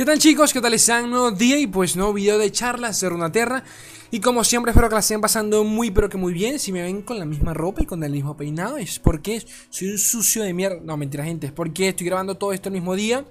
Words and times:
¿Qué 0.00 0.06
tal 0.06 0.18
chicos? 0.18 0.54
¿Qué 0.54 0.62
tal 0.62 0.72
están? 0.72 1.10
Nuevo 1.10 1.30
día 1.30 1.58
y 1.58 1.66
pues 1.66 1.94
nuevo 1.94 2.14
video 2.14 2.38
de 2.38 2.50
charlas 2.50 2.98
de 3.02 3.10
Runaterra 3.10 3.64
Y 4.10 4.20
como 4.20 4.44
siempre 4.44 4.70
espero 4.70 4.88
que 4.88 4.94
la 4.94 5.00
estén 5.00 5.20
pasando 5.20 5.62
muy 5.62 5.90
pero 5.90 6.08
que 6.08 6.16
muy 6.16 6.32
bien 6.32 6.58
Si 6.58 6.72
me 6.72 6.80
ven 6.80 7.02
con 7.02 7.18
la 7.18 7.26
misma 7.26 7.52
ropa 7.52 7.82
y 7.82 7.84
con 7.84 8.02
el 8.02 8.10
mismo 8.10 8.34
peinado 8.34 8.78
Es 8.78 8.98
porque 8.98 9.44
soy 9.68 9.88
un 9.88 9.98
sucio 9.98 10.42
de 10.42 10.54
mierda 10.54 10.80
No, 10.82 10.96
mentira 10.96 11.22
gente, 11.24 11.48
es 11.48 11.52
porque 11.52 11.88
estoy 11.88 12.06
grabando 12.06 12.34
todo 12.38 12.54
esto 12.54 12.70
el 12.70 12.72
mismo 12.72 12.96
día 12.96 13.26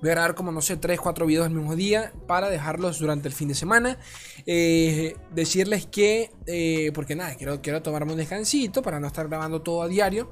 Voy 0.00 0.08
a 0.08 0.12
grabar 0.12 0.34
como, 0.34 0.52
no 0.52 0.62
sé, 0.62 0.78
3, 0.78 0.98
4 0.98 1.26
videos 1.26 1.48
el 1.48 1.52
mismo 1.52 1.76
día 1.76 2.14
para 2.26 2.48
dejarlos 2.48 2.98
durante 2.98 3.28
el 3.28 3.34
fin 3.34 3.48
de 3.48 3.54
semana. 3.54 3.98
Eh, 4.44 5.16
decirles 5.34 5.86
que, 5.86 6.30
eh, 6.46 6.92
porque 6.94 7.16
nada, 7.16 7.34
quiero, 7.34 7.62
quiero 7.62 7.80
tomarme 7.80 8.12
un 8.12 8.18
descansito 8.18 8.82
para 8.82 9.00
no 9.00 9.06
estar 9.06 9.26
grabando 9.26 9.62
todo 9.62 9.82
a 9.82 9.88
diario 9.88 10.30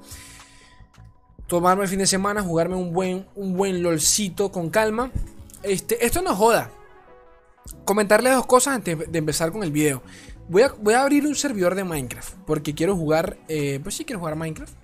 tomarme 1.47 1.85
el 1.85 1.89
fin 1.89 1.99
de 1.99 2.07
semana, 2.07 2.43
jugarme 2.43 2.77
un 2.77 2.93
buen, 2.93 3.27
un 3.35 3.57
buen 3.57 3.83
lolcito 3.83 4.51
con 4.51 4.71
calma. 4.71 5.11
Este, 5.65 6.05
esto 6.05 6.23
no 6.23 6.35
joda. 6.37 6.71
Comentarles 7.85 8.35
dos 8.35 8.47
cosas 8.47 8.75
antes 8.75 9.11
de 9.11 9.19
empezar 9.19 9.51
con 9.51 9.63
el 9.63 9.73
video. 9.73 10.03
Voy 10.49 10.63
a, 10.63 10.69
voy 10.69 10.95
a 10.95 11.03
abrir 11.03 11.27
un 11.27 11.35
servidor 11.35 11.75
de 11.75 11.85
Minecraft. 11.85 12.35
Porque 12.47 12.75
quiero 12.75 12.95
jugar. 12.97 13.39
Eh, 13.49 13.81
pues 13.83 13.95
sí, 13.95 14.05
quiero 14.05 14.21
jugar 14.21 14.37
Minecraft. 14.37 14.75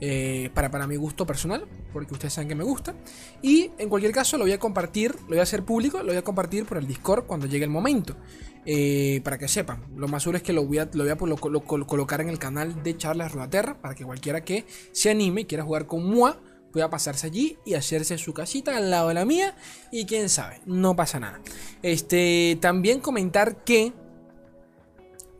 Eh, 0.00 0.50
para, 0.54 0.70
para 0.70 0.86
mi 0.86 0.96
gusto 0.96 1.26
personal. 1.26 1.66
Porque 1.92 2.14
ustedes 2.14 2.32
saben 2.32 2.48
que 2.48 2.54
me 2.54 2.64
gusta. 2.64 2.94
Y 3.42 3.70
en 3.76 3.90
cualquier 3.90 4.12
caso 4.12 4.38
lo 4.38 4.44
voy 4.44 4.52
a 4.52 4.58
compartir. 4.58 5.14
Lo 5.22 5.28
voy 5.28 5.38
a 5.38 5.42
hacer 5.42 5.62
público. 5.62 5.98
Lo 5.98 6.06
voy 6.06 6.16
a 6.16 6.22
compartir 6.22 6.64
por 6.64 6.78
el 6.78 6.86
Discord 6.86 7.24
cuando 7.26 7.46
llegue 7.46 7.64
el 7.64 7.70
momento. 7.70 8.16
Eh, 8.64 9.20
para 9.22 9.36
que 9.36 9.46
sepan. 9.46 9.84
Lo 9.94 10.08
más 10.08 10.22
seguro 10.22 10.38
es 10.38 10.42
que 10.42 10.54
lo 10.54 10.64
voy 10.64 10.78
a, 10.78 10.88
lo 10.90 11.04
voy 11.04 11.12
a 11.12 11.86
colocar 11.86 12.22
en 12.22 12.30
el 12.30 12.38
canal 12.38 12.82
de 12.82 12.96
Charlas 12.96 13.32
Ruaterra. 13.32 13.78
Para 13.82 13.94
que 13.94 14.04
cualquiera 14.04 14.42
que 14.42 14.64
se 14.92 15.10
anime 15.10 15.42
y 15.42 15.44
quiera 15.44 15.64
jugar 15.64 15.86
con 15.86 16.06
Mua 16.06 16.40
Puede 16.74 16.88
pasarse 16.88 17.28
allí 17.28 17.56
y 17.64 17.74
hacerse 17.74 18.18
su 18.18 18.34
casita 18.34 18.76
al 18.76 18.90
lado 18.90 19.06
de 19.06 19.14
la 19.14 19.24
mía. 19.24 19.54
Y 19.92 20.06
quién 20.06 20.28
sabe, 20.28 20.60
no 20.66 20.96
pasa 20.96 21.20
nada. 21.20 21.40
Este, 21.82 22.58
también 22.60 22.98
comentar 22.98 23.62
que. 23.62 23.92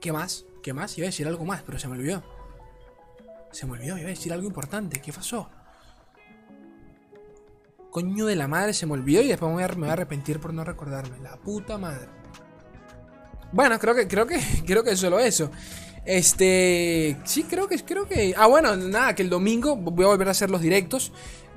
¿Qué 0.00 0.12
más? 0.12 0.46
¿Qué 0.62 0.72
más? 0.72 0.96
Iba 0.96 1.06
a 1.06 1.10
decir 1.10 1.26
algo 1.26 1.44
más, 1.44 1.64
pero 1.64 1.80
se 1.80 1.88
me 1.88 1.94
olvidó. 1.94 2.22
Se 3.50 3.66
me 3.66 3.72
olvidó, 3.72 3.98
iba 3.98 4.06
a 4.06 4.10
decir 4.10 4.32
algo 4.32 4.46
importante. 4.46 5.00
¿Qué 5.00 5.12
pasó? 5.12 5.50
Coño 7.90 8.26
de 8.26 8.36
la 8.36 8.46
madre, 8.46 8.72
se 8.72 8.86
me 8.86 8.92
olvidó 8.92 9.20
y 9.20 9.26
después 9.26 9.48
me 9.48 9.54
voy 9.54 9.64
a, 9.64 9.68
me 9.70 9.74
voy 9.74 9.88
a 9.88 9.92
arrepentir 9.94 10.38
por 10.38 10.54
no 10.54 10.62
recordarme. 10.62 11.18
La 11.18 11.36
puta 11.36 11.78
madre. 11.78 12.06
Bueno, 13.50 13.76
creo 13.80 13.96
que, 13.96 14.06
creo 14.06 14.24
que, 14.28 14.40
creo 14.66 14.84
que 14.84 14.96
solo 14.96 15.18
eso. 15.18 15.50
Este, 16.04 17.16
sí, 17.24 17.44
creo 17.44 17.66
que, 17.66 17.78
creo 17.78 18.06
que. 18.06 18.34
Ah, 18.36 18.46
bueno, 18.46 18.76
nada, 18.76 19.14
que 19.14 19.22
el 19.22 19.30
domingo 19.30 19.76
voy 19.76 20.04
a 20.04 20.08
volver 20.08 20.28
a 20.28 20.32
hacer 20.32 20.50
los 20.50 20.60
directos 20.60 21.12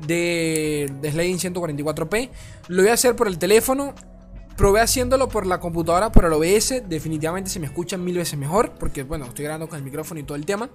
de, 0.06 0.92
de 1.02 1.12
Sliding 1.12 1.54
144p. 1.54 2.30
Lo 2.70 2.82
voy 2.82 2.90
a 2.90 2.94
hacer 2.94 3.16
por 3.16 3.28
el 3.28 3.38
teléfono. 3.38 3.94
Probé 4.56 4.82
haciéndolo 4.82 5.30
por 5.30 5.46
la 5.46 5.60
computadora, 5.60 6.12
por 6.12 6.26
el 6.26 6.34
OBS. 6.34 6.84
Definitivamente 6.90 7.50
se 7.50 7.60
me 7.60 7.68
escucha 7.68 7.98
mil 7.98 8.18
veces 8.18 8.40
mejor. 8.40 8.72
Porque, 8.80 9.04
bueno, 9.04 9.26
estoy 9.26 9.44
grabando 9.44 9.68
con 9.68 9.78
el 9.78 9.84
micrófono 9.84 10.20
y 10.20 10.24
todo 10.24 10.36
el 10.36 10.46
tema. 10.46 10.70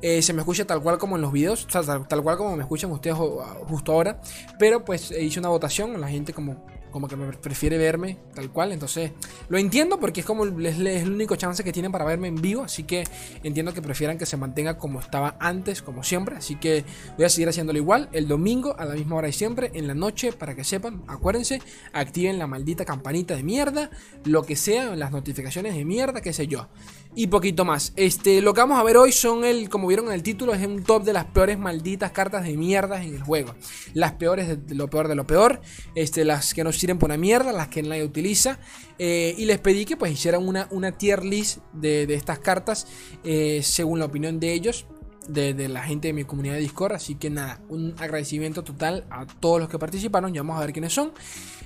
Eh, 0.00 0.22
se 0.22 0.32
me 0.32 0.40
escucha 0.40 0.64
tal 0.64 0.80
cual 0.80 0.96
como 0.98 1.16
en 1.16 1.22
los 1.22 1.32
videos. 1.32 1.66
O 1.66 1.70
sea, 1.70 1.82
tal, 1.82 2.08
tal 2.08 2.22
cual 2.22 2.38
como 2.38 2.56
me 2.56 2.62
escuchan 2.62 2.90
ustedes 2.92 3.16
justo 3.16 3.92
ahora. 3.92 4.20
Pero 4.58 4.84
pues 4.84 5.10
hice 5.10 5.38
una 5.38 5.48
votación. 5.48 6.00
La 6.00 6.08
gente 6.08 6.32
como 6.32 6.64
como 6.90 7.08
que 7.08 7.16
me 7.16 7.26
prefiere 7.32 7.78
verme 7.78 8.18
tal 8.34 8.50
cual. 8.50 8.72
Entonces, 8.72 9.12
lo 9.48 9.58
entiendo 9.58 9.98
porque 9.98 10.20
es 10.20 10.26
como 10.26 10.44
es, 10.44 10.78
el 10.78 11.12
único 11.12 11.36
chance 11.36 11.64
que 11.64 11.72
tienen 11.72 11.92
para 11.92 12.04
verme 12.04 12.28
en 12.28 12.36
vivo. 12.36 12.62
Así 12.62 12.84
que 12.84 13.04
entiendo 13.42 13.72
que 13.72 13.82
prefieran 13.82 14.18
que 14.18 14.26
se 14.26 14.36
mantenga 14.36 14.78
como 14.78 15.00
estaba 15.00 15.36
antes, 15.40 15.82
como 15.82 16.02
siempre. 16.02 16.36
Así 16.36 16.56
que 16.56 16.84
voy 17.16 17.24
a 17.24 17.28
seguir 17.28 17.48
haciéndolo 17.48 17.78
igual 17.78 18.08
el 18.12 18.28
domingo 18.28 18.74
a 18.78 18.84
la 18.84 18.94
misma 18.94 19.16
hora 19.16 19.28
y 19.28 19.32
siempre, 19.32 19.70
en 19.74 19.86
la 19.86 19.94
noche, 19.94 20.32
para 20.32 20.54
que 20.54 20.64
sepan. 20.64 21.02
Acuérdense, 21.06 21.60
activen 21.92 22.38
la 22.38 22.46
maldita 22.46 22.84
campanita 22.84 23.36
de 23.36 23.42
mierda, 23.42 23.90
lo 24.24 24.44
que 24.44 24.56
sea, 24.56 24.96
las 24.96 25.12
notificaciones 25.12 25.74
de 25.74 25.84
mierda, 25.84 26.20
qué 26.20 26.32
sé 26.32 26.46
yo. 26.46 26.68
Y 27.14 27.26
poquito 27.26 27.64
más. 27.64 27.92
Este, 27.96 28.40
lo 28.40 28.54
que 28.54 28.60
vamos 28.60 28.78
a 28.78 28.84
ver 28.84 28.96
hoy 28.96 29.10
son 29.10 29.44
el, 29.44 29.68
como 29.68 29.88
vieron 29.88 30.06
en 30.06 30.12
el 30.12 30.22
título, 30.22 30.54
es 30.54 30.64
un 30.64 30.84
top 30.84 31.02
de 31.02 31.12
las 31.12 31.24
peores 31.24 31.58
malditas 31.58 32.12
cartas 32.12 32.44
de 32.44 32.56
mierda 32.56 33.02
en 33.02 33.14
el 33.14 33.22
juego. 33.22 33.54
Las 33.94 34.12
peores 34.12 34.66
de 34.66 34.74
lo 34.76 34.88
peor 34.88 35.08
de 35.08 35.16
lo 35.16 35.26
peor. 35.26 35.60
Este, 35.96 36.24
las 36.24 36.54
que 36.54 36.62
nos 36.62 36.78
sirven 36.78 36.98
por 36.98 37.08
una 37.08 37.16
mierda, 37.16 37.52
las 37.52 37.66
que 37.66 37.82
nadie 37.82 38.04
utiliza. 38.04 38.60
Eh, 38.98 39.34
y 39.36 39.44
les 39.46 39.58
pedí 39.58 39.84
que 39.84 39.96
pues 39.96 40.12
hicieran 40.12 40.46
una, 40.46 40.68
una 40.70 40.92
tier 40.92 41.24
list 41.24 41.58
de, 41.72 42.04
estas 42.14 42.38
cartas 42.38 42.86
eh, 43.24 43.60
según 43.64 43.98
la 43.98 44.04
opinión 44.04 44.38
de 44.38 44.52
ellos. 44.52 44.86
De, 45.28 45.68
la 45.68 45.82
gente 45.82 46.08
de 46.08 46.14
mi 46.14 46.24
comunidad 46.24 46.54
de 46.54 46.60
Discord. 46.60 46.92
Así 46.92 47.16
que 47.16 47.28
nada, 47.28 47.60
un 47.68 47.94
agradecimiento 47.98 48.62
total 48.62 49.04
a 49.10 49.26
todos 49.26 49.58
los 49.58 49.68
que 49.68 49.80
participaron. 49.80 50.32
Ya 50.32 50.42
vamos 50.42 50.58
a 50.58 50.60
ver 50.60 50.72
quiénes 50.72 50.92
son. 50.92 51.12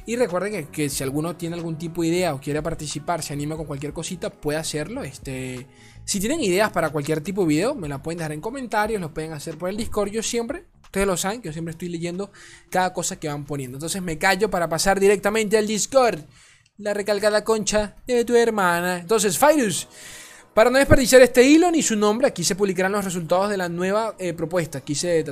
Y 0.06 0.16
recuerden 0.16 0.66
que, 0.66 0.88
si 0.90 1.02
alguno 1.02 1.36
tiene 1.36 1.56
algún 1.56 1.78
tipo 1.78 2.02
de 2.02 2.08
idea 2.08 2.34
o 2.34 2.40
quiere 2.40 2.60
participar, 2.62 3.22
se 3.22 3.32
anima 3.32 3.56
con 3.56 3.66
cualquier 3.66 3.92
cosita, 3.92 4.30
puede 4.30 4.58
hacerlo. 4.58 5.02
Este, 5.02 5.66
si 6.04 6.20
tienen 6.20 6.40
ideas 6.40 6.70
para 6.70 6.90
cualquier 6.90 7.22
tipo 7.22 7.42
de 7.42 7.48
video, 7.48 7.74
me 7.74 7.88
la 7.88 8.02
pueden 8.02 8.18
dejar 8.18 8.32
en 8.32 8.40
comentarios, 8.40 9.00
lo 9.00 9.14
pueden 9.14 9.32
hacer 9.32 9.56
por 9.56 9.70
el 9.70 9.76
Discord. 9.76 10.10
Yo 10.10 10.22
siempre 10.22 10.66
Ustedes 10.94 11.08
lo 11.08 11.16
saben, 11.16 11.42
que 11.42 11.48
yo 11.48 11.52
siempre 11.52 11.72
estoy 11.72 11.88
leyendo 11.88 12.30
cada 12.70 12.92
cosa 12.92 13.18
que 13.18 13.26
van 13.26 13.44
poniendo. 13.44 13.78
Entonces 13.78 14.00
me 14.00 14.16
callo 14.16 14.48
para 14.48 14.68
pasar 14.68 15.00
directamente 15.00 15.58
al 15.58 15.66
Discord. 15.66 16.20
La 16.78 16.94
recalcada 16.94 17.42
concha 17.42 17.96
de 18.06 18.24
tu 18.24 18.36
hermana. 18.36 19.00
Entonces, 19.00 19.36
Fyrus. 19.36 19.88
Para 20.54 20.70
no 20.70 20.78
desperdiciar 20.78 21.20
este 21.20 21.42
hilo 21.42 21.68
ni 21.72 21.82
su 21.82 21.96
nombre, 21.96 22.28
aquí 22.28 22.44
se 22.44 22.54
publicarán 22.54 22.92
los 22.92 23.04
resultados 23.04 23.50
de 23.50 23.56
la 23.56 23.68
nueva 23.68 24.14
eh, 24.20 24.32
propuesta. 24.34 24.78
Aquí 24.78 24.94
se. 24.94 25.24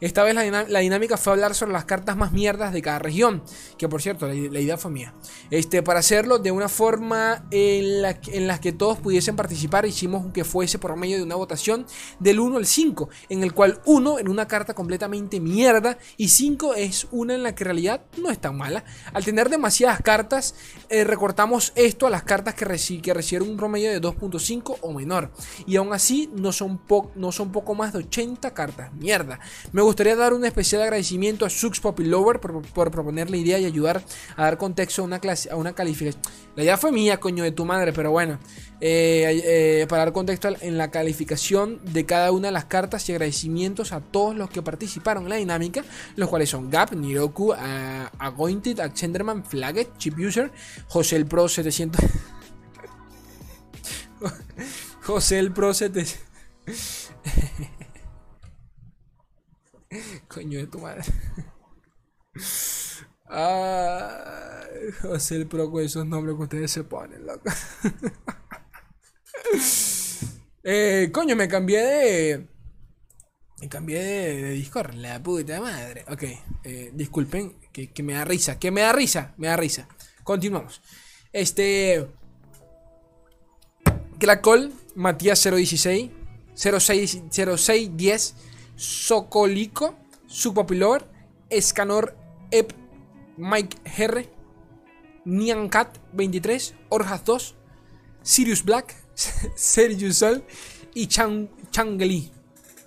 Esta 0.00 0.22
vez 0.22 0.34
la, 0.68 0.78
dinámica 0.78 1.16
fue 1.16 1.32
hablar 1.32 1.56
sobre 1.56 1.72
las 1.72 1.86
cartas 1.86 2.16
más 2.16 2.30
mierdas 2.30 2.72
de 2.72 2.80
cada 2.80 3.00
región. 3.00 3.42
Que 3.76 3.88
por 3.88 4.00
cierto, 4.00 4.28
la, 4.28 4.34
idea 4.34 4.76
fue 4.76 4.92
mía. 4.92 5.12
Este, 5.50 5.82
para 5.82 5.98
hacerlo 5.98 6.38
de 6.38 6.52
una 6.52 6.68
forma 6.68 7.44
en 7.50 8.00
la, 8.00 8.60
que 8.60 8.72
todos 8.72 9.00
pudiesen 9.00 9.34
participar, 9.34 9.86
hicimos 9.86 10.32
que 10.32 10.44
fuese 10.44 10.78
por 10.78 10.94
medio 10.94 11.16
de 11.16 11.24
una 11.24 11.34
votación 11.34 11.84
del 12.20 12.38
1 12.38 12.58
al 12.58 12.66
5. 12.66 13.08
En 13.30 13.42
el 13.42 13.54
cual 13.54 13.80
1 13.86 14.20
en 14.20 14.28
una 14.28 14.46
carta 14.46 14.72
completamente 14.72 15.40
mierda 15.40 15.98
y 16.16 16.28
5 16.28 16.76
es 16.76 17.08
una 17.10 17.34
en 17.34 17.42
la 17.42 17.56
que 17.56 17.64
en 17.64 17.66
realidad 17.66 18.02
no 18.18 18.30
es 18.30 18.38
tan 18.38 18.56
mala. 18.56 18.84
Al 19.12 19.24
tener 19.24 19.48
demasiadas 19.48 20.00
cartas, 20.00 20.54
eh, 20.90 21.02
recortamos 21.02 21.72
esto 21.74 22.06
a 22.06 22.10
las 22.10 22.22
cartas 22.22 22.54
que, 22.54 23.00
que 23.02 23.14
recibieron 23.14 23.48
un 23.48 23.56
promedio 23.56 23.90
de 23.90 24.00
2.5 24.00 24.43
o 24.80 24.92
menor. 24.92 25.30
Y 25.66 25.76
aún 25.76 25.92
así 25.92 26.30
no 26.34 26.52
son, 26.52 26.80
no 27.14 27.32
son 27.32 27.52
poco 27.52 27.74
más 27.74 27.92
de 27.92 28.00
80 28.00 28.52
cartas. 28.52 28.92
Mierda. 28.94 29.40
Me 29.72 29.82
gustaría 29.82 30.16
dar 30.16 30.32
un 30.32 30.44
especial 30.44 30.82
agradecimiento 30.82 31.46
a 31.46 31.50
Sux 31.50 31.80
Poppy 31.80 32.04
Lover 32.04 32.40
por, 32.40 32.90
proponer 32.90 33.30
la 33.30 33.36
idea 33.36 33.58
y 33.58 33.64
ayudar 33.64 34.02
a 34.36 34.44
dar 34.44 34.58
contexto 34.58 35.02
a 35.02 35.04
una, 35.04 35.18
clase, 35.18 35.50
a 35.50 35.56
una 35.56 35.72
calificación. 35.72 36.22
La 36.56 36.62
idea 36.62 36.76
fue 36.76 36.92
mía, 36.92 37.18
coño 37.18 37.42
de 37.42 37.52
tu 37.52 37.64
madre, 37.64 37.92
pero 37.92 38.10
bueno. 38.10 38.38
Eh, 38.80 39.42
eh, 39.44 39.86
para 39.88 40.04
dar 40.04 40.12
contexto 40.12 40.48
en 40.60 40.76
la 40.76 40.90
calificación 40.90 41.80
de 41.84 42.04
cada 42.04 42.32
una 42.32 42.48
de 42.48 42.52
las 42.52 42.66
cartas 42.66 43.08
y 43.08 43.12
agradecimientos 43.12 43.92
a 43.92 44.00
todos 44.00 44.36
los 44.36 44.50
que 44.50 44.62
participaron 44.62 45.24
en 45.24 45.30
la 45.30 45.36
dinámica, 45.36 45.84
los 46.16 46.28
cuales 46.28 46.50
son 46.50 46.70
Gap, 46.70 46.92
Niroku, 46.92 47.54
Agointed, 47.54 48.80
Accenderman, 48.80 49.44
Flagget, 49.44 49.96
Chip 49.96 50.18
User, 50.18 50.50
José 50.88 51.16
el 51.16 51.26
Pro 51.26 51.48
700. 51.48 52.00
José 55.02 55.38
el 55.38 55.52
Pro 55.52 55.72
Coño 60.28 60.58
de 60.58 60.66
tu 60.66 60.78
madre. 60.78 61.02
José 65.02 65.36
el 65.36 65.46
Pro 65.46 65.70
con 65.70 65.84
esos 65.84 66.06
nombres 66.06 66.36
que 66.36 66.42
ustedes 66.42 66.70
se 66.70 66.84
ponen, 66.84 67.26
loco. 67.26 67.50
eh, 70.62 71.10
coño, 71.12 71.36
me 71.36 71.48
cambié 71.48 71.82
de. 71.82 72.48
Me 73.60 73.68
cambié 73.68 74.02
de, 74.02 74.50
Discord, 74.50 74.94
la 74.94 75.22
puta 75.22 75.60
madre. 75.60 76.04
Ok, 76.08 76.22
eh, 76.64 76.90
disculpen, 76.92 77.56
que, 77.72 77.92
que 77.92 78.02
me 78.02 78.14
da 78.14 78.24
risa, 78.24 78.58
que 78.58 78.70
me 78.70 78.82
da 78.82 78.92
risa, 78.92 79.34
me 79.36 79.48
da 79.48 79.56
risa. 79.56 79.88
Continuamos. 80.22 80.82
Este. 81.32 82.06
Clacol, 84.24 84.72
Matías 84.94 85.42
016, 85.42 86.10
06, 86.54 87.24
0610, 87.30 88.34
Socolico, 88.74 89.96
Subpopilor, 90.26 91.06
Escanor 91.50 92.16
Ep, 92.50 92.72
Mike 93.36 93.76
R, 93.98 94.30
Niancat 95.26 95.98
23, 96.14 96.74
Orjas 96.88 97.24
2, 97.26 97.54
Sirius 98.22 98.64
Black, 98.64 98.94
Sergius 99.56 100.16
Sol 100.16 100.42
y 100.94 101.06
Chang, 101.06 101.50
Changeli. 101.70 102.32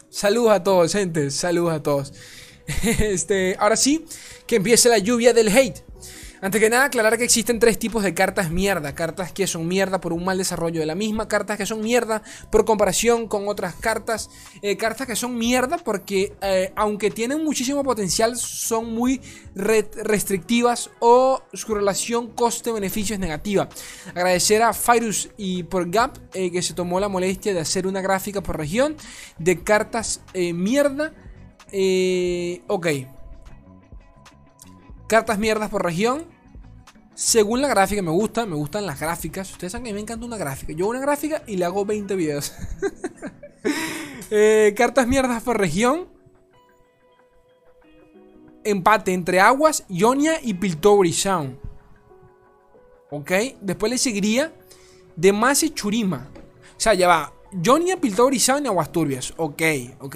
Saludos 0.09 0.53
a 0.53 0.63
todos, 0.63 0.91
gente. 0.91 1.29
Saludos 1.29 1.73
a 1.73 1.83
todos. 1.83 2.13
Este, 2.83 3.55
ahora 3.59 3.77
sí, 3.77 4.05
que 4.47 4.55
empiece 4.55 4.89
la 4.89 4.97
lluvia 4.97 5.33
del 5.33 5.49
hate. 5.49 5.86
Antes 6.39 6.61
que 6.61 6.69
nada, 6.69 6.85
aclarar 6.85 7.17
que 7.17 7.23
existen 7.23 7.57
tres 7.57 7.79
tipos 7.79 8.03
de 8.03 8.13
cartas 8.13 8.51
mierda. 8.51 8.93
Cartas 8.93 9.31
que 9.31 9.47
son 9.47 9.67
mierda 9.67 9.99
por 9.99 10.13
un 10.13 10.23
mal 10.23 10.37
desarrollo 10.37 10.79
de 10.79 10.85
la 10.85 10.93
misma. 10.93 11.27
Cartas 11.27 11.57
que 11.57 11.65
son 11.65 11.81
mierda 11.81 12.21
por 12.51 12.63
comparación 12.63 13.27
con 13.27 13.47
otras 13.47 13.73
cartas. 13.73 14.29
Eh, 14.61 14.77
cartas 14.77 15.07
que 15.07 15.15
son 15.15 15.35
mierda 15.35 15.77
porque, 15.77 16.35
eh, 16.41 16.71
aunque 16.75 17.09
tienen 17.09 17.43
muchísimo 17.43 17.83
potencial, 17.83 18.35
son 18.37 18.93
muy 18.93 19.19
restrictivas 19.55 20.91
o 20.99 21.41
su 21.53 21.73
relación 21.73 22.27
coste-beneficio 22.27 23.15
es 23.15 23.19
negativa. 23.19 23.67
Agradecer 24.09 24.61
a 24.61 24.73
Fyrus 24.73 25.29
y 25.37 25.63
por 25.63 25.89
Gap 25.89 26.19
eh, 26.33 26.51
que 26.51 26.61
se 26.61 26.75
tomó 26.75 26.99
la 26.99 27.09
molestia 27.09 27.53
de 27.53 27.61
hacer 27.61 27.87
una 27.87 28.01
gráfica 28.01 28.41
por 28.41 28.57
región 28.57 28.95
de 29.39 29.63
cartas 29.63 30.21
mierda. 30.35 31.13
ok. 32.67 32.87
Cartas 35.07 35.39
mierdas 35.39 35.69
por 35.69 35.83
región. 35.83 36.25
Según 37.15 37.61
la 37.61 37.67
gráfica, 37.67 38.01
me 38.01 38.11
gusta, 38.11 38.45
me 38.45 38.55
gustan 38.55 38.85
las 38.85 38.99
gráficas. 38.99 39.51
Ustedes 39.51 39.71
saben 39.71 39.85
que 39.85 39.93
me 39.93 40.01
encanta 40.01 40.25
una 40.25 40.37
gráfica. 40.37 40.73
Yo 40.73 40.87
una 40.87 40.99
gráfica 40.99 41.41
y 41.47 41.57
le 41.57 41.65
hago 41.65 41.85
20 41.85 42.15
videos. 42.15 42.53
Eh, 44.29 44.73
cartas 44.75 45.07
mierdas 45.07 45.41
por 45.41 45.57
región. 45.57 46.09
Empate 48.65 49.13
entre 49.13 49.39
Aguas, 49.39 49.85
Ionia 49.87 50.39
y 50.41 50.53
Piltover 50.53 51.11
Sound. 51.13 51.57
Ok. 53.09 53.31
Después 53.61 53.89
le 53.89 53.97
seguiría 53.97 54.53
Demasi 55.15 55.69
Churima. 55.69 56.27
O 56.75 56.79
sea, 56.79 56.93
ya 56.93 57.07
va. 57.07 57.33
Ionia, 57.63 57.95
Piltover 57.95 58.37
Sound 58.37 58.65
y 58.65 58.67
Aguas 58.67 58.91
Turbias. 58.91 59.33
Ok, 59.37 59.61
ok. 59.99 60.15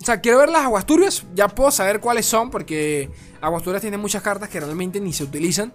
O 0.00 0.04
sea, 0.04 0.20
quiero 0.20 0.38
ver 0.38 0.48
las 0.48 0.62
aguas 0.62 0.86
turbias. 0.86 1.24
Ya 1.34 1.48
puedo 1.48 1.70
saber 1.70 2.00
cuáles 2.00 2.26
son. 2.26 2.50
Porque 2.50 3.10
aguas 3.40 3.62
turbias 3.62 3.82
tiene 3.82 3.96
muchas 3.96 4.22
cartas 4.22 4.48
que 4.48 4.60
realmente 4.60 5.00
ni 5.00 5.12
se 5.12 5.24
utilizan. 5.24 5.72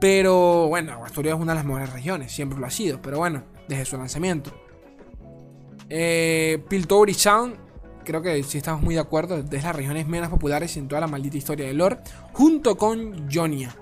Pero 0.00 0.68
bueno, 0.68 0.92
aguas 0.92 1.12
turbias 1.12 1.36
es 1.36 1.40
una 1.40 1.52
de 1.52 1.56
las 1.56 1.64
mejores 1.64 1.92
regiones. 1.92 2.32
Siempre 2.32 2.58
lo 2.58 2.66
ha 2.66 2.70
sido. 2.70 3.00
Pero 3.02 3.18
bueno, 3.18 3.42
desde 3.68 3.84
su 3.84 3.96
lanzamiento. 3.96 4.52
Eh, 5.88 6.62
Sound. 7.16 7.56
Creo 8.04 8.20
que 8.20 8.42
sí 8.42 8.58
estamos 8.58 8.82
muy 8.82 8.94
de 8.94 9.00
acuerdo. 9.00 9.38
Es 9.38 9.48
de 9.48 9.60
las 9.60 9.74
regiones 9.74 10.06
menos 10.06 10.28
populares 10.28 10.76
en 10.76 10.88
toda 10.88 11.00
la 11.00 11.06
maldita 11.06 11.36
historia 11.36 11.66
de 11.66 11.74
lore. 11.74 11.98
Junto 12.32 12.76
con 12.76 13.30
Jonia. 13.32 13.74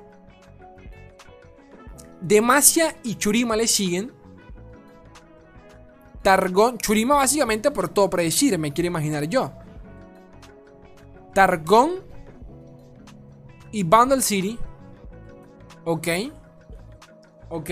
Demacia 2.20 2.96
y 3.02 3.16
Churima 3.16 3.56
le 3.56 3.66
siguen. 3.66 4.12
Targón. 6.22 6.78
Churima 6.78 7.16
básicamente 7.16 7.70
por 7.72 7.88
todo 7.88 8.08
predecir, 8.08 8.56
me 8.58 8.72
quiero 8.72 8.86
imaginar 8.86 9.24
yo. 9.24 9.52
Targón 11.34 11.90
y 13.70 13.82
Bundle 13.82 14.22
City. 14.22 14.58
Ok. 15.84 16.08
Ok. 17.48 17.70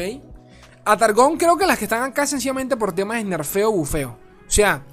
A 0.85 0.97
Targón 0.97 1.37
creo 1.37 1.57
que 1.57 1.67
las 1.67 1.79
que 1.79 1.85
están 1.85 2.03
acá 2.03 2.27
sencillamente 2.27 2.77
por 2.77 2.93
temas 2.93 3.19
de 3.19 3.25
nerfeo 3.25 3.69
o 3.69 3.73
bufeo. 3.73 4.19
O 4.47 4.51
sea, 4.51 4.85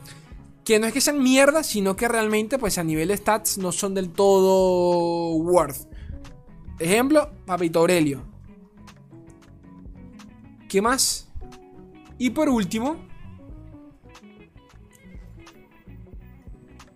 que 0.63 0.79
no 0.79 0.87
es 0.87 0.93
que 0.93 1.01
sean 1.01 1.23
mierda, 1.23 1.63
sino 1.63 1.95
que 1.95 2.07
realmente 2.07 2.59
pues 2.59 2.77
a 2.77 2.83
nivel 2.83 3.07
de 3.07 3.17
stats 3.17 3.57
no 3.57 3.71
son 3.71 3.93
del 3.93 4.11
todo 4.11 5.35
worth. 5.37 5.87
Ejemplo, 6.79 7.31
Papito 7.45 7.79
Aurelio. 7.79 8.23
¿Qué 10.67 10.81
más? 10.81 11.29
Y 12.17 12.31
por 12.31 12.49
último, 12.49 12.97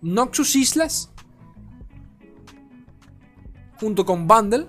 Noxus 0.02 0.56
Islas 0.56 1.11
junto 3.82 4.06
con 4.06 4.26
Bundle. 4.26 4.68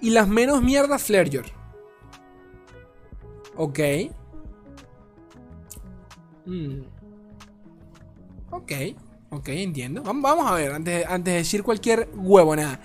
Y 0.00 0.10
las 0.10 0.28
menos 0.28 0.62
mierdas 0.62 1.02
Flareyor. 1.02 1.46
Ok. 3.56 3.78
Mm. 6.46 6.80
Ok, 8.50 8.72
ok, 9.30 9.48
entiendo. 9.48 10.02
Vamos 10.02 10.50
a 10.50 10.54
ver, 10.54 10.72
antes, 10.72 11.06
antes 11.06 11.32
de 11.32 11.38
decir 11.38 11.62
cualquier 11.62 12.08
huevo, 12.14 12.56
nada. 12.56 12.80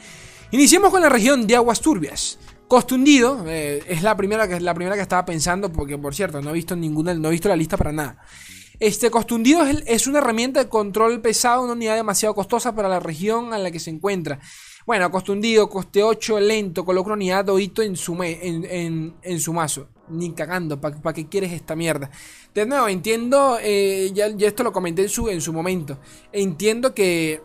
Iniciemos 0.52 0.92
con 0.92 1.02
la 1.02 1.10
región 1.10 1.48
de 1.48 1.56
aguas 1.56 1.82
turbias. 1.82 2.38
Costundido 2.68 3.46
eh, 3.48 3.84
es 3.88 4.04
la 4.04 4.16
primera, 4.16 4.48
que, 4.48 4.60
la 4.60 4.74
primera 4.74 4.96
que 4.96 5.02
estaba 5.02 5.26
pensando, 5.26 5.72
porque 5.72 5.98
por 5.98 6.16
cierto, 6.16 6.42
no 6.42 6.52
he 6.52 6.54
visto 6.54 6.76
ninguna, 6.76 7.14
no 7.14 7.28
he 7.30 7.32
visto 7.32 7.50
la 7.50 7.56
lista 7.56 7.78
para 7.78 7.92
nada. 7.92 8.18
Este 8.80 9.10
Costundido 9.10 9.66
es, 9.66 9.84
es 9.88 10.08
una 10.08 10.20
herramienta 10.20 10.64
de 10.64 10.70
control 10.70 11.22
pesado, 11.22 11.64
una 11.64 11.74
unidad 11.74 11.96
demasiado 11.96 12.36
costosa 12.36 12.76
para 12.76 12.90
la 12.90 13.00
región 13.00 13.54
a 13.54 13.58
la 13.58 13.72
que 13.72 13.80
se 13.80 13.90
encuentra. 13.90 14.40
Bueno, 14.86 15.10
costundido, 15.10 15.68
coste 15.68 16.04
8, 16.04 16.40
lento, 16.40 16.86
coloca 16.86 17.08
una 17.08 17.16
unidad 17.16 17.46
de 17.46 17.72
en 17.78 17.96
su, 17.96 18.16
en, 18.22 19.40
su 19.40 19.52
mazo. 19.52 19.88
Ni 20.10 20.32
cagando, 20.34 20.80
¿para 20.80 21.14
qué 21.14 21.28
quieres 21.28 21.52
esta 21.54 21.76
mierda? 21.76 22.12
De 22.54 22.68
nuevo, 22.68 22.88
entiendo, 22.88 23.58
eh, 23.60 24.12
ya, 24.14 24.28
esto 24.28 24.64
lo 24.64 24.72
comenté 24.72 25.02
en 25.02 25.10
su, 25.10 25.28
en 25.28 25.42
su 25.42 25.52
momento. 25.54 25.98
Entiendo 26.32 26.94
que 26.94 27.42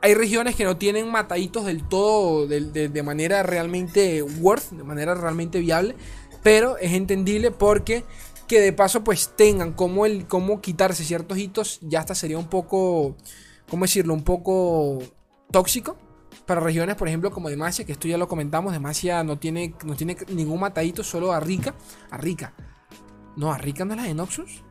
hay 0.00 0.14
regiones 0.14 0.56
que 0.56 0.64
no 0.64 0.78
tienen 0.78 1.10
mataditos 1.10 1.66
del 1.66 1.86
todo 1.86 2.46
de, 2.46 3.02
manera 3.02 3.42
realmente 3.42 4.22
worth, 4.22 4.70
de 4.70 4.84
manera 4.84 5.14
realmente 5.14 5.60
viable. 5.60 5.96
Pero 6.42 6.78
es 6.78 6.94
entendible 6.94 7.50
porque 7.50 8.04
que 8.48 8.60
de 8.60 8.72
paso 8.72 9.04
pues 9.04 9.32
tengan 9.36 9.74
como, 9.74 10.06
el, 10.06 10.26
como 10.26 10.62
quitarse 10.62 11.04
ciertos 11.04 11.36
hitos, 11.36 11.78
ya 11.82 12.00
hasta 12.00 12.14
sería 12.14 12.38
un 12.38 12.48
poco, 12.48 13.16
¿cómo 13.68 13.84
decirlo? 13.84 14.14
Un 14.14 14.24
poco 14.24 15.00
tóxico 15.50 16.05
para 16.46 16.60
regiones, 16.60 16.94
por 16.94 17.08
ejemplo, 17.08 17.30
como 17.32 17.50
Demacia, 17.50 17.84
que 17.84 17.92
esto 17.92 18.06
ya 18.06 18.16
lo 18.16 18.28
comentamos, 18.28 18.72
Demacia 18.72 19.24
no 19.24 19.36
tiene, 19.36 19.74
no 19.84 19.96
tiene 19.96 20.16
ningún 20.28 20.60
matadito, 20.60 21.02
solo 21.02 21.32
a 21.32 21.40
Rica. 21.40 21.74
A 22.10 22.16
Rica. 22.16 22.52
No, 23.36 23.52
a 23.52 23.58
Rica 23.58 23.84
no 23.84 23.94
es 23.94 24.00
la 24.00 24.06
de 24.06 24.14
Noxus. 24.14 24.62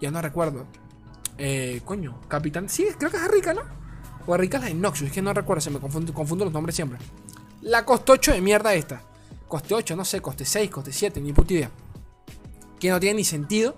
Ya 0.00 0.10
no 0.10 0.22
recuerdo. 0.22 0.66
Eh, 1.36 1.82
coño, 1.84 2.18
Capitán. 2.28 2.68
Sí, 2.68 2.86
creo 2.98 3.10
que 3.10 3.18
es 3.18 3.22
a 3.22 3.28
Rica, 3.28 3.52
¿no? 3.52 3.62
O 4.26 4.34
a 4.34 4.38
Rica 4.38 4.56
es 4.56 4.64
la 4.64 4.68
de 4.70 4.74
Noxus, 4.74 5.08
es 5.08 5.12
que 5.12 5.22
no 5.22 5.34
recuerdo, 5.34 5.60
se 5.60 5.70
me 5.70 5.78
confundo, 5.78 6.44
los 6.44 6.52
nombres 6.52 6.74
siempre. 6.74 6.98
La 7.60 7.84
coste 7.84 8.12
8 8.12 8.32
de 8.32 8.40
mierda 8.40 8.72
esta. 8.74 9.02
Coste 9.46 9.74
8, 9.74 9.96
no 9.96 10.04
sé, 10.04 10.22
coste 10.22 10.46
6, 10.46 10.70
coste 10.70 10.92
7, 10.92 11.20
ni 11.20 11.34
puta 11.34 11.52
idea. 11.52 11.70
Que 12.78 12.88
no 12.88 12.98
tiene 12.98 13.18
ni 13.18 13.24
sentido. 13.24 13.76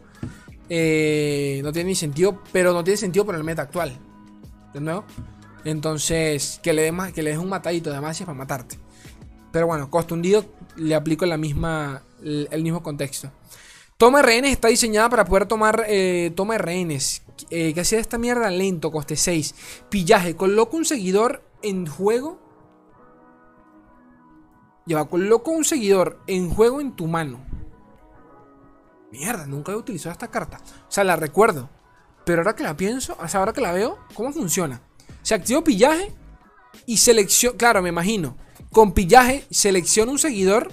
Eh, 0.69 1.61
no 1.65 1.73
tiene 1.73 1.89
ni 1.89 1.95
sentido, 1.97 2.41
pero 2.53 2.73
no 2.73 2.85
tiene 2.85 2.97
sentido 2.97 3.27
por 3.27 3.35
el 3.35 3.43
meta 3.43 3.63
actual. 3.63 3.99
¿De 4.73 4.81
nuevo? 4.81 5.05
Entonces, 5.65 6.61
que 6.63 6.73
le, 6.73 6.83
des 6.83 7.13
que 7.13 7.23
le 7.23 7.31
des 7.31 7.39
un 7.39 7.49
matadito 7.49 7.91
de 7.91 8.11
es 8.11 8.21
para 8.21 8.35
matarte. 8.35 8.79
Pero 9.53 9.67
bueno, 9.67 9.91
costo 9.91 10.15
hundido 10.15 10.45
le 10.77 10.95
aplico 10.95 11.27
la 11.27 11.37
misma, 11.37 12.03
el, 12.23 12.63
mismo 12.63 12.83
contexto. 12.83 13.31
Toma 13.99 14.19
de 14.19 14.25
rehenes 14.25 14.53
está 14.53 14.69
diseñada 14.69 15.09
para 15.09 15.25
poder 15.25 15.47
tomar 15.47 15.85
eh, 15.87 16.33
toma 16.35 16.55
de 16.55 16.59
rehenes. 16.59 17.23
Eh, 17.51 17.75
que 17.75 17.81
hacía 17.81 18.01
esta 18.01 18.19
mierda 18.19 18.51
lento, 18.51 18.91
coste 18.91 19.17
6. 19.17 19.55
Pillaje, 19.89 20.35
coloco 20.35 20.77
un 20.77 20.85
seguidor 20.85 21.43
en 21.63 21.87
juego. 21.87 22.41
Lleva, 24.87 25.09
coloco 25.09 25.53
un 25.53 25.65
seguidor 25.65 26.19
en 26.27 26.51
juego 26.51 26.81
en 26.81 26.97
tu 26.97 27.07
mano. 27.07 27.45
Mierda, 29.13 29.47
nunca 29.47 29.73
he 29.73 29.77
utilizado 29.77 30.13
esta 30.13 30.29
carta. 30.29 30.59
O 30.89 30.91
sea, 30.91 31.05
la 31.05 31.17
recuerdo. 31.17 31.69
Pero 32.25 32.41
ahora 32.41 32.57
que 32.57 32.63
la 32.63 32.77
pienso, 32.77 33.17
o 33.21 33.29
sea, 33.29 33.41
ahora 33.41 33.53
que 33.53 33.61
la 33.61 33.73
veo, 33.73 33.99
¿cómo 34.15 34.33
funciona? 34.33 34.81
Se 35.23 35.35
activó 35.35 35.63
pillaje 35.63 36.13
y 36.87 36.97
selecciono, 36.97 37.57
claro, 37.57 37.83
me 37.83 37.91
imagino, 37.91 38.37
con 38.71 38.93
pillaje 38.93 39.45
selecciono 39.51 40.13
un 40.13 40.19
seguidor 40.19 40.71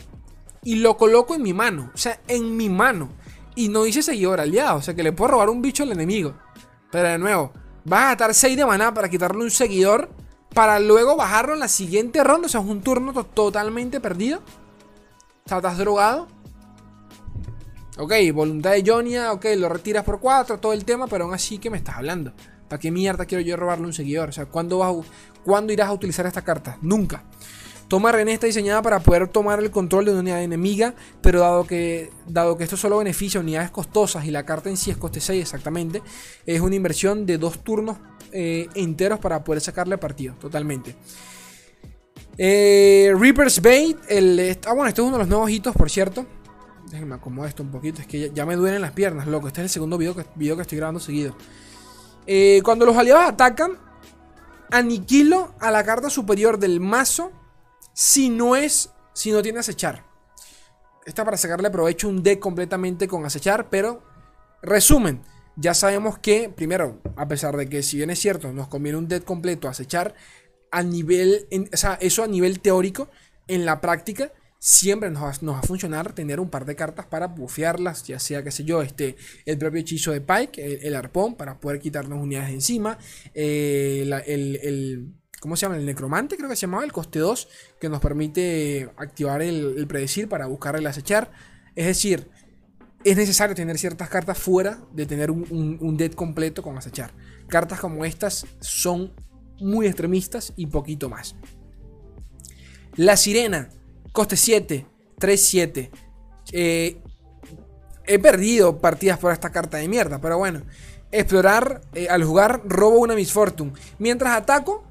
y 0.63 0.75
lo 0.75 0.97
coloco 0.97 1.35
en 1.35 1.41
mi 1.41 1.53
mano, 1.53 1.91
o 1.93 1.97
sea, 1.97 2.19
en 2.27 2.55
mi 2.55 2.69
mano. 2.69 3.09
Y 3.55 3.67
no 3.67 3.83
dice 3.83 4.01
seguidor 4.01 4.39
aliado, 4.39 4.77
o 4.77 4.81
sea 4.81 4.93
que 4.93 5.03
le 5.03 5.11
puedo 5.11 5.31
robar 5.31 5.49
un 5.49 5.61
bicho 5.61 5.83
al 5.83 5.91
enemigo. 5.91 6.33
Pero 6.91 7.09
de 7.09 7.17
nuevo, 7.17 7.51
vas 7.85 8.01
a 8.01 8.07
gastar 8.09 8.33
6 8.33 8.57
de 8.57 8.65
maná 8.65 8.93
para 8.93 9.09
quitarle 9.09 9.43
un 9.43 9.51
seguidor 9.51 10.09
para 10.53 10.79
luego 10.79 11.15
bajarlo 11.15 11.53
en 11.53 11.59
la 11.59 11.67
siguiente 11.67 12.23
ronda, 12.23 12.47
o 12.47 12.49
sea, 12.49 12.61
es 12.61 12.67
un 12.67 12.81
turno 12.81 13.13
totalmente 13.25 13.99
perdido. 13.99 14.41
O 15.51 15.55
estás 15.55 15.77
drogado. 15.77 16.27
Ok, 17.97 18.13
voluntad 18.33 18.71
de 18.71 18.83
Jonia, 18.85 19.33
ok, 19.33 19.45
lo 19.57 19.67
retiras 19.67 20.03
por 20.05 20.19
4, 20.19 20.59
todo 20.59 20.73
el 20.73 20.85
tema, 20.85 21.07
pero 21.07 21.25
aún 21.25 21.33
así 21.33 21.57
que 21.57 21.69
me 21.69 21.77
estás 21.77 21.97
hablando. 21.97 22.33
¿Para 22.69 22.79
qué 22.79 22.91
mierda 22.91 23.25
quiero 23.25 23.41
yo 23.41 23.57
robarle 23.57 23.85
un 23.85 23.93
seguidor? 23.93 24.29
O 24.29 24.31
sea, 24.31 24.45
¿cuándo, 24.45 24.77
vas 24.77 24.95
¿cuándo 25.43 25.73
irás 25.73 25.89
a 25.89 25.93
utilizar 25.93 26.25
esta 26.25 26.43
carta? 26.43 26.77
Nunca. 26.81 27.23
Toma 27.89 28.11
René 28.11 28.33
está 28.33 28.45
diseñada 28.45 28.83
para 28.83 28.99
poder 28.99 29.27
tomar 29.27 29.59
el 29.59 29.71
control 29.71 30.05
de 30.05 30.11
una 30.11 30.19
unidad 30.19 30.43
enemiga, 30.43 30.93
pero 31.23 31.39
dado 31.39 31.65
que, 31.65 32.11
dado 32.27 32.55
que 32.55 32.63
esto 32.63 32.77
solo 32.77 32.99
beneficia 32.99 33.39
a 33.39 33.43
unidades 33.43 33.71
costosas 33.71 34.25
y 34.25 34.31
la 34.31 34.45
carta 34.45 34.69
en 34.69 34.77
sí 34.77 34.91
es 34.91 34.97
coste 34.97 35.19
6 35.19 35.41
exactamente, 35.41 36.03
es 36.45 36.61
una 36.61 36.75
inversión 36.75 37.25
de 37.25 37.39
dos 37.39 37.63
turnos 37.63 37.97
eh, 38.31 38.67
enteros 38.75 39.17
para 39.17 39.43
poder 39.43 39.59
sacarle 39.59 39.97
partido, 39.97 40.35
totalmente. 40.35 40.95
Eh, 42.37 43.11
Reaper's 43.17 43.59
Bait, 43.59 43.97
ah, 44.67 44.73
bueno, 44.73 44.87
este 44.87 45.01
es 45.01 45.07
uno 45.07 45.17
de 45.17 45.23
los 45.23 45.27
nuevos 45.27 45.49
hitos, 45.49 45.75
por 45.75 45.89
cierto. 45.89 46.27
Déjenme 46.91 47.15
acomodar 47.15 47.49
esto 47.49 47.63
un 47.63 47.71
poquito, 47.71 48.01
es 48.01 48.07
que 48.07 48.31
ya, 48.31 48.45
me 48.45 48.55
duelen 48.55 48.81
las 48.81 48.91
piernas, 48.91 49.27
loco. 49.27 49.47
Este 49.47 49.61
es 49.61 49.65
el 49.65 49.69
segundo 49.69 49.97
video 49.97 50.15
que, 50.15 50.25
video 50.35 50.55
que 50.55 50.61
estoy 50.61 50.77
grabando 50.77 50.99
seguido. 50.99 51.35
Eh, 52.25 52.61
cuando 52.63 52.85
los 52.85 52.97
aliados 52.97 53.23
atacan, 53.25 53.77
aniquilo 54.71 55.53
a 55.59 55.71
la 55.71 55.83
carta 55.83 56.09
superior 56.09 56.59
del 56.59 56.79
mazo 56.79 57.31
si 57.93 58.29
no 58.29 58.55
es, 58.55 58.91
si 59.13 59.31
no 59.31 59.41
tiene 59.41 59.59
acechar. 59.59 60.05
Esta 61.05 61.25
para 61.25 61.37
sacarle 61.37 61.69
provecho 61.69 62.07
un 62.07 62.21
deck 62.21 62.39
completamente 62.39 63.07
con 63.07 63.25
acechar, 63.25 63.69
pero 63.69 64.03
resumen, 64.61 65.23
ya 65.55 65.73
sabemos 65.73 66.19
que, 66.19 66.49
primero, 66.49 67.01
a 67.15 67.27
pesar 67.27 67.57
de 67.57 67.67
que 67.67 67.83
si 67.83 67.97
bien 67.97 68.09
es 68.09 68.19
cierto, 68.19 68.53
nos 68.53 68.67
conviene 68.67 68.97
un 68.97 69.07
deck 69.07 69.23
completo 69.23 69.67
acechar, 69.67 70.13
a 70.71 70.83
nivel, 70.83 71.47
o 71.73 71.77
sea, 71.77 71.97
eso 71.99 72.23
a 72.23 72.27
nivel 72.27 72.59
teórico, 72.59 73.09
en 73.47 73.65
la 73.65 73.81
práctica, 73.81 74.31
siempre 74.59 75.09
nos 75.09 75.23
va, 75.23 75.59
a 75.59 75.61
funcionar 75.61 76.13
tener 76.13 76.39
un 76.39 76.49
par 76.49 76.65
de 76.65 76.75
cartas 76.75 77.05
para 77.05 77.27
bufearlas, 77.27 78.03
ya 78.03 78.19
sea, 78.19 78.43
qué 78.43 78.51
sé 78.51 78.65
yo, 78.65 78.81
este, 78.81 79.15
el 79.45 79.57
propio 79.57 79.79
hechizo 79.79 80.11
de 80.11 80.19
Pike, 80.19 80.85
el, 80.85 80.95
arpón, 80.95 81.35
para 81.35 81.59
poder 81.59 81.79
quitarnos 81.79 82.21
unidades 82.21 82.49
de 82.49 82.55
encima, 82.55 82.97
eh, 83.33 84.03
el, 84.27 85.13
¿cómo 85.39 85.55
se 85.55 85.65
llama? 85.65 85.77
El 85.77 85.85
necromante, 85.85 86.35
creo 86.35 86.49
que 86.49 86.57
se 86.57 86.61
llamaba, 86.61 86.83
el 86.83 86.91
coste 86.91 87.19
2, 87.19 87.47
que 87.79 87.87
nos 87.87 88.01
permite 88.01 88.89
activar 88.97 89.41
el, 89.41 89.87
predecir 89.87 90.27
para 90.27 90.45
buscar 90.47 90.75
el 90.75 90.85
acechar. 90.85 91.31
Es 91.75 91.85
decir, 91.85 92.29
es 93.05 93.15
necesario 93.15 93.55
tener 93.55 93.77
ciertas 93.77 94.09
cartas 94.09 94.37
fuera 94.37 94.81
de 94.91 95.05
tener 95.05 95.31
un, 95.31 95.45
un, 95.51 95.77
un 95.79 95.95
dead 95.95 96.11
completo 96.11 96.61
con 96.61 96.77
acechar. 96.77 97.13
Cartas 97.47 97.79
como 97.79 98.03
estas 98.03 98.45
son 98.59 99.13
muy 99.61 99.87
extremistas 99.87 100.51
y 100.57 100.65
poquito 100.65 101.09
más. 101.09 101.37
La 102.97 103.15
sirena 103.15 103.69
Coste 104.19 104.35
7, 104.35 104.85
3-7. 105.17 105.89
Eh, 106.51 106.97
he 108.05 108.19
perdido 108.19 108.77
partidas 108.81 109.17
por 109.17 109.31
esta 109.31 109.49
carta 109.49 109.77
de 109.77 109.87
mierda, 109.87 110.19
pero 110.19 110.37
bueno. 110.37 110.63
Explorar, 111.09 111.79
eh, 111.93 112.09
al 112.09 112.25
jugar, 112.25 112.63
robo 112.65 112.99
una 112.99 113.15
Miss 113.15 113.31
Fortune. 113.31 113.71
Mientras 113.97 114.35
ataco, 114.35 114.83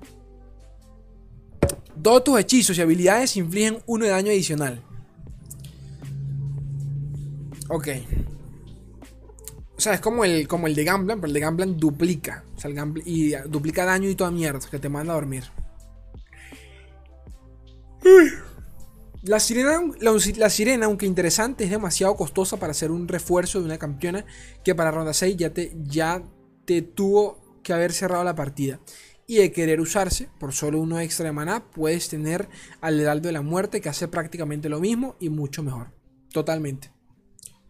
todos 2.02 2.25
tus 2.25 2.40
hechizos 2.40 2.78
y 2.78 2.80
habilidades 2.80 3.37
infligen 3.37 3.82
uno 3.85 4.06
de 4.06 4.12
daño 4.12 4.30
adicional. 4.30 4.80
Ok. 7.68 7.88
O 9.76 9.80
sea, 9.82 9.92
es 9.92 10.00
como 10.00 10.25
el, 10.25 10.49
como 10.49 10.68
el 10.68 10.75
de 10.75 10.85
Gamblan, 10.85 11.20
pero 11.20 11.26
el 11.26 11.35
de 11.35 11.40
Gamblan 11.40 11.76
duplica. 11.76 12.44
O 12.56 12.61
sea, 12.61 12.70
el 12.70 13.02
y 13.04 13.32
duplica 13.47 13.85
daño 13.85 14.08
y 14.08 14.14
toda 14.14 14.30
mierda 14.30 14.61
que 14.70 14.78
te 14.78 14.88
manda 14.88 15.12
a 15.12 15.16
dormir. 15.16 15.44
La 19.22 19.40
sirena, 19.40 19.80
la, 20.00 20.50
sirena, 20.50 20.87
aunque 20.87 21.06
interesante, 21.06 21.64
es 21.64 21.70
demasiado 21.70 22.14
costosa 22.14 22.56
para 22.58 22.72
ser 22.72 22.90
un 22.92 23.08
refuerzo 23.08 23.58
de 23.58 23.64
una 23.64 23.78
campeona 23.78 24.25
que 24.64 24.75
para 24.75 24.92
ronda 24.92 25.12
6 25.12 25.37
ya 25.37 25.52
te, 25.52 25.76
ya 25.82 26.22
te 26.64 26.82
tuvo 26.82 27.60
que 27.64 27.72
haber 27.72 27.92
cerrado 27.92 28.22
la 28.22 28.37
partida. 28.37 28.80
Y 29.26 29.37
de 29.37 29.52
querer 29.52 29.80
usarse 29.80 30.30
por 30.38 30.52
solo 30.52 30.80
uno 30.80 31.00
extra 31.00 31.26
de 31.26 31.32
maná, 31.32 31.68
puedes 31.70 32.08
tener 32.08 32.48
al 32.80 32.98
Heraldo 32.98 33.28
de 33.28 33.32
la 33.32 33.42
Muerte 33.42 33.80
que 33.80 33.88
hace 33.88 34.08
prácticamente 34.08 34.68
lo 34.68 34.80
mismo 34.80 35.16
y 35.18 35.30
mucho 35.30 35.62
mejor. 35.62 35.92
Totalmente. 36.32 36.92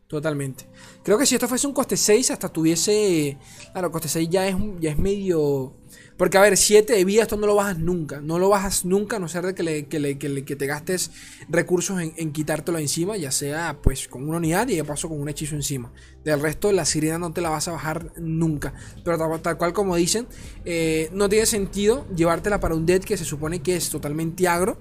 Totalmente. 0.09 0.67
Creo 1.03 1.19
que 1.19 1.27
si 1.27 1.35
esto 1.35 1.49
fuese 1.49 1.67
un 1.67 1.75
coste 1.75 1.97
6, 1.97 2.31
hasta 2.31 2.49
tuviese. 2.49 3.37
Claro, 3.73 3.91
coste 3.91 4.09
6 4.09 4.29
ya 4.31 4.49
es, 4.49 4.57
ya 4.81 4.91
es 4.91 4.99
medio. 4.99 5.77
Porque, 6.19 6.37
a 6.37 6.41
ver, 6.41 6.57
7 6.57 6.93
de 6.93 7.05
vida, 7.05 7.23
esto 7.23 7.37
no 7.37 7.47
lo 7.47 7.55
bajas 7.55 7.79
nunca. 7.79 8.21
No 8.21 8.41
lo 8.41 8.49
bajas 8.49 8.85
nunca, 8.85 9.17
a 9.17 9.19
no 9.21 9.29
ser 9.29 9.47
de 9.47 9.55
que, 9.55 9.63
le, 9.63 10.19
que, 10.19 10.57
te 10.57 10.67
gastes 10.67 11.13
recursos 11.49 12.01
en, 12.01 12.33
quitártelo 12.33 12.79
encima, 12.79 13.17
ya 13.17 13.31
sea 13.31 13.79
pues 13.81 14.09
con 14.09 14.29
una 14.29 14.39
unidad 14.39 14.67
y 14.69 14.75
de 14.75 14.85
paso 14.85 15.09
con 15.09 15.21
un 15.21 15.29
hechizo 15.29 15.55
encima. 15.55 15.93
Del 16.25 16.41
resto, 16.41 16.73
la 16.73 16.85
sirena 16.85 17.19
no 17.19 17.33
te 17.33 17.41
la 17.41 17.51
vas 17.51 17.69
a 17.69 17.73
bajar 17.73 18.13
nunca. 18.17 18.75
Pero 19.05 19.39
tal, 19.39 19.57
cual 19.57 19.73
como 19.73 19.95
dicen, 19.95 20.27
eh, 20.65 21.09
no 21.13 21.29
tiene 21.29 21.47
sentido 21.47 22.05
llevártela 22.17 22.59
para 22.59 22.75
un 22.75 22.85
dead 22.85 23.01
que 23.01 23.17
se 23.17 23.25
supone 23.25 23.63
que 23.63 23.77
es 23.77 23.89
totalmente 23.89 24.49
agro, 24.49 24.77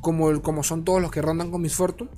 como, 0.00 0.42
como 0.42 0.64
son 0.64 0.84
todos 0.84 1.00
los 1.00 1.12
que 1.12 1.22
rondan 1.22 1.52
con 1.52 1.62
Miss 1.62 1.74
Fortune. 1.74 2.10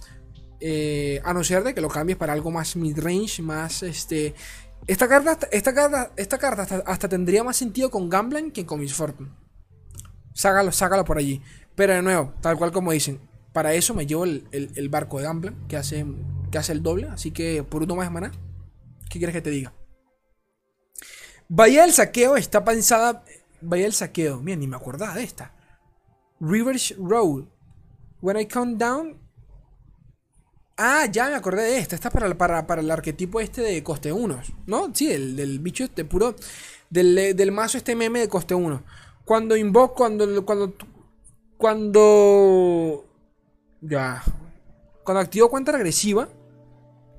Eh, 0.59 1.21
a 1.23 1.35
no 1.35 1.45
ser 1.45 1.63
de 1.63 1.75
que 1.75 1.83
lo 1.83 1.89
cambies 1.89 2.17
para 2.17 2.33
algo 2.33 2.51
más 2.51 2.77
mid-range, 2.77 3.43
más 3.43 3.83
este 3.83 4.35
esta 4.87 5.09
carta, 5.09 5.39
esta 5.51 5.75
carta, 5.75 6.13
esta 6.17 6.39
carta 6.39 6.83
hasta, 6.87 7.09
tendría 7.09 7.43
más 7.43 7.57
sentido 7.57 7.91
con 7.91 8.09
Gambling 8.09 8.53
que 8.53 8.65
con 8.65 8.81
Miss 8.81 8.95
Fortune. 8.95 9.31
Sácalo, 10.33 10.71
sácalo 10.71 11.05
por 11.05 11.19
allí. 11.19 11.43
Pero 11.75 11.95
de 11.95 12.03
nuevo, 12.03 12.33
tal 12.41 12.57
cual 12.57 12.73
como 12.73 12.93
dicen, 12.93 13.21
para 13.53 13.75
eso 13.75 13.95
me 13.95 14.07
llevo 14.07 14.25
el, 14.25 14.89
barco 14.91 15.19
de 15.19 15.25
Gambling 15.25 15.67
que 15.67 15.77
hace, 15.77 16.07
que 16.51 16.59
hace 16.59 16.73
el 16.73 16.83
doble. 16.83 17.09
Así 17.09 17.33
que 17.33 17.65
por 17.65 17.83
uno 17.83 17.97
más 17.97 18.11
maná, 18.11 18.31
¿qué 19.11 19.19
quieres 19.19 19.35
que 19.35 19.43
te 19.43 19.51
diga? 19.51 19.73
Bahía 21.49 21.83
del 21.83 21.93
Saqueo 21.93 22.37
está 22.37 22.65
pensada. 22.65 23.25
Bahía 23.61 23.85
del 23.85 23.93
Saqueo, 23.93 24.41
mira, 24.41 24.57
ni 24.57 24.67
me 24.67 24.77
acordaba 24.77 25.15
de 25.15 25.25
esta. 25.25 25.53
Rivers 26.41 26.95
Road. 26.99 27.47
When 28.21 28.39
I 28.39 28.47
come 28.47 28.77
down, 28.77 29.21
Ah, 30.79 31.07
ya 31.11 31.29
me 31.31 31.37
acordé 31.37 31.63
de 31.63 31.79
esta. 31.79 31.95
Esta 31.95 32.09
es 32.09 32.15
para, 32.15 32.37
para, 32.37 32.67
para 32.67 32.83
el 32.83 32.91
arquetipo 32.91 33.41
este 33.41 33.63
de 33.63 33.83
coste 33.83 34.13
1. 34.13 34.41
¿No? 34.67 34.95
Sí, 34.95 35.11
el, 35.11 35.35
del 35.35 35.59
bicho 35.59 35.85
este 35.85 36.05
puro. 36.05 36.37
Del, 36.91 37.35
del, 37.35 37.53
mazo 37.53 37.79
este 37.79 37.97
meme 37.97 38.21
de 38.21 38.29
coste 38.29 38.55
1. 38.55 38.83
Cuando 39.25 39.57
invoco. 39.57 39.95
Cuando. 39.95 40.45
Cuando. 40.45 40.75
Cuando. 41.57 43.07
Ya. 43.81 44.23
Cuando 45.03 45.21
activo 45.21 45.49
cuenta 45.49 45.73
regresiva. 45.73 46.29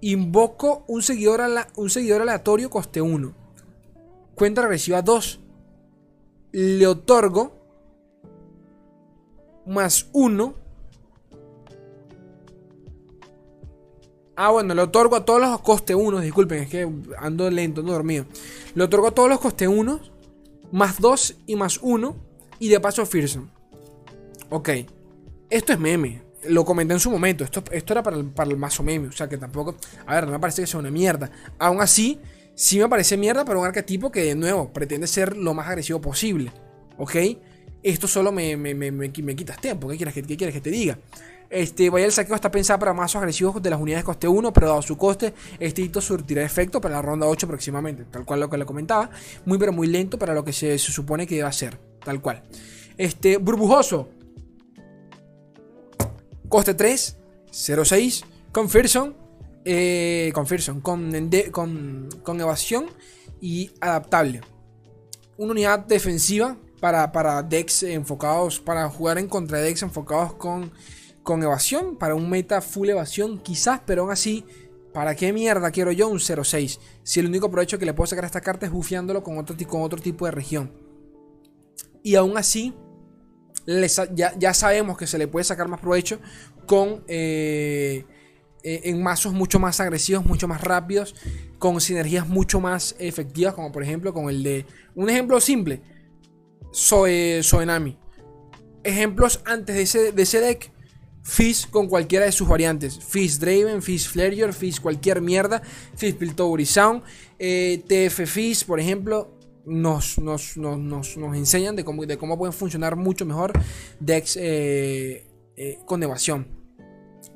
Invoco 0.01 0.85
un 0.87 1.01
seguidor, 1.01 1.41
un 1.75 1.89
seguidor 1.89 2.21
aleatorio 2.21 2.69
coste 2.69 3.01
1. 3.01 3.33
Cuenta 4.35 4.61
regresiva 4.61 5.01
2. 5.01 5.39
Le 6.51 6.85
otorgo. 6.85 7.57
Más 9.65 10.09
1 10.13 10.66
Ah, 14.39 14.51
bueno, 14.51 14.75
le 14.75 14.83
otorgo 14.83 15.15
a 15.15 15.25
todos 15.25 15.41
los 15.41 15.61
coste 15.61 15.95
1. 15.95 16.19
Disculpen, 16.19 16.59
es 16.59 16.69
que 16.69 16.87
ando 17.17 17.49
lento, 17.49 17.81
ando 17.81 17.93
dormido. 17.93 18.27
Le 18.75 18.83
otorgo 18.83 19.07
a 19.07 19.11
todos 19.11 19.27
los 19.27 19.39
coste 19.39 19.67
1. 19.67 19.99
Más 20.71 21.01
2 21.01 21.37
y 21.47 21.55
más 21.55 21.79
1. 21.81 22.15
Y 22.59 22.69
de 22.69 22.79
paso 22.79 23.03
Fearsome. 23.07 23.47
Ok. 24.51 24.69
Esto 25.49 25.73
es 25.73 25.79
meme. 25.79 26.21
Lo 26.49 26.65
comenté 26.65 26.93
en 26.93 26.99
su 26.99 27.09
momento. 27.09 27.43
Esto, 27.43 27.63
esto 27.71 27.93
era 27.93 28.03
para 28.03 28.15
el, 28.15 28.25
para 28.25 28.51
el 28.51 28.57
mazo 28.57 28.83
meme. 28.83 29.07
O 29.07 29.11
sea 29.11 29.27
que 29.27 29.39
tampoco. 29.39 29.75
A 30.05 30.13
ver, 30.13 30.25
no 30.27 30.33
me 30.33 30.39
parece 30.39 30.61
que 30.61 30.67
sea 30.67 30.79
una 30.79 30.91
mierda. 30.91 31.31
Aún 31.57 31.81
así, 31.81 32.19
sí 32.53 32.77
me 32.77 32.87
parece 32.87 33.17
mierda 33.17 33.43
para 33.43 33.57
un 33.57 33.65
arquetipo 33.65 34.11
que, 34.11 34.21
de 34.21 34.35
nuevo, 34.35 34.71
pretende 34.71 35.07
ser 35.07 35.35
lo 35.35 35.55
más 35.55 35.67
agresivo 35.67 35.99
posible. 35.99 36.51
¿Ok? 36.99 37.15
Esto 37.81 38.07
solo 38.07 38.31
me, 38.31 38.55
me, 38.55 38.75
me, 38.75 38.91
me 38.91 39.11
quitas 39.11 39.59
tiempo. 39.59 39.87
¿Qué 39.87 39.97
quieres, 39.97 40.13
que, 40.13 40.21
qué 40.21 40.37
quieres 40.37 40.53
que 40.53 40.61
te 40.61 40.69
diga? 40.69 40.99
Este, 41.49 41.89
vaya 41.89 42.05
el 42.05 42.11
saqueo 42.11 42.35
está 42.35 42.51
pensado 42.51 42.79
para 42.79 42.93
mazos 42.93 43.17
agresivos 43.17 43.61
de 43.61 43.69
las 43.69 43.79
unidades 43.79 44.03
coste 44.03 44.27
1, 44.27 44.51
pero 44.51 44.67
dado 44.67 44.81
su 44.81 44.97
coste, 44.97 45.33
este 45.59 45.81
hito 45.81 46.01
surtirá 46.01 46.43
efecto 46.43 46.81
para 46.81 46.95
la 46.95 47.01
ronda 47.01 47.27
8 47.27 47.45
aproximadamente, 47.45 48.03
tal 48.05 48.25
cual 48.25 48.41
lo 48.41 48.49
que 48.49 48.57
le 48.57 48.65
comentaba. 48.65 49.09
Muy 49.45 49.57
pero 49.57 49.71
muy 49.71 49.87
lento 49.87 50.19
para 50.19 50.33
lo 50.33 50.43
que 50.43 50.51
se, 50.51 50.77
supone 50.77 51.25
que 51.25 51.37
debe 51.37 51.53
ser, 51.53 51.79
tal 52.03 52.21
cual. 52.21 52.43
Este, 52.97 53.37
burbujoso. 53.37 54.09
Coste 56.49 56.73
3, 56.73 57.17
0.6, 57.51 58.23
con 58.51 58.69
Fearson, 58.69 59.15
eh, 59.65 60.31
con 60.33 60.47
Fearson, 60.47 60.81
con, 60.81 61.11
con, 61.51 62.09
con 62.23 62.41
evasión 62.41 62.85
y 63.41 63.71
adaptable. 63.81 64.41
Una 65.37 65.51
unidad 65.51 65.79
defensiva 65.79 66.57
para, 66.79 67.11
para 67.11 67.43
decks 67.43 67.83
enfocados, 67.83 68.59
para 68.59 68.89
jugar 68.89 69.17
en 69.17 69.27
contra 69.27 69.59
decks 69.59 69.83
enfocados 69.83 70.33
con 70.33 70.71
con 71.27 71.43
evasión, 71.43 71.97
para 71.97 72.15
un 72.15 72.29
meta 72.29 72.61
full 72.61 72.87
evasión 72.87 73.37
quizás, 73.39 73.81
pero 73.85 74.03
aún 74.03 74.11
así, 74.11 74.45
¿para 74.93 75.13
qué 75.13 75.33
mierda 75.33 75.71
quiero 75.71 75.91
yo 75.91 76.07
un 76.07 76.19
0-6? 76.19 76.79
Si 77.03 77.19
el 77.19 77.25
único 77.25 77.51
provecho 77.51 77.77
que 77.77 77.85
le 77.85 77.93
puedo 77.93 78.07
sacar 78.07 78.23
a 78.23 78.27
esta 78.27 78.39
carta 78.39 78.65
es 78.65 78.71
bufiándolo 78.71 79.21
con 79.23 79.37
otro, 79.37 79.57
con 79.67 79.81
otro 79.81 79.99
tipo 79.99 80.23
de 80.23 80.31
región. 80.31 80.71
Y 82.01 82.15
aún 82.15 82.37
así, 82.37 82.73
ya, 84.15 84.53
sabemos 84.53 84.97
que 84.97 85.05
se 85.05 85.17
le 85.17 85.27
puede 85.27 85.43
sacar 85.43 85.67
más 85.67 85.81
provecho 85.81 86.21
con... 86.65 87.03
Eh, 87.09 88.05
eh, 88.63 88.81
en 88.85 89.03
mazos 89.03 89.33
mucho 89.33 89.59
más 89.59 89.81
agresivos, 89.81 90.25
mucho 90.25 90.47
más 90.47 90.61
rápidos, 90.61 91.13
con 91.59 91.81
sinergias 91.81 92.25
mucho 92.25 92.61
más 92.61 92.95
efectivas, 92.99 93.53
como 93.53 93.73
por 93.73 93.83
ejemplo 93.83 94.13
con 94.13 94.29
el 94.29 94.43
de... 94.43 94.65
Un 94.95 95.09
ejemplo 95.09 95.41
simple, 95.41 95.81
Soe, 96.71 97.43
Soenami. 97.43 97.97
Ejemplos 98.85 99.41
antes 99.43 99.75
de 99.75 99.81
ese, 99.81 100.11
de 100.13 100.23
ese 100.23 100.39
deck, 100.39 100.71
Fizz 101.27 101.67
con 101.67 101.87
cualquiera 101.87 102.25
de 102.25 102.31
sus 102.31 102.47
variantes. 102.47 102.97
Fizz 103.05 103.39
Draven, 103.39 103.81
Fizz 103.81 104.07
Flareor, 104.07 104.53
Fizz 104.53 104.79
cualquier 104.79 105.21
mierda. 105.21 105.61
Fizz 105.95 106.15
Piltover 106.15 106.65
Sound. 106.65 107.03
Eh, 107.37 107.83
TF 107.85 108.25
Fizz, 108.25 108.63
por 108.63 108.79
ejemplo. 108.79 109.33
Nos, 109.65 110.17
nos, 110.17 110.55
enseñan 111.35 111.75
de 111.75 111.83
cómo, 111.83 112.05
de 112.05 112.17
cómo 112.17 112.37
pueden 112.37 112.53
funcionar 112.53 112.95
mucho 112.95 113.25
mejor 113.25 113.51
decks 113.99 114.37
eh, 114.37 115.27
eh, 115.57 115.79
con 115.85 116.01
evasión. 116.01 116.47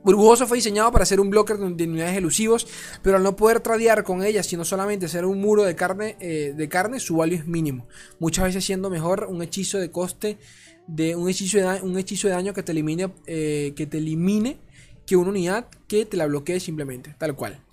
Burbujoso 0.06 0.48
fue 0.48 0.58
diseñado 0.58 0.90
para 0.94 1.06
ser 1.06 1.20
un 1.20 1.30
blocker 1.30 1.58
de 1.58 1.84
unidades 1.84 2.16
elusivos, 2.16 2.68
pero 3.04 3.18
al 3.18 3.24
no 3.24 3.36
poder 3.36 3.60
tradear 3.60 4.06
con 4.06 4.24
ellas, 4.24 4.48
sino 4.48 4.64
solamente 4.64 5.10
ser 5.10 5.26
un 5.26 5.42
muro 5.42 5.64
de 5.64 5.76
carne, 5.76 6.16
de 6.18 6.70
carne, 6.70 7.02
su 7.02 7.18
value 7.18 7.36
es 7.36 7.46
mínimo. 7.46 7.88
Muchas 8.18 8.46
veces 8.46 8.64
siendo 8.64 8.90
mejor 8.90 9.28
un 9.30 9.44
hechizo 9.44 9.78
de 9.78 9.92
coste 9.92 10.40
de 10.88 11.16
un 11.16 11.30
hechizo 11.30 11.58
de, 11.58 11.82
un 11.82 11.98
hechizo 11.98 12.28
de 12.28 12.34
daño 12.34 12.54
que 12.54 12.64
te 12.64 12.72
elimine 12.72 13.14
eh, 13.26 13.74
que 13.76 13.88
te 13.88 13.98
elimine 13.98 14.60
que 15.06 15.16
una 15.16 15.30
unidad 15.30 15.68
que 15.88 16.06
te 16.06 16.18
la 16.18 16.26
bloquee 16.28 16.60
simplemente, 16.60 17.16
tal 17.18 17.36
cual. 17.36 17.64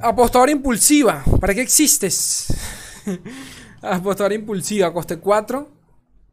Apostadora 0.00 0.50
impulsiva, 0.50 1.22
¿para 1.40 1.54
qué 1.54 1.60
existes? 1.60 2.48
Apostadora 3.82 4.34
impulsiva, 4.34 4.92
coste 4.92 5.18
4 5.18 5.68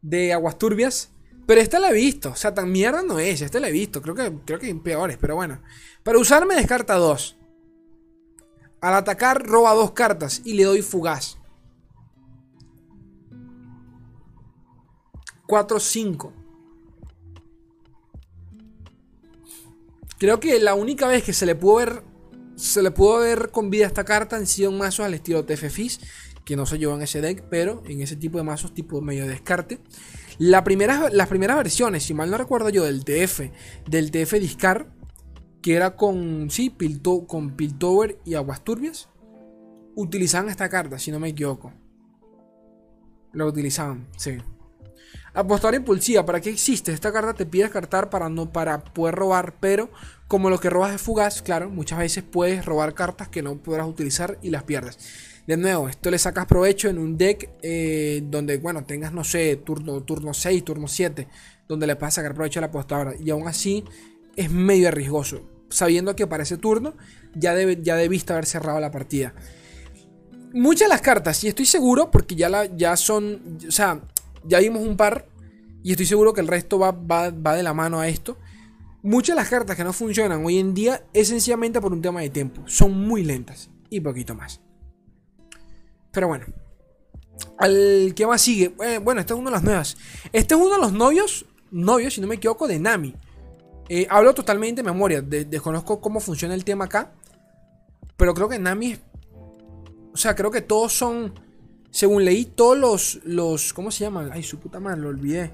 de 0.00 0.32
aguas 0.32 0.58
turbias. 0.58 1.10
Pero 1.46 1.60
esta 1.60 1.78
la 1.78 1.90
he 1.90 1.94
visto. 1.94 2.30
O 2.30 2.36
sea, 2.36 2.54
tan 2.54 2.70
mierda 2.70 3.02
no 3.02 3.18
es. 3.18 3.40
Esta 3.40 3.60
la 3.60 3.68
he 3.68 3.72
visto. 3.72 4.00
Creo 4.00 4.14
que, 4.14 4.32
creo 4.44 4.58
que 4.58 4.66
hay 4.66 4.74
peores, 4.74 5.18
pero 5.20 5.34
bueno. 5.34 5.60
Para 6.02 6.18
usarme 6.18 6.54
descarta 6.54 6.94
2. 6.94 7.36
Al 8.80 8.94
atacar 8.94 9.46
roba 9.46 9.74
dos 9.74 9.92
cartas 9.92 10.42
y 10.44 10.54
le 10.54 10.64
doy 10.64 10.82
fugaz. 10.82 11.38
4-5. 15.52 16.32
Creo 20.16 20.40
que 20.40 20.58
la 20.60 20.74
única 20.74 21.06
vez 21.06 21.24
que 21.24 21.34
se 21.34 21.44
le 21.44 21.54
pudo 21.54 21.74
ver. 21.76 22.02
Se 22.56 22.82
le 22.82 22.90
pudo 22.90 23.18
ver 23.18 23.50
con 23.50 23.70
vida 23.70 23.86
esta 23.86 24.04
carta 24.04 24.36
han 24.36 24.46
sido 24.46 24.70
mazos 24.72 25.04
al 25.04 25.14
estilo 25.14 25.44
TF 25.44 25.78
Que 26.44 26.54
no 26.54 26.64
se 26.64 26.78
llevan 26.78 26.96
en 26.96 27.02
ese 27.02 27.20
deck, 27.20 27.44
pero 27.50 27.82
en 27.86 28.00
ese 28.00 28.16
tipo 28.16 28.38
de 28.38 28.44
mazos, 28.44 28.72
tipo 28.72 29.00
medio 29.02 29.26
descarte. 29.26 29.80
La 30.38 30.64
primera, 30.64 31.10
las 31.10 31.28
primeras 31.28 31.56
versiones, 31.58 32.04
si 32.04 32.14
mal 32.14 32.30
no 32.30 32.38
recuerdo 32.38 32.70
yo, 32.70 32.84
del 32.84 33.04
TF, 33.04 33.50
del 33.88 34.10
TF 34.10 34.34
Discar, 34.34 34.90
que 35.60 35.74
era 35.74 35.96
con, 35.96 36.50
sí, 36.50 36.70
Pilto, 36.70 37.26
con 37.26 37.56
Piltover 37.56 38.18
y 38.24 38.34
Aguas 38.34 38.64
Turbias, 38.64 39.10
utilizaban 39.96 40.48
esta 40.48 40.68
carta, 40.70 40.98
si 40.98 41.10
no 41.10 41.18
me 41.18 41.28
equivoco. 41.28 41.72
Lo 43.32 43.46
utilizaban, 43.46 44.08
sí. 44.16 44.38
Apostar 45.34 45.74
impulsiva, 45.74 46.26
¿para 46.26 46.42
qué 46.42 46.50
existe? 46.50 46.92
Esta 46.92 47.10
carta 47.10 47.32
te 47.32 47.46
pide 47.46 47.62
descartar 47.64 48.10
para, 48.10 48.28
no, 48.28 48.52
para 48.52 48.84
poder 48.84 49.14
robar, 49.14 49.54
pero 49.60 49.90
como 50.28 50.50
lo 50.50 50.60
que 50.60 50.68
robas 50.68 50.94
es 50.94 51.00
fugaz, 51.00 51.40
claro, 51.40 51.70
muchas 51.70 51.98
veces 51.98 52.22
puedes 52.22 52.66
robar 52.66 52.92
cartas 52.92 53.28
que 53.28 53.40
no 53.40 53.56
podrás 53.56 53.86
utilizar 53.86 54.38
y 54.42 54.50
las 54.50 54.64
pierdes. 54.64 54.98
De 55.46 55.56
nuevo, 55.56 55.88
esto 55.88 56.10
le 56.10 56.18
sacas 56.18 56.46
provecho 56.46 56.88
en 56.88 56.98
un 56.98 57.16
deck 57.16 57.48
eh, 57.62 58.22
donde, 58.26 58.58
bueno, 58.58 58.84
tengas, 58.84 59.12
no 59.12 59.24
sé, 59.24 59.56
turno, 59.56 60.02
turno 60.02 60.34
6, 60.34 60.64
turno 60.64 60.86
7, 60.86 61.26
donde 61.66 61.86
le 61.86 61.96
puedas 61.96 62.14
sacar 62.14 62.34
provecho 62.34 62.60
a 62.60 62.62
la 62.62 62.66
apostadora. 62.66 63.14
Y 63.18 63.30
aún 63.30 63.48
así 63.48 63.84
es 64.36 64.50
medio 64.50 64.88
arriesgoso, 64.88 65.48
sabiendo 65.70 66.14
que 66.14 66.26
para 66.26 66.42
ese 66.42 66.58
turno 66.58 66.94
ya, 67.34 67.54
debe, 67.54 67.78
ya 67.82 67.96
debiste 67.96 68.34
haber 68.34 68.46
cerrado 68.46 68.78
la 68.80 68.90
partida. 68.90 69.34
Muchas 70.52 70.88
de 70.88 70.94
las 70.94 71.00
cartas, 71.00 71.42
y 71.42 71.48
estoy 71.48 71.64
seguro, 71.64 72.10
porque 72.10 72.36
ya, 72.36 72.50
la, 72.50 72.66
ya 72.66 72.96
son, 72.96 73.58
o 73.66 73.72
sea, 73.72 74.02
ya 74.44 74.58
vimos 74.60 74.82
un 74.82 74.96
par, 74.96 75.28
y 75.82 75.92
estoy 75.92 76.06
seguro 76.06 76.32
que 76.32 76.40
el 76.40 76.48
resto 76.48 76.78
va, 76.78 76.92
va, 76.92 77.30
va 77.30 77.54
de 77.54 77.62
la 77.62 77.74
mano 77.74 78.00
a 78.00 78.08
esto. 78.08 78.38
Muchas 79.02 79.34
de 79.34 79.42
las 79.42 79.50
cartas 79.50 79.76
que 79.76 79.82
no 79.82 79.92
funcionan 79.92 80.44
hoy 80.44 80.58
en 80.58 80.74
día 80.74 81.04
es 81.12 81.28
sencillamente 81.28 81.80
por 81.80 81.92
un 81.92 82.00
tema 82.00 82.20
de 82.20 82.30
tiempo. 82.30 82.62
Son 82.66 82.92
muy 82.92 83.24
lentas 83.24 83.68
y 83.90 84.00
poquito 84.00 84.34
más. 84.34 84.60
Pero 86.12 86.28
bueno. 86.28 86.46
Al 87.58 88.12
que 88.14 88.26
más 88.26 88.40
sigue. 88.40 88.74
Eh, 88.84 88.98
bueno, 88.98 89.20
este 89.20 89.32
es 89.32 89.38
uno 89.38 89.50
de 89.50 89.56
las 89.56 89.64
nuevas. 89.64 89.96
Este 90.32 90.54
es 90.54 90.60
uno 90.60 90.74
de 90.74 90.80
los 90.80 90.92
novios. 90.92 91.46
Novios, 91.72 92.14
si 92.14 92.20
no 92.20 92.28
me 92.28 92.36
equivoco, 92.36 92.68
de 92.68 92.78
Nami. 92.78 93.16
Eh, 93.88 94.06
hablo 94.08 94.34
totalmente 94.34 94.82
de 94.82 94.90
memoria. 94.90 95.20
desconozco 95.20 96.00
cómo 96.00 96.20
funciona 96.20 96.54
el 96.54 96.64
tema 96.64 96.84
acá. 96.84 97.12
Pero 98.16 98.34
creo 98.34 98.48
que 98.48 98.58
Nami. 98.58 98.96
O 100.12 100.16
sea, 100.16 100.36
creo 100.36 100.50
que 100.50 100.60
todos 100.60 100.92
son. 100.92 101.34
Según 101.92 102.24
leí, 102.24 102.46
todos 102.46 102.76
los. 102.76 103.20
los 103.24 103.74
¿Cómo 103.74 103.90
se 103.90 104.04
llaman? 104.04 104.30
Ay, 104.32 104.42
su 104.42 104.58
puta 104.58 104.80
madre, 104.80 105.02
lo 105.02 105.10
olvidé. 105.10 105.52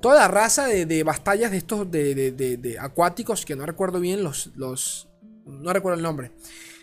Toda 0.00 0.16
la 0.16 0.28
raza 0.28 0.66
de, 0.66 0.84
de 0.86 1.04
batallas 1.04 1.52
de 1.52 1.56
estos 1.56 1.88
de, 1.88 2.32
de, 2.32 2.78
acuáticos, 2.80 3.46
que 3.46 3.54
no 3.54 3.64
recuerdo 3.64 4.00
bien 4.00 4.24
los, 4.24 4.50
los. 4.56 5.08
No 5.46 5.72
recuerdo 5.72 5.96
el 5.96 6.02
nombre. 6.02 6.32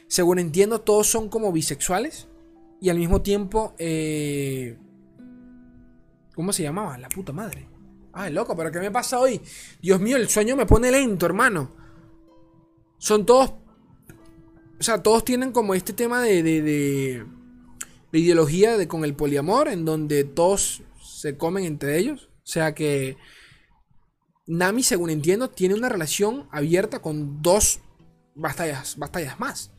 Según 0.08 0.40
entiendo, 0.40 0.80
todos 0.80 1.08
son 1.08 1.28
como 1.28 1.52
bisexuales. 1.52 2.30
Y 2.80 2.90
al 2.90 2.98
mismo 2.98 3.22
tiempo, 3.22 3.76
eh, 3.78 4.78
¿cómo 6.34 6.54
se 6.54 6.64
llamaba? 6.64 6.98
La 6.98 7.10
puta 7.10 7.34
madre. 7.34 7.68
Ay, 8.14 8.32
loco, 8.32 8.56
pero 8.56 8.72
¿qué 8.72 8.80
me 8.80 8.92
pasa 8.92 9.20
hoy? 9.20 9.42
Dios 9.82 10.00
mío, 10.00 10.16
el 10.16 10.30
sueño 10.30 10.56
me 10.56 10.66
pone 10.66 10.90
lento, 10.90 11.26
hermano. 11.26 11.72
Son 12.98 13.26
todos... 13.26 13.52
O 14.80 14.84
sea, 14.84 15.04
todos 15.04 15.26
tienen 15.26 15.52
como 15.52 15.74
este 15.74 15.92
tema 15.92 16.22
de, 16.22 16.42
de, 16.42 16.62
de, 16.62 17.26
ideología 18.18 18.78
de, 18.78 18.88
con 18.88 19.04
el 19.04 19.16
poliamor, 19.16 19.68
en 19.68 19.86
donde 19.86 20.24
todos 20.24 20.82
se 21.04 21.38
comen 21.38 21.66
entre 21.66 21.98
ellos. 21.98 22.30
O 22.44 22.52
sea 22.52 22.74
que 22.74 23.18
Nami, 24.48 24.82
según 24.82 25.12
entiendo, 25.12 25.50
tiene 25.50 25.76
una 25.76 25.90
relación 25.90 26.48
abierta 26.52 27.00
con 27.00 27.42
dos 27.44 27.82
batallas, 28.34 28.98
batallas 28.98 29.40
más. 29.40 29.72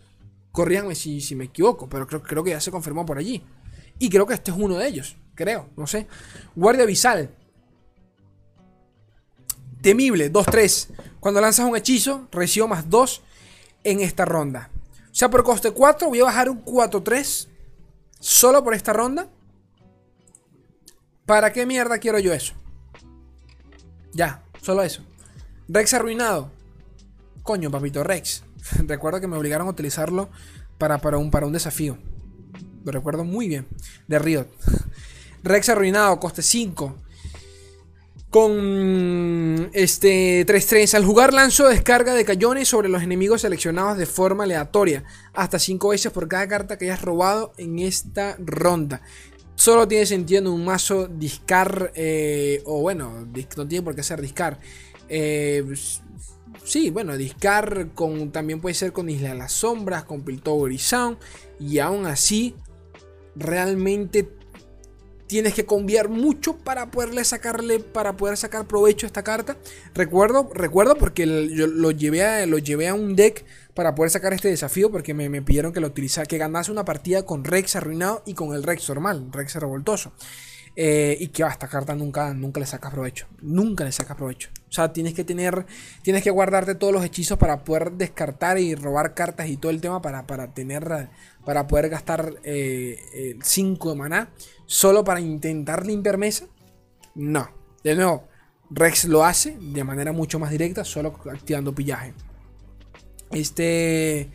Corríanme 0.53 0.95
si, 0.95 1.21
si 1.21 1.35
me 1.35 1.47
equivoco, 1.47 1.88
pero 1.88 2.07
creo, 2.07 2.23
creo 2.23 2.45
que 2.45 2.51
ya 2.51 2.61
se 2.61 2.71
confirmó 2.71 3.05
por 3.05 3.19
allí. 3.19 3.43
Y 3.99 4.09
creo 4.09 4.27
que 4.27 4.35
este 4.35 4.51
es 4.51 4.57
uno 4.57 4.77
de 4.77 4.87
ellos. 4.87 5.16
Creo, 5.35 5.71
no 5.77 5.87
sé. 5.87 6.07
Guardia 6.55 6.85
Visal. 6.87 7.35
Temible, 9.81 10.33
2-3. 10.33 10.88
Cuando 11.19 11.40
lanzas 11.40 11.66
un 11.66 11.77
hechizo, 11.77 12.29
recibo 12.31 12.69
más 12.69 12.88
2 12.88 13.23
en 13.85 14.01
esta 14.01 14.25
ronda. 14.25 14.71
O 15.11 15.14
sea, 15.14 15.31
por 15.31 15.43
coste 15.43 15.73
4 15.73 16.09
voy 16.09 16.21
a 16.21 16.25
bajar 16.25 16.49
un 16.49 16.64
4-3 16.64 17.49
solo 18.21 18.63
por 18.63 18.75
esta 18.75 18.93
ronda. 18.93 19.29
¿Para 21.27 21.53
qué 21.53 21.67
mierda 21.67 21.99
quiero 21.99 22.19
yo 22.19 22.33
eso? 22.33 22.55
Ya, 24.13 24.43
solo 24.63 24.83
eso. 24.83 25.03
Rex 25.69 25.95
arruinado. 25.95 26.51
Coño, 27.43 27.71
papito 27.71 28.05
Rex. 28.05 28.45
recuerdo 28.87 29.21
que 29.21 29.27
me 29.27 29.37
obligaron 29.37 29.67
a 29.67 29.71
utilizarlo 29.71 30.29
para, 30.79 30.99
para, 30.99 31.19
un, 31.19 31.31
para 31.31 31.47
un 31.47 31.53
desafío. 31.53 31.99
Lo 32.85 32.93
recuerdo 32.93 33.25
muy 33.25 33.49
bien. 33.49 33.67
De 34.07 34.19
Riot. 34.19 34.47
Rex 35.43 35.69
arruinado, 35.69 36.19
coste 36.21 36.43
5. 36.43 36.97
Con 38.31 39.71
este 39.73 40.47
3-3. 40.47 40.95
Al 40.95 41.05
jugar 41.05 41.35
lanzo 41.35 41.66
descarga 41.66 42.14
de 42.14 42.25
cañones 42.25 42.69
sobre 42.69 42.88
los 42.88 43.03
enemigos 43.03 43.40
seleccionados 43.40 43.99
de 43.99 44.07
forma 44.07 44.45
aleatoria. 44.45 45.03
Hasta 45.35 45.59
5 45.59 45.88
veces 45.88 46.12
por 46.12 46.29
cada 46.29 46.47
carta 46.47 46.79
que 46.79 46.85
hayas 46.85 47.03
robado 47.03 47.53
en 47.57 47.81
esta 47.81 48.37
ronda. 48.38 49.03
Solo 49.57 49.88
tiene 49.88 50.07
sentido 50.07 50.38
en 50.38 50.47
un 50.47 50.64
mazo 50.64 51.09
discar. 51.09 51.93
Eh, 51.97 52.62
o 52.66 52.81
bueno, 52.83 53.27
no 53.57 53.66
tiene 53.66 53.83
por 53.85 53.97
qué 53.97 54.05
ser 54.05 54.21
discar. 54.21 54.61
Eh, 55.09 55.64
sí, 56.64 56.90
bueno, 56.90 57.16
Discar 57.16 57.88
con, 57.95 58.31
también 58.31 58.61
puede 58.61 58.75
ser 58.75 58.93
con 58.93 59.11
Isla 59.11 59.31
de 59.31 59.35
las 59.35 59.53
Sombras, 59.53 60.05
con 60.05 60.23
Piltover 60.23 60.71
y 60.73 60.79
Sound. 60.79 61.19
Y 61.59 61.81
aún 61.81 62.07
así, 62.07 62.55
realmente 63.35 64.29
tienes 65.31 65.55
que 65.55 65.64
conviar 65.64 66.09
mucho 66.09 66.57
para 66.59 66.90
poderle 66.90 67.23
sacarle, 67.25 67.79
para 67.79 68.16
poder 68.16 68.37
sacar 68.37 68.66
provecho 68.66 69.07
a 69.07 69.09
esta 69.09 69.23
carta. 69.23 69.57
Recuerdo, 69.95 70.51
recuerdo 70.53 70.97
porque 70.97 71.25
yo 71.55 71.69
lo 71.69 71.93
llevé, 71.93 72.25
a, 72.25 72.47
lo 72.47 72.59
llevé 72.59 72.88
a 72.88 72.95
un 72.95 73.14
deck 73.14 73.45
para 73.73 73.95
poder 73.95 74.11
sacar 74.11 74.33
este 74.33 74.49
desafío 74.49 74.90
porque 74.90 75.14
me, 75.14 75.40
pidieron 75.43 75.73
que 75.73 75.79
lo 75.79 75.87
utilizara, 75.87 76.27
que 76.27 76.37
ganase 76.37 76.73
una 76.73 76.85
partida 76.85 77.25
con 77.25 77.45
Rex 77.45 77.77
arruinado 77.77 78.25
y 78.27 78.35
con 78.35 78.57
el 78.57 78.64
Rex 78.64 78.88
normal, 78.88 79.29
Rex 79.31 79.55
revoltoso. 79.55 80.12
Eh, 80.75 81.16
y 81.21 81.29
que 81.29 81.45
a 81.45 81.49
esta 81.49 81.69
carta 81.69 81.95
nunca, 81.95 82.33
nunca 82.35 82.59
le 82.59 82.66
sacas 82.66 82.93
provecho. 82.93 83.27
Nunca 83.40 83.85
le 83.85 83.93
sacas 83.93 84.16
provecho. 84.16 84.49
O 84.69 84.73
sea, 84.73 84.93
tienes 84.93 85.14
que 85.14 85.25
tener. 85.25 85.66
Tienes 86.03 86.23
que 86.23 86.31
guardarte 86.31 86.75
todos 86.75 86.93
los 86.93 87.05
hechizos 87.05 87.38
para 87.38 87.64
poder 87.64 87.93
descartar 87.93 88.59
y 88.59 88.75
robar 88.77 89.14
cartas 89.14 89.49
y 89.49 89.57
todo 89.57 89.71
el 89.71 89.81
tema 89.81 90.01
para, 90.01 90.27
para 90.27 90.55
tener. 90.55 91.09
Para 91.45 91.66
poder 91.66 91.88
gastar 91.88 92.35
5 92.43 92.43
eh, 92.45 93.37
de 93.43 93.95
maná. 93.97 94.31
Solo 94.71 95.03
para 95.03 95.19
intentar 95.21 95.85
limpiar 95.85 96.17
mesa. 96.17 96.47
No. 97.17 97.51
De 97.83 97.97
nuevo, 97.97 98.29
Rex 98.71 99.07
lo 99.07 99.25
hace 99.25 99.59
de 99.61 99.83
manera 99.83 100.13
mucho 100.13 100.39
más 100.39 100.53
directa, 100.53 100.85
solo 100.85 101.13
activando 101.29 101.75
pillaje. 101.75 102.15
Este. 103.33 104.31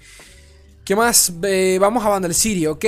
¿Qué 0.83 0.93
más? 0.93 1.31
Vamos 1.79 2.03
a 2.03 2.09
Vandal 2.09 2.35
ok. 2.67 2.85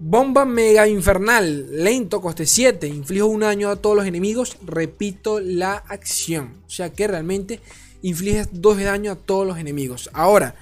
Bomba 0.00 0.44
mega 0.44 0.88
infernal, 0.88 1.84
lento, 1.84 2.20
coste 2.20 2.46
7, 2.46 2.88
inflijo 2.88 3.26
un 3.26 3.42
daño 3.42 3.70
a 3.70 3.76
todos 3.76 3.94
los 3.94 4.06
enemigos, 4.06 4.58
repito 4.66 5.38
la 5.38 5.76
acción. 5.76 6.62
O 6.66 6.70
sea 6.70 6.90
que 6.90 7.06
realmente 7.06 7.60
infliges 8.02 8.48
2 8.50 8.76
de 8.76 8.84
daño 8.84 9.12
a 9.12 9.16
todos 9.16 9.46
los 9.46 9.56
enemigos. 9.56 10.10
Ahora, 10.12 10.56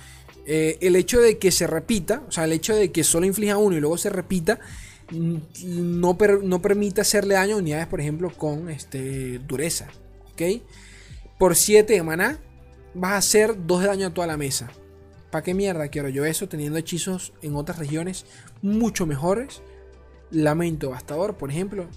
eh, 0.44 0.76
el 0.82 0.96
hecho 0.96 1.18
de 1.22 1.38
que 1.38 1.50
se 1.50 1.66
repita, 1.66 2.22
o 2.28 2.30
sea, 2.30 2.44
el 2.44 2.52
hecho 2.52 2.76
de 2.76 2.92
que 2.92 3.02
solo 3.04 3.24
inflija 3.24 3.56
uno 3.56 3.74
y 3.74 3.80
luego 3.80 3.96
se 3.96 4.10
repita, 4.10 4.60
no, 5.10 6.18
no 6.42 6.62
permite 6.62 7.00
hacerle 7.00 7.34
daño 7.34 7.56
a 7.56 7.58
unidades, 7.58 7.86
por 7.86 8.00
ejemplo, 8.00 8.30
con 8.36 8.68
este, 8.68 9.38
dureza. 9.40 9.88
¿Ok? 10.32 10.42
por 11.38 11.56
7 11.56 11.92
de 11.92 12.02
maná, 12.02 12.38
vas 12.94 13.12
a 13.12 13.16
hacer 13.16 13.66
2 13.66 13.80
de 13.80 13.86
daño 13.86 14.06
a 14.06 14.14
toda 14.14 14.26
la 14.26 14.36
mesa. 14.36 14.70
¿Para 15.30 15.42
qué 15.42 15.54
mierda 15.54 15.88
quiero 15.88 16.08
yo 16.08 16.24
eso 16.24 16.48
teniendo 16.48 16.78
hechizos 16.78 17.32
en 17.42 17.56
otras 17.56 17.78
regiones 17.78 18.24
mucho 18.62 19.04
mejores? 19.04 19.62
Lamento 20.30 20.90
Bastador, 20.90 21.36
por 21.36 21.50
ejemplo. 21.50 21.88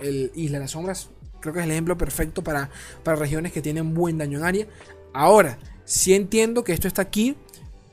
El 0.00 0.32
Isla 0.34 0.58
de 0.58 0.64
las 0.64 0.72
Sombras, 0.72 1.10
creo 1.40 1.52
que 1.52 1.60
es 1.60 1.64
el 1.64 1.70
ejemplo 1.70 1.96
perfecto 1.96 2.42
para, 2.42 2.70
para 3.02 3.16
regiones 3.16 3.52
que 3.52 3.62
tienen 3.62 3.94
buen 3.94 4.18
daño 4.18 4.38
en 4.38 4.44
área. 4.44 4.66
Ahora, 5.12 5.58
si 5.84 6.14
entiendo 6.14 6.64
que 6.64 6.72
esto 6.72 6.88
está 6.88 7.02
aquí 7.02 7.36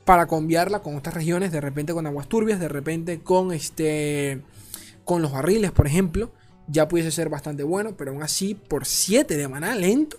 para 0.05 0.27
cambiarla 0.27 0.81
con 0.81 0.95
otras 0.95 1.15
regiones, 1.15 1.51
de 1.51 1.61
repente 1.61 1.93
con 1.93 2.07
aguas 2.07 2.27
turbias, 2.27 2.59
de 2.59 2.67
repente 2.67 3.21
con 3.21 3.51
este 3.51 4.41
con 5.05 5.21
los 5.21 5.31
barriles, 5.31 5.71
por 5.71 5.87
ejemplo, 5.87 6.31
ya 6.67 6.87
pudiese 6.87 7.11
ser 7.11 7.29
bastante 7.29 7.63
bueno, 7.63 7.95
pero 7.97 8.11
aún 8.11 8.23
así 8.23 8.55
por 8.55 8.85
7 8.85 9.35
de 9.35 9.47
maná 9.47 9.75
lento. 9.75 10.17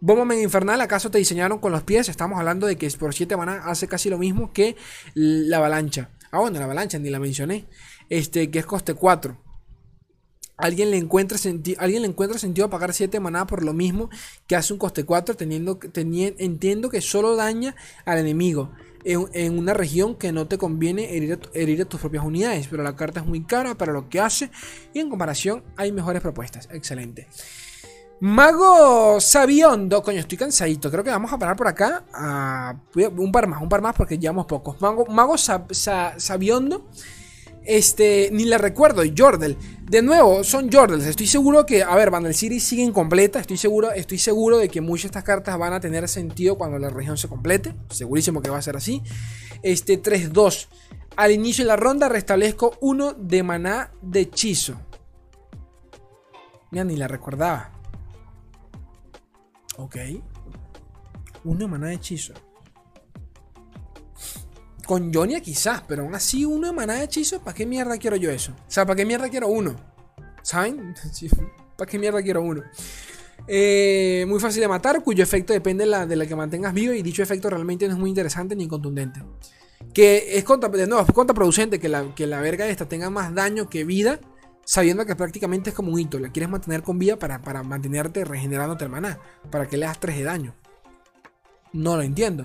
Bomberman 0.00 0.40
Infernal, 0.40 0.80
¿acaso 0.80 1.10
te 1.10 1.18
diseñaron 1.18 1.58
con 1.60 1.72
los 1.72 1.82
pies? 1.82 2.08
Estamos 2.08 2.38
hablando 2.38 2.66
de 2.66 2.76
que 2.76 2.90
por 2.90 3.14
7 3.14 3.36
maná 3.36 3.62
hace 3.64 3.88
casi 3.88 4.10
lo 4.10 4.18
mismo 4.18 4.52
que 4.52 4.76
la 5.14 5.58
avalancha. 5.58 6.10
Ah, 6.30 6.40
bueno, 6.40 6.58
la 6.58 6.64
avalancha 6.64 6.98
ni 6.98 7.08
la 7.08 7.20
mencioné. 7.20 7.66
Este, 8.10 8.50
que 8.50 8.58
es 8.58 8.66
coste 8.66 8.94
4. 8.94 9.43
¿Alguien 10.56 10.90
le, 10.90 10.98
encuentra 10.98 11.36
¿Alguien 11.78 12.02
le 12.02 12.08
encuentra 12.08 12.38
sentido 12.38 12.66
a 12.66 12.70
pagar 12.70 12.92
7 12.92 13.18
maná 13.18 13.46
por 13.46 13.64
lo 13.64 13.72
mismo 13.72 14.08
que 14.46 14.54
hace 14.54 14.72
un 14.72 14.78
coste 14.78 15.04
4? 15.04 15.36
Teniendo, 15.36 15.78
entiendo 15.94 16.90
que 16.90 17.00
solo 17.00 17.34
daña 17.34 17.74
al 18.04 18.18
enemigo 18.18 18.70
en, 19.04 19.58
una 19.58 19.74
región 19.74 20.14
que 20.14 20.32
no 20.32 20.46
te 20.46 20.56
conviene 20.56 21.14
herir 21.16 21.82
a, 21.82 21.84
tus 21.84 22.00
propias 22.00 22.24
unidades. 22.24 22.68
Pero 22.68 22.82
la 22.82 22.94
carta 22.94 23.20
es 23.20 23.26
muy 23.26 23.42
cara 23.44 23.74
para 23.74 23.92
lo 23.92 24.08
que 24.08 24.20
hace 24.20 24.50
y 24.92 25.00
en 25.00 25.10
comparación 25.10 25.64
hay 25.76 25.92
mejores 25.92 26.22
propuestas. 26.22 26.68
Excelente. 26.72 27.28
Mago 28.20 29.20
Sabiondo, 29.20 30.02
coño, 30.02 30.20
estoy 30.20 30.38
cansadito. 30.38 30.90
Creo 30.90 31.02
que 31.02 31.10
vamos 31.10 31.32
a 31.32 31.38
parar 31.38 31.56
por 31.56 31.66
acá. 31.66 32.04
un 32.94 33.32
par 33.32 33.48
más, 33.48 33.60
un 33.60 33.68
par 33.68 33.82
más 33.82 33.94
porque 33.96 34.18
llevamos 34.18 34.46
pocos. 34.46 34.80
Mago, 34.80 35.04
Mago 35.06 35.36
Sabiondo 35.36 36.86
este, 37.64 38.30
ni 38.32 38.44
la 38.44 38.58
recuerdo, 38.58 39.02
Jordel. 39.16 39.56
De 39.82 40.02
nuevo, 40.02 40.44
son 40.44 40.70
Jordels. 40.70 41.04
Estoy 41.04 41.26
seguro 41.26 41.66
que, 41.66 41.82
a 41.82 41.94
ver, 41.94 42.10
Vandal 42.10 42.34
City 42.34 42.60
sigue 42.60 42.82
incompleta. 42.82 43.40
Estoy 43.40 43.56
seguro, 43.56 43.92
estoy 43.92 44.18
seguro 44.18 44.58
de 44.58 44.68
que 44.68 44.80
muchas 44.80 45.04
de 45.04 45.06
estas 45.08 45.24
cartas 45.24 45.58
van 45.58 45.72
a 45.72 45.80
tener 45.80 46.08
sentido 46.08 46.56
cuando 46.56 46.78
la 46.78 46.90
región 46.90 47.16
se 47.16 47.28
complete. 47.28 47.74
Segurísimo 47.90 48.42
que 48.42 48.50
va 48.50 48.58
a 48.58 48.62
ser 48.62 48.76
así. 48.76 49.02
Este 49.62 50.02
3-2. 50.02 50.68
Al 51.16 51.32
inicio 51.32 51.64
de 51.64 51.68
la 51.68 51.76
ronda 51.76 52.08
restablezco 52.08 52.76
uno 52.80 53.12
de 53.12 53.42
maná 53.42 53.92
de 54.02 54.20
hechizo. 54.20 54.74
Mira, 56.70 56.84
ni 56.84 56.96
la 56.96 57.08
recordaba. 57.08 57.70
Ok. 59.76 59.96
Uno 61.44 61.58
de 61.60 61.66
maná 61.66 61.86
de 61.88 61.94
hechizo. 61.94 62.34
Con 64.86 65.12
Jonia 65.12 65.40
quizás, 65.40 65.82
pero 65.86 66.02
aún 66.02 66.14
así 66.14 66.44
uno 66.44 66.68
de 66.68 66.72
maná 66.72 66.94
de 66.94 67.04
hechizo, 67.04 67.40
¿para 67.40 67.54
qué 67.54 67.66
mierda 67.66 67.96
quiero 67.96 68.16
yo 68.16 68.30
eso? 68.30 68.52
O 68.52 68.70
sea, 68.70 68.84
¿para 68.84 68.96
qué 68.96 69.04
mierda 69.04 69.28
quiero 69.28 69.48
uno? 69.48 69.76
¿Saben? 70.42 70.94
¿Para 71.76 71.90
qué 71.90 71.98
mierda 71.98 72.22
quiero 72.22 72.42
uno? 72.42 72.62
Eh, 73.46 74.24
muy 74.28 74.40
fácil 74.40 74.60
de 74.60 74.68
matar, 74.68 75.02
cuyo 75.02 75.22
efecto 75.22 75.52
depende 75.52 75.84
de 75.84 75.90
la, 75.90 76.06
de 76.06 76.16
la, 76.16 76.26
que 76.26 76.36
mantengas 76.36 76.72
vivo 76.72 76.94
y 76.94 77.02
dicho 77.02 77.22
efecto 77.22 77.50
realmente 77.50 77.86
no 77.86 77.94
es 77.94 77.98
muy 77.98 78.10
interesante 78.10 78.56
ni 78.56 78.68
contundente. 78.68 79.22
Que 79.92 80.38
es, 80.38 80.44
contra, 80.44 80.68
nuevo, 80.68 81.00
es 81.00 81.12
contraproducente 81.12 81.78
que 81.78 81.88
la, 81.88 82.14
que 82.14 82.26
la 82.26 82.40
verga 82.40 82.66
esta 82.68 82.88
tenga 82.88 83.10
más 83.10 83.34
daño 83.34 83.68
que 83.68 83.84
vida, 83.84 84.18
sabiendo 84.64 85.04
que 85.04 85.14
prácticamente 85.14 85.70
es 85.70 85.76
como 85.76 85.92
un 85.92 86.00
hito. 86.00 86.18
La 86.18 86.30
quieres 86.30 86.48
mantener 86.48 86.82
con 86.82 86.98
vida 86.98 87.18
para, 87.18 87.42
para 87.42 87.62
mantenerte 87.62 88.24
regenerándote 88.24 88.84
el 88.84 88.90
maná, 88.90 89.18
para 89.50 89.68
que 89.68 89.76
le 89.76 89.86
das 89.86 90.00
3 90.00 90.16
de 90.16 90.24
daño. 90.24 90.54
No 91.72 91.96
lo 91.96 92.02
entiendo. 92.02 92.44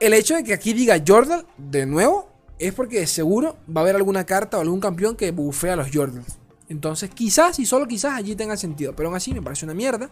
El 0.00 0.12
hecho 0.12 0.34
de 0.34 0.44
que 0.44 0.52
aquí 0.52 0.72
diga 0.72 1.02
Jordan, 1.06 1.46
de 1.56 1.86
nuevo, 1.86 2.28
es 2.58 2.72
porque 2.72 3.06
seguro 3.06 3.56
va 3.74 3.80
a 3.80 3.84
haber 3.84 3.96
alguna 3.96 4.24
carta 4.24 4.58
o 4.58 4.60
algún 4.60 4.80
campeón 4.80 5.16
que 5.16 5.30
bufea 5.30 5.74
a 5.74 5.76
los 5.76 5.88
Jordans. 5.92 6.38
Entonces, 6.68 7.10
quizás 7.10 7.58
y 7.58 7.66
solo 7.66 7.86
quizás 7.86 8.14
allí 8.14 8.34
tenga 8.34 8.56
sentido. 8.56 8.94
Pero 8.94 9.08
aún 9.08 9.16
así 9.16 9.32
me 9.32 9.42
parece 9.42 9.64
una 9.64 9.74
mierda. 9.74 10.10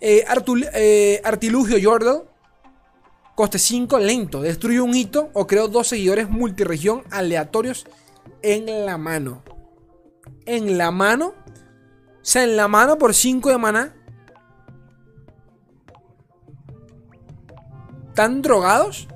Eh, 0.00 0.24
eh, 0.74 1.20
artilugio 1.24 1.78
Jordan. 1.82 2.22
Coste 3.34 3.58
5, 3.58 3.98
lento. 3.98 4.42
Destruye 4.42 4.80
un 4.80 4.94
hito 4.94 5.30
o 5.32 5.46
creo 5.46 5.68
dos 5.68 5.88
seguidores 5.88 6.28
multiregión 6.28 7.04
aleatorios 7.10 7.86
en 8.42 8.84
la 8.84 8.98
mano. 8.98 9.42
En 10.44 10.76
la 10.76 10.90
mano. 10.90 11.28
O 11.28 12.24
sea, 12.30 12.42
en 12.42 12.56
la 12.56 12.66
mano 12.66 12.98
por 12.98 13.14
5 13.14 13.50
de 13.50 13.58
maná. 13.58 13.94
¿Están 18.18 18.42
drogados? 18.42 19.06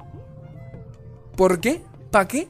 ¿Por 1.36 1.58
qué? 1.58 1.82
¿Para 2.12 2.28
qué? 2.28 2.46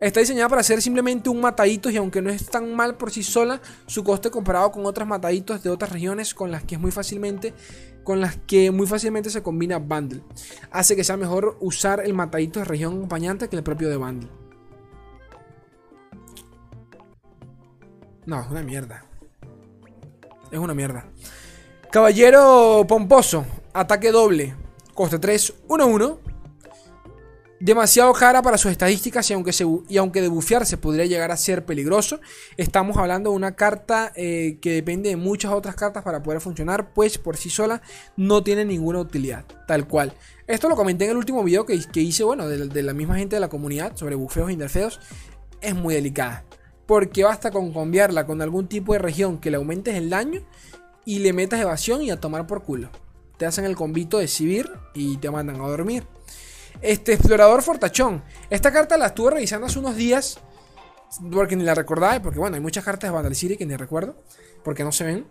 Está 0.00 0.18
diseñada 0.18 0.48
para 0.48 0.64
ser 0.64 0.82
simplemente 0.82 1.30
un 1.30 1.40
mataditos 1.40 1.92
y 1.92 1.98
aunque 1.98 2.20
no 2.20 2.30
es 2.30 2.50
tan 2.50 2.74
mal 2.74 2.96
por 2.96 3.12
sí 3.12 3.22
sola, 3.22 3.60
su 3.86 4.02
coste 4.02 4.32
comparado 4.32 4.72
con 4.72 4.84
otras 4.86 5.06
mataditos 5.06 5.62
de 5.62 5.70
otras 5.70 5.92
regiones 5.92 6.34
con 6.34 6.50
las 6.50 6.64
que 6.64 6.74
es 6.74 6.80
muy 6.80 6.90
fácilmente 6.90 7.54
con 8.02 8.20
las 8.20 8.38
que 8.38 8.72
muy 8.72 8.88
fácilmente 8.88 9.30
se 9.30 9.40
combina 9.40 9.78
bundle. 9.78 10.24
Hace 10.72 10.96
que 10.96 11.04
sea 11.04 11.16
mejor 11.16 11.58
usar 11.60 12.00
el 12.04 12.12
matadito 12.12 12.58
de 12.58 12.64
región 12.64 12.96
acompañante 12.96 13.48
que 13.48 13.54
el 13.54 13.62
propio 13.62 13.88
de 13.90 13.96
bundle. 13.96 14.30
No, 18.26 18.40
es 18.40 18.50
una 18.50 18.64
mierda. 18.64 19.04
Es 20.50 20.58
una 20.58 20.74
mierda. 20.74 21.06
Caballero 21.92 22.84
pomposo, 22.88 23.46
ataque 23.72 24.10
doble. 24.10 24.63
Coste 24.94 25.18
3, 25.18 25.54
1, 25.66 25.86
1. 25.86 26.20
Demasiado 27.58 28.12
cara 28.12 28.42
para 28.42 28.58
sus 28.58 28.70
estadísticas 28.70 29.28
y 29.30 29.32
aunque, 29.32 29.52
se, 29.52 29.64
y 29.88 29.96
aunque 29.96 30.20
de 30.20 30.28
bufearse 30.28 30.76
podría 30.76 31.06
llegar 31.06 31.32
a 31.32 31.36
ser 31.36 31.64
peligroso, 31.64 32.20
estamos 32.56 32.96
hablando 32.96 33.30
de 33.30 33.36
una 33.36 33.56
carta 33.56 34.12
eh, 34.14 34.58
que 34.60 34.72
depende 34.72 35.08
de 35.08 35.16
muchas 35.16 35.50
otras 35.52 35.74
cartas 35.74 36.04
para 36.04 36.22
poder 36.22 36.40
funcionar, 36.40 36.92
pues 36.92 37.18
por 37.18 37.36
sí 37.36 37.50
sola 37.50 37.80
no 38.16 38.42
tiene 38.44 38.64
ninguna 38.64 39.00
utilidad, 39.00 39.44
tal 39.66 39.88
cual. 39.88 40.12
Esto 40.46 40.68
lo 40.68 40.76
comenté 40.76 41.06
en 41.06 41.12
el 41.12 41.16
último 41.16 41.42
video 41.42 41.64
que, 41.64 42.00
hice, 42.00 42.22
bueno, 42.22 42.46
de, 42.48 42.82
la 42.82 42.92
misma 42.92 43.16
gente 43.16 43.36
de 43.36 43.40
la 43.40 43.48
comunidad 43.48 43.96
sobre 43.96 44.14
bufeos 44.14 44.50
e 44.50 44.52
interfeos. 44.52 45.00
Es 45.60 45.74
muy 45.74 45.94
delicada, 45.94 46.44
porque 46.86 47.24
basta 47.24 47.50
con 47.50 47.72
cambiarla 47.72 48.26
con 48.26 48.42
algún 48.42 48.68
tipo 48.68 48.92
de 48.92 48.98
región 48.98 49.38
que 49.38 49.50
le 49.50 49.56
aumentes 49.56 49.94
el 49.94 50.10
daño 50.10 50.42
y 51.04 51.20
le 51.20 51.32
metas 51.32 51.60
evasión 51.60 52.02
y 52.02 52.10
a 52.10 52.20
tomar 52.20 52.46
por 52.46 52.62
culo 52.62 52.90
te 53.36 53.46
hacen 53.46 53.64
el 53.64 53.76
convito 53.76 54.18
de 54.18 54.28
Sibir 54.28 54.70
y 54.94 55.16
te 55.16 55.30
mandan 55.30 55.60
a 55.60 55.68
dormir. 55.68 56.06
Este 56.80 57.12
explorador 57.12 57.62
fortachón. 57.62 58.22
Esta 58.50 58.72
carta 58.72 58.96
la 58.96 59.06
estuve 59.06 59.32
revisando 59.32 59.66
hace 59.66 59.78
unos 59.78 59.96
días. 59.96 60.38
Porque 61.32 61.56
ni 61.56 61.64
la 61.64 61.74
recordaba. 61.74 62.20
Porque 62.20 62.38
bueno, 62.38 62.56
hay 62.56 62.62
muchas 62.62 62.84
cartas 62.84 63.08
de 63.08 63.14
Vandal 63.14 63.34
City 63.34 63.56
que 63.56 63.66
ni 63.66 63.76
recuerdo. 63.76 64.16
Porque 64.62 64.84
no 64.84 64.92
se 64.92 65.04
ven. 65.04 65.26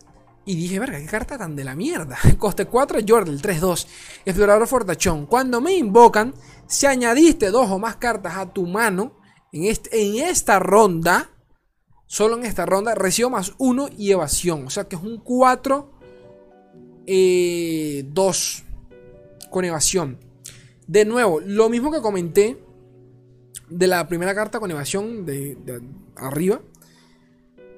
Y 0.45 0.55
dije, 0.55 0.79
verga, 0.79 0.97
qué 0.99 1.05
carta 1.05 1.37
tan 1.37 1.55
de 1.55 1.63
la 1.63 1.75
mierda. 1.75 2.17
Coste 2.37 2.65
4 2.65 2.99
Jordel 3.07 3.41
3-2. 3.41 3.87
Explorador 4.25 4.67
fortachón. 4.67 5.25
Cuando 5.25 5.61
me 5.61 5.73
invocan, 5.73 6.33
si 6.67 6.85
añadiste 6.85 7.49
dos 7.49 7.69
o 7.69 7.79
más 7.79 7.95
cartas 7.97 8.35
a 8.35 8.51
tu 8.51 8.65
mano 8.67 9.17
en, 9.51 9.65
este, 9.65 10.01
en 10.01 10.27
esta 10.27 10.59
ronda, 10.59 11.29
solo 12.07 12.35
en 12.37 12.45
esta 12.45 12.65
ronda, 12.65 12.95
recibo 12.95 13.29
más 13.29 13.53
1 13.57 13.89
y 13.97 14.11
evasión. 14.11 14.67
O 14.67 14.69
sea 14.69 14.85
que 14.85 14.95
es 14.97 15.01
un 15.01 15.19
4 15.19 15.93
2 17.05 17.07
eh, 17.07 18.05
con 19.49 19.65
evasión. 19.65 20.17
De 20.87 21.05
nuevo, 21.05 21.39
lo 21.39 21.69
mismo 21.69 21.91
que 21.91 22.01
comenté 22.01 22.57
de 23.69 23.87
la 23.87 24.07
primera 24.07 24.35
carta 24.35 24.59
con 24.59 24.69
evasión 24.71 25.25
de, 25.25 25.57
arriba. 26.15 26.61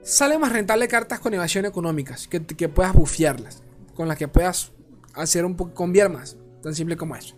Sale 0.01 0.37
más 0.37 0.51
rentable 0.51 0.87
cartas 0.87 1.19
con 1.19 1.33
evasión 1.33 1.65
económicas, 1.65 2.27
que, 2.27 2.69
puedas 2.69 2.93
bufearlas, 2.93 3.63
con 3.95 4.07
las 4.07 4.17
que 4.17 4.27
puedas 4.27 4.71
hacer 5.13 5.45
un 5.45 5.55
poco 5.55 5.73
conviar 5.73 6.09
más, 6.09 6.37
tan 6.61 6.75
simple 6.75 6.95
como 6.95 7.15
eso. 7.15 7.35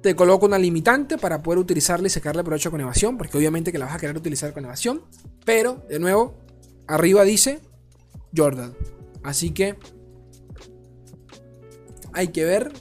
Te 0.00 0.14
coloco 0.14 0.46
una 0.46 0.58
limitante 0.58 1.16
para 1.16 1.42
poder 1.42 1.58
utilizarla 1.58 2.06
y 2.06 2.10
sacarle 2.10 2.44
provecho 2.44 2.70
con 2.70 2.80
evasión, 2.80 3.16
porque 3.16 3.38
obviamente 3.38 3.72
que 3.72 3.78
la 3.78 3.86
vas 3.86 3.94
a 3.94 3.98
querer 3.98 4.16
utilizar 4.16 4.52
con 4.52 4.64
evasión, 4.64 5.02
pero 5.44 5.82
de 5.88 5.98
nuevo, 5.98 6.38
arriba 6.86 7.24
dice 7.24 7.60
Jordan. 8.36 8.74
Así 9.22 9.50
que 9.50 9.76
hay 12.14 12.28
que 12.28 12.44
ver 12.44 12.72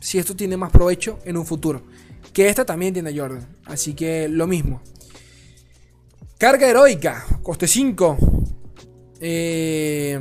si 0.00 0.18
esto 0.18 0.36
tiene 0.36 0.56
más 0.56 0.70
provecho 0.70 1.18
en 1.24 1.36
un 1.36 1.46
futuro. 1.46 1.82
Que 2.32 2.48
esta 2.48 2.64
también 2.64 2.94
tiene 2.94 3.18
Jordan. 3.18 3.46
Así 3.64 3.94
que 3.94 4.28
lo 4.28 4.46
mismo. 4.46 4.82
Carga 6.38 6.68
heroica. 6.68 7.24
Coste 7.42 7.66
5. 7.66 8.16
Eh... 9.20 10.20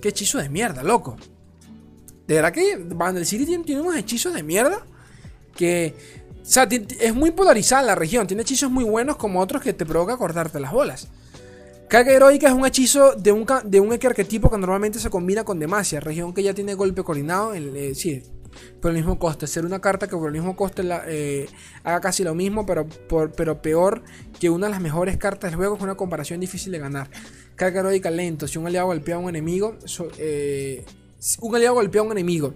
Qué 0.00 0.08
hechizo 0.08 0.38
de 0.38 0.48
mierda, 0.48 0.82
loco. 0.82 1.16
De 2.26 2.34
verdad 2.34 2.52
que 2.52 2.76
Vandal 2.76 3.24
City 3.26 3.44
tiene, 3.64 3.80
unos 3.80 3.96
hechizos 3.96 4.34
de 4.34 4.42
mierda. 4.42 4.84
Que. 5.54 5.94
O 6.42 6.48
sea, 6.48 6.64
es 6.64 7.14
muy 7.14 7.32
polarizada 7.32 7.82
la 7.82 7.94
región. 7.94 8.26
Tiene 8.26 8.42
hechizos 8.42 8.70
muy 8.70 8.84
buenos 8.84 9.16
como 9.16 9.40
otros 9.40 9.62
que 9.62 9.72
te 9.72 9.84
provoca 9.84 10.16
cortarte 10.16 10.60
las 10.60 10.72
bolas. 10.72 11.08
Carga 11.88 12.12
heroica 12.12 12.48
es 12.48 12.54
un 12.54 12.66
hechizo 12.66 13.14
de 13.14 13.30
un, 13.30 13.46
de 13.64 13.78
un 13.78 13.92
arquetipo 13.92 14.50
que 14.50 14.58
normalmente 14.58 14.98
se 14.98 15.08
combina 15.08 15.44
con 15.44 15.60
Demacia, 15.60 16.00
región 16.00 16.34
que 16.34 16.42
ya 16.42 16.52
tiene 16.52 16.74
golpe 16.74 17.04
coordinado. 17.04 17.54
Eh, 17.54 17.94
sí, 17.94 18.24
por 18.80 18.90
el 18.90 18.96
mismo 18.96 19.18
coste. 19.20 19.46
Ser 19.46 19.64
una 19.64 19.80
carta 19.80 20.08
que 20.08 20.16
por 20.16 20.26
el 20.26 20.32
mismo 20.32 20.56
coste 20.56 20.82
eh, 21.06 21.48
haga 21.84 22.00
casi 22.00 22.24
lo 22.24 22.34
mismo, 22.34 22.66
pero, 22.66 22.86
pero 23.36 23.62
peor 23.62 24.02
que 24.40 24.50
una 24.50 24.66
de 24.66 24.72
las 24.72 24.80
mejores 24.80 25.16
cartas 25.16 25.50
del 25.50 25.56
juego. 25.56 25.76
Es 25.76 25.82
una 25.82 25.94
comparación 25.94 26.40
difícil 26.40 26.72
de 26.72 26.78
ganar. 26.80 27.08
Carga 27.54 27.80
heroica 27.80 28.10
lento. 28.10 28.48
Si 28.48 28.58
un 28.58 28.66
aliado 28.66 28.86
golpea 28.86 29.14
a 29.14 29.18
un 29.18 29.28
enemigo, 29.28 29.76
eh, 30.18 30.84
un 31.40 31.54
aliado 31.54 31.74
golpea 31.74 32.00
a 32.00 32.04
un 32.04 32.12
enemigo. 32.12 32.54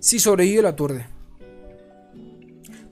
Si 0.00 0.18
sobrevive, 0.18 0.60
lo 0.60 0.68
aturde. 0.68 1.06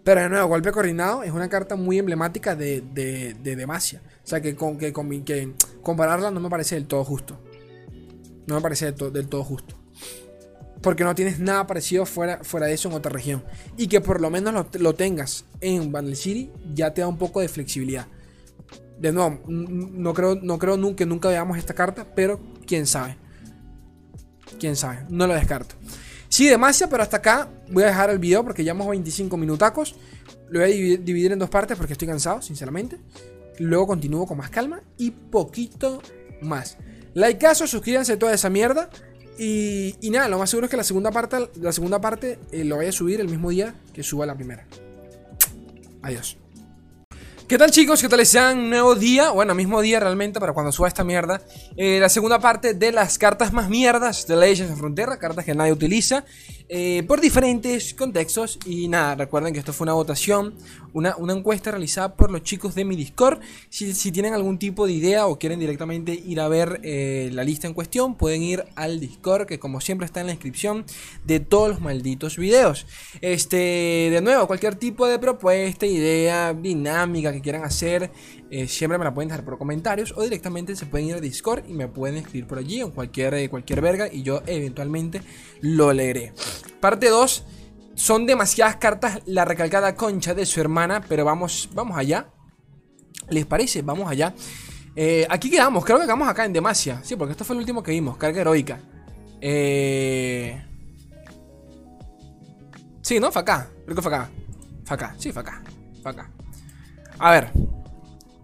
Pero 0.02 0.20
de 0.20 0.28
nuevo, 0.28 0.48
golpe 0.48 0.70
coordinado 0.70 1.22
es 1.22 1.30
una 1.30 1.48
carta 1.48 1.76
muy 1.76 1.98
emblemática 1.98 2.54
de, 2.54 2.82
de, 2.92 3.34
de 3.42 3.56
Demacia. 3.56 4.02
O 4.22 4.26
sea 4.26 4.40
que, 4.40 4.54
con, 4.54 4.76
que, 4.76 4.92
que, 4.92 5.52
compararla 5.84 6.30
no 6.30 6.40
me 6.40 6.50
parece 6.50 6.74
del 6.74 6.86
todo 6.86 7.04
justo. 7.04 7.38
No 8.46 8.56
me 8.56 8.60
parece 8.60 8.92
del, 8.92 9.28
todo 9.28 9.44
justo. 9.44 9.76
Porque 10.82 11.04
no 11.04 11.14
tienes 11.14 11.38
nada 11.38 11.66
parecido 11.66 12.04
fuera, 12.04 12.42
fuera 12.42 12.66
de 12.66 12.74
eso 12.74 12.88
en 12.88 12.94
otra 12.94 13.12
región. 13.12 13.44
Y 13.76 13.86
que 13.86 14.00
por 14.00 14.20
lo 14.20 14.30
menos 14.30 14.66
lo, 14.74 14.94
tengas 14.94 15.44
en 15.60 15.92
Battle 15.92 16.16
City 16.16 16.50
ya 16.74 16.92
te 16.92 17.00
da 17.00 17.08
un 17.08 17.16
poco 17.16 17.40
de 17.40 17.48
flexibilidad. 17.48 18.06
De 18.98 19.12
nuevo, 19.12 19.40
no 19.48 20.14
creo, 20.14 20.36
no 20.36 20.58
creo 20.58 20.96
que 20.96 21.06
nunca 21.06 21.28
veamos 21.28 21.58
esta 21.58 21.74
carta, 21.74 22.06
pero 22.14 22.40
quién 22.66 22.86
sabe. 22.86 23.16
Quién 24.58 24.76
sabe, 24.76 25.04
no 25.08 25.26
lo 25.26 25.34
descarto. 25.34 25.74
Sí, 26.28 26.48
demasiado, 26.48 26.90
pero 26.90 27.02
hasta 27.02 27.18
acá 27.18 27.48
voy 27.70 27.84
a 27.84 27.86
dejar 27.86 28.10
el 28.10 28.18
video 28.18 28.42
porque 28.44 28.64
llevamos 28.64 28.88
25 28.88 29.36
minutacos. 29.36 29.94
Lo 30.48 30.60
voy 30.60 30.70
a 30.70 30.98
dividir 30.98 31.32
en 31.32 31.38
dos 31.38 31.48
partes 31.48 31.76
porque 31.76 31.92
estoy 31.92 32.08
cansado, 32.08 32.42
sinceramente. 32.42 32.98
Luego 33.58 33.86
continúo 33.86 34.26
con 34.26 34.38
más 34.38 34.50
calma 34.50 34.82
y 34.98 35.10
poquito 35.10 36.02
más. 36.42 36.78
Likeazo, 37.14 37.66
suscríbanse 37.66 38.14
a 38.14 38.18
toda 38.18 38.34
esa 38.34 38.50
mierda. 38.50 38.90
Y, 39.38 39.96
nada, 40.10 40.28
lo 40.28 40.38
más 40.38 40.50
seguro 40.50 40.66
es 40.66 40.70
que 40.70 40.76
la 40.76 40.84
segunda 40.84 41.10
parte, 41.10 41.48
la 41.60 41.72
segunda 41.72 42.00
parte 42.00 42.38
eh, 42.52 42.64
lo 42.64 42.76
vaya 42.76 42.90
a 42.90 42.92
subir 42.92 43.20
el 43.20 43.28
mismo 43.28 43.50
día 43.50 43.74
que 43.92 44.02
suba 44.02 44.26
la 44.26 44.34
primera. 44.34 44.66
Adiós. 46.02 46.36
¿Qué 47.46 47.58
tal 47.58 47.70
chicos? 47.70 48.00
¿Qué 48.00 48.08
tal 48.08 48.24
sean? 48.24 48.70
Nuevo 48.70 48.94
día, 48.94 49.30
bueno, 49.30 49.54
mismo 49.54 49.82
día 49.82 50.00
realmente 50.00 50.40
para 50.40 50.54
cuando 50.54 50.72
suba 50.72 50.88
esta 50.88 51.04
mierda 51.04 51.42
eh, 51.76 52.00
La 52.00 52.08
segunda 52.08 52.38
parte 52.38 52.72
de 52.72 52.90
las 52.90 53.18
cartas 53.18 53.52
más 53.52 53.68
mierdas 53.68 54.26
de 54.26 54.34
Legends 54.34 54.72
of 54.72 54.78
Frontera 54.78 55.18
Cartas 55.18 55.44
que 55.44 55.54
nadie 55.54 55.70
utiliza 55.70 56.24
eh, 56.70 57.02
por 57.06 57.20
diferentes 57.20 57.92
contextos 57.92 58.58
Y 58.64 58.88
nada, 58.88 59.14
recuerden 59.14 59.52
que 59.52 59.58
esto 59.58 59.74
fue 59.74 59.84
una 59.84 59.92
votación 59.92 60.54
una, 60.94 61.16
encuesta 61.34 61.72
realizada 61.72 62.14
por 62.14 62.30
los 62.30 62.42
chicos 62.42 62.74
de 62.74 62.84
mi 62.84 62.96
Discord. 62.96 63.40
Si, 63.68 64.12
tienen 64.12 64.32
algún 64.32 64.58
tipo 64.58 64.86
de 64.86 64.92
idea 64.92 65.26
o 65.26 65.38
quieren 65.38 65.58
directamente 65.58 66.14
ir 66.14 66.40
a 66.40 66.48
ver 66.48 66.80
eh, 66.84 67.30
la 67.32 67.42
lista 67.42 67.66
en 67.66 67.74
cuestión, 67.74 68.14
pueden 68.14 68.42
ir 68.42 68.64
al 68.76 69.00
Discord, 69.00 69.46
que 69.46 69.58
como 69.58 69.80
siempre 69.80 70.06
está 70.06 70.20
en 70.20 70.26
la 70.26 70.32
descripción 70.32 70.84
de 71.24 71.40
todos 71.40 71.68
los 71.68 71.80
malditos 71.80 72.38
videos. 72.38 72.86
Este, 73.20 73.56
de 73.56 74.20
nuevo, 74.22 74.46
cualquier 74.46 74.76
tipo 74.76 75.06
de 75.06 75.18
propuesta, 75.18 75.84
idea, 75.84 76.54
dinámica 76.54 77.32
que 77.34 77.42
quieran 77.42 77.64
hacer, 77.64 78.10
eh, 78.50 78.66
siempre 78.68 78.98
me 78.98 79.04
la 79.04 79.12
pueden 79.12 79.28
dejar 79.28 79.44
por 79.44 79.58
comentarios 79.58 80.14
o 80.16 80.22
directamente 80.22 80.74
se 80.76 80.86
pueden 80.86 81.08
ir 81.08 81.14
al 81.14 81.20
Discord 81.20 81.64
y 81.68 81.74
me 81.74 81.88
pueden 81.88 82.16
escribir 82.16 82.46
por 82.46 82.58
allí 82.58 82.80
en 82.80 82.90
cualquier, 82.90 83.34
eh, 83.34 83.48
cualquier 83.48 83.80
verga 83.80 84.08
y 84.10 84.22
yo 84.22 84.42
eventualmente 84.46 85.20
lo 85.60 85.92
leeré. 85.92 86.32
Parte 86.80 87.08
2 87.08 87.44
son 87.94 88.26
demasiadas 88.26 88.76
cartas 88.76 89.20
la 89.26 89.44
recalcada 89.44 89.94
concha 89.94 90.34
de 90.34 90.46
su 90.46 90.60
hermana, 90.60 91.02
pero 91.08 91.24
vamos, 91.24 91.68
vamos 91.74 91.96
allá. 91.98 92.28
¿Les 93.28 93.46
parece? 93.46 93.82
Vamos 93.82 94.10
allá. 94.10 94.34
Eh, 94.96 95.26
aquí 95.28 95.50
quedamos, 95.50 95.84
creo 95.84 95.98
que 95.98 96.04
quedamos 96.04 96.28
acá 96.28 96.44
en 96.44 96.52
Demacia. 96.52 97.00
Sí, 97.02 97.16
porque 97.16 97.32
esto 97.32 97.44
fue 97.44 97.54
el 97.54 97.60
último 97.60 97.82
que 97.82 97.92
vimos, 97.92 98.16
carga 98.16 98.40
heroica. 98.40 98.80
Sí, 103.04 103.20
¿no? 103.20 103.30
Fue 103.30 103.42
acá. 103.42 103.68
Creo 103.84 103.94
que 103.94 104.02
fue 104.02 104.14
acá. 104.14 104.30
Fue 104.84 104.94
acá, 104.94 105.14
sí, 105.18 105.30
fue 105.30 105.42
acá. 105.42 105.62
Fue. 106.02 106.33
A 107.24 107.30
ver. 107.30 107.52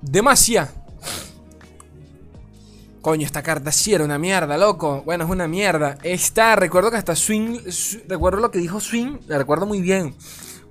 Demacia. 0.01 0.73
Coño, 3.03 3.27
esta 3.27 3.43
carta 3.43 3.71
sí 3.73 3.93
era 3.93 4.07
una 4.07 4.19
mierda, 4.19 4.57
loco. 4.57 5.03
Bueno, 5.05 5.25
es 5.25 5.31
una 5.31 5.47
mierda. 5.47 5.99
Esta, 6.03 6.57
recuerdo 6.57 6.90
que 6.90 6.97
hasta 6.97 7.14
Swing. 7.14 7.59
Recuerdo 8.09 8.40
lo 8.40 8.51
que 8.51 8.59
dijo 8.59 8.81
Swing, 8.81 9.19
la 9.27 9.37
recuerdo 9.37 9.66
muy 9.66 9.83
bien. 9.83 10.14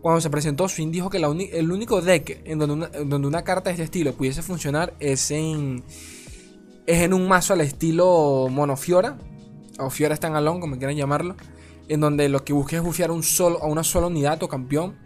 Cuando 0.01 0.21
se 0.21 0.31
presentó, 0.31 0.67
Swing 0.67 0.89
dijo 0.89 1.11
que 1.11 1.17
el 1.17 1.71
único 1.71 2.01
deck 2.01 2.41
en 2.45 2.57
donde, 2.57 3.27
una, 3.27 3.43
carta 3.43 3.69
de 3.69 3.73
este 3.73 3.83
estilo 3.83 4.13
pudiese 4.13 4.41
funcionar 4.41 4.95
es 4.99 5.29
en. 5.29 5.83
Es 6.87 7.03
en 7.03 7.13
un 7.13 7.27
mazo 7.27 7.53
al 7.53 7.61
estilo 7.61 8.47
Monofiora. 8.49 9.19
O 9.77 9.91
Fiora 9.91 10.15
Standalone, 10.15 10.59
como 10.59 10.79
quieran 10.79 10.97
llamarlo. 10.97 11.35
En 11.87 11.99
donde 11.99 12.27
lo 12.27 12.43
que 12.43 12.53
busques 12.53 12.79
es 12.79 12.83
bufear 12.83 13.11
un 13.11 13.21
solo, 13.21 13.61
a 13.61 13.67
una 13.67 13.83
sola 13.83 14.07
unidad 14.07 14.41
o 14.41 14.49
campeón. 14.49 14.97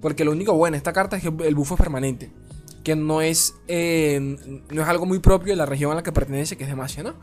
Porque 0.00 0.24
lo 0.24 0.30
único 0.30 0.52
bueno 0.54 0.74
de 0.74 0.78
esta 0.78 0.92
carta 0.92 1.16
es 1.16 1.24
que 1.24 1.32
el 1.44 1.56
bufo 1.56 1.74
es 1.74 1.80
permanente 1.80 2.30
que 2.82 2.96
no 2.96 3.22
es, 3.22 3.54
eh, 3.68 4.18
no 4.70 4.82
es 4.82 4.88
algo 4.88 5.06
muy 5.06 5.18
propio 5.18 5.52
de 5.52 5.56
la 5.56 5.66
región 5.66 5.92
a 5.92 5.94
la 5.96 6.02
que 6.02 6.12
pertenece, 6.12 6.56
que 6.56 6.64
es 6.64 6.70
Demacia, 6.70 7.02
¿no? 7.02 7.14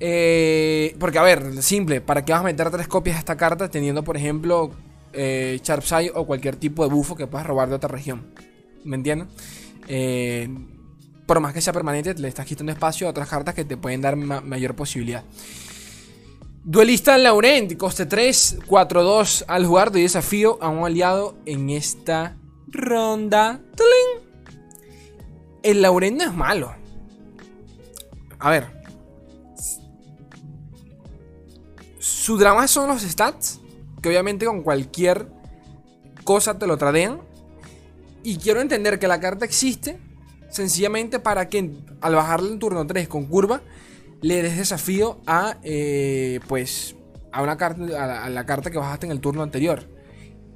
Eh, 0.00 0.94
porque, 0.98 1.18
a 1.18 1.22
ver, 1.22 1.62
simple, 1.62 2.00
¿para 2.00 2.24
qué 2.24 2.32
vas 2.32 2.42
a 2.42 2.44
meter 2.44 2.70
tres 2.70 2.88
copias 2.88 3.16
de 3.16 3.20
esta 3.20 3.36
carta 3.36 3.68
teniendo, 3.68 4.04
por 4.04 4.16
ejemplo, 4.16 4.70
eh, 5.12 5.58
Sharpside 5.62 6.12
o 6.14 6.26
cualquier 6.26 6.56
tipo 6.56 6.86
de 6.86 6.94
bufo 6.94 7.16
que 7.16 7.26
puedas 7.26 7.46
robar 7.46 7.68
de 7.68 7.74
otra 7.74 7.88
región? 7.88 8.26
¿Me 8.84 8.96
entiendes? 8.96 9.28
Eh, 9.88 10.48
por 11.26 11.40
más 11.40 11.52
que 11.52 11.60
sea 11.60 11.72
permanente, 11.72 12.14
le 12.14 12.28
estás 12.28 12.46
quitando 12.46 12.72
espacio 12.72 13.06
a 13.06 13.10
otras 13.10 13.28
cartas 13.28 13.54
que 13.54 13.64
te 13.64 13.76
pueden 13.76 14.00
dar 14.00 14.16
mayor 14.16 14.74
posibilidad. 14.74 15.24
Duelista 16.64 17.16
Laurent, 17.18 17.76
coste 17.76 18.06
3, 18.06 18.60
4-2 18.66 19.44
al 19.48 19.66
jugar, 19.66 19.90
doy 19.90 20.02
desafío 20.02 20.58
a 20.62 20.68
un 20.68 20.84
aliado 20.84 21.36
en 21.46 21.70
esta 21.70 22.36
ronda. 22.68 23.60
¡Tling! 23.74 24.27
El 25.62 25.82
Laurent 25.82 26.18
no 26.18 26.24
es 26.24 26.34
malo. 26.34 26.72
A 28.38 28.50
ver. 28.50 28.66
Su 31.98 32.38
drama 32.38 32.68
son 32.68 32.88
los 32.88 33.02
stats. 33.02 33.60
Que 34.02 34.08
obviamente 34.08 34.46
con 34.46 34.62
cualquier 34.62 35.28
cosa 36.24 36.58
te 36.58 36.66
lo 36.66 36.76
tradean. 36.78 37.20
Y 38.22 38.36
quiero 38.38 38.60
entender 38.60 38.98
que 38.98 39.08
la 39.08 39.20
carta 39.20 39.44
existe 39.44 39.98
sencillamente 40.50 41.18
para 41.18 41.48
que 41.48 41.70
al 42.00 42.14
bajarle 42.14 42.52
en 42.52 42.58
turno 42.58 42.86
3 42.86 43.08
con 43.08 43.26
curva 43.26 43.60
le 44.20 44.42
des 44.42 44.56
desafío 44.56 45.18
a 45.26 45.58
eh, 45.62 46.40
pues 46.48 46.96
a 47.32 47.42
una 47.42 47.56
carta 47.56 48.24
a 48.24 48.28
la, 48.30 48.46
carta 48.46 48.70
que 48.70 48.78
bajaste 48.78 49.06
en 49.06 49.12
el 49.12 49.20
turno 49.20 49.42
anterior 49.42 49.84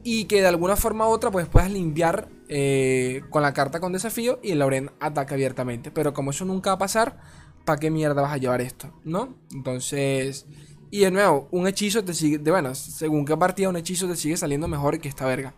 y 0.02 0.24
que 0.24 0.40
de 0.40 0.48
alguna 0.48 0.76
forma 0.76 1.06
u 1.08 1.10
otra 1.10 1.30
pues 1.30 1.46
puedas 1.46 1.70
limpiar 1.70 2.28
eh, 2.54 3.22
con 3.30 3.40
la 3.40 3.54
carta 3.54 3.80
con 3.80 3.94
desafío 3.94 4.38
y 4.42 4.50
el 4.50 4.58
Lauren 4.58 4.90
ataca 5.00 5.34
abiertamente. 5.34 5.90
Pero 5.90 6.12
como 6.12 6.32
eso 6.32 6.44
nunca 6.44 6.68
va 6.68 6.74
a 6.74 6.78
pasar, 6.78 7.18
¿para 7.64 7.80
qué 7.80 7.90
mierda 7.90 8.20
vas 8.20 8.34
a 8.34 8.36
llevar 8.36 8.60
esto? 8.60 8.92
¿No? 9.04 9.34
Entonces... 9.52 10.44
Y 10.90 11.00
de 11.00 11.10
nuevo, 11.10 11.48
un 11.50 11.66
hechizo 11.66 12.04
te 12.04 12.12
sigue... 12.12 12.36
De, 12.36 12.50
bueno, 12.50 12.74
según 12.74 13.24
qué 13.24 13.34
partida 13.38 13.70
un 13.70 13.76
hechizo 13.78 14.06
te 14.06 14.16
sigue 14.16 14.36
saliendo 14.36 14.68
mejor 14.68 15.00
que 15.00 15.08
esta 15.08 15.24
verga. 15.24 15.54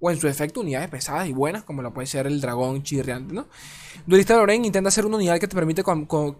O 0.00 0.10
en 0.10 0.18
su 0.18 0.26
efecto, 0.26 0.62
unidades 0.62 0.90
pesadas 0.90 1.28
y 1.28 1.32
buenas, 1.32 1.62
como 1.62 1.82
lo 1.82 1.94
puede 1.94 2.08
ser 2.08 2.26
el 2.26 2.40
dragón 2.40 2.82
chirriante, 2.82 3.32
¿no? 3.32 3.46
Duelista 4.04 4.36
Loren 4.36 4.64
intenta 4.64 4.88
hacer 4.88 5.06
una 5.06 5.18
unidad 5.18 5.38
que 5.38 5.46
te 5.46 5.54
permite, 5.54 5.84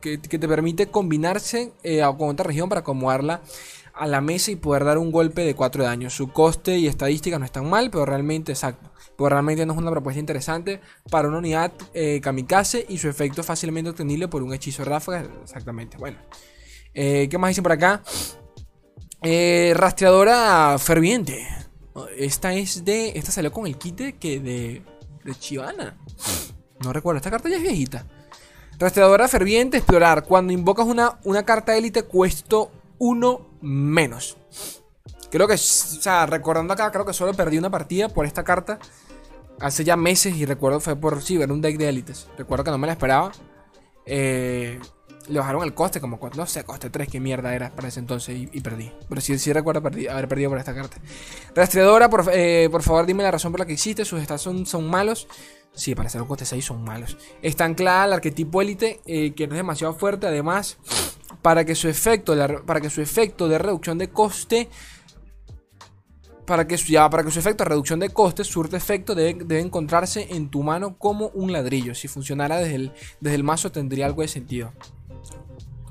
que, 0.00 0.18
te 0.18 0.48
permite 0.48 0.88
combinarse 0.88 1.72
eh, 1.85 2.02
con 2.18 2.30
otra 2.30 2.44
región 2.44 2.68
para 2.68 2.80
acomodarla 2.80 3.42
a 3.94 4.07
la 4.07 4.20
mesa 4.20 4.50
y 4.50 4.57
poder 4.57 4.85
dar 4.85 4.98
un 4.98 5.12
golpe 5.12 5.42
de 5.42 5.54
4 5.54 5.83
de 5.83 5.88
daño. 5.88 6.11
Su 6.11 6.28
coste 6.33 6.78
y 6.78 6.88
estadística 6.88 7.38
no 7.38 7.44
están 7.44 7.68
mal, 7.68 7.90
pero 7.90 8.04
realmente, 8.04 8.52
exacto. 8.52 8.90
Pero 9.16 9.28
realmente 9.28 9.64
no 9.64 9.72
es 9.72 9.78
una 9.78 9.90
propuesta 9.90 10.18
interesante 10.18 10.80
para 11.11 11.28
una 11.28 11.38
unidad 11.38 11.72
eh, 11.92 12.20
kamikaze 12.20 12.85
y 12.88 12.98
su 12.98 13.09
efecto 13.09 13.42
fácilmente 13.42 13.90
obtenible 13.90 14.28
por 14.28 14.42
un 14.42 14.52
hechizo 14.52 14.85
ráfaga. 14.85 15.24
Exactamente, 15.42 15.96
bueno. 15.96 16.18
Eh, 16.92 17.28
¿Qué 17.30 17.38
más 17.38 17.48
dicen 17.48 17.62
por 17.62 17.72
acá? 17.72 18.02
Eh, 19.22 19.72
rastreadora 19.76 20.76
ferviente. 20.78 21.46
Esta 22.16 22.52
es 22.54 22.85
de. 22.85 23.11
Esta 23.14 23.30
salió 23.30 23.52
con 23.52 23.66
el 23.66 23.78
kit 23.78 23.96
de, 23.96 24.12
que 24.14 24.40
de, 24.40 24.83
de 25.24 25.35
Chivana. 25.37 25.96
No 26.83 26.92
recuerdo, 26.92 27.18
esta 27.18 27.30
carta 27.30 27.48
ya 27.48 27.57
es 27.57 27.62
viejita. 27.62 28.07
Rastreadora 28.78 29.28
ferviente, 29.28 29.76
explorar. 29.76 30.24
Cuando 30.24 30.52
invocas 30.52 30.87
una, 30.87 31.18
una 31.22 31.44
carta 31.44 31.76
élite, 31.76 32.02
cuesto 32.02 32.72
uno 32.98 33.59
menos. 33.61 34.37
Creo 35.30 35.48
que, 35.48 35.54
o 35.54 35.59
sea, 35.59 36.26
recordando 36.26 36.72
acá, 36.72 36.90
creo 36.92 37.04
que 37.04 37.12
solo 37.12 37.35
perdí 37.35 37.59
una 37.59 37.70
partida 37.70 38.09
por 38.09 38.26
esta 38.26 38.44
carta. 38.44 38.78
Hace 39.61 39.85
ya 39.85 39.96
meses 39.96 40.37
y 40.37 40.46
recuerdo 40.46 40.80
fue 40.80 40.96
por 40.96 41.22
sí, 41.22 41.37
ver 41.37 41.50
un 41.50 41.61
deck 41.61 41.76
de 41.76 41.88
élites. 41.88 42.28
Recuerdo 42.38 42.64
que 42.64 42.70
no 42.70 42.78
me 42.78 42.87
la 42.87 42.92
esperaba. 42.92 43.33
Eh, 44.07 44.78
le 45.28 45.38
bajaron 45.38 45.62
el 45.64 45.74
coste, 45.74 46.00
como 46.00 46.20
no 46.37 46.46
sé, 46.46 46.64
coste 46.64 46.90
3, 46.90 47.09
qué 47.09 47.20
mierda 47.20 47.54
era 47.54 47.70
para 47.70 47.88
ese 47.88 48.00
entonces 48.00 48.37
y, 48.52 48.61
perdí. 48.61 48.92
Pero 49.09 49.20
sí, 49.20 49.38
sí 49.38 49.52
recuerdo 49.52 49.87
haber 49.87 50.28
perdido 50.28 50.50
por 50.50 50.59
esta 50.59 50.74
carta. 50.74 50.98
Rastreadora, 51.54 52.11
por, 52.11 52.30
eh, 52.33 52.68
por, 52.70 52.83
favor 52.83 53.07
dime 53.07 53.22
la 53.22 53.30
razón 53.30 53.52
por 53.52 53.61
la 53.61 53.66
que 53.66 53.72
existe, 53.72 54.04
sus 54.04 54.22
stats 54.22 54.42
son, 54.42 54.66
son 54.66 54.88
malos. 54.88 55.26
Sí, 55.72 55.94
para 55.94 56.07
hacer 56.07 56.22
un 56.22 56.28
coste 56.28 56.44
6 56.44 56.64
son 56.64 56.85
malos. 56.85 57.16
Está 57.42 57.64
anclada 57.64 58.04
al 58.04 58.12
arquetipo 58.12 58.62
élite, 58.62 59.00
eh, 59.07 59.35
que 59.35 59.46
no 59.46 59.54
es 59.54 59.59
demasiado 59.59 59.94
fuerte. 59.94 60.26
Además, 60.26 60.78
para 61.44 61.66
que 61.66 61.74
su 61.74 61.88
efecto, 61.88 62.35
para 62.64 62.80
que 62.80 62.88
su 62.88 63.02
efecto 63.02 63.48
de 63.48 63.59
reducción 63.59 63.98
de 63.98 64.09
coste 64.09 64.70
para 66.46 66.66
que, 66.66 66.78
para 67.11 67.22
que 67.22 67.30
su 67.30 67.38
efecto 67.38 67.64
de 67.64 67.68
reducción 67.68 68.00
de 68.00 68.09
costes 68.09 68.46
surte 68.46 68.78
efecto 68.78 69.14
debe, 69.14 69.61
encontrarse 69.61 70.26
en 70.30 70.48
tu 70.48 70.62
mano 70.62 70.96
como 70.96 71.28
un 71.35 71.52
ladrillo. 71.52 71.94
Si 71.94 72.09
funcionara 72.09 72.57
desde 72.57 72.76
el, 72.76 72.92
desde 73.20 73.35
el 73.35 73.44
mazo 73.44 73.70
tendría 73.70 74.07
algo 74.07 74.22
de 74.22 74.28
sentido. 74.28 74.72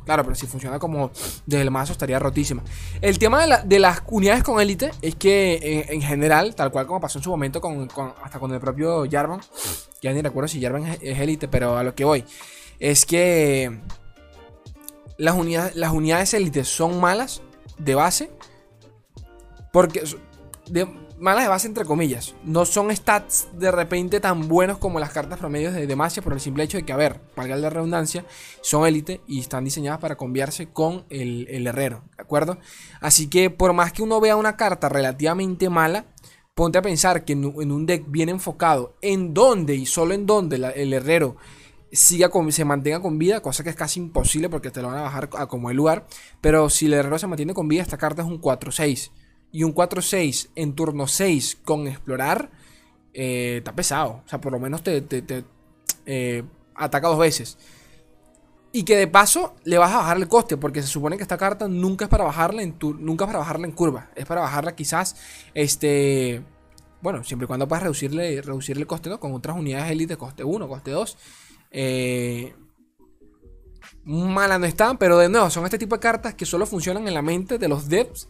Claro, 0.06 0.24
pero 0.24 0.36
si 0.36 0.48
funciona 0.48 0.80
como 0.80 1.12
desde 1.46 1.62
el 1.62 1.70
mazo 1.70 1.92
estaría 1.92 2.18
rotísima. 2.18 2.63
El 3.00 3.20
tema 3.20 3.46
de, 3.63 3.80
las 3.80 4.02
unidades 4.08 4.42
con 4.44 4.60
élite 4.60 4.89
es 5.04 5.13
que 5.13 5.86
en, 5.88 6.02
general, 6.02 6.56
tal 6.56 6.72
cual 6.72 6.88
como 6.88 7.00
pasó 7.00 7.20
en 7.20 7.26
su 7.26 7.30
momento 7.30 7.62
con, 7.62 7.88
hasta 8.24 8.39
con 8.39 8.52
el 8.52 8.60
propio 8.60 9.06
Jarvan, 9.08 9.39
ya 10.02 10.12
ni 10.13 10.22
recuerdo 10.24 10.48
si 10.48 10.60
Jarvan 10.60 10.98
es 11.00 11.20
élite, 11.20 11.48
pero 11.48 11.78
a 11.78 11.84
lo 11.84 11.94
que 11.94 12.06
voy, 12.06 12.26
es 12.80 13.06
que 13.06 13.80
las 15.17 15.36
unidades, 15.36 15.76
las 15.76 15.91
unidades 15.91 16.34
élite 16.34 16.63
son 16.63 16.99
malas 16.99 17.41
de 17.78 17.95
base 17.95 18.32
porque 19.71 20.04
de 20.69 20.88
malas 21.23 21.43
de 21.43 21.49
base 21.49 21.67
entre 21.67 21.86
comillas. 21.86 22.36
No 22.43 22.65
son 22.65 22.93
stats 22.95 23.47
de 23.54 23.71
repente 23.71 24.19
tan 24.19 24.47
buenos 24.47 24.78
como 24.78 24.99
las 24.99 25.12
cartas 25.12 25.39
promedios 25.39 25.73
de 25.73 25.88
Demacia 25.88 26.21
por 26.21 26.34
el 26.34 26.41
simple 26.41 26.63
hecho 26.65 26.78
de 26.78 26.84
que, 26.84 26.91
a 26.91 26.97
ver, 26.97 27.21
para 27.34 27.56
la 27.56 27.69
redundancia, 27.69 28.26
son 28.62 28.86
élite 28.86 29.21
y 29.26 29.39
están 29.39 29.63
diseñadas 29.63 29.99
para 29.99 30.17
cambiarse 30.17 30.67
con 30.67 31.06
el, 31.10 31.65
herrero, 31.65 32.04
¿de 32.17 32.21
acuerdo? 32.21 32.58
Así 32.99 33.30
que 33.30 33.49
por 33.49 33.73
más 33.73 33.93
que 33.93 34.04
uno 34.04 34.19
vea 34.19 34.36
una 34.36 34.58
carta 34.58 34.89
relativamente 34.89 35.69
mala, 35.69 36.06
ponte 36.56 36.78
a 36.78 36.82
pensar 36.82 37.23
que 37.23 37.34
en, 37.34 37.45
un 37.45 37.86
deck 37.86 38.04
bien 38.08 38.30
enfocado, 38.30 38.97
en 39.02 39.34
donde 39.34 39.76
y 39.76 39.86
solo 39.86 40.13
en 40.13 40.26
donde 40.26 40.58
el 40.76 40.93
herrero 40.93 41.38
siga 41.93 42.29
se 42.49 42.65
mantenga 42.65 43.01
con 43.01 43.17
vida, 43.17 43.41
cosa 43.41 43.63
que 43.63 43.69
es 43.69 43.75
casi 43.75 43.99
imposible 43.99 44.49
porque 44.49 44.71
te 44.71 44.82
lo 44.82 44.89
van 44.89 44.97
a 44.97 45.01
bajar 45.03 45.29
a 45.38 45.47
como 45.47 45.69
el 45.69 45.77
lugar, 45.77 46.08
pero 46.41 46.69
si 46.69 46.88
el 46.88 46.93
herrero 46.93 47.19
se 47.19 47.27
mantiene 47.27 47.53
con 47.53 47.67
vida, 47.67 47.84
esta 47.84 47.97
carta 47.97 48.23
es 48.23 48.27
un 48.27 48.41
4-6 48.41 49.12
y 49.53 49.63
un 49.63 49.73
4-6 49.73 50.49
en 50.56 50.73
turno 50.73 51.08
6 51.08 51.60
con 51.63 51.88
explorar, 51.88 52.49
eh, 53.13 53.58
está 53.60 53.73
pesado. 53.73 54.23
O 54.25 54.27
sea, 54.27 54.41
por 54.41 54.51
lo 54.51 54.60
menos 54.60 54.82
te, 54.82 55.06
eh, 56.06 56.43
ataca 56.75 57.08
dos 57.08 57.19
veces. 57.19 57.58
Y 58.71 58.84
que 58.84 58.97
de 58.97 59.08
paso 59.08 59.53
le 59.63 59.77
vas 59.77 59.93
a 59.93 59.97
bajar 59.97 60.17
el 60.17 60.27
coste, 60.27 60.58
porque 60.58 60.82
se 60.82 60.88
supone 60.88 61.17
que 61.17 61.21
esta 61.21 61.38
carta 61.38 61.67
nunca 61.67 62.06
es 62.06 62.10
para 62.10 62.23
bajarla 62.23 62.63
en 62.63 62.75
nunca 62.99 63.27
para 63.27 63.38
bajarla 63.38 63.67
en 63.67 63.73
curva. 63.73 64.10
Es 64.15 64.25
para 64.25 64.41
bajarla 64.41 64.75
quizás, 64.75 65.15
este, 65.53 66.43
bueno, 66.99 67.23
siempre 67.23 67.45
y 67.45 67.47
cuando 67.47 67.67
puedas 67.67 67.84
reducirle, 67.84 68.41
reducirle 68.41 68.82
el 68.82 68.88
coste, 68.88 69.10
¿no? 69.10 69.19
Con 69.19 69.34
otras 69.36 69.56
unidades 69.56 69.91
élite, 69.91 70.17
coste 70.17 70.43
1, 70.43 70.67
coste 70.67 70.89
2. 70.89 71.17
Eh, 71.74 72.54
mala 74.06 74.58
no 74.60 74.66
están, 74.66 74.98
pero 74.98 75.18
de 75.18 75.28
nuevo, 75.28 75.50
son 75.50 75.66
este 75.66 75.78
tipo 75.78 75.96
de 75.96 76.00
cartas 76.00 76.36
que 76.36 76.46
solo 76.46 76.66
funcionan 76.66 77.08
en 77.08 77.14
la 77.14 77.22
mente 77.22 77.58
de 77.58 77.68
los 77.68 77.90
devs 77.90 78.30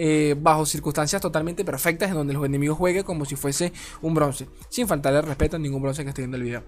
eh, 0.00 0.36
bajo 0.40 0.64
circunstancias 0.64 1.20
totalmente 1.20 1.64
perfectas 1.64 2.08
en 2.08 2.14
donde 2.14 2.32
los 2.32 2.44
enemigos 2.46 2.78
jueguen 2.78 3.02
como 3.02 3.24
si 3.24 3.34
fuese 3.34 3.72
un 4.00 4.14
bronce. 4.14 4.48
Sin 4.68 4.86
faltarle 4.86 5.20
respeto 5.22 5.56
a 5.56 5.58
ningún 5.58 5.82
bronce 5.82 6.04
que 6.04 6.10
esté 6.10 6.22
viendo 6.22 6.36
el 6.36 6.44
video. 6.44 6.62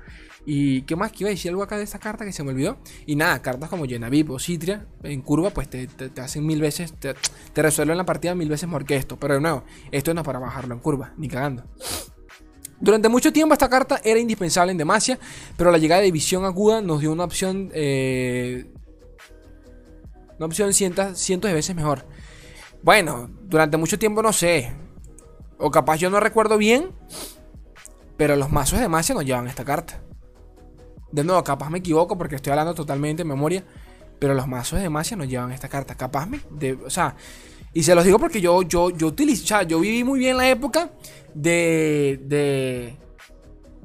Y 0.45 0.83
qué 0.83 0.97
más 0.97 1.13
que 1.13 1.19
iba 1.21 1.29
a 1.29 1.31
decir 1.31 1.51
algo 1.51 1.63
acá 1.63 1.77
de 1.77 1.85
esta 1.85 2.01
carta 2.01 2.25
que 2.25 2.33
se 2.33 2.43
me 2.43 2.51
olvidó. 2.51 2.79
Y 3.07 3.15
nada, 3.15 3.41
cartas 3.41 3.71
como 3.71 3.87
Yenavip 3.87 4.31
o 4.31 4.41
Citria 4.41 4.85
en 5.05 5.23
curva, 5.23 5.51
pues 5.51 5.71
te, 5.71 5.89
hacen 6.21 6.45
mil 6.45 6.61
veces, 6.61 6.93
te, 6.99 7.15
resuelven 7.63 7.97
la 7.97 8.05
partida 8.05 8.35
mil 8.35 8.49
veces 8.49 8.67
mejor 8.67 8.85
que 8.85 8.97
esto. 8.97 9.17
Pero 9.17 9.35
de 9.35 9.41
nuevo, 9.41 9.63
esto 9.93 10.13
no 10.13 10.23
es 10.23 10.27
para 10.27 10.41
bajarlo 10.41 10.75
en 10.75 10.81
curva, 10.81 11.15
ni 11.17 11.29
cagando. 11.29 11.65
Durante 12.81 13.09
mucho 13.11 13.33
tiempo 13.33 13.53
esta 13.53 13.69
carta 13.69 14.01
era 14.03 14.19
indispensable 14.19 14.73
en 14.73 14.79
Demacia, 14.79 15.19
pero 15.57 15.71
la 15.71 15.79
llegada 15.79 16.01
de 16.01 16.11
visión 16.11 16.45
aguda 16.47 16.81
nos 16.81 17.01
dio 17.01 17.13
una 17.13 17.25
opción, 17.25 17.71
eh, 17.75 18.67
una 20.39 20.47
opción 20.47 20.73
cientos, 20.73 21.19
cientos 21.19 21.51
de 21.51 21.55
veces 21.55 21.77
mejor. 21.77 22.07
Bueno, 22.83 23.31
durante 23.43 23.77
mucho 23.77 23.99
tiempo 23.99 24.23
no 24.23 24.33
sé. 24.33 24.73
O 25.59 25.71
capaz 25.71 25.97
yo 25.97 26.09
no 26.09 26.21
recuerdo 26.21 26.57
bien. 26.57 26.93
Pero 28.17 28.37
los 28.37 28.51
mazos 28.51 28.81
de 28.81 28.89
Macia 28.89 29.15
no 29.15 29.23
llevan 29.23 29.49
esta 29.49 29.65
carta. 29.65 30.01
De 31.13 31.25
nuevo, 31.25 31.43
capaz 31.45 31.71
me 31.71 31.79
equivoco 31.79 32.17
porque 32.17 32.37
estoy 32.37 32.51
hablando 32.51 32.75
totalmente 32.75 33.23
de 33.23 33.29
memoria. 33.29 33.65
Pero 34.19 34.35
los 34.35 34.47
mazos 34.47 34.81
de 34.81 34.89
Macia 34.89 35.17
no 35.17 35.25
llevan 35.25 35.53
esta 35.53 35.69
carta. 35.69 35.95
Capaz 35.95 36.27
me. 36.27 36.41
o 36.85 36.91
sea. 36.91 37.15
Y 37.73 37.83
se 37.83 37.95
los 37.95 38.05
digo 38.05 38.19
porque 38.19 38.41
yo, 38.41 38.63
yo, 38.63 38.91
yo 38.91 39.07
utilizo. 39.09 39.63
Yo 39.63 39.81
viví 39.81 40.05
muy 40.05 40.19
bien 40.19 40.37
la 40.37 40.49
época 40.49 40.91
de. 41.35 42.21
De. 42.25 42.97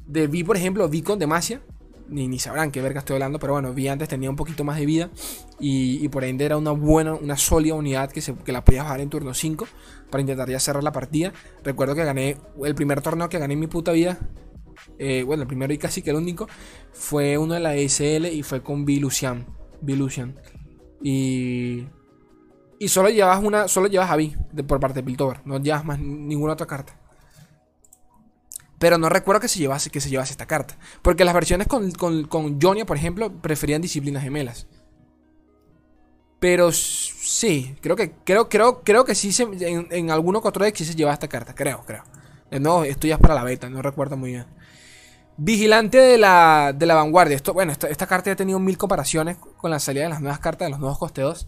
De 0.07 0.27
vi, 0.27 0.43
por 0.43 0.57
ejemplo, 0.57 0.87
vi 0.87 1.01
con 1.01 1.17
Demacia 1.17 1.61
ni, 2.07 2.27
ni 2.27 2.39
sabrán 2.39 2.71
qué 2.71 2.81
verga 2.81 2.99
estoy 2.99 3.15
hablando, 3.15 3.39
pero 3.39 3.53
bueno, 3.53 3.73
vi 3.73 3.87
antes 3.87 4.07
tenía 4.07 4.29
un 4.29 4.35
poquito 4.35 4.63
más 4.63 4.77
de 4.77 4.85
vida 4.85 5.09
y, 5.59 6.07
por 6.09 6.23
ende 6.23 6.45
era 6.45 6.57
una 6.57 6.71
buena, 6.71 7.13
una 7.13 7.37
sólida 7.37 7.73
unidad 7.75 8.11
que, 8.11 8.21
se, 8.21 8.35
que 8.35 8.51
la 8.51 8.63
podía 8.63 8.83
bajar 8.83 9.01
en 9.01 9.09
turno 9.09 9.33
5 9.33 9.67
para 10.09 10.21
intentar 10.21 10.49
ya 10.49 10.59
cerrar 10.59 10.83
la 10.83 10.91
partida. 10.91 11.33
Recuerdo 11.63 11.95
que 11.95 12.03
gané 12.03 12.37
el 12.63 12.75
primer 12.75 13.01
torneo 13.01 13.29
que 13.29 13.39
gané 13.39 13.53
en 13.53 13.59
mi 13.59 13.67
puta 13.67 13.91
vida. 13.91 14.19
Eh, 14.99 15.23
bueno, 15.23 15.43
el 15.43 15.47
primero 15.47 15.73
y 15.73 15.77
casi 15.77 16.01
que 16.01 16.11
el 16.11 16.17
único 16.17 16.47
fue 16.91 17.37
uno 17.37 17.53
de 17.53 17.59
la 17.59 17.75
ESL 17.75 18.27
y 18.27 18.43
fue 18.43 18.61
con 18.61 18.85
Bilucian. 18.85 19.45
Bilucian. 19.81 20.35
Y. 21.01 21.85
Y 22.85 22.87
solo 22.87 23.09
llevas 23.09 23.43
una. 23.43 23.67
Solo 23.67 23.87
llevas 23.87 24.11
a 24.11 24.15
Vi 24.15 24.35
por 24.67 24.79
parte 24.79 24.99
de 24.99 25.03
Piltover. 25.03 25.41
No 25.43 25.59
llevas 25.59 25.83
más 25.83 25.97
ninguna 25.97 26.53
otra 26.53 26.67
carta. 26.67 26.95
Pero 28.77 28.99
no 28.99 29.09
recuerdo 29.09 29.41
que 29.41 29.47
se 29.47 29.57
llevase, 29.57 29.89
que 29.89 29.99
se 29.99 30.11
llevase 30.11 30.33
esta 30.33 30.45
carta. 30.45 30.77
Porque 31.01 31.25
las 31.25 31.33
versiones 31.33 31.65
con, 31.65 31.89
con, 31.93 32.25
con 32.25 32.61
Jonia, 32.61 32.85
por 32.85 32.95
ejemplo, 32.95 33.31
preferían 33.41 33.81
disciplinas 33.81 34.21
gemelas. 34.21 34.67
Pero 36.39 36.71
sí, 36.71 37.75
creo 37.81 37.95
que, 37.95 38.11
creo, 38.23 38.49
creo, 38.49 38.83
creo 38.83 39.03
que 39.03 39.15
sí 39.15 39.33
se, 39.33 39.45
en, 39.45 39.87
en 39.89 40.11
alguno 40.11 40.43
que 40.43 40.71
sí 40.75 40.85
se 40.85 40.93
lleva 40.93 41.11
esta 41.11 41.27
carta. 41.27 41.55
Creo, 41.55 41.81
creo. 41.87 42.03
No, 42.61 42.83
esto 42.83 43.07
ya 43.07 43.15
es 43.15 43.19
para 43.19 43.33
la 43.33 43.43
beta, 43.43 43.67
no 43.67 43.81
recuerdo 43.81 44.15
muy 44.15 44.29
bien. 44.29 44.45
Vigilante 45.37 45.97
de 45.97 46.19
la, 46.19 46.71
de 46.71 46.85
la 46.85 46.93
vanguardia. 46.93 47.35
Esto, 47.35 47.51
bueno, 47.51 47.71
esta, 47.71 47.87
esta, 47.87 48.05
carta 48.05 48.29
ya 48.29 48.33
ha 48.33 48.35
tenido 48.35 48.59
mil 48.59 48.77
comparaciones 48.77 49.37
con 49.57 49.71
la 49.71 49.79
salida 49.79 50.03
de 50.03 50.09
las 50.09 50.21
nuevas 50.21 50.37
cartas 50.37 50.67
de 50.67 50.69
los 50.69 50.79
nuevos 50.79 50.99
costeos. 50.99 51.47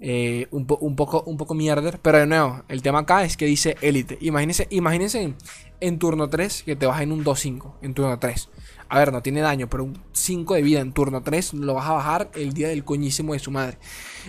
Eh, 0.00 0.46
un, 0.52 0.64
poco, 0.64 1.22
un 1.26 1.36
poco 1.36 1.54
mierder. 1.54 1.98
Pero 2.00 2.18
de 2.18 2.26
nuevo, 2.26 2.62
el 2.68 2.82
tema 2.82 3.00
acá 3.00 3.24
es 3.24 3.36
que 3.36 3.46
dice 3.46 3.76
élite. 3.80 4.18
Imagínense, 4.20 4.66
imagínense 4.70 5.34
en, 5.80 5.98
turno 5.98 6.28
3 6.28 6.62
que 6.62 6.76
te 6.76 6.86
baja 6.86 7.02
en 7.02 7.12
un 7.12 7.24
2-5. 7.24 7.74
En 7.82 7.94
turno 7.94 8.18
3. 8.18 8.48
A 8.90 8.98
ver, 8.98 9.12
no 9.12 9.20
tiene 9.20 9.40
daño, 9.40 9.68
pero 9.68 9.84
un 9.84 10.02
5 10.12 10.54
de 10.54 10.62
vida 10.62 10.80
en 10.80 10.92
turno 10.92 11.22
3 11.22 11.54
lo 11.54 11.74
vas 11.74 11.86
a 11.86 11.92
bajar 11.92 12.30
el 12.34 12.54
día 12.54 12.68
del 12.68 12.84
coñísimo 12.84 13.34
de 13.34 13.38
su 13.38 13.50
madre. 13.50 13.78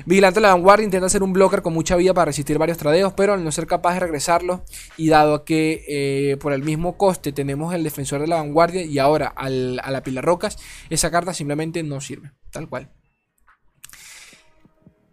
Vigilante 0.06 0.40
de 0.40 0.42
la 0.42 0.54
vanguardia 0.54 0.84
intenta 0.84 1.06
hacer 1.06 1.24
un 1.24 1.32
blocker 1.32 1.62
con 1.62 1.74
mucha 1.74 1.96
vida 1.96 2.14
para 2.14 2.26
resistir 2.26 2.58
varios 2.58 2.78
tradeos, 2.78 3.14
pero 3.14 3.34
al 3.34 3.44
no 3.44 3.52
ser 3.54 3.68
capaz 3.68 3.94
de 3.94 4.02
regresarlo, 4.02 4.64
y 4.98 5.08
dado 5.08 5.46
que 5.46 5.86
eh, 5.88 6.38
por 6.38 6.52
el 6.52 6.64
mismo 6.64 6.98
coste 6.98 7.32
tenemos 7.32 7.74
el 7.74 7.84
defensor 7.84 8.20
de 8.20 8.28
la 8.28 8.36
vanguardia 8.36 8.84
y 8.84 9.00
ahora 9.00 9.28
al, 9.28 9.80
a 9.82 9.92
la 9.92 10.04
pila 10.04 10.22
rocas, 10.22 10.58
esa 10.90 11.10
carta 11.10 11.34
simplemente 11.34 11.82
no 11.84 12.02
sirve. 12.02 12.32
Tal 12.52 12.68
cual. 12.68 12.92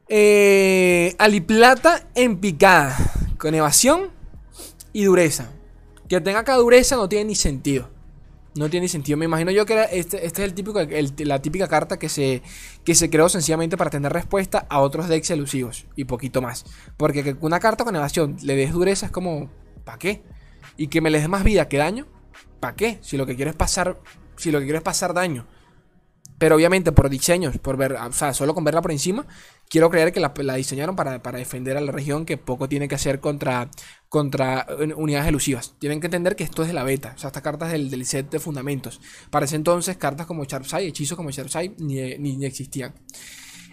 Eh, 0.09 1.15
aliplata 1.19 2.09
en 2.15 2.39
picada. 2.39 2.97
Con 3.39 3.55
evasión 3.55 4.11
y 4.93 5.05
dureza. 5.05 5.51
Que 6.09 6.21
tenga 6.21 6.41
acá 6.41 6.55
dureza 6.57 6.97
no 6.97 7.09
tiene 7.09 7.27
ni 7.27 7.35
sentido. 7.35 7.91
No 8.55 8.71
tiene 8.71 8.85
ni 8.85 8.89
sentido. 8.89 9.19
Me 9.19 9.27
imagino 9.27 9.51
yo 9.51 9.67
que 9.67 9.87
este, 9.93 10.25
este, 10.25 10.45
es 10.45 11.27
la 11.27 11.43
típica 11.43 11.69
carta 11.69 11.99
que 11.99 12.09
se, 12.09 12.43
que 12.85 12.95
se 12.95 13.11
creó 13.11 13.29
sencillamente 13.29 13.77
para 13.77 13.91
tener 13.91 14.13
respuesta 14.13 14.67
a 14.71 14.81
otros 14.81 15.09
decks 15.09 15.31
elusivos. 15.31 15.87
Y 15.97 16.05
poquito 16.05 16.41
más. 16.41 16.65
Porque 16.97 17.23
que 17.23 17.37
una 17.41 17.61
carta 17.61 17.85
con 17.85 17.95
evasión 17.97 18.37
le 18.43 18.57
des 18.57 18.73
dureza 18.73 19.07
es 19.07 19.13
como. 19.13 19.51
¿Para 19.85 19.99
qué? 19.99 20.23
Y 20.77 20.89
que 20.89 21.01
me 21.01 21.11
le 21.11 21.19
des 21.19 21.29
más 21.29 21.45
vida 21.45 21.69
que 21.69 21.77
daño. 21.77 22.07
¿Para 22.61 22.75
qué? 22.77 22.99
Si 23.03 23.17
lo 23.17 23.27
que 23.27 23.37
quiero 23.37 23.51
es 23.51 23.57
pasar. 23.57 24.01
Si 24.37 24.51
lo 24.51 24.61
que 24.61 24.65
quiero 24.65 24.79
es 24.79 24.85
pasar 24.85 25.13
daño. 25.13 25.47
Pero 26.39 26.57
obviamente 26.57 26.93
por 26.93 27.09
diseños, 27.09 27.57
por 27.59 27.77
ver, 27.77 27.93
o 27.93 28.13
sea, 28.13 28.35
solo 28.35 28.55
con 28.55 28.63
verla 28.63 28.83
por 28.83 28.93
encima, 28.93 29.27
quiero 29.71 29.89
creer 29.91 30.13
que 30.13 30.21
la, 30.21 30.55
diseñaron 30.55 30.95
para, 30.95 31.19
defender 31.19 31.77
a 31.77 31.81
la 31.81 31.93
región 31.93 32.27
que 32.27 32.37
poco 32.37 32.69
tiene 32.69 32.89
que 32.89 32.95
hacer 32.95 33.21
contra, 33.21 33.71
contra 34.09 34.67
unidades 34.97 35.29
elusivas. 35.29 35.75
Tienen 35.79 36.01
que 36.01 36.09
entender 36.09 36.37
que 36.37 36.45
esto 36.45 36.63
es 36.63 36.69
de 36.69 36.75
la 36.75 36.85
beta, 36.85 37.15
o 37.17 37.19
sea, 37.19 37.29
estas 37.29 37.43
cartas 37.43 37.73
del, 37.73 37.89
del 37.89 38.05
set 38.05 38.31
de 38.31 38.39
fundamentos. 38.39 39.01
Para 39.31 39.47
ese 39.47 39.57
entonces, 39.57 39.97
cartas 39.97 40.27
como 40.27 40.45
Sharpside, 40.45 40.87
hechizos 40.87 41.17
como 41.17 41.31
Sharpside, 41.31 41.75
ni, 41.79 42.19
ni, 42.19 42.45
existían. 42.45 42.95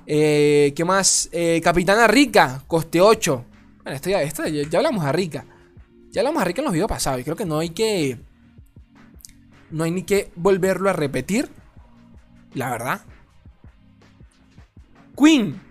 Eh, 0.05 0.71
¿Qué 0.75 0.85
más? 0.85 1.29
Eh, 1.33 1.59
Capitana 1.61 2.07
Rica, 2.07 2.63
coste 2.67 3.01
8. 3.01 3.45
Bueno, 3.83 3.95
esto 3.97 4.09
ya, 4.09 4.23
ya, 4.23 4.77
hablamos 4.77 5.03
a 5.03 5.11
Rica. 5.11 5.45
Ya 6.11 6.21
hablamos 6.21 6.41
a 6.41 6.45
Rica 6.45 6.61
en 6.61 6.65
los 6.65 6.73
videos 6.73 6.89
pasados 6.89 7.19
y 7.19 7.23
creo 7.23 7.35
que 7.35 7.45
no 7.45 7.59
hay 7.59 7.71
que... 7.71 8.19
No 9.71 9.83
hay 9.83 9.91
ni 9.91 10.03
que 10.03 10.31
volverlo 10.35 10.89
a 10.89 10.93
repetir 10.93 11.49
la 12.53 12.69
verdad. 12.69 13.01
Queen. 15.17 15.61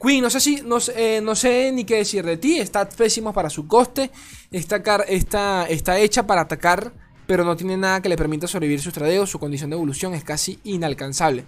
Queen, 0.00 0.22
no 0.22 0.30
sé 0.30 0.40
si, 0.40 0.62
no, 0.62 0.80
sé- 0.80 1.16
eh, 1.18 1.72
ni 1.72 1.84
qué 1.84 1.96
decir 1.96 2.24
de 2.24 2.36
ti. 2.36 2.58
Está 2.58 2.88
pésimo 2.88 3.32
para 3.32 3.50
su 3.50 3.66
coste. 3.66 4.10
Está, 4.50 4.76
está, 5.08 5.66
está 5.68 5.98
hecha 5.98 6.26
para 6.26 6.42
atacar, 6.42 6.92
pero 7.26 7.44
no 7.44 7.56
tiene 7.56 7.76
nada 7.76 8.00
que 8.00 8.08
le 8.08 8.16
permita 8.16 8.46
sobrevivir 8.46 8.80
sus 8.80 8.92
tradeos. 8.94 9.28
Su 9.30 9.38
condición 9.38 9.70
de 9.70 9.76
evolución 9.76 10.14
es 10.14 10.24
casi 10.24 10.58
inalcanzable. 10.64 11.44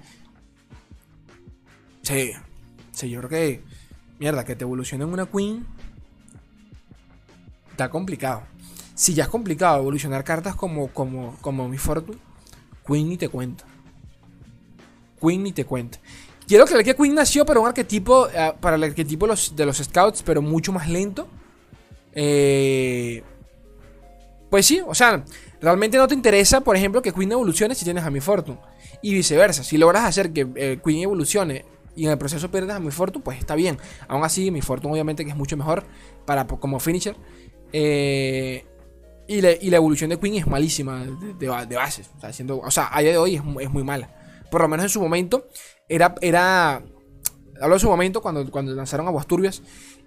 Sí, 2.03 2.33
sí, 2.93 3.09
yo 3.11 3.19
creo 3.21 3.31
que. 3.31 3.63
Mierda, 4.19 4.45
que 4.45 4.55
te 4.57 4.65
evolucionen 4.65 5.09
una 5.09 5.27
Queen. 5.27 5.65
Está 7.71 7.89
complicado. 7.89 8.43
Si 8.95 9.15
ya 9.15 9.23
es 9.25 9.31
complicado 9.31 9.79
evolucionar 9.79 10.25
cartas 10.25 10.55
como, 10.55 10.89
como, 10.89 11.37
como 11.41 11.69
mi 11.69 11.79
Fortune, 11.79 12.19
Queen 12.87 13.09
ni 13.09 13.17
te 13.17 13.31
cuento. 13.31 13.65
Queen 15.21 15.43
ni 15.43 15.53
te 15.53 15.65
cuento. 15.65 15.99
Quiero 16.47 16.65
creer 16.65 16.85
que 16.85 16.97
Queen 16.97 17.15
nació 17.15 17.47
para 17.47 17.61
un 17.61 17.69
arquetipo, 17.69 18.29
eh, 18.29 18.53
para 18.61 18.77
el 18.77 18.83
arquetipo 18.83 19.27
de 19.27 19.67
los, 19.67 19.77
scouts, 19.77 20.23
pero 20.25 20.43
mucho 20.43 20.73
más 20.73 20.89
lento. 20.89 21.29
Eh, 22.13 23.23
pues 24.51 24.67
sí, 24.67 24.83
o 24.85 24.95
sea, 24.95 25.25
realmente 25.61 25.97
no 25.97 26.09
te 26.09 26.15
interesa, 26.15 26.61
por 26.61 26.77
ejemplo, 26.77 27.01
que 27.03 27.13
Queen 27.13 27.31
evolucione 27.31 27.75
si 27.77 27.85
tienes 27.85 28.03
a 28.03 28.11
mi 28.11 28.21
Fortune. 28.21 28.59
Y 29.01 29.15
viceversa, 29.15 29.63
si 29.63 29.79
logras 29.79 30.05
hacer 30.05 30.33
que 30.33 30.49
eh, 30.57 30.81
Queen 30.85 31.03
evolucione 31.03 31.65
y 31.95 32.07
en 32.07 32.11
el 32.11 32.19
proceso 32.19 32.51
pierdas 32.51 32.77
a 32.77 32.81
mi 32.81 32.91
Fortune, 32.91 33.23
pues 33.23 33.39
está 33.39 33.55
bien. 33.55 33.79
Aún 34.09 34.25
así, 34.25 34.51
mi 34.51 34.61
Fortune 34.61 34.93
obviamente 34.93 35.25
que 35.25 35.31
es 35.31 35.37
mucho 35.37 35.57
mejor 35.57 35.85
para, 36.27 36.47
como 36.47 36.81
finisher. 36.81 37.15
Eh, 37.73 38.65
y, 39.29 39.41
la, 39.41 39.77
evolución 39.77 40.11
de 40.11 40.19
Queen 40.19 40.35
es 40.35 40.49
malísima 40.49 41.05
de, 41.05 41.35
de, 41.35 41.67
de 41.67 41.77
bases. 41.77 42.11
O 42.17 42.21
sea, 42.21 42.33
siendo, 42.33 42.59
o 42.59 42.71
sea, 42.73 42.89
a 42.91 43.01
día 43.01 43.13
de 43.13 43.19
hoy 43.19 43.37
es, 43.37 43.43
es 43.61 43.71
muy 43.71 43.85
mala. 43.85 44.20
Por 44.51 44.63
lo 44.63 44.69
menos 44.69 44.85
en 44.85 44.91
su 44.91 45.01
momento 45.01 45.47
era... 45.89 46.15
era 46.21 46.83
hablo 47.61 47.75
de 47.75 47.81
su 47.81 47.89
momento 47.89 48.23
cuando, 48.23 48.51
cuando 48.51 48.73
lanzaron 48.75 49.07
Aguas 49.07 49.27
Turbias. 49.27 49.63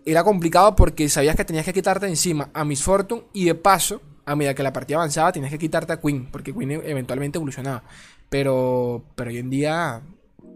Era 0.05 0.23
complicado 0.23 0.75
porque 0.75 1.07
sabías 1.07 1.35
que 1.35 1.45
tenías 1.45 1.65
que 1.65 1.73
quitarte 1.73 2.07
encima 2.07 2.49
a 2.53 2.65
Miss 2.65 2.83
Fortune 2.83 3.23
y 3.31 3.45
de 3.45 3.55
paso, 3.55 4.01
a 4.25 4.35
medida 4.35 4.53
que 4.53 4.63
la 4.63 4.73
partida 4.73 4.97
avanzaba, 4.97 5.31
tenías 5.31 5.51
que 5.51 5.59
quitarte 5.59 5.93
a 5.93 6.01
Queen, 6.01 6.29
porque 6.31 6.53
Queen 6.53 6.71
e- 6.71 6.81
eventualmente 6.85 7.37
evolucionaba. 7.37 7.83
Pero, 8.29 9.03
pero 9.15 9.29
hoy 9.29 9.37
en 9.37 9.49
día 9.49 10.01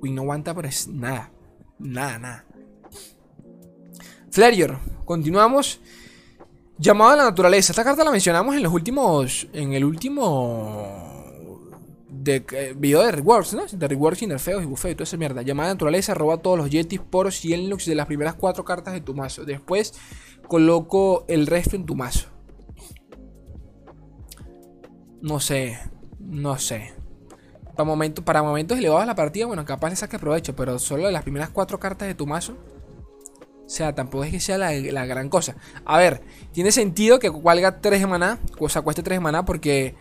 Queen 0.01 0.15
no 0.15 0.23
aguanta 0.23 0.53
pero 0.53 0.69
nada. 0.89 1.31
Nada, 1.79 2.19
nada. 2.19 2.45
Flareor, 4.31 4.79
continuamos. 5.05 5.79
Llamado 6.79 7.11
a 7.11 7.15
la 7.15 7.23
naturaleza. 7.23 7.71
Esta 7.71 7.83
carta 7.83 8.03
la 8.03 8.11
mencionamos 8.11 8.55
en 8.55 8.63
los 8.63 8.73
últimos. 8.73 9.47
En 9.53 9.73
el 9.73 9.83
último. 9.83 11.07
De, 12.28 12.45
eh, 12.51 12.73
video 12.75 13.03
de 13.03 13.13
rewards, 13.13 13.53
¿no? 13.53 13.65
De 13.71 13.88
rewards 13.88 14.21
nerfeos 14.28 14.61
y 14.61 14.65
bufeos 14.65 14.91
y 14.91 14.95
toda 14.95 15.05
esa 15.05 15.15
mierda. 15.15 15.43
Llamada 15.43 15.69
la 15.69 15.75
naturaleza, 15.75 16.13
roba 16.13 16.39
todos 16.39 16.57
los 16.57 16.69
yetis, 16.69 16.99
poros 16.99 17.45
y 17.45 17.53
Enlux 17.53 17.86
de 17.86 17.95
las 17.95 18.05
primeras 18.05 18.36
cuatro 18.36 18.65
cartas 18.65 18.93
de 18.93 18.99
tu 18.99 19.15
mazo. 19.15 19.45
Después 19.45 19.93
coloco 20.45 21.23
el 21.30 21.47
resto 21.47 21.78
en 21.78 21.86
tu 21.86 21.95
mazo. 21.95 22.28
No 25.21 25.39
sé. 25.39 25.80
No 26.19 26.59
sé. 26.59 26.93
Para, 27.78 27.86
momentos 27.86 28.25
para 28.25 28.43
momentos 28.43 28.78
elevados 28.78 29.03
de 29.03 29.07
la 29.07 29.15
partida, 29.15 29.45
bueno, 29.45 29.63
capaz 29.63 29.91
le 29.91 29.95
saque 29.95 30.19
provecho, 30.19 30.53
pero 30.53 30.80
solo 30.80 31.05
de 31.05 31.13
las 31.13 31.23
primeras 31.23 31.49
cuatro 31.49 31.80
cartas 31.80 32.09
de 32.09 32.13
tu 32.13 32.28
mazo. 32.28 32.57
O 33.65 33.69
sea, 33.69 33.95
tampoco 33.95 34.25
es 34.25 34.32
que 34.32 34.41
sea 34.41 34.57
la, 34.57 34.73
la 34.73 35.05
gran 35.05 35.30
cosa. 35.30 35.55
A 35.86 35.97
ver, 35.97 36.23
tiene 36.51 36.73
sentido 36.73 37.19
que 37.19 37.30
valga 37.30 37.80
3 37.80 38.01
de 38.01 38.07
maná, 38.07 38.39
o 38.59 38.67
sea, 38.67 38.82
cueste 38.82 39.01
3 39.01 39.15
de 39.15 39.21
maná, 39.21 39.45
porque 39.45 39.95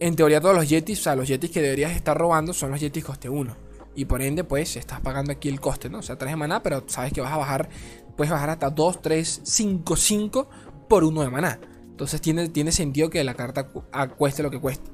en 0.00 0.16
teoría 0.16 0.40
todos 0.40 0.54
los 0.56 0.68
yetis, 0.68 0.98
o 1.00 1.02
sea, 1.04 1.14
los 1.16 1.28
yetis 1.28 1.50
que 1.50 1.62
deberías 1.62 1.92
estar 1.92 2.16
robando 2.18 2.52
son 2.52 2.70
los 2.72 2.80
yetis 2.80 3.04
coste 3.04 3.28
1. 3.28 3.56
Y 3.94 4.04
por 4.06 4.22
ende, 4.22 4.44
pues, 4.44 4.76
estás 4.76 5.00
pagando 5.00 5.32
aquí 5.32 5.48
el 5.48 5.60
coste, 5.60 5.88
¿no? 5.90 5.98
O 5.98 6.02
sea, 6.02 6.16
3 6.16 6.32
de 6.32 6.36
maná, 6.36 6.62
pero 6.62 6.84
sabes 6.86 7.12
que 7.12 7.20
vas 7.20 7.32
a 7.32 7.36
bajar, 7.36 7.68
puedes 8.16 8.30
bajar 8.30 8.50
hasta 8.50 8.70
2, 8.70 9.02
3, 9.02 9.40
5, 9.44 9.96
5 9.96 10.48
por 10.88 11.04
1 11.04 11.22
de 11.22 11.30
maná. 11.30 11.60
Entonces 11.90 12.20
tiene, 12.20 12.48
tiene 12.48 12.72
sentido 12.72 13.10
que 13.10 13.22
la 13.24 13.34
carta 13.34 13.66
cu- 13.68 13.84
a- 13.92 14.08
cueste 14.08 14.42
lo 14.42 14.50
que 14.50 14.58
cueste. 14.58 14.90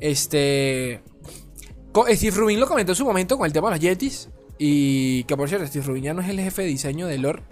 Este... 0.00 1.02
Steve 2.14 2.36
Rubin 2.36 2.60
lo 2.60 2.66
comentó 2.68 2.92
en 2.92 2.96
su 2.96 3.04
momento 3.04 3.36
con 3.36 3.46
el 3.46 3.52
tema 3.52 3.68
de 3.68 3.74
los 3.76 3.80
Yetis. 3.80 4.28
Y 4.58 5.24
que 5.24 5.36
por 5.36 5.48
cierto, 5.48 5.66
Steve 5.66 5.84
Rubin 5.86 6.04
ya 6.04 6.14
no 6.14 6.22
es 6.22 6.28
el 6.28 6.40
jefe 6.40 6.62
de 6.62 6.68
diseño 6.68 7.06
de 7.06 7.18
lore. 7.18 7.42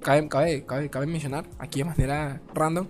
Cabe, 0.00 0.28
cabe, 0.28 0.64
cabe, 0.66 0.90
cabe 0.90 1.06
mencionar 1.06 1.48
aquí 1.58 1.80
de 1.80 1.84
manera 1.86 2.40
random. 2.54 2.86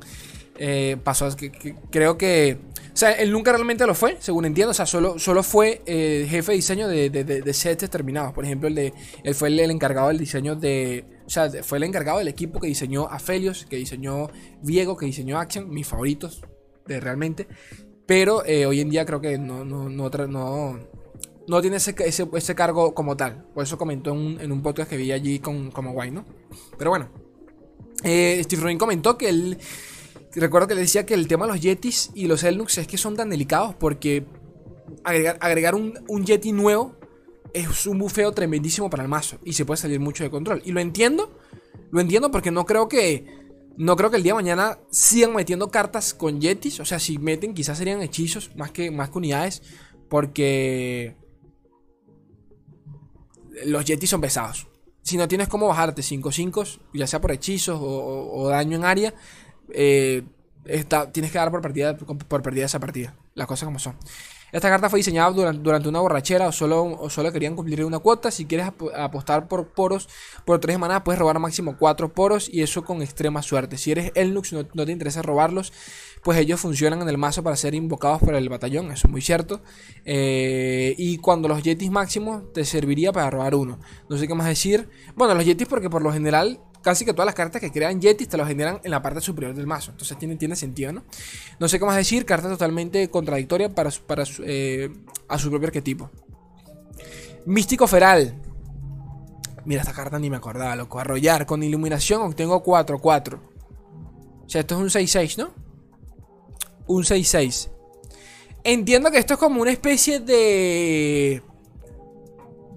Eh, 0.58 0.96
pasó 1.02 1.34
que, 1.36 1.50
que- 1.50 1.74
creo 1.90 2.18
que. 2.18 2.58
O 2.92 2.96
sea, 2.98 3.12
él 3.12 3.30
nunca 3.30 3.52
realmente 3.52 3.86
lo 3.86 3.94
fue, 3.94 4.16
según 4.18 4.44
entiendo. 4.44 4.72
O 4.72 4.74
sea, 4.74 4.84
solo, 4.86 5.18
solo 5.20 5.42
fue 5.44 5.82
eh, 5.86 6.26
jefe 6.28 6.52
de 6.52 6.56
diseño 6.56 6.88
de, 6.88 7.10
de, 7.10 7.22
de- 7.24 7.52
sets 7.54 7.82
determinados. 7.82 8.32
Por 8.32 8.44
ejemplo, 8.44 8.68
el 8.68 8.74
de. 8.74 8.92
Él 9.22 9.34
fue 9.34 9.48
el, 9.48 9.58
encargado 9.70 10.08
del 10.08 10.18
diseño 10.18 10.56
de. 10.56 11.04
O 11.26 11.30
sea, 11.30 11.48
fue 11.62 11.78
el 11.78 11.84
encargado 11.84 12.18
del 12.18 12.28
equipo 12.28 12.58
que 12.60 12.66
diseñó 12.66 13.06
a 13.08 13.18
Felios, 13.18 13.66
que 13.70 13.76
diseñó 13.76 14.30
Viego, 14.62 14.96
que 14.96 15.06
diseñó 15.06 15.38
Action, 15.38 15.70
mis 15.70 15.86
favoritos 15.86 16.42
de 16.86 16.98
realmente. 17.00 17.46
Pero 18.06 18.44
eh, 18.46 18.66
hoy 18.66 18.80
en 18.80 18.90
día 18.90 19.04
creo 19.04 19.20
que 19.20 19.36
no, 19.38 19.64
no, 19.64 19.88
no, 19.88 20.08
no, 20.26 20.78
no 21.46 21.60
tiene 21.60 21.76
ese, 21.76 21.94
ese, 21.98 22.26
ese 22.32 22.54
cargo 22.54 22.94
como 22.94 23.16
tal. 23.16 23.44
Por 23.54 23.62
eso 23.62 23.76
comentó 23.78 24.12
en 24.12 24.16
un, 24.18 24.40
en 24.40 24.50
un 24.50 24.62
podcast 24.62 24.88
que 24.90 24.96
vi 24.96 25.12
allí 25.12 25.38
con 25.38 25.70
como 25.70 25.92
guay, 25.92 26.10
¿no? 26.10 26.24
Pero 26.78 26.90
bueno. 26.90 27.10
Eh, 28.04 28.40
Steve 28.44 28.62
Rubin 28.62 28.78
comentó 28.78 29.16
que 29.18 29.28
él. 29.28 29.58
Recuerdo 30.34 30.68
que 30.68 30.74
le 30.74 30.82
decía 30.82 31.06
que 31.06 31.14
el 31.14 31.26
tema 31.26 31.46
de 31.46 31.52
los 31.52 31.60
Yetis 31.60 32.10
y 32.14 32.26
los 32.26 32.44
Elnux 32.44 32.78
es 32.78 32.86
que 32.86 32.98
son 32.98 33.16
tan 33.16 33.30
delicados 33.30 33.74
porque 33.74 34.26
agregar, 35.04 35.74
un, 35.74 35.98
un 36.08 36.24
Yeti 36.24 36.52
nuevo 36.52 36.96
es 37.54 37.86
un 37.86 37.98
bufeo 37.98 38.32
tremendísimo 38.32 38.90
para 38.90 39.02
el 39.02 39.08
mazo 39.08 39.38
y 39.44 39.54
se 39.54 39.64
puede 39.64 39.78
salir 39.80 40.00
mucho 40.00 40.22
de 40.24 40.30
control. 40.30 40.62
Y 40.64 40.72
lo 40.72 40.80
entiendo, 40.80 41.38
lo 41.90 42.00
entiendo 42.00 42.30
porque 42.30 42.50
no 42.50 42.66
creo 42.66 42.88
que 42.88 43.38
no 43.76 43.94
creo 43.96 44.10
que 44.10 44.16
el 44.16 44.22
día 44.24 44.32
de 44.32 44.36
mañana 44.42 44.78
sigan 44.90 45.34
metiendo 45.34 45.70
cartas 45.70 46.12
con 46.12 46.40
Yetis. 46.40 46.80
O 46.80 46.84
sea, 46.84 46.98
si 46.98 47.16
meten, 47.18 47.54
quizás 47.54 47.78
serían 47.78 48.02
hechizos 48.02 48.50
más 48.56 48.72
que, 48.72 48.90
más 48.90 49.10
unidades. 49.14 49.62
Porque 50.08 51.14
los 53.64 53.84
Yetis 53.84 54.10
son 54.10 54.20
pesados. 54.20 54.66
Si 55.02 55.16
no 55.16 55.28
tienes 55.28 55.48
cómo 55.48 55.68
bajarte 55.68 56.02
5-5, 56.02 56.80
ya 56.92 57.06
sea 57.06 57.20
por 57.20 57.30
hechizos 57.32 57.78
o- 57.80 58.30
o 58.32 58.48
daño 58.48 58.76
en 58.76 58.84
área, 58.84 59.14
eh, 59.72 60.22
tienes 61.12 61.32
que 61.32 61.38
dar 61.38 61.50
por, 61.50 61.62
perdida 62.42 62.66
esa 62.66 62.78
partida. 62.80 63.14
Las 63.34 63.46
cosas 63.46 63.66
como 63.66 63.78
son. 63.78 63.96
Esta 64.50 64.70
carta 64.70 64.88
fue 64.88 64.98
diseñada 65.00 65.30
durante, 65.30 65.88
una 65.90 66.00
borrachera 66.00 66.46
o 66.48 66.52
solo, 66.52 66.82
o 66.84 67.10
solo 67.10 67.30
querían 67.30 67.54
cumplir 67.54 67.84
una 67.84 67.98
cuota. 67.98 68.30
Si 68.30 68.46
quieres 68.46 68.68
ap- 68.68 68.82
apostar 68.96 69.46
por 69.46 69.68
poros 69.68 70.08
por 70.46 70.58
3 70.58 70.78
maná, 70.78 71.04
puedes 71.04 71.18
robar 71.18 71.38
máximo 71.38 71.76
4 71.78 72.14
poros 72.14 72.48
y 72.50 72.62
eso 72.62 72.82
con 72.82 73.02
extrema 73.02 73.42
suerte. 73.42 73.76
Si 73.76 73.92
eres 73.92 74.10
Elnux, 74.14 74.54
no, 74.54 74.66
no 74.72 74.86
te 74.86 74.92
interesa 74.92 75.20
robarlos, 75.20 75.70
pues 76.22 76.38
ellos 76.38 76.60
funcionan 76.60 77.02
en 77.02 77.10
el 77.10 77.18
mazo 77.18 77.42
para 77.42 77.56
ser 77.56 77.74
invocados 77.74 78.20
por 78.20 78.34
el 78.34 78.48
batallón, 78.48 78.90
eso 78.90 79.06
es 79.06 79.10
muy 79.12 79.20
cierto. 79.20 79.60
Eh, 80.06 80.94
y 80.96 81.18
cuando 81.18 81.46
los 81.48 81.62
Yetis 81.62 81.90
máximos 81.90 82.50
te 82.54 82.64
serviría 82.64 83.12
para 83.12 83.28
robar 83.28 83.54
uno. 83.54 83.78
No 84.08 84.16
sé 84.16 84.26
qué 84.26 84.34
más 84.34 84.46
decir. 84.46 84.88
Bueno, 85.14 85.34
los 85.34 85.44
Yetis 85.44 85.68
porque 85.68 85.90
por 85.90 86.00
lo 86.00 86.10
general 86.10 86.58
casi 86.82 87.04
que 87.04 87.12
todas 87.12 87.26
las 87.26 87.34
cartas 87.34 87.60
que 87.60 87.70
crean 87.70 88.00
Yetis 88.00 88.28
te 88.28 88.36
los 88.36 88.46
generan 88.46 88.80
en 88.82 88.90
la 88.90 89.02
parte 89.02 89.20
superior 89.20 89.54
del 89.54 89.66
mazo. 89.66 89.90
Entonces 89.90 90.18
tiene, 90.18 90.36
tiene 90.36 90.56
sentido, 90.56 90.92
¿no? 90.92 91.04
No 91.58 91.68
sé 91.68 91.78
qué 91.78 91.84
más 91.84 91.96
decir. 91.96 92.24
Carta 92.24 92.48
totalmente 92.48 93.08
contradictoria 93.10 93.74
para, 93.74 93.90
para 94.06 94.24
eh, 94.44 94.90
a 95.28 95.38
su 95.38 95.50
propio 95.50 95.68
arquetipo. 95.68 96.10
Místico 97.46 97.86
Feral. 97.86 98.34
Mira, 99.64 99.82
esta 99.82 99.92
carta 99.92 100.18
ni 100.18 100.30
me 100.30 100.36
acordaba, 100.36 100.76
loco. 100.76 100.98
Arrollar 100.98 101.46
con 101.46 101.62
iluminación 101.62 102.22
obtengo 102.22 102.62
4-4. 102.62 103.34
O 103.34 104.48
sea, 104.48 104.62
esto 104.62 104.76
es 104.76 104.80
un 104.80 105.02
6-6, 105.02 105.38
¿no? 105.38 105.50
Un 106.86 107.04
6-6. 107.04 107.68
Entiendo 108.64 109.10
que 109.10 109.18
esto 109.18 109.34
es 109.34 109.40
como 109.40 109.60
una 109.60 109.70
especie 109.70 110.20
de. 110.20 111.42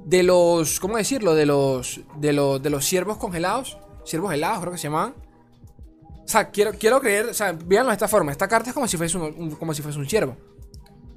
De 0.05 0.23
los. 0.23 0.79
¿Cómo 0.79 0.97
decirlo? 0.97 1.33
De 1.33 1.45
los. 1.45 2.01
De 2.17 2.33
los. 2.33 2.61
De 2.61 2.69
los 2.69 2.85
ciervos 2.85 3.17
congelados. 3.17 3.77
Ciervos 4.05 4.33
helados, 4.33 4.59
creo 4.59 4.71
que 4.71 4.77
se 4.77 4.83
llamaban. 4.83 5.13
O 6.23 6.27
sea, 6.27 6.49
quiero, 6.51 6.71
quiero 6.73 6.99
creer. 7.01 7.27
O 7.27 7.33
sea, 7.33 7.51
véanlo 7.51 7.89
de 7.91 7.95
esta 7.95 8.07
forma. 8.07 8.31
Esta 8.31 8.47
carta 8.47 8.69
es 8.69 8.73
como 8.73 8.87
si 8.87 8.97
fuese 8.97 9.17
un, 9.17 9.33
un- 9.37 9.51
como 9.51 9.73
si 9.73 9.81
fuese 9.81 9.99
un 9.99 10.07
ciervo. 10.07 10.37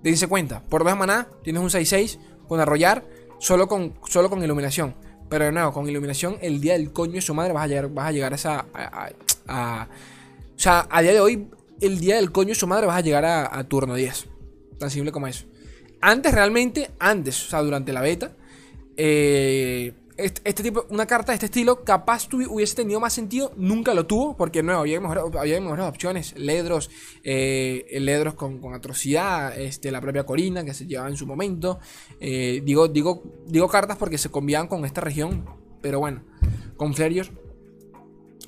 Dense 0.02 0.26
cuenta. 0.28 0.60
Por 0.62 0.84
dos 0.84 0.96
maná, 0.96 1.28
tienes 1.42 1.62
un 1.62 1.68
6-6 1.70 2.18
con 2.48 2.60
arrollar. 2.60 3.04
Solo 3.38 3.66
con, 3.68 3.94
solo 4.08 4.28
con 4.30 4.42
iluminación. 4.42 4.94
Pero 5.28 5.46
de 5.46 5.52
nuevo, 5.52 5.72
con 5.72 5.88
iluminación, 5.88 6.36
el 6.40 6.60
día 6.60 6.74
del 6.74 6.92
coño 6.92 7.14
de 7.14 7.20
su 7.22 7.34
madre 7.34 7.52
vas 7.52 7.64
a 7.64 7.66
llegar, 7.66 7.88
vas 7.90 8.08
a, 8.08 8.12
llegar 8.12 8.32
a 8.32 8.36
esa. 8.36 8.66
a- 8.74 9.10
a- 9.48 9.88
o 10.54 10.58
sea, 10.58 10.86
a 10.90 11.02
día 11.02 11.12
de 11.12 11.20
hoy, 11.20 11.48
el 11.80 11.98
día 11.98 12.16
del 12.16 12.30
coño 12.32 12.50
de 12.50 12.54
su 12.54 12.66
madre 12.66 12.86
vas 12.86 12.96
a 12.96 13.00
llegar 13.00 13.24
a 13.24 13.64
turno 13.64 13.94
10. 13.94 14.26
Tan 14.78 14.90
simple 14.90 15.10
como 15.12 15.26
eso. 15.26 15.46
Antes, 16.00 16.32
realmente, 16.34 16.90
antes, 16.98 17.46
o 17.46 17.50
sea, 17.50 17.60
durante 17.62 17.92
la 17.92 18.02
beta, 18.02 18.32
eh, 18.96 19.92
este, 20.16 20.62
tipo, 20.62 20.86
una 20.90 21.06
carta 21.06 21.32
de 21.32 21.34
este 21.34 21.46
estilo, 21.46 21.82
capaz 21.82 22.28
hubiese 22.32 22.76
tenido 22.76 23.00
más 23.00 23.12
sentido, 23.12 23.52
nunca 23.56 23.94
lo 23.94 24.06
tuvo, 24.06 24.36
porque 24.36 24.62
no, 24.62 24.78
había 24.78 25.00
mejores, 25.00 25.24
había 25.36 25.60
mejores 25.60 25.86
opciones. 25.86 26.38
Ledros, 26.38 26.90
eh, 27.24 27.84
Ledros 28.00 28.34
con, 28.34 28.60
atrocidad, 28.74 29.58
este, 29.58 29.90
la 29.90 30.00
propia 30.00 30.24
Corina 30.24 30.64
que 30.64 30.72
se 30.72 30.86
llevaba 30.86 31.08
en 31.08 31.16
su 31.16 31.26
momento. 31.26 31.80
Eh, 32.20 32.62
digo, 32.64 32.86
digo, 32.86 33.22
digo 33.46 33.68
cartas 33.68 33.96
porque 33.96 34.18
se 34.18 34.30
conviaban 34.30 34.68
con 34.68 34.84
esta 34.84 35.00
región, 35.00 35.44
pero 35.80 35.98
bueno, 35.98 36.22
con 36.76 36.94
Flerios. 36.94 37.32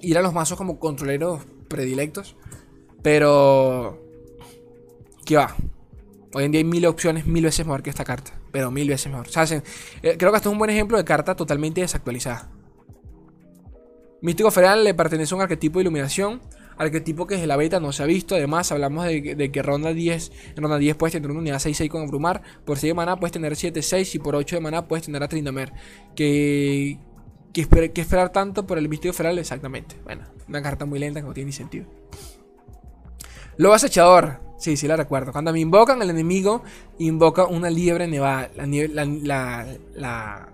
Ir 0.01 0.19
a 0.19 0.23
los 0.23 0.33
mazos 0.33 0.57
como 0.57 0.79
controleros 0.79 1.43
predilectos, 1.69 2.37
pero. 3.03 4.03
¿Qué 5.25 5.37
va? 5.37 5.57
Hoy 6.33 6.45
en 6.45 6.53
día 6.53 6.61
hay 6.61 6.64
mil 6.64 6.87
opciones, 6.87 7.27
mil 7.27 7.45
veces 7.45 7.67
mejor 7.67 7.83
que 7.83 7.91
esta 7.91 8.05
carta 8.05 8.36
pero 8.57 8.71
mil 8.71 8.89
veces 8.89 9.13
mejor. 9.13 9.27
Eh, 10.03 10.17
creo 10.17 10.31
que 10.33 10.37
esto 10.39 10.49
es 10.49 10.53
un 10.55 10.59
buen 10.59 10.71
ejemplo 10.71 10.97
de 10.97 11.05
carta 11.05 11.37
totalmente 11.37 11.83
desactualizada. 11.83 12.49
Místico 14.23 14.51
Feral 14.51 14.83
le 14.83 14.95
pertenece 14.95 15.35
a 15.35 15.37
un 15.37 15.43
arquetipo 15.43 15.79
de 15.79 15.83
iluminación. 15.83 16.41
Arquetipo 16.79 17.27
que 17.27 17.35
desde 17.35 17.49
la 17.49 17.59
beta 17.59 17.81
no 17.81 17.93
se 17.93 18.03
ha 18.03 18.07
visto. 18.07 18.35
Además, 18.35 18.73
hablamos 18.73 19.05
de, 19.05 19.51
que 19.53 19.63
ronda 19.63 19.93
10. 19.93 20.33
En 20.57 20.63
ronda 20.63 20.79
10 20.79 20.97
puedes 20.97 21.13
tener 21.13 21.31
una 21.31 21.41
unidad 21.41 21.59
6-6 21.59 21.91
con 21.91 22.01
abrumar. 22.01 22.41
Por 22.65 22.79
6 22.79 22.93
de 22.93 22.95
maná 22.95 23.21
puedes 23.21 23.33
tener 23.33 23.53
7-6. 23.53 24.15
Y 24.15 24.19
por 24.21 24.35
8 24.35 24.57
de 24.57 24.63
maná 24.63 24.89
puedes 24.89 25.05
tener 25.05 25.23
a 25.23 25.29
Trindamer. 25.29 25.75
Que. 26.15 26.99
Que, 27.53 27.61
esperar 28.01 28.33
tanto 28.33 28.67
por 28.67 28.79
el 28.79 28.89
Místico 28.89 29.13
Feral, 29.13 29.39
exactamente. 29.39 29.97
Bueno, 30.03 30.23
una 30.49 30.63
carta 30.63 30.87
muy 30.87 30.99
lenta 30.99 31.21
que 31.21 31.27
no 31.27 31.35
tiene 31.35 31.49
ni 31.49 31.53
sentido. 31.53 31.85
Lobo 33.59 33.75
acechador. 33.75 34.46
Sí, 34.59 34.77
sí 34.77 34.89
la 34.89 34.97
recuerdo. 34.97 35.33
Cuando 35.33 35.53
me 35.53 35.61
invocan, 35.61 36.01
el 36.03 36.11
enemigo 36.11 36.63
invoca 36.99 37.47
una 37.47 37.71
liebre 37.71 38.07
nevada. 38.07 38.51
La, 38.57 39.05
la, 39.05 39.67
la, 39.95 40.49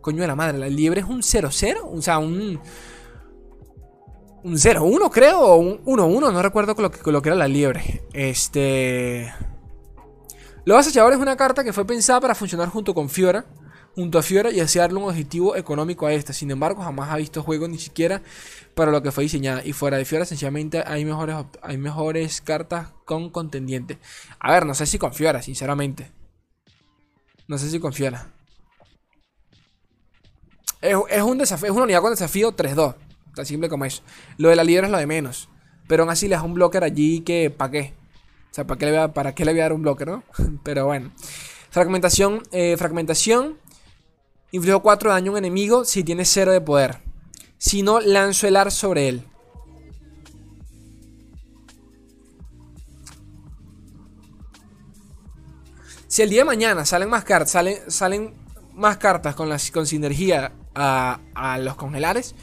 Coño 0.00 0.22
de 0.22 0.26
la 0.26 0.34
madre, 0.34 0.58
la 0.58 0.68
liebre 0.68 1.00
es 1.00 1.06
un 1.06 1.20
0-0. 1.20 1.80
O 1.84 2.02
sea, 2.02 2.18
un. 2.18 2.58
Un 4.44 4.54
0-1, 4.54 5.10
creo. 5.10 5.40
O 5.40 5.56
un 5.56 5.84
1-1. 5.84 6.32
No 6.32 6.42
recuerdo 6.42 6.74
lo, 6.78 6.90
que, 6.90 7.10
lo 7.10 7.22
que 7.22 7.28
era 7.28 7.36
la 7.36 7.48
liebre. 7.48 8.02
Este. 8.12 9.32
Los 10.64 10.78
acechadores 10.78 11.16
es 11.18 11.22
una 11.22 11.36
carta 11.36 11.64
que 11.64 11.72
fue 11.72 11.84
pensada 11.84 12.20
para 12.20 12.34
funcionar 12.34 12.68
junto 12.68 12.94
con 12.94 13.08
Fiora 13.08 13.44
junto 13.94 14.18
a 14.18 14.22
Fiora 14.22 14.50
y 14.50 14.60
así 14.60 14.78
un 14.78 15.04
objetivo 15.04 15.56
económico 15.56 16.06
a 16.06 16.12
esta. 16.12 16.32
Sin 16.32 16.50
embargo, 16.50 16.82
jamás 16.82 17.10
ha 17.10 17.16
visto 17.16 17.42
juego 17.42 17.68
ni 17.68 17.78
siquiera 17.78 18.22
para 18.74 18.90
lo 18.90 19.02
que 19.02 19.12
fue 19.12 19.24
diseñada. 19.24 19.64
Y 19.64 19.72
fuera 19.72 19.96
de 19.96 20.04
Fiora, 20.04 20.24
sencillamente 20.24 20.82
hay 20.86 21.04
mejores, 21.04 21.36
hay 21.62 21.76
mejores 21.76 22.40
cartas 22.40 22.88
con 23.04 23.30
contendiente. 23.30 23.98
A 24.38 24.52
ver, 24.52 24.66
no 24.66 24.74
sé 24.74 24.86
si 24.86 24.98
con 24.98 25.12
Fiora, 25.12 25.42
sinceramente. 25.42 26.10
No 27.48 27.58
sé 27.58 27.70
si 27.70 27.78
con 27.80 27.92
Fiora. 27.92 28.32
Es, 30.80 31.22
un 31.22 31.38
desafío, 31.38 31.68
es 31.68 31.72
una 31.72 31.84
unidad 31.84 32.00
con 32.00 32.10
desafío 32.10 32.56
3-2. 32.56 32.96
Tan 33.34 33.46
simple 33.46 33.68
como 33.68 33.84
eso. 33.84 34.02
Lo 34.36 34.48
de 34.48 34.56
la 34.56 34.64
líder 34.64 34.84
es 34.84 34.90
lo 34.90 34.98
de 34.98 35.06
menos. 35.06 35.48
Pero 35.86 36.02
aún 36.02 36.10
así 36.10 36.28
le 36.28 36.34
das 36.34 36.44
un 36.44 36.54
blocker 36.54 36.82
allí 36.84 37.20
que, 37.20 37.50
¿para 37.50 37.70
qué? 37.70 37.94
O 38.50 38.54
sea, 38.54 38.66
¿para 38.66 38.78
qué 38.78 38.86
le 38.86 38.92
voy 38.92 39.00
a, 39.00 39.08
para 39.12 39.32
le 39.36 39.50
a 39.50 39.54
dar 39.54 39.72
un 39.72 39.82
blocker, 39.82 40.08
no? 40.08 40.24
Pero 40.64 40.86
bueno. 40.86 41.12
Fragmentación, 41.70 42.42
eh, 42.50 42.76
fragmentación. 42.76 43.58
Inflijo 44.52 44.80
4 44.80 45.08
de 45.08 45.14
daño 45.14 45.30
a 45.30 45.32
un 45.32 45.38
enemigo 45.38 45.84
si 45.84 46.04
tiene 46.04 46.26
0 46.26 46.52
de 46.52 46.60
poder. 46.60 46.98
Si 47.56 47.82
no, 47.82 48.00
lanzo 48.00 48.46
el 48.46 48.56
ar 48.56 48.70
sobre 48.70 49.08
él. 49.08 49.24
Si 56.06 56.20
el 56.20 56.28
día 56.28 56.40
de 56.40 56.44
mañana 56.44 56.84
salen 56.84 57.08
más 57.08 57.24
cartas, 57.24 57.64
salen, 57.88 58.34
más 58.74 58.98
cartas 58.98 59.34
con, 59.34 59.48
las, 59.48 59.70
con 59.70 59.86
sinergia 59.86 60.52
a, 60.74 61.58
los 61.58 61.74
congelares, 61.76 62.34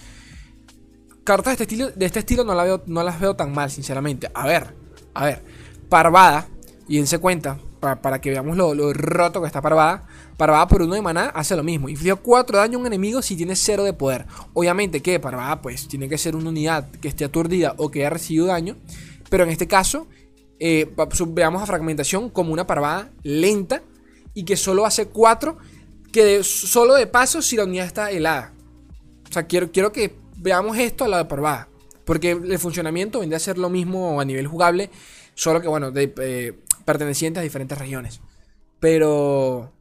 cartas 1.24 1.52
de 1.52 1.52
este 1.52 1.64
estilo, 1.66 1.92
de 1.92 2.06
este 2.08 2.18
estilo 2.18 2.44
no, 2.44 3.04
las 3.04 3.20
veo 3.20 3.36
tan 3.36 3.54
mal, 3.54 3.70
sinceramente. 3.70 4.32
A 4.34 4.48
ver, 4.48 4.74
a 5.14 5.26
ver, 5.26 5.44
Parvada, 5.88 6.48
y 6.88 6.98
él 6.98 7.06
se 7.06 7.20
cuenta, 7.20 7.60
para, 7.80 8.20
que 8.20 8.32
veamos 8.32 8.58
lo, 8.58 8.92
roto 8.94 9.42
que 9.42 9.46
está 9.46 9.62
Parvada. 9.62 10.08
Parvada 10.40 10.70
por 10.70 10.82
uno 10.82 10.96
de 10.96 11.02
maná 11.02 11.26
hace 11.36 11.54
lo 11.54 11.64
mismo. 11.64 11.90
Inflige 11.90 12.16
4 12.16 12.60
daño 12.60 12.78
a 12.78 12.80
un 12.80 12.88
enemigo 12.88 13.22
si 13.22 13.36
tiene 13.36 13.58
0 13.58 13.84
de 13.84 13.92
poder. 13.92 14.26
Obviamente 14.54 15.02
que 15.02 15.20
Parvada 15.20 15.62
pues 15.62 15.90
tiene 15.90 16.08
que 16.08 16.18
ser 16.18 16.34
una 16.34 16.48
unidad 16.48 16.90
que 16.92 17.10
esté 17.10 17.26
aturdida 17.26 17.74
o 17.76 17.92
que 17.92 18.00
haya 18.00 18.12
recibido 18.12 18.46
daño. 18.46 18.78
Pero 19.30 19.44
en 19.44 19.50
este 19.50 19.68
caso, 19.68 20.08
eh, 20.58 20.90
veamos 21.28 21.62
a 21.62 21.66
fragmentación 21.66 22.30
como 22.30 22.54
una 22.54 22.66
Parvada 22.66 23.12
lenta 23.22 23.84
y 24.34 24.46
que 24.46 24.56
solo 24.56 24.86
hace 24.86 25.08
4. 25.08 25.58
Que 26.10 26.42
solo 26.46 26.94
de 26.94 27.06
paso 27.06 27.42
si 27.42 27.58
la 27.58 27.66
unidad 27.66 27.86
está 27.86 28.10
helada. 28.10 28.54
O 29.30 29.34
sea, 29.34 29.46
quiero, 29.46 29.74
quiero 29.74 29.92
que 29.92 30.16
veamos 30.38 30.78
esto 30.78 31.04
a 31.04 31.10
la 31.10 31.28
Parvada. 31.28 31.68
Porque 32.06 32.32
el 32.32 32.60
funcionamiento 32.60 33.20
vendría 33.20 33.36
a 33.36 33.42
ser 33.42 33.58
lo 33.58 33.70
mismo 33.70 34.22
a 34.22 34.24
nivel 34.24 34.48
jugable. 34.48 34.90
Solo 35.36 35.60
que, 35.60 35.68
bueno, 35.68 35.92
de, 35.92 36.14
eh, 36.22 36.58
pertenecientes 36.86 37.42
a 37.42 37.44
diferentes 37.44 37.78
regiones. 37.78 38.22
Pero... 38.80 39.74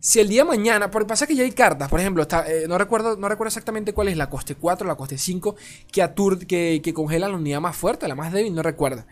Si 0.00 0.20
el 0.20 0.28
día 0.28 0.44
de 0.44 0.48
mañana, 0.48 0.92
porque 0.92 1.08
pasa 1.08 1.26
que 1.26 1.34
ya 1.34 1.42
hay 1.42 1.50
cartas, 1.50 1.88
por 1.88 1.98
ejemplo, 1.98 2.22
está, 2.22 2.48
eh, 2.48 2.66
no, 2.68 2.78
recuerdo, 2.78 3.16
no 3.16 3.28
recuerdo 3.28 3.48
exactamente 3.48 3.92
cuál 3.92 4.06
es 4.06 4.16
la 4.16 4.30
coste 4.30 4.54
4 4.54 4.86
la 4.86 4.94
coste 4.94 5.18
5 5.18 5.56
que, 5.90 6.08
que, 6.46 6.80
que 6.82 6.94
congela 6.94 7.28
la 7.28 7.34
unidad 7.34 7.60
más 7.60 7.76
fuerte, 7.76 8.06
la 8.06 8.14
más 8.14 8.32
débil, 8.32 8.54
no 8.54 8.62
recuerdo. 8.62 9.04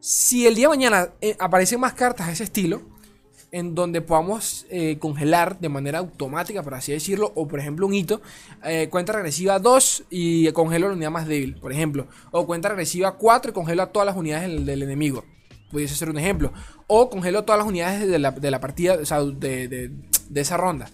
Si 0.00 0.46
el 0.48 0.56
día 0.56 0.64
de 0.64 0.70
mañana 0.70 1.10
eh, 1.20 1.36
aparecen 1.38 1.78
más 1.78 1.94
cartas 1.94 2.26
de 2.26 2.32
ese 2.32 2.44
estilo, 2.44 2.82
en 3.52 3.76
donde 3.76 4.00
podamos 4.00 4.66
eh, 4.70 4.98
congelar 4.98 5.60
de 5.60 5.68
manera 5.68 6.00
automática, 6.00 6.64
por 6.64 6.74
así 6.74 6.90
decirlo, 6.90 7.30
o 7.36 7.46
por 7.46 7.60
ejemplo 7.60 7.86
un 7.86 7.94
hito, 7.94 8.20
cuenta 8.90 9.12
regresiva 9.12 9.60
2 9.60 10.06
y 10.10 10.50
congelo 10.50 10.88
la 10.88 10.94
unidad 10.94 11.12
más 11.12 11.28
débil, 11.28 11.54
por 11.60 11.70
ejemplo, 11.70 12.08
o 12.32 12.44
cuenta 12.44 12.70
regresiva 12.70 13.16
4 13.16 13.52
y 13.52 13.54
congelo 13.54 13.82
a 13.84 13.92
todas 13.92 14.06
las 14.06 14.16
unidades 14.16 14.66
del 14.66 14.82
enemigo 14.82 15.24
pudiese 15.74 15.96
ser 15.96 16.08
un 16.08 16.16
ejemplo. 16.16 16.52
O 16.86 17.10
congelo 17.10 17.42
todas 17.44 17.58
las 17.58 17.66
unidades 17.66 18.08
de 18.08 18.18
la, 18.50 18.60
partida, 18.60 18.94
o 18.94 19.04
sea, 19.04 19.22
de, 19.22 19.90
esa 20.32 20.56
ronda. 20.56 20.88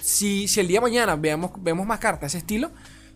Si, 0.00 0.48
si, 0.48 0.60
el 0.60 0.66
día 0.66 0.78
de 0.78 0.86
mañana 0.86 1.16
veamos, 1.16 1.50
vemos 1.62 1.86
más 1.86 1.98
cartas 1.98 2.32
de 2.32 2.38
ese 2.38 2.38
estilo, 2.38 2.70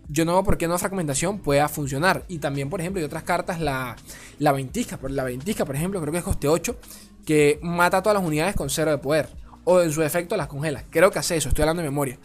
yo 0.08 0.26
no 0.26 0.34
veo 0.34 0.44
por 0.44 0.58
qué 0.58 0.66
una 0.66 0.76
fragmentación 0.76 1.38
pueda 1.38 1.66
funcionar. 1.68 2.24
Y 2.28 2.38
también, 2.40 2.68
por 2.68 2.80
ejemplo, 2.80 3.00
hay 3.00 3.06
otras 3.06 3.22
cartas, 3.22 3.58
la, 3.58 3.96
la 4.38 4.52
ventisca. 4.52 4.98
La 5.08 5.24
ventisca, 5.24 5.64
por 5.64 5.76
ejemplo, 5.76 5.98
creo 6.02 6.12
que 6.12 6.18
es 6.18 6.24
coste 6.24 6.46
8, 6.46 6.76
que 7.24 7.58
mata 7.62 7.96
a 7.96 8.02
todas 8.02 8.18
las 8.18 8.26
unidades 8.26 8.54
con 8.54 8.68
cero 8.68 8.90
de 8.90 8.98
poder. 8.98 9.30
O 9.64 9.80
en 9.80 9.90
su 9.92 10.02
efecto 10.02 10.36
las 10.36 10.48
congela. 10.48 10.84
Creo 10.90 11.10
que 11.10 11.18
hace 11.18 11.36
eso, 11.36 11.48
estoy 11.48 11.62
hablando 11.62 11.82
de 11.82 11.88
memoria. 11.88 12.18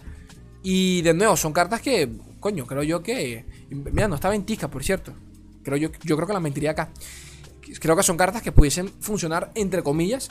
Y 0.62 1.02
de 1.04 1.14
nuevo, 1.14 1.38
son 1.38 1.54
cartas 1.54 1.80
que, 1.80 2.10
coño, 2.42 2.66
creo 2.66 2.84
yo 2.84 3.02
que... 3.02 3.46
Mira, 3.70 4.10
no 4.10 4.16
está 4.16 4.28
ventisca, 4.28 4.70
por 4.70 4.84
cierto. 4.84 5.14
Creo 5.64 5.78
yo, 5.78 5.90
yo 6.04 6.18
creo 6.18 6.28
que 6.28 6.34
la 6.34 6.42
mentiría 6.42 6.72
acá 6.72 6.90
creo 7.80 7.96
que 7.96 8.04
son 8.04 8.18
cartas 8.18 8.42
que 8.42 8.52
pudiesen 8.52 8.90
funcionar, 9.00 9.52
entre 9.56 9.84
comillas, 9.84 10.30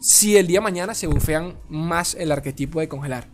si 0.00 0.36
el 0.36 0.46
día 0.46 0.60
mañana 0.60 0.94
se 0.94 1.06
bufean 1.06 1.58
más 1.68 2.14
el 2.14 2.30
arquetipo 2.30 2.80
de 2.80 2.88
congelar. 2.88 3.28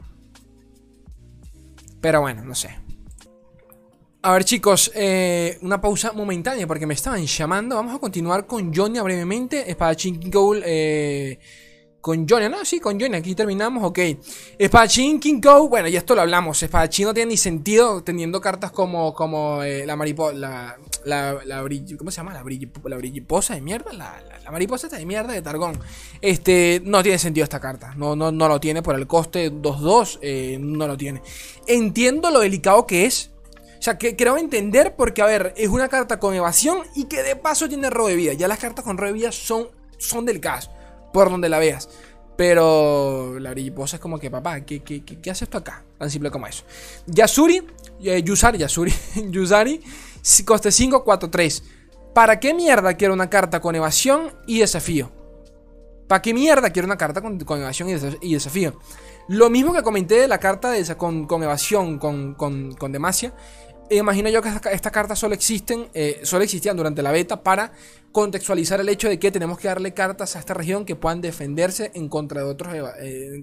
Pero 2.01 2.20
bueno, 2.20 2.45
no 2.45 2.55
sé. 2.55 2.78
A 4.22 4.32
ver 4.32 4.45
chicos, 4.45 4.93
eh, 4.95 5.59
una 5.62 5.80
pausa 5.80 6.12
momentánea 6.12 6.66
porque 6.66 6.86
me 6.86 6.95
estaban 6.95 7.24
llamando. 7.24 7.76
Vamos 7.76 7.95
a 7.95 7.99
continuar 7.99 8.47
con 8.47 8.74
Johnny 8.74 9.01
brevemente. 9.01 9.70
Espadachín 9.70 10.30
Goal 10.30 10.62
eh, 10.64 11.38
con 12.01 12.28
Johnny, 12.28 12.49
¿no? 12.49 12.64
Sí, 12.64 12.80
con 12.80 13.01
Johnny, 13.01 13.16
aquí 13.16 13.34
terminamos, 13.34 13.82
ok. 13.82 13.99
Espadachín 14.59 15.20
King 15.20 15.41
Go, 15.43 15.68
bueno, 15.68 15.88
y 15.88 15.97
esto 15.97 16.14
lo 16.14 16.20
hablamos. 16.20 16.62
Espadachín 16.62 17.07
no 17.07 17.14
tiene 17.14 17.30
ni 17.30 17.36
sentido 17.36 18.03
teniendo 18.03 18.41
cartas 18.41 18.72
como, 18.72 19.14
como 19.14 19.62
eh, 19.62 19.86
la 19.86 19.97
mariposa, 19.97 20.76
la, 21.05 21.38
la 21.44 21.64
¿cómo 21.98 22.11
se 22.11 22.16
llama? 22.18 22.32
La, 22.32 22.42
la 22.42 22.96
brilliposa 22.96 23.55
de 23.55 23.61
mierda, 23.61 23.92
la, 23.92 24.22
la, 24.42 24.51
mariposa 24.51 24.88
de 24.88 25.07
mierda 25.07 25.32
de 25.32 25.42
Targón. 25.42 25.78
Este, 26.20 26.82
no 26.84 27.03
tiene 27.03 27.18
sentido 27.18 27.44
esta 27.44 27.61
carta, 27.61 27.94
no, 27.96 28.16
no, 28.16 28.32
no 28.32 28.48
lo 28.48 28.61
tiene 28.61 28.82
por 28.82 28.94
el 28.94 29.07
coste 29.07 29.53
2-2, 29.53 30.18
eh, 30.22 30.59
no 30.61 30.86
lo 30.86 30.96
tiene. 30.96 31.22
Entiendo 31.66 32.30
lo 32.30 32.40
delicado 32.40 32.86
que 32.86 33.07
es. 33.07 33.30
O 33.78 33.82
sea, 33.82 33.96
que 33.96 34.14
creo 34.14 34.36
entender 34.36 34.94
porque, 34.94 35.22
a 35.22 35.26
ver, 35.26 35.55
es 35.57 35.68
una 35.68 35.88
carta 35.88 36.20
con 36.20 36.34
evasión 36.34 36.80
y 36.94 37.05
que 37.05 37.22
de 37.22 37.34
paso 37.34 37.66
tiene 37.66 37.88
robo 37.88 38.09
de 38.09 38.16
vida. 38.16 38.34
Ya 38.34 38.46
las 38.46 38.59
cartas 38.59 38.84
con 38.84 38.98
robo 38.98 39.07
de 39.07 39.14
vida 39.14 39.32
son, 39.32 39.68
son 39.96 40.26
delicadas 40.26 40.70
por 41.14 41.30
donde 41.30 41.48
la 41.48 41.59
veas. 41.59 41.88
Pero 42.40 43.38
la 43.38 43.51
brilliposa 43.51 43.96
es 43.96 44.01
como 44.01 44.18
que, 44.18 44.30
papá, 44.30 44.62
¿qué, 44.62 44.80
qué, 44.80 45.03
qué, 45.05 45.30
haces 45.30 45.48
tú 45.48 45.59
acá? 45.59 45.84
Tan 45.98 46.11
simple 46.11 46.30
como 46.30 46.46
eso. 46.46 46.64
Yasuri, 47.07 47.62
eh, 48.03 48.22
Yusari, 48.22 48.57
Yasuri, 48.57 48.92
Yusari, 49.28 49.82
coste 50.44 50.70
5, 50.72 51.04
4, 51.04 51.30
3. 51.30 51.62
¿Para 52.14 52.40
qué 52.40 52.54
mierda 52.54 52.94
quiero 52.94 53.14
una 53.14 53.30
carta 53.30 53.60
con 53.60 53.74
evasión 53.74 54.32
y 54.46 54.60
desafío? 54.60 55.10
¿Para 56.08 56.22
qué 56.22 56.34
mierda 56.34 56.70
quiero 56.70 56.86
una 56.86 56.98
carta 56.98 57.20
con, 57.20 57.40
evasión 57.60 57.88
y, 58.20 58.32
desafío? 58.34 58.80
Lo 59.28 59.48
mismo 59.48 59.72
que 59.72 59.82
comenté 59.82 60.16
de 60.16 60.26
la 60.26 60.38
carta 60.38 60.70
de, 60.70 60.96
con, 60.96 61.26
con 61.26 61.42
evasión, 61.42 61.98
con, 61.98 62.34
con, 62.34 62.72
con 62.74 62.90
demasia. 62.90 63.32
E 63.90 63.96
imagino 63.96 64.28
yo 64.28 64.40
que 64.40 64.48
estas 64.70 64.92
cartas 64.92 65.18
solo 65.18 65.34
existen, 65.34 65.88
eh, 65.94 66.20
solo 66.22 66.44
existían 66.44 66.76
durante 66.76 67.02
la 67.02 67.10
beta 67.10 67.42
para 67.42 67.72
contextualizar 68.12 68.80
el 68.80 68.88
hecho 68.88 69.08
de 69.08 69.18
que 69.18 69.32
tenemos 69.32 69.58
que 69.58 69.66
darle 69.66 69.94
cartas 69.94 70.36
a 70.36 70.38
esta 70.38 70.54
región 70.54 70.84
que 70.84 70.94
puedan 70.94 71.20
defenderse 71.20 71.90
en 71.94 72.08
contra 72.08 72.40
de 72.40 72.46
otros 72.46 72.72
eh, 73.00 73.40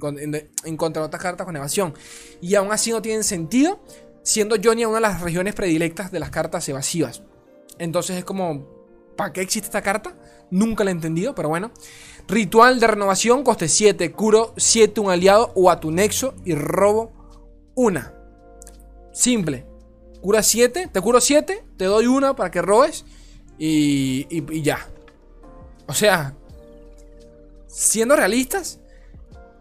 en, 0.63 0.77
contra 0.77 1.01
de 1.01 1.07
otras 1.07 1.21
cartas 1.21 1.45
con 1.45 1.55
evasión. 1.57 1.93
Y 2.41 2.55
aún 2.55 2.71
así 2.71 2.91
no 2.91 3.01
tienen 3.01 3.25
sentido, 3.25 3.81
siendo 4.27 4.57
Johnny 4.61 4.83
una 4.83 4.95
de 4.95 5.01
las 5.01 5.21
regiones 5.21 5.55
predilectas 5.55 6.11
de 6.11 6.19
las 6.19 6.31
cartas 6.31 6.67
evasivas. 6.67 7.23
Entonces 7.79 8.17
es 8.17 8.25
como, 8.25 8.67
¿para 9.15 9.31
qué 9.31 9.39
existe 9.39 9.67
esta 9.67 9.81
carta? 9.81 10.17
Nunca 10.51 10.83
la 10.83 10.91
he 10.91 10.93
entendido, 10.93 11.33
pero 11.33 11.47
bueno. 11.47 11.71
Ritual 12.27 12.81
de 12.81 12.87
renovación, 12.87 13.43
coste 13.43 13.69
7, 13.69 14.11
curo 14.11 14.53
7 14.57 14.99
un 14.99 15.11
aliado 15.11 15.53
o 15.55 15.71
a 15.71 15.79
tu 15.79 15.91
nexo 15.91 16.35
y 16.43 16.55
robo 16.55 17.13
una. 17.73 18.13
Simple. 19.13 19.65
Cura 20.19 20.43
7, 20.43 20.89
te 20.91 21.01
curo 21.01 21.21
7, 21.21 21.63
te 21.77 21.85
doy 21.85 22.07
una 22.07 22.35
para 22.35 22.51
que 22.51 22.61
robes 22.61 23.05
y, 23.57 24.27
y, 24.29 24.61
ya. 24.61 24.89
O 25.87 25.93
sea, 25.93 26.35
siendo 27.67 28.17
realistas, 28.17 28.81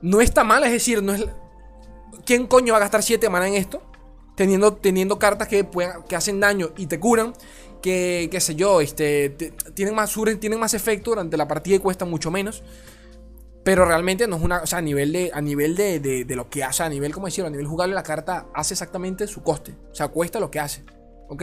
no 0.03 0.21
está 0.21 0.43
mal, 0.43 0.65
es 0.65 0.73
decir, 0.73 1.05
no 1.05 1.15
es... 1.15 1.25
¿Quién 2.25 2.49
coño 2.49 2.73
va 2.73 2.79
a 2.79 2.81
gastar 2.81 3.05
7 3.05 3.31
mana 3.31 3.47
en 3.47 3.55
esto? 3.55 3.86
Teniendo, 4.37 4.75
teniendo 4.75 5.19
cartas 5.19 5.49
que, 5.49 5.67
que 6.09 6.15
hacen 6.15 6.39
daño 6.39 6.71
y 6.77 6.87
te 6.87 7.01
curan 7.01 7.33
que, 7.83 8.29
qué 8.31 8.41
sé 8.41 8.55
yo, 8.55 8.81
este, 8.81 9.31
tienen, 9.75 9.95
más, 9.95 10.15
tienen 10.41 10.59
más 10.59 10.75
efecto 10.75 11.11
durante 11.11 11.37
la 11.37 11.49
partida 11.49 11.77
y 11.77 11.79
cuestan 11.79 12.11
mucho 12.11 12.31
menos. 12.31 12.63
Pero 13.67 13.85
realmente 13.85 14.29
no 14.29 14.37
es 14.37 14.43
una. 14.43 14.63
O 14.63 14.67
sea, 14.67 14.79
a 14.79 14.83
nivel 14.83 15.13
de. 15.13 15.31
A 15.35 15.41
nivel 15.41 15.75
de, 15.75 16.25
lo 16.29 16.49
que 16.49 16.63
hace. 16.63 16.85
A 16.85 16.89
nivel, 16.89 17.13
como 17.13 17.27
decirlo, 17.27 17.49
a 17.49 17.51
nivel 17.51 17.67
jugable, 17.67 17.95
la 17.95 18.03
carta 18.03 18.47
hace 18.55 18.75
exactamente 18.75 19.27
su 19.27 19.43
coste. 19.43 19.75
O 19.91 19.95
sea, 19.95 20.09
cuesta 20.09 20.39
lo 20.39 20.51
que 20.51 20.61
hace. 20.61 20.85
¿Ok? 21.29 21.43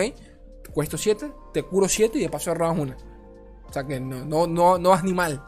Cuesto 0.74 0.98
7, 0.98 1.32
te 1.54 1.64
curo 1.64 1.88
7 1.88 2.18
y 2.18 2.22
de 2.22 2.30
paso 2.30 2.54
robas 2.54 2.80
una. 2.80 2.98
O 3.68 3.74
sea 3.74 3.86
que 3.86 4.00
no, 4.00 4.26
no, 4.26 4.48
no, 4.48 4.78
no 4.78 4.90
vas 4.90 5.04
ni 5.04 5.14
mal. 5.14 5.44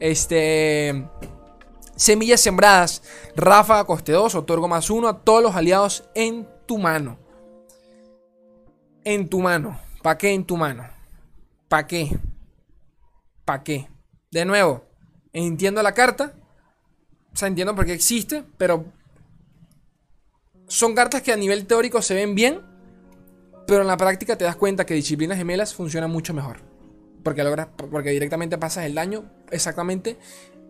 Este. 0.00 1.08
Semillas 1.94 2.40
sembradas. 2.40 3.02
Rafa 3.36 3.84
coste 3.84 4.12
2. 4.12 4.34
Otorgo 4.34 4.68
más 4.68 4.88
1 4.88 5.08
a 5.08 5.18
todos 5.20 5.42
los 5.42 5.54
aliados 5.54 6.04
en 6.14 6.48
tu 6.66 6.78
mano. 6.78 7.18
En 9.04 9.28
tu 9.28 9.40
mano. 9.40 9.78
¿Para 10.02 10.18
qué 10.18 10.32
en 10.32 10.44
tu 10.44 10.56
mano? 10.56 10.84
¿Para 11.68 11.86
qué? 11.86 12.18
¿Para 13.44 13.62
qué? 13.62 13.88
De 14.30 14.44
nuevo, 14.44 14.84
entiendo 15.32 15.82
la 15.82 15.92
carta. 15.92 16.34
O 17.32 17.36
sea, 17.36 17.48
entiendo 17.48 17.74
por 17.74 17.86
qué 17.86 17.92
existe, 17.92 18.44
pero 18.58 18.84
son 20.68 20.94
cartas 20.94 21.22
que 21.22 21.32
a 21.32 21.36
nivel 21.36 21.66
teórico 21.66 22.02
se 22.02 22.14
ven 22.14 22.34
bien, 22.34 22.60
pero 23.66 23.82
en 23.82 23.86
la 23.86 23.96
práctica 23.96 24.36
te 24.36 24.44
das 24.44 24.56
cuenta 24.56 24.86
que 24.86 24.94
disciplinas 24.94 25.38
gemelas 25.38 25.74
funciona 25.74 26.08
mucho 26.08 26.34
mejor. 26.34 26.60
Porque, 27.22 27.44
logras, 27.44 27.68
porque 27.76 28.10
directamente 28.10 28.58
pasas 28.58 28.84
el 28.84 28.94
daño 28.94 29.24
exactamente 29.50 30.18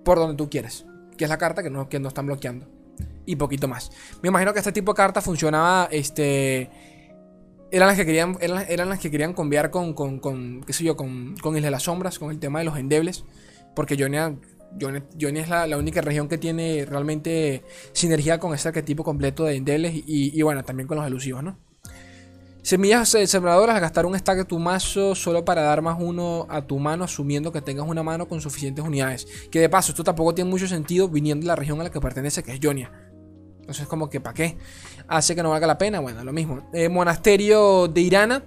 por 0.04 0.18
donde 0.18 0.36
tú 0.36 0.50
quieres. 0.50 0.84
Que 1.16 1.24
es 1.24 1.30
la 1.30 1.38
carta 1.38 1.62
que 1.62 1.70
que 1.88 2.00
no 2.00 2.08
están 2.08 2.26
bloqueando. 2.26 2.81
Y 3.26 3.36
poquito 3.36 3.68
más. 3.68 3.90
Me 4.22 4.28
imagino 4.28 4.52
que 4.52 4.58
este 4.58 4.72
tipo 4.72 4.92
de 4.92 4.96
carta 4.96 5.20
funcionaba 5.20 5.88
este, 5.90 6.70
eran 7.70 7.88
las 7.88 7.96
que 7.96 8.04
querían, 8.04 8.36
eran, 8.40 8.88
las 8.88 8.98
que 8.98 9.10
querían 9.10 9.32
con, 9.32 9.94
con, 9.94 10.62
qué 10.64 10.72
sé 10.72 10.84
yo, 10.84 10.96
con, 10.96 11.36
con 11.36 11.56
Isla 11.56 11.68
de 11.68 11.70
las 11.70 11.84
Sombras, 11.84 12.18
con 12.18 12.30
el 12.30 12.38
tema 12.38 12.58
de 12.58 12.66
los 12.66 12.76
endebles. 12.76 13.24
Porque 13.74 13.96
Jonia, 13.98 14.36
es 14.78 15.48
la, 15.48 15.78
única 15.78 16.02
región 16.02 16.28
que 16.28 16.36
tiene 16.38 16.84
realmente 16.84 17.64
sinergia 17.92 18.38
con 18.38 18.54
ese 18.54 18.68
arquetipo 18.68 19.04
completo 19.04 19.44
de 19.44 19.56
endebles 19.56 19.94
y, 19.94 20.38
y 20.38 20.42
bueno, 20.42 20.64
también 20.64 20.86
con 20.86 20.98
los 20.98 21.06
elusivos, 21.06 21.42
¿no? 21.42 21.58
Semillas 22.62 23.08
sembradoras, 23.26 23.80
gastar 23.80 24.06
un 24.06 24.16
stack 24.16 24.38
de 24.38 24.44
tu 24.44 24.60
mazo 24.60 25.16
solo 25.16 25.44
para 25.44 25.62
dar 25.62 25.82
más 25.82 25.96
uno 25.98 26.46
a 26.48 26.62
tu 26.62 26.78
mano, 26.78 27.02
asumiendo 27.02 27.50
que 27.50 27.60
tengas 27.60 27.86
una 27.88 28.04
mano 28.04 28.28
con 28.28 28.40
suficientes 28.40 28.84
unidades. 28.84 29.26
Que 29.50 29.58
de 29.58 29.68
paso, 29.68 29.90
esto 29.90 30.04
tampoco 30.04 30.32
tiene 30.32 30.48
mucho 30.48 30.68
sentido 30.68 31.08
viniendo 31.08 31.42
de 31.42 31.48
la 31.48 31.56
región 31.56 31.80
a 31.80 31.84
la 31.84 31.90
que 31.90 32.00
pertenece, 32.00 32.44
que 32.44 32.52
es 32.52 32.60
Jonia. 32.62 32.92
Entonces, 33.60 33.88
como 33.88 34.08
que, 34.08 34.20
¿para 34.20 34.34
qué? 34.34 34.56
Hace 35.08 35.34
que 35.34 35.42
no 35.42 35.50
valga 35.50 35.66
la 35.66 35.78
pena. 35.78 35.98
Bueno, 35.98 36.22
lo 36.22 36.32
mismo. 36.32 36.68
Eh, 36.72 36.88
monasterio 36.88 37.88
de 37.88 38.00
Irana. 38.00 38.44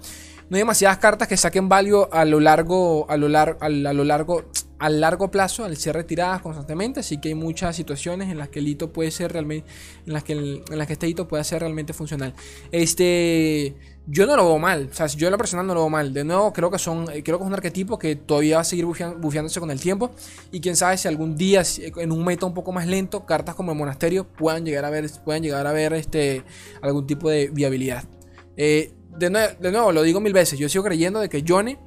No 0.50 0.56
hay 0.58 0.62
demasiadas 0.62 1.00
cartas 1.00 1.28
que 1.28 1.36
saquen 1.38 1.68
value 1.68 2.08
a 2.12 2.24
lo 2.24 2.40
largo, 2.40 3.10
a 3.10 3.18
lo, 3.18 3.28
largo, 3.28 3.58
a 3.62 3.70
lo 3.70 4.04
largo, 4.04 4.46
a 4.78 4.90
largo 4.90 5.32
plazo, 5.32 5.66
al 5.66 5.76
ser 5.76 5.96
retiradas 5.96 6.42
constantemente. 6.42 7.00
Así 7.00 7.20
que 7.20 7.30
hay 7.30 7.36
muchas 7.36 7.76
situaciones 7.76 8.30
en 8.30 8.38
las 8.38 8.50
que 8.50 8.60
el 8.60 8.68
hito 8.68 8.94
puede 8.94 9.10
ser 9.10 9.34
realmente, 9.34 9.68
en 10.06 10.14
las 10.14 10.24
que, 10.24 10.34
en 10.34 10.78
las 10.78 10.86
que 10.88 10.94
este 10.94 11.08
hito 11.08 11.28
puede 11.28 11.44
ser 11.44 11.62
realmente 11.62 11.94
funcional. 11.94 12.36
Este, 12.72 13.76
yo 14.08 14.26
no 14.26 14.36
lo 14.36 14.46
veo 14.46 14.60
mal. 14.60 14.90
O 14.92 14.94
sea, 14.94 15.08
yo 15.08 15.28
en 15.28 15.32
lo 15.32 15.38
personal 15.38 15.66
no 15.66 15.74
lo 15.74 15.82
veo 15.82 15.90
mal. 15.90 16.14
De 16.14 16.24
nuevo, 16.24 16.54
creo 16.54 16.70
que 16.70 16.78
son, 16.78 17.10
eh, 17.12 17.24
creo 17.24 17.38
que 17.38 17.44
es 17.44 17.48
un 17.48 17.54
arquetipo 17.54 17.98
que 17.98 18.16
todavía 18.16 18.56
va 18.58 18.62
a 18.62 18.66
seguir 18.66 18.86
bufeándose 18.86 19.60
con 19.60 19.72
el 19.72 19.80
tiempo. 19.80 20.12
Y 20.52 20.62
quién 20.62 20.76
sabe 20.76 20.98
si 20.98 21.08
algún 21.08 21.36
día, 21.36 21.64
en 21.98 22.12
un 22.12 22.24
meta 22.24 22.46
un 22.46 22.54
poco 22.54 22.72
más 22.72 22.88
lento, 22.88 23.26
cartas 23.26 23.56
como 23.56 23.72
el 23.72 23.78
monasterio 23.78 24.26
puedan 24.26 24.66
llegar 24.66 24.86
a 24.86 24.90
ver, 24.90 25.10
puedan 25.24 25.42
llegar 25.42 25.66
a 25.66 25.72
ver 25.72 25.94
este, 25.94 26.44
algún 26.82 27.08
tipo 27.08 27.30
de 27.30 27.50
viabilidad. 27.50 28.04
Eh, 28.58 28.94
de, 29.18 29.30
nuevo, 29.30 29.92
lo 29.92 30.04
digo 30.04 30.20
mil 30.20 30.34
veces. 30.34 30.60
Yo 30.60 30.70
sigo 30.70 30.84
creyendo 30.84 31.20
de 31.20 31.30
que 31.30 31.44
Johnny 31.48 31.78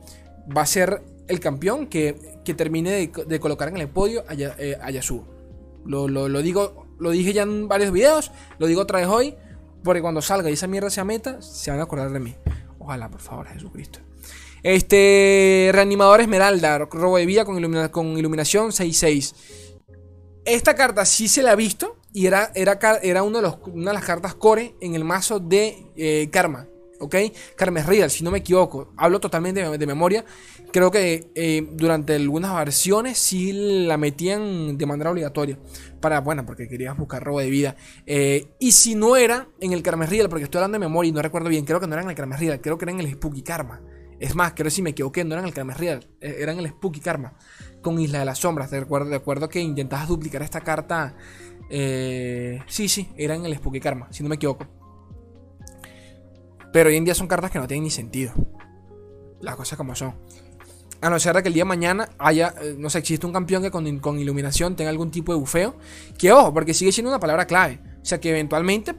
va 0.57 0.63
a 0.63 0.67
ser 0.67 1.03
el 1.29 1.41
campeón 1.41 1.87
que, 1.87 2.41
que 2.45 2.55
termine 2.55 2.91
de, 2.91 3.41
colocar 3.41 3.69
en 3.69 3.77
el 3.77 3.89
podio 3.89 4.25
a, 4.29 4.35
eh, 4.35 4.79
Yasuo. 4.93 5.27
Lo, 5.85 6.09
lo, 6.09 6.43
digo, 6.43 6.87
lo 6.99 7.11
dije 7.11 7.33
ya 7.33 7.43
en 7.43 7.69
varios 7.69 7.93
videos. 7.93 8.33
Lo 8.59 8.67
digo 8.67 8.83
otra 8.83 8.99
vez 8.99 9.09
hoy. 9.09 9.37
Porque 9.83 10.01
cuando 10.01 10.23
salga 10.23 10.51
y 10.51 10.55
esa 10.55 10.67
mierda 10.67 10.91
sea 10.91 11.05
meta, 11.05 11.41
se 11.41 11.71
van 11.71 11.81
a 11.81 11.85
acordar 11.85 12.11
de 12.11 12.21
mí. 12.21 12.35
Ojalá, 12.79 13.11
por 13.11 13.21
favor, 13.21 13.47
Jesucristo. 13.47 14.01
Este. 14.63 15.71
Reanimador 15.73 16.21
Esmeralda. 16.21 16.79
Robo 16.79 17.19
de 17.19 17.27
vida 17.27 17.45
con, 17.45 17.59
iluminación 18.19 18.71
6-6. 18.71 19.35
Esta 20.45 20.75
carta 20.75 21.05
sí 21.05 21.29
se 21.29 21.43
la 21.43 21.53
ha 21.53 21.57
visto. 21.57 21.97
Y 22.13 22.27
era, 22.27 22.51
era, 22.55 22.79
era 23.03 23.23
una 23.23 23.41
de 23.41 23.93
las 23.93 24.05
cartas 24.05 24.35
core 24.35 24.75
en 24.81 24.95
el 24.95 25.05
mazo 25.05 25.39
de 25.39 25.93
eh, 25.97 26.29
Karma. 26.33 26.67
¿ok? 27.01 27.17
Carmen 27.57 27.87
Real, 27.87 28.11
si 28.11 28.25
no 28.25 28.31
me 28.31 28.39
equivoco, 28.39 28.93
hablo 28.97 29.21
totalmente 29.21 29.69
de, 29.69 29.87
memoria. 29.87 30.25
Creo 30.71 30.91
que 30.91 31.31
eh, 31.35 31.67
durante 31.73 32.15
algunas 32.15 32.55
versiones 32.55 33.19
sí 33.19 33.53
la 33.87 33.97
metían 33.97 34.77
de 34.77 34.87
manera 34.87 35.11
obligatoria. 35.11 35.59
Para, 36.01 36.21
bueno, 36.21 36.45
porque 36.45 36.69
querías 36.69 36.97
buscar 36.97 37.25
robo 37.25 37.41
de 37.41 37.49
vida. 37.49 37.77
Eh, 38.07 38.49
y 38.59 38.73
si 38.73 38.95
no 38.95 39.17
era 39.17 39.49
en 39.61 39.73
el 39.73 39.83
Carmen 39.83 40.11
Real, 40.11 40.29
porque 40.29 40.45
estoy 40.45 40.59
hablando 40.59 40.77
de 40.77 40.81
memoria 40.81 41.09
y 41.09 41.13
no 41.13 41.23
recuerdo 41.23 41.49
bien, 41.49 41.65
creo 41.65 41.81
que 41.81 41.87
no 41.87 41.95
era 41.95 42.03
en 42.03 42.11
el 42.11 42.15
Carmen 42.15 42.39
Real, 42.39 42.61
creo 42.61 42.77
que 42.77 42.85
era 42.85 42.93
en 42.93 43.01
el 43.01 43.11
Spooky 43.13 43.43
Karma. 43.43 43.81
Es 44.21 44.35
más, 44.35 44.53
creo 44.53 44.65
que 44.65 44.71
si 44.71 44.83
me 44.83 44.91
equivoqué, 44.91 45.25
no 45.25 45.35
era 45.35 45.41
en 45.41 45.49
el 45.49 45.55
Carmen 45.55 45.77
Real, 45.77 46.07
eh, 46.21 46.37
era 46.41 46.53
en 46.53 46.59
el 46.59 46.69
Spooky 46.69 47.01
Karma. 47.01 47.35
Con 47.81 47.99
Isla 47.99 48.19
de 48.19 48.25
las 48.25 48.39
Sombras. 48.39 48.71
De 48.71 48.79
acuerdo, 48.79 49.09
de 49.09 49.17
acuerdo 49.17 49.49
que 49.49 49.61
intentabas 49.61 50.09
duplicar 50.09 50.43
esta 50.43 50.61
carta. 50.61 51.17
sí, 51.71 52.89
sí, 52.89 53.09
era 53.17 53.35
en 53.37 53.47
el 53.47 53.55
Spooky 53.57 53.81
Karma, 53.81 54.09
si 54.11 54.23
no 54.23 54.29
me 54.29 54.35
equivoco. 54.35 54.67
Pero 56.73 56.91
hoy 56.91 56.97
en 56.97 57.05
día 57.05 57.15
son 57.15 57.27
cartas 57.27 57.51
que 57.51 57.59
no 57.59 57.67
tienen 57.67 57.85
ni 57.85 57.91
sentido. 57.91 58.35
Las 59.41 59.57
cosas 59.57 59.79
como 59.79 59.95
son. 59.95 60.15
A 61.01 61.11
no 61.11 61.21
ser 61.21 61.41
que 61.43 61.49
el 61.49 61.55
día 61.55 61.63
de 61.63 61.69
mañana 61.69 62.09
haya, 62.19 62.55
eh, 62.61 62.75
no 62.77 62.91
sé, 62.91 62.99
existe 62.99 63.25
un 63.25 63.33
campeón 63.33 63.63
que 63.63 63.71
con, 63.71 64.19
iluminación 64.19 64.75
tenga 64.75 64.91
algún 64.91 65.11
tipo 65.11 65.33
de 65.33 65.39
bufeo. 65.39 65.77
Que 66.19 66.33
ojo, 66.33 66.53
porque 66.53 66.75
sigue 66.75 66.91
siendo 66.91 67.11
una 67.11 67.21
palabra 67.21 67.47
clave. 67.47 67.81
O 68.03 68.05
sea 68.05 68.19
que 68.19 68.31
eventualmente, 68.31 68.97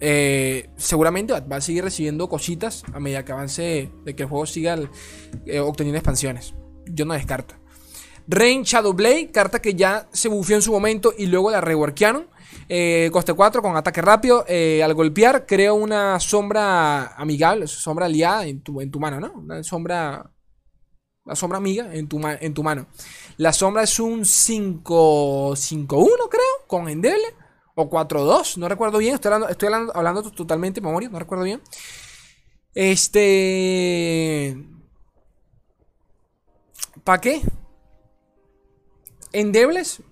eh, 0.00 0.70
seguramente 0.76 1.32
va 1.32 1.56
a 1.56 1.60
seguir 1.60 1.84
recibiendo 1.84 2.28
cositas 2.28 2.82
a 2.92 2.98
medida 2.98 3.24
que 3.24 3.32
avance, 3.32 3.92
de 4.04 4.16
que 4.16 4.24
el 4.24 4.28
juego 4.28 4.46
siga 4.46 4.76
eh, 5.46 5.60
obteniendo 5.60 5.98
expansiones. 5.98 6.54
Yo 6.86 7.04
no 7.04 7.14
descarto. 7.14 7.54
Rain 8.26 8.64
Shadowblade, 8.64 9.30
carta 9.30 9.60
que 9.60 9.74
ya 9.74 10.08
se 10.12 10.28
bufeó 10.28 10.56
en 10.56 10.62
su 10.62 10.72
momento 10.72 11.14
y 11.16 11.26
luego 11.26 11.50
la 11.50 11.60
reworkearon. 11.60 12.30
Coste 13.12 13.34
4 13.34 13.62
con 13.62 13.76
ataque 13.76 14.00
rápido. 14.00 14.44
Al 14.48 14.94
golpear, 14.94 15.46
crea 15.46 15.72
una 15.72 16.18
sombra 16.18 17.14
amigable, 17.14 17.66
sombra 17.66 18.06
aliada 18.06 18.46
en 18.46 18.60
tu, 18.60 18.80
en 18.80 18.90
tu 18.90 18.98
mano, 18.98 19.20
¿no? 19.20 19.32
Una 19.34 19.62
sombra. 19.62 20.32
La 21.24 21.36
sombra 21.36 21.58
amiga 21.58 21.88
en 21.94 22.08
tu, 22.08 22.18
mano. 22.18 22.86
La 23.36 23.52
sombra 23.52 23.84
es 23.84 24.00
un 24.00 24.22
5-1, 24.22 24.84
creo, 26.28 26.42
con 26.66 26.88
endeble. 26.88 27.34
O 27.74 27.88
4-2, 27.88 28.56
no 28.58 28.68
recuerdo 28.68 28.98
bien. 28.98 29.14
Estoy 29.14 29.32
hablando, 29.94 30.30
totalmente 30.32 30.80
de 30.80 30.86
memoria, 30.86 31.08
no 31.08 31.18
recuerdo 31.18 31.44
bien. 31.44 31.62
Este. 32.74 34.56
¿Para 37.04 37.20
qué? 37.20 37.42
Endebles, 39.32 40.02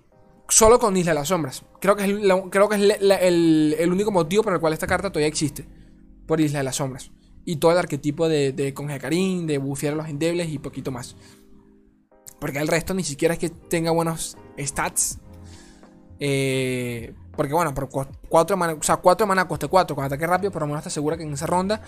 solo 0.47 0.79
con 0.79 0.95
Isla 0.97 1.11
de 1.11 1.19
las 1.19 1.27
Sombras. 1.27 1.63
Creo 1.79 1.95
que 1.95 2.03
es 2.03 2.09
el, 2.09 3.91
único 3.91 4.11
motivo 4.11 4.43
por 4.43 4.53
el 4.53 4.59
cual 4.59 4.73
esta 4.73 4.87
carta 4.87 5.11
todavía 5.11 5.27
existe. 5.27 5.67
Por 6.25 6.39
Isla 6.39 6.59
de 6.59 6.63
las 6.63 6.77
Sombras. 6.77 7.11
Y 7.45 7.57
todo 7.57 7.71
el 7.71 7.77
arquetipo 7.77 8.27
de, 8.29 8.51
de 8.51 8.73
de 8.73 9.57
bufear 9.57 9.93
a 9.93 9.97
los 9.97 10.07
endebles 10.07 10.49
y 10.49 10.59
poquito 10.59 10.91
más. 10.91 11.15
Porque 12.39 12.59
el 12.59 12.67
resto 12.67 12.93
ni 12.93 13.03
siquiera 13.03 13.33
es 13.33 13.39
que 13.39 13.49
tenga 13.49 13.91
buenos 13.91 14.37
stats. 14.59 15.19
Eh, 16.19 17.13
Porque 17.35 17.53
bueno, 17.53 17.73
por 17.73 17.89
4 18.29 18.57
mana, 18.57 18.73
o 18.73 18.83
sea, 18.83 18.97
4 18.97 19.25
mana 19.25 19.47
coste 19.47 19.67
4 19.67 19.95
con 19.95 20.05
ataque 20.05 20.27
rápido, 20.27 20.51
por 20.51 20.61
lo 20.61 20.67
menos 20.67 20.81
está 20.81 20.89
segura 20.89 21.17
que 21.17 21.23
en 21.23 21.33
esa 21.33 21.47
ronda 21.47 21.81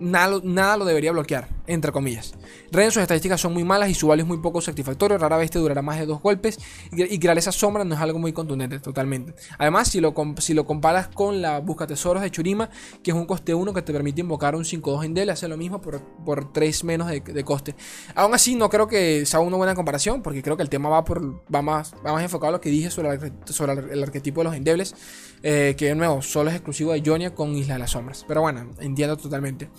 nada, 0.00 0.40
nada 0.42 0.76
lo 0.76 0.84
debería 0.84 1.12
bloquear, 1.12 1.48
entre 1.66 1.92
comillas. 1.92 2.34
Ren, 2.72 2.90
sus 2.90 3.02
estadísticas 3.02 3.40
son 3.40 3.52
muy 3.52 3.64
malas 3.64 3.90
y 3.90 3.94
su 3.94 4.06
valor 4.08 4.22
es 4.22 4.26
muy 4.26 4.38
poco 4.38 4.60
satisfactorio. 4.60 5.18
Rara 5.18 5.36
vez 5.36 5.50
te 5.50 5.58
durará 5.58 5.82
más 5.82 5.98
de 5.98 6.06
dos 6.06 6.20
golpes. 6.20 6.58
Y, 6.92 7.18
crear 7.18 7.36
esa 7.38 7.52
sombra 7.52 7.84
no 7.84 7.94
es 7.94 8.00
algo 8.00 8.18
muy 8.18 8.32
contundente, 8.32 8.78
totalmente. 8.78 9.34
Además, 9.58 9.88
si 9.88 10.00
lo, 10.00 10.14
si 10.38 10.54
lo 10.54 10.66
comparas 10.66 11.08
con 11.08 11.42
la 11.42 11.60
Busca 11.60 11.86
Tesoros 11.86 12.22
de 12.22 12.30
Churima, 12.30 12.70
que 13.02 13.10
es 13.10 13.16
un 13.16 13.26
coste 13.26 13.54
1 13.54 13.72
que 13.74 13.82
te 13.82 13.92
permite 13.92 14.20
invocar 14.20 14.54
un 14.54 14.64
5-2 14.64 15.04
en 15.04 15.14
Dele, 15.14 15.32
hace 15.32 15.48
lo 15.48 15.56
mismo 15.56 15.80
por, 15.80 16.00
por 16.24 16.52
3 16.52 16.84
menos 16.84 17.08
de, 17.08 17.44
coste. 17.44 17.74
Aún 18.14 18.34
así, 18.34 18.54
no 18.54 18.68
creo 18.68 18.86
que 18.86 19.26
sea 19.26 19.40
una 19.40 19.56
buena 19.56 19.74
comparación, 19.74 20.22
porque 20.22 20.42
creo 20.42 20.56
que 20.56 20.62
el 20.62 20.68
tema 20.68 20.88
va, 20.88 21.04
por, 21.04 21.42
va, 21.52 21.62
más, 21.62 21.94
va 22.04 22.12
más 22.12 22.22
enfocado 22.22 22.48
a 22.48 22.52
lo 22.52 22.60
que 22.60 22.70
dije 22.70 22.90
sobre, 22.90 23.32
sobre 23.46 23.92
el 23.92 24.02
arquetipo 24.02 24.40
de 24.40 24.44
los 24.44 24.54
endebles. 24.54 24.94
Eh, 25.42 25.74
que 25.78 25.86
de 25.86 25.94
nuevo 25.94 26.20
solo 26.20 26.50
es 26.50 26.56
exclusivo 26.56 26.92
de 26.92 27.02
Jonia 27.04 27.34
con 27.34 27.54
Isla 27.54 27.74
de 27.74 27.80
las 27.80 27.92
Sombras. 27.92 28.24
Pero 28.28 28.42
bueno, 28.42 28.70
entiendo 28.78 29.16
totalmente. 29.16 29.70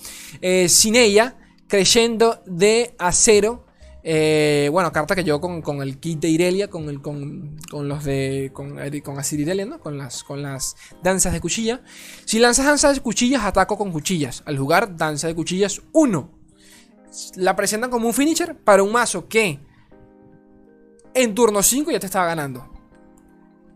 Eh, 0.42 0.68
sin 0.68 0.96
ella, 0.96 1.38
creyendo 1.68 2.42
de 2.46 2.96
acero. 2.98 3.68
Eh, 4.04 4.70
bueno, 4.72 4.92
carta 4.92 5.14
que 5.14 5.24
yo 5.24 5.40
con, 5.40 5.82
el 5.84 6.00
kit 6.00 6.20
de 6.20 6.30
Irelia, 6.30 6.70
con, 6.70 6.90
el, 6.90 7.02
con, 7.02 7.60
los 7.72 8.04
de. 8.04 8.50
con, 8.52 8.80
con 9.04 9.20
Asir 9.20 9.40
Irelia, 9.40 9.66
¿no? 9.66 9.80
Con 9.80 9.98
las, 9.98 10.24
con 10.24 10.42
las 10.42 10.76
danzas 11.04 11.34
de 11.34 11.40
cuchilla. 11.42 11.84
Si 12.26 12.40
lanzas 12.40 12.66
danzas 12.66 12.96
de 12.96 13.02
cuchillas, 13.02 13.44
ataco 13.44 13.78
con 13.78 13.92
cuchillas. 13.92 14.42
Al 14.46 14.58
jugar 14.58 14.98
danza 14.98 15.28
de 15.28 15.36
cuchillas 15.36 15.82
1. 15.92 16.40
La 17.36 17.56
presentan 17.56 17.92
como 17.92 18.08
un 18.08 18.14
finisher 18.14 18.58
para 18.58 18.82
un 18.82 18.92
mazo 18.92 19.28
que 19.28 19.60
en 21.14 21.36
turno 21.36 21.62
5 21.62 21.92
ya 21.92 22.00
te 22.00 22.06
estaba 22.08 22.26
ganando. 22.26 22.68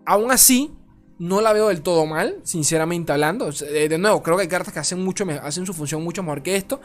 Aún 0.05 0.31
así, 0.31 0.71
no 1.19 1.41
la 1.41 1.53
veo 1.53 1.69
del 1.69 1.81
todo 1.81 2.05
mal, 2.05 2.39
sinceramente 2.43 3.11
hablando. 3.11 3.49
Eh, 3.49 3.89
de 3.89 3.97
nuevo, 3.97 4.21
creo 4.21 4.35
que 4.37 4.43
hay 4.43 4.47
cartas 4.47 4.73
que 4.73 4.79
hacen, 4.79 5.03
mucho, 5.03 5.25
hacen 5.41 5.65
su 5.65 5.73
función 5.73 6.03
mucho 6.03 6.23
mejor 6.23 6.43
que 6.43 6.55
esto. 6.55 6.81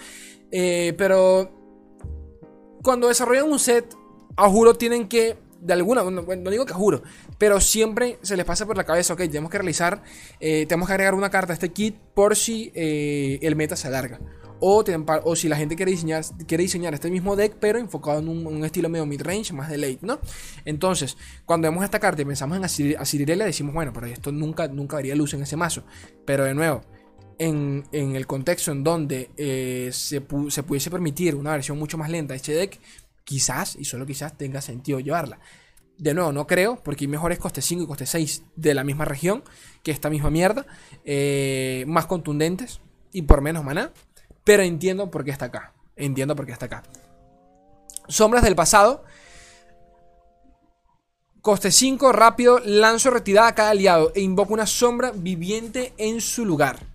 Eh, 0.51 0.95
pero 0.97 1.51
cuando 2.83 3.09
desarrollan 3.09 3.51
un 3.51 3.59
set, 3.59 3.95
a 4.37 4.49
juro 4.49 4.75
tienen 4.75 5.09
que, 5.09 5.37
de 5.61 5.73
alguna, 5.73 6.03
no, 6.03 6.23
no, 6.23 6.51
digo 6.51 6.65
que 6.65 6.73
juro, 6.73 7.03
pero 7.39 7.61
siempre 7.61 8.19
se 8.23 8.37
les 8.37 8.47
pasa 8.47 8.67
por 8.67 8.77
la 8.77 8.85
cabeza, 8.85 9.15
ok, 9.15 9.21
tenemos 9.21 9.51
que 9.51 9.59
realizar, 9.59 10.03
eh, 10.39 10.67
tenemos 10.67 10.87
que 10.87 10.95
agregar 10.95 11.15
una 11.15 11.31
carta 11.31 11.53
a 11.53 11.55
este 11.55 11.71
kit 11.71 11.97
por 12.15 12.37
si 12.37 12.73
el 12.75 13.57
meta 13.57 13.77
se 13.77 13.89
alarga. 13.89 14.21
O, 14.61 14.85
si 15.37 15.49
la 15.49 15.57
gente 15.57 15.75
quiere 15.75 15.93
diseñar, 15.93 16.25
quiere 16.47 16.63
diseñar 16.63 16.95
este 16.95 17.11
mismo 17.11 17.35
deck, 17.35 17.57
pero 17.59 17.79
enfocado 17.79 18.21
en 18.21 18.29
un, 18.29 18.65
estilo 18.65 18.89
medio 18.89 19.07
mid-range, 19.07 19.53
más 19.53 19.71
de 19.71 19.79
late, 19.79 20.01
¿no? 20.03 20.21
Entonces, 20.65 21.17
cuando 21.47 21.69
vemos 21.69 21.83
esta 21.83 21.99
carta 21.99 22.23
y 22.23 22.25
pensamos 22.27 22.59
en 22.59 22.65
Asir 22.65 23.27
decimos, 23.27 23.75
bueno, 23.75 23.93
pero 23.93 24.07
esto 24.07 24.33
nunca, 24.33 24.69
nunca 24.69 25.01
luz 25.01 25.35
en 25.35 25.43
ese 25.43 25.57
mazo. 25.57 25.83
Pero 26.27 26.45
de 26.45 26.55
nuevo, 26.55 26.83
en, 27.41 27.85
el 27.93 28.27
contexto 28.27 28.71
en 28.71 28.85
donde 28.85 29.31
eh, 29.37 29.91
se, 29.93 30.21
pudiese 30.21 30.91
permitir 30.91 31.35
una 31.35 31.53
versión 31.53 31.79
mucho 31.79 31.97
más 31.97 32.11
lenta 32.11 32.35
de 32.35 32.37
este 32.37 32.53
deck, 32.53 32.79
quizás, 33.25 33.77
y 33.77 33.85
solo 33.85 34.05
quizás, 34.05 34.37
tenga 34.37 34.61
sentido 34.61 35.01
llevarla. 35.01 35.41
De 35.97 36.15
nuevo, 36.15 36.33
no 36.33 36.47
creo, 36.47 36.83
porque 36.83 37.05
hay 37.05 37.09
mejores 37.09 37.39
coste 37.39 37.63
5 37.63 37.85
y 37.85 37.87
coste 37.87 38.07
6 38.07 38.45
de 38.57 38.75
la 38.75 38.85
misma 38.85 39.05
región 39.05 39.43
que 39.83 39.91
esta 39.91 40.11
misma 40.11 40.31
mierda, 40.31 40.67
eh, 41.05 41.85
más 41.87 42.07
contundentes 42.07 42.81
y 43.13 43.23
por 43.23 43.41
menos 43.41 43.65
maná. 43.65 43.93
Pero 44.45 44.63
entiendo 44.63 45.11
por 45.11 45.25
qué 45.25 45.31
está 45.31 45.47
acá. 45.47 45.73
Entiendo 45.97 46.35
por 46.35 46.47
qué 46.47 46.53
está 46.53 46.67
acá. 46.67 46.83
Sombras 48.09 48.43
del 48.43 48.57
pasado. 48.57 49.05
Coste 51.43 51.71
5, 51.71 52.13
rápido, 52.13 52.59
lanzo 52.59 53.11
retirada 53.11 53.49
a 53.49 53.55
cada 53.55 53.71
aliado 53.71 54.13
e 54.15 54.21
invoco 54.21 54.53
una 54.53 54.67
sombra 54.67 55.11
viviente 55.15 55.95
en 55.97 56.21
su 56.21 56.45
lugar. 56.45 56.91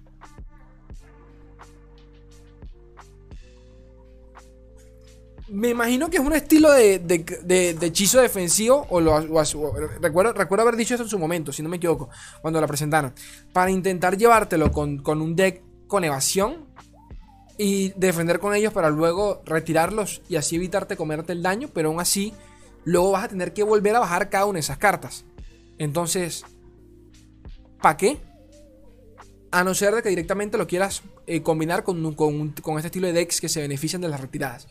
Me 5.47 5.69
imagino 5.69 6.09
que 6.09 6.17
es 6.17 6.23
un 6.23 6.33
estilo 6.33 6.71
de, 6.71 7.75
hechizo 7.81 8.19
defensivo, 8.19 8.85
o, 8.89 8.99
lo, 8.99 9.19
recuerdo, 9.99 10.33
recuerdo, 10.33 10.61
haber 10.61 10.75
dicho 10.75 10.93
eso 10.95 11.03
en 11.03 11.09
su 11.09 11.17
momento, 11.17 11.51
si 11.51 11.63
no 11.63 11.69
me 11.69 11.77
equivoco, 11.77 12.09
cuando 12.41 12.59
lo 12.61 12.67
presentaron. 12.67 13.13
Para 13.53 13.71
intentar 13.71 14.17
llevártelo 14.17 14.71
con, 14.71 14.99
con 14.99 15.21
un 15.21 15.35
deck 15.35 15.63
con 15.87 16.03
evasión, 16.03 16.65
y 17.57 17.89
defender 17.95 18.39
con 18.39 18.53
ellos 18.53 18.73
para 18.73 18.89
luego 18.89 19.41
retirarlos 19.45 20.21
y 20.27 20.35
así 20.35 20.57
evitarte 20.57 20.97
comerte 20.97 21.33
el 21.33 21.41
daño, 21.41 21.69
pero 21.73 21.89
aún 21.89 21.99
así 21.99 22.33
luego 22.83 23.11
vas 23.11 23.25
a 23.25 23.29
tener 23.29 23.53
que 23.53 23.63
volver 23.63 23.95
a 23.95 23.99
bajar 23.99 24.29
cada 24.29 24.45
una 24.45 24.57
de 24.57 24.61
esas 24.61 24.77
cartas. 24.77 25.25
Entonces, 25.77 26.45
¿para 27.81 27.97
qué? 27.97 28.17
A 29.51 29.63
no 29.63 29.73
ser 29.73 29.95
de 29.95 30.03
que 30.03 30.09
directamente 30.09 30.57
lo 30.57 30.67
quieras 30.67 31.01
eh, 31.27 31.41
combinar 31.41 31.83
con, 31.83 32.13
con, 32.13 32.53
este 32.77 32.87
estilo 32.87 33.07
de 33.07 33.13
decks 33.13 33.41
que 33.41 33.49
se 33.49 33.61
benefician 33.61 34.01
de 34.01 34.09
las 34.09 34.21
retiradas. 34.21 34.67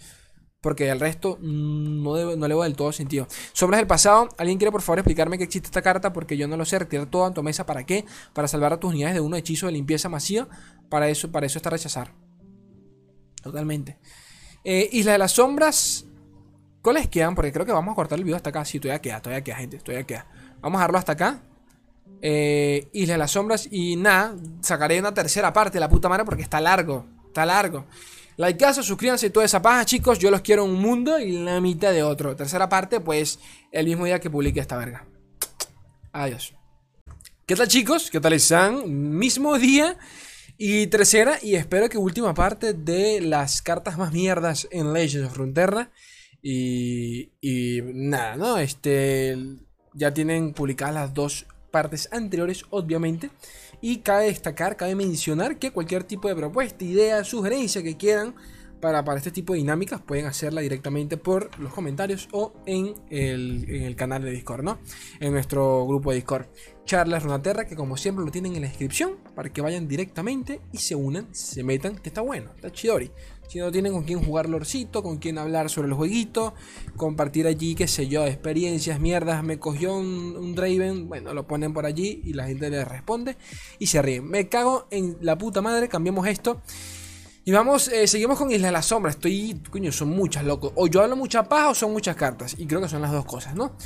Porque 0.61 0.89
el 0.89 0.99
resto 0.99 1.39
no, 1.43 2.37
no 2.37 2.49
le 2.49 2.55
va 2.55 2.64
del 2.64 2.74
todo 2.74 2.91
sentido. 2.91 3.26
Sombras 3.53 3.80
del 3.80 3.87
pasado. 3.87 4.30
¿Alguien 4.39 4.57
quiere 4.57 4.72
por 4.72 4.80
favor 4.80 5.01
explicarme 5.01 5.37
qué 5.37 5.45
existe 5.45 5.66
esta 5.66 5.82
carta? 5.82 6.14
Porque 6.14 6.39
yo 6.39 6.49
no 6.49 6.57
lo 6.57 6.64
sé. 6.64 6.78
Retirar 6.78 7.05
todo 7.07 7.26
en 7.26 7.35
tu 7.35 7.43
mesa. 7.43 7.66
¿Para 7.66 7.85
qué? 7.85 8.07
Para 8.32 8.49
salvar 8.49 8.72
a 8.72 8.80
tus 8.80 8.91
unidades 8.91 9.14
de 9.14 9.20
un 9.20 9.35
hechizo 9.35 9.66
de 9.66 9.72
limpieza 9.72 10.09
masiva. 10.09 10.49
Para 10.89 11.11
eso, 11.11 11.30
para 11.30 11.45
eso 11.45 11.59
está 11.59 11.68
rechazar. 11.68 12.14
Totalmente. 13.45 13.99
Eh, 14.64 14.88
Isla 14.92 15.12
de 15.12 15.18
las 15.18 15.32
Sombras. 15.32 16.07
¿Cuáles 16.80 17.09
quedan? 17.09 17.34
Porque 17.34 17.53
creo 17.53 17.66
que 17.66 17.72
vamos 17.72 17.92
a 17.92 17.95
cortar 17.95 18.18
el 18.18 18.24
video 18.24 18.36
hasta 18.36 18.49
acá. 18.51 18.64
Sí, 18.64 18.80
todavía 18.80 19.03
queda, 19.03 19.20
todavía 19.20 19.45
queda, 19.45 19.57
gente. 19.57 19.78
Todavía 19.78 20.07
queda. 20.07 20.26
Vamos 20.62 20.78
a 20.78 20.80
dejarlo 20.80 20.99
hasta 20.99 21.12
acá. 21.12 21.42
Eh, 22.22 22.88
Isla 22.95 23.14
de 23.14 23.18
las 23.18 23.32
Sombras. 23.32 23.68
Y 23.70 23.97
nada, 23.97 24.34
sacaré 24.62 24.99
una 24.99 25.12
tercera 25.12 25.53
parte 25.53 25.74
de 25.74 25.80
la 25.80 25.90
puta 25.90 26.09
madre 26.09 26.24
porque 26.24 26.42
está 26.42 26.59
largo. 26.59 27.07
Está 27.26 27.45
largo. 27.45 27.84
Likeazo, 28.38 28.82
suscríbanse 28.82 29.28
toda 29.28 29.45
esa 29.45 29.61
paja, 29.61 29.84
chicos. 29.84 30.18
Yo 30.18 30.30
los 30.30 30.40
quiero 30.40 30.64
un 30.64 30.80
mundo 30.80 31.18
y 31.18 31.32
la 31.32 31.61
mitad 31.61 31.92
de 31.92 32.03
otro. 32.03 32.34
Tercera 32.34 32.70
parte, 32.70 33.01
pues 33.01 33.38
el 33.72 33.84
mismo 33.84 34.07
día 34.07 34.20
que 34.20 34.30
publique 34.30 34.59
esta 34.59 34.78
verga. 34.78 35.05
Adiós. 36.12 36.55
¿Qué 37.45 37.55
tal, 37.57 37.68
chicos? 37.68 38.11
¿Qué 38.11 38.20
tal 38.20 38.32
están? 38.32 39.18
Mismo 39.18 39.59
día. 39.59 39.99
Y 40.57 40.86
tercera, 40.86 41.38
y 41.42 41.57
espero 41.57 41.88
que 41.88 41.98
última 41.98 42.32
parte 42.32 42.74
de 42.74 43.20
las 43.20 43.61
cartas 43.61 43.98
más 43.98 44.12
mierdas 44.12 44.68
en 44.70 44.92
Legends 44.92 45.28
of 45.28 45.34
Frontera. 45.34 45.90
Y, 46.42 47.32
y 47.40 47.80
nada, 47.82 48.36
¿no? 48.36 48.59
Este, 48.59 49.36
ya 49.94 50.14
tienen 50.14 50.52
publicadas 50.52 50.94
las 50.94 51.14
dos 51.14 51.46
partes 51.70 52.09
anteriores, 52.12 52.64
obviamente. 52.70 53.30
Y 53.80 53.98
cabe 53.98 54.26
destacar, 54.26 54.76
cabe 54.76 54.94
mencionar 54.94 55.59
que 55.59 55.72
cualquier 55.72 56.05
tipo 56.05 56.28
de 56.28 56.36
propuesta, 56.36 56.84
idea, 56.84 57.24
sugerencia 57.24 57.82
que 57.82 57.96
quieran 57.96 58.34
para, 58.81 59.05
para 59.05 59.18
este 59.18 59.31
tipo 59.31 59.53
de 59.53 59.61
dinámicas, 59.61 60.01
pueden 60.01 60.27
hacerla 60.27 60.61
directamente 60.61 61.16
por 61.16 61.51
los 61.59 61.72
comentarios 61.72 62.29
o 62.33 62.53
en 62.66 62.95
el, 63.11 63.64
en 63.68 63.83
el 63.83 63.97
canal 63.97 64.22
de 64.22 64.31
Discord, 64.31 64.62
¿no? 64.62 64.79
En 65.20 65.33
nuestro 65.33 65.87
grupo 65.87 66.11
de 66.11 66.16
Discord 66.16 66.47
charlas 66.85 67.22
Runaterra, 67.22 67.66
que 67.66 67.77
como 67.77 67.97
siempre 67.97 68.25
lo 68.25 68.31
tienen 68.31 68.55
en 68.57 68.62
la 68.62 68.68
descripción, 68.68 69.16
para 69.35 69.53
que 69.53 69.61
vayan 69.61 69.89
directamente 69.89 70.61
y 70.72 70.79
se 70.79 70.95
unan, 70.95 71.35
se 71.35 71.64
metan, 71.64 71.97
que 71.97 72.09
está 72.09 72.20
bueno, 72.20 72.51
está 72.55 72.70
chidori. 72.70 73.11
Si 73.49 73.59
no 73.59 73.70
tienen 73.70 73.93
con 73.93 74.05
quién 74.05 74.22
jugar 74.22 74.49
lorcito, 74.49 75.03
con 75.03 75.18
quién 75.18 75.39
hablar 75.39 75.68
sobre 75.68 75.89
el 75.89 75.95
jueguito, 75.95 76.55
compartir 76.97 77.47
allí, 77.47 77.75
qué 77.75 77.87
sé 77.87 78.09
yo, 78.09 78.27
experiencias, 78.27 79.01
mierdas, 79.01 79.45
me 79.45 79.59
cogió 79.59 79.97
un, 79.97 80.55
Draven, 80.55 81.09
bueno, 81.09 81.35
lo 81.35 81.47
ponen 81.47 81.72
por 81.72 81.85
allí 81.85 82.20
y 82.25 82.33
la 82.33 82.47
gente 82.47 82.70
le 82.70 82.85
responde 82.85 83.37
y 83.79 83.87
se 83.87 84.01
ríen. 84.01 84.27
Me 84.29 84.49
cago 84.49 84.87
en 84.91 85.18
la 85.20 85.37
puta 85.37 85.61
madre, 85.61 85.89
cambiamos 85.89 86.27
esto. 86.27 86.62
Y 87.47 87.53
vamos, 87.53 87.88
eh, 87.88 88.07
seguimos 88.07 88.38
con 88.38 88.51
Isla 88.51 88.68
de 88.68 88.72
la 88.72 88.82
Sombra. 88.82 89.11
Estoy, 89.11 89.61
coño, 89.70 89.92
son 89.92 90.09
muchas, 90.09 90.45
loco. 90.45 90.72
O 90.76 90.86
yo 90.86 91.03
hablo 91.03 91.14
mucha 91.14 91.45
paja 91.45 91.70
o 91.70 91.74
son 91.74 91.92
muchas 91.92 92.16
cartas. 92.16 92.57
Y 92.59 92.66
creo 92.66 92.80
que 92.80 92.88
son 92.88 93.03
las 93.03 93.12
dos 93.12 93.26
cosas, 93.26 93.55
¿no? 93.55 93.76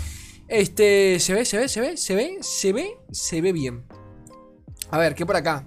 Este, 0.46 1.18
se 1.18 1.34
ve, 1.34 1.44
se 1.44 1.58
ve, 1.58 1.68
se 1.68 1.80
ve, 1.80 1.96
se 1.96 2.14
ve, 2.14 2.38
se 2.40 2.72
ve, 2.72 2.98
se 3.10 3.40
ve 3.40 3.52
bien. 3.52 3.84
A 4.90 4.98
ver, 4.98 5.14
¿qué 5.14 5.26
por 5.26 5.36
acá? 5.36 5.66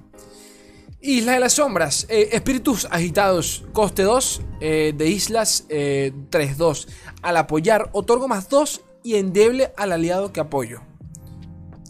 Isla 1.01 1.33
de 1.33 1.39
las 1.39 1.53
Sombras, 1.53 2.05
eh, 2.09 2.29
espíritus 2.31 2.87
agitados, 2.91 3.65
coste 3.73 4.03
2 4.03 4.41
eh, 4.61 4.93
de 4.95 5.09
islas 5.09 5.65
3-2. 5.67 6.87
Eh, 6.87 6.91
al 7.23 7.37
apoyar, 7.37 7.89
otorgo 7.91 8.27
más 8.27 8.49
2 8.49 8.81
y 9.03 9.15
endeble 9.15 9.73
al 9.77 9.91
aliado 9.91 10.31
que 10.31 10.39
apoyo. 10.39 10.81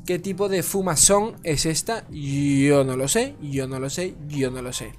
¿Qué 0.06 0.18
tipo 0.18 0.50
de 0.50 0.64
fumazón 0.64 1.36
es 1.44 1.66
esta? 1.66 2.06
Yo 2.10 2.84
no 2.84 2.98
lo 2.98 3.08
sé, 3.08 3.36
yo 3.42 3.68
no 3.68 3.80
lo 3.80 3.90
sé, 3.90 4.16
yo 4.28 4.50
no 4.50 4.62
lo 4.62 4.74
sé. 4.74 4.94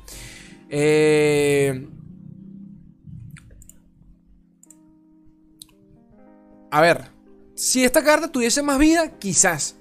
A 6.70 6.80
ver, 6.80 7.10
si 7.54 7.84
esta 7.84 8.02
carta 8.02 8.32
tuviese 8.32 8.62
más 8.62 8.78
vida, 8.78 9.18
quizás 9.18 9.76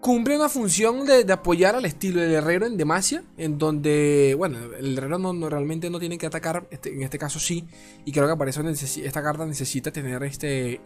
cumple 0.00 0.34
una 0.34 0.48
función 0.48 1.06
de, 1.06 1.30
apoyar 1.32 1.76
al 1.76 1.84
estilo 1.84 2.20
del 2.20 2.32
herrero 2.32 2.66
en 2.66 2.76
Demacia, 2.76 3.22
en 3.36 3.58
donde, 3.58 4.34
bueno, 4.36 4.58
el 4.76 4.98
herrero 4.98 5.18
no, 5.18 5.48
realmente 5.48 5.90
no 5.90 6.00
tiene 6.00 6.18
que 6.18 6.26
atacar, 6.26 6.66
este, 6.70 6.92
en 6.92 7.02
este 7.02 7.18
caso 7.18 7.38
sí, 7.38 7.64
y 8.04 8.10
creo 8.10 8.28
que 8.28 8.36
para 8.36 8.50
eso 8.50 8.62
esta 8.66 9.22
carta 9.22 9.46
necesita 9.46 9.92
tener 9.92 10.22
este 10.24 10.80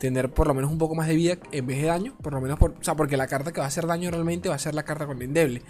tener 0.00 0.32
por 0.32 0.48
lo 0.48 0.54
menos 0.54 0.72
un 0.72 0.78
poco 0.78 0.94
más 0.94 1.06
de 1.06 1.14
vida 1.14 1.38
en 1.52 1.66
vez 1.66 1.80
de 1.80 1.86
daño, 1.86 2.16
por 2.22 2.32
lo 2.32 2.40
menos 2.40 2.58
por, 2.58 2.72
o 2.72 2.82
sea, 2.82 2.96
porque 2.96 3.18
la 3.18 3.28
carta 3.28 3.52
que 3.52 3.60
va 3.60 3.66
a 3.66 3.68
hacer 3.68 3.86
daño 3.86 4.10
realmente 4.10 4.48
va 4.48 4.54
a 4.54 4.58
ser 4.58 4.74
la 4.74 4.82
carta 4.82 5.06
con 5.06 5.20
endeble. 5.22 5.62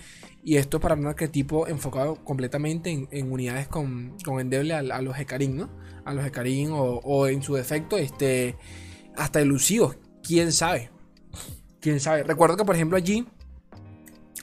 Y 0.43 0.57
esto 0.57 0.79
es 0.79 0.83
para 0.83 0.95
un 0.95 1.07
arquetipo 1.07 1.67
enfocado 1.67 2.15
completamente 2.25 3.09
en, 3.11 3.33
unidades 3.33 3.69
con, 3.69 4.17
con 4.25 4.41
endeble 4.41 4.73
a, 4.75 5.03
los 5.03 5.19
Hecarim, 5.19 5.57
¿no? 5.57 5.69
A 6.05 6.15
los 6.15 6.25
Hecarim 6.25 6.73
o, 6.73 7.01
o, 7.01 7.27
en 7.27 7.43
su 7.43 7.55
defecto, 7.55 7.99
este, 7.99 8.57
hasta 9.17 9.41
elusivos, 9.41 9.99
quién 10.23 10.53
sabe. 10.53 10.91
Quién 11.81 11.99
sabe. 11.99 12.23
Recuerdo 12.23 12.57
que 12.57 12.65
por 12.65 12.77
ejemplo 12.77 12.97
allí 12.97 13.27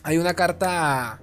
hay 0.03 0.17
una 0.17 0.33
carta 0.33 1.21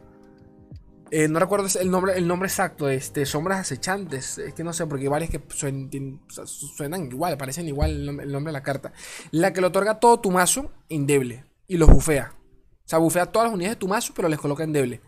eh, 1.16 1.28
no 1.28 1.38
recuerdo 1.38 1.68
el 1.78 1.92
nombre, 1.92 2.18
el 2.18 2.26
nombre 2.26 2.48
exacto, 2.48 2.88
este, 2.88 3.24
sombras 3.24 3.60
acechantes. 3.60 4.36
Es 4.38 4.52
que 4.52 4.64
no 4.64 4.72
sé, 4.72 4.84
porque 4.88 5.04
hay 5.04 5.08
varias 5.08 5.30
que 5.30 5.40
suenan, 5.48 7.04
igual, 7.04 7.36
parecen 7.36 7.68
igual 7.68 8.08
el 8.20 8.32
nombre, 8.32 8.50
de 8.50 8.52
la 8.52 8.64
carta. 8.64 8.92
La 9.30 9.52
que 9.52 9.60
le 9.60 9.68
otorga 9.68 10.00
todo 10.00 10.18
tu 10.18 10.32
mazo 10.32 10.72
endeble 10.88 11.44
y 11.68 11.76
los 11.76 11.88
bufea. 11.88 12.34
O 12.34 12.88
sea, 12.88 12.98
bufea 12.98 13.26
todas 13.26 13.46
las 13.46 13.54
unidades 13.54 13.76
de 13.76 13.78
tu 13.78 13.86
mazo, 13.86 14.12
pero 14.12 14.28
les 14.28 14.40
coloca 14.40 14.64
endeble. 14.64 15.02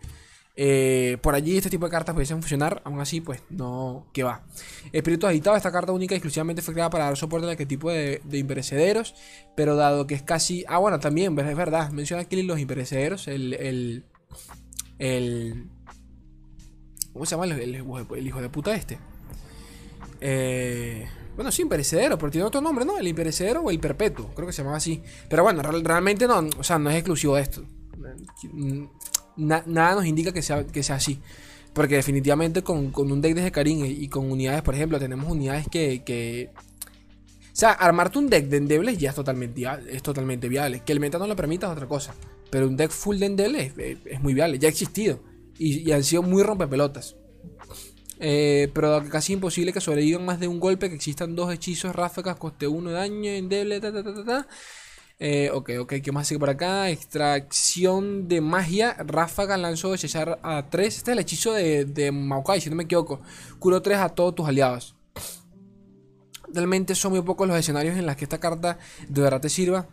Eh, 0.55 1.17
por 1.21 1.35
allí 1.35 1.57
este 1.57 1.69
tipo 1.69 1.85
de 1.85 1.91
cartas 1.91 2.15
pudiesen 2.15 2.39
funcionar, 2.39 2.81
aún 2.85 3.01
así, 3.01 3.19
pues 3.19 3.41
no, 3.49 4.07
que 4.13 4.23
va. 4.23 4.45
Espíritu 4.93 5.27
agitado, 5.27 5.57
esta 5.57 5.73
carta 5.73 5.91
única 5.91 6.15
exclusivamente 6.15 6.61
fue 6.61 6.73
creada 6.73 6.89
para 6.89 7.03
dar 7.03 7.17
soporte 7.17 7.51
a 7.51 7.57
qué 7.57 7.65
tipo 7.65 7.91
de, 7.91 8.21
de 8.23 8.37
imperecederos, 8.37 9.13
pero 9.57 9.75
dado 9.75 10.07
que 10.07 10.15
es 10.15 10.23
casi. 10.23 10.63
Ah, 10.69 10.77
bueno, 10.77 11.01
también, 11.01 11.37
es 11.37 11.57
verdad, 11.57 11.91
menciona 11.91 12.21
aquí 12.21 12.41
los 12.43 12.59
imperecederos, 12.59 13.27
el, 13.27 14.05
el 14.99 15.67
¿Cómo 17.17 17.25
se 17.25 17.31
llama 17.31 17.45
el, 17.45 18.27
hijo 18.27 18.41
de 18.41 18.49
puta 18.49 18.75
este? 18.75 18.99
Eh, 20.21 21.07
bueno, 21.35 21.51
sí, 21.51 21.63
imperecedero, 21.63 22.15
pero 22.15 22.31
tiene 22.31 22.45
otro 22.45 22.61
nombre, 22.61 22.85
¿no? 22.85 22.99
El 22.99 23.07
imperecedero 23.07 23.61
o 23.61 23.71
el 23.71 23.79
perpetuo, 23.79 24.27
creo 24.35 24.45
que 24.45 24.53
se 24.53 24.59
llamaba 24.59 24.77
así. 24.77 25.01
Pero 25.27 25.41
bueno, 25.41 25.63
realmente 25.63 26.27
no, 26.27 26.47
o 26.59 26.63
sea, 26.63 26.77
no 26.77 26.91
es 26.91 26.97
exclusivo 26.97 27.35
de 27.35 27.41
esto. 27.41 27.63
nada 29.35 29.95
nos 29.95 30.05
indica 30.05 30.31
que 30.31 30.43
sea, 30.43 30.67
que 30.67 30.83
sea 30.83 30.97
así. 30.97 31.19
Porque 31.73 31.95
definitivamente 31.95 32.61
con, 32.61 32.93
un 32.95 33.19
deck 33.19 33.33
de 33.33 33.47
Hecarim 33.47 33.83
y 33.83 34.07
con 34.09 34.31
unidades, 34.31 34.61
por 34.61 34.75
ejemplo, 34.75 34.99
tenemos 34.99 35.27
unidades 35.27 35.65
que, 35.71 36.51
O 36.53 37.55
sea, 37.55 37.71
armarte 37.71 38.19
un 38.19 38.29
deck 38.29 38.45
de 38.45 38.57
endebles 38.57 38.99
ya 38.99 39.09
es 39.09 39.15
totalmente, 39.15 39.63
es 39.89 40.03
totalmente 40.03 40.47
viable. 40.49 40.83
Que 40.85 40.93
el 40.93 40.99
meta 40.99 41.17
no 41.17 41.25
lo 41.25 41.35
permita 41.35 41.65
es 41.65 41.73
otra 41.73 41.87
cosa. 41.87 42.13
Pero 42.51 42.67
un 42.67 42.77
deck 42.77 42.91
full 42.91 43.17
de 43.17 43.25
endebles 43.25 43.73
es, 43.75 43.97
es 44.05 44.21
muy 44.21 44.35
viable, 44.35 44.59
ya 44.59 44.67
ha 44.67 44.69
existido 44.69 45.19
y, 45.59 45.91
han 45.91 46.03
sido 46.03 46.21
muy 46.21 46.43
rompepelotas. 46.43 47.15
Eh, 48.19 48.69
pero 48.73 49.03
casi 49.09 49.33
imposible 49.33 49.71
que 49.71 49.81
sobrevivan 49.81 50.25
más 50.25 50.39
de 50.39 50.47
un 50.47 50.59
golpe, 50.59 50.89
que 50.89 50.95
existan 50.95 51.35
dos 51.35 51.53
hechizos, 51.53 51.95
ráfagas, 51.95 52.37
coste 52.37 52.67
1 52.67 52.89
de 52.89 52.95
daño, 52.95 53.29
endeble, 53.29 53.79
ta 53.79 53.91
ta 53.91 54.03
ta 54.03 54.13
ta 54.13 54.25
ta. 54.25 54.47
Eh, 55.19 55.49
ok, 55.51 55.71
ok, 55.79 55.93
¿qué 56.03 56.11
más 56.11 56.27
sigue 56.27 56.39
por 56.39 56.49
acá? 56.49 56.89
Extracción 56.89 58.27
de 58.27 58.39
magia, 58.39 58.95
ráfaga, 58.99 59.57
lanzo 59.57 59.91
de 59.91 60.37
a 60.43 60.69
3. 60.69 60.97
Este 60.97 61.11
es 61.11 61.13
el 61.13 61.19
hechizo 61.19 61.53
de, 61.53 61.85
de 61.85 62.11
Maokai, 62.11 62.61
si 62.61 62.69
no 62.69 62.75
me 62.75 62.83
equivoco. 62.83 63.21
Curo 63.59 63.81
3 63.81 63.97
a 63.99 64.09
todos 64.09 64.35
tus 64.35 64.47
aliados. 64.47 64.95
Realmente 66.53 66.95
son 66.95 67.11
muy 67.11 67.21
pocos 67.21 67.47
los 67.47 67.57
escenarios 67.57 67.97
en 67.97 68.05
los 68.05 68.15
que 68.15 68.25
esta 68.25 68.39
carta 68.39 68.77
de 69.09 69.21
verdad 69.21 69.41
te 69.41 69.49
sirva. 69.49 69.87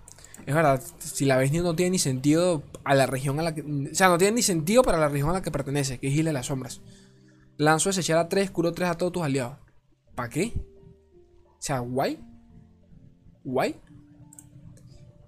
Es 0.47 0.55
verdad, 0.55 0.83
si 0.99 1.25
la 1.25 1.39
ves 1.39 1.53
no 1.53 1.75
tiene 1.75 1.93
ni 1.93 1.99
sentido 1.99 2.63
a 2.85 2.95
la 2.95 3.07
región 3.07 3.41
a 3.41 3.43
la 3.43 3.55
que. 3.55 3.63
O 3.63 3.95
sea, 3.95 4.09
no 4.09 4.19
tiene 4.19 4.37
ni 4.37 4.43
sentido 4.43 4.83
para 4.83 4.99
la 4.99 5.09
región 5.09 5.31
a 5.31 5.35
la 5.35 5.43
que 5.43 5.51
pertenece, 5.51 5.99
que 5.99 6.09
es 6.09 6.15
Isla 6.15 6.31
de 6.31 6.35
las 6.35 6.47
Sombras. 6.47 6.83
Lanzo 7.57 7.91
echar 7.91 8.19
a 8.19 8.29
3, 8.29 8.51
curo 8.51 8.73
3 8.73 8.91
a 8.91 8.95
todos 8.99 9.13
tus 9.13 9.23
aliados. 9.23 9.57
¿Para 10.15 10.29
qué? 10.29 10.53
O 10.55 11.57
sea, 11.61 11.79
guay. 11.79 12.23
Guay. 13.45 13.81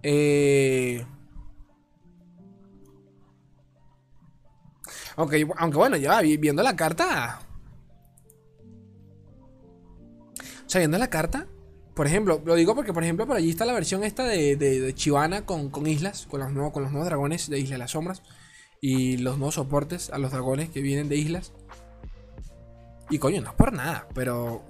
Eh. 0.02 1.06
Aunque, 5.16 5.48
aunque 5.56 5.78
bueno, 5.78 5.96
ya 5.96 6.20
viendo 6.20 6.62
la 6.62 6.76
carta. 6.76 7.40
O 10.66 10.68
sea, 10.68 10.80
viendo 10.80 10.98
la 10.98 11.08
carta, 11.08 11.46
por 11.96 12.06
ejemplo, 12.06 12.42
lo 12.44 12.54
digo 12.54 12.74
porque, 12.74 12.92
por 12.92 13.02
ejemplo, 13.02 13.26
por 13.26 13.38
allí 13.38 13.48
está 13.48 13.64
la 13.64 13.72
versión 13.72 14.04
esta 14.04 14.22
de, 14.22 14.56
de, 14.56 14.94
Chivana 14.94 15.46
con, 15.46 15.70
islas, 15.86 16.26
con 16.30 16.40
los, 16.40 16.52
nuevos, 16.52 16.70
con 16.74 16.82
los 16.82 16.92
nuevos 16.92 17.08
dragones 17.08 17.48
de 17.48 17.58
Isla 17.58 17.76
de 17.76 17.78
las 17.78 17.92
Sombras. 17.92 18.22
Y 18.82 19.16
los 19.16 19.38
nuevos 19.38 19.54
soportes 19.54 20.10
a 20.10 20.18
los 20.18 20.30
dragones 20.30 20.68
que 20.68 20.82
vienen 20.82 21.08
de 21.08 21.16
islas. 21.16 21.54
Y 23.08 23.18
coño, 23.18 23.40
no 23.40 23.48
es 23.48 23.54
por 23.54 23.72
nada, 23.72 24.08
pero. 24.14 24.62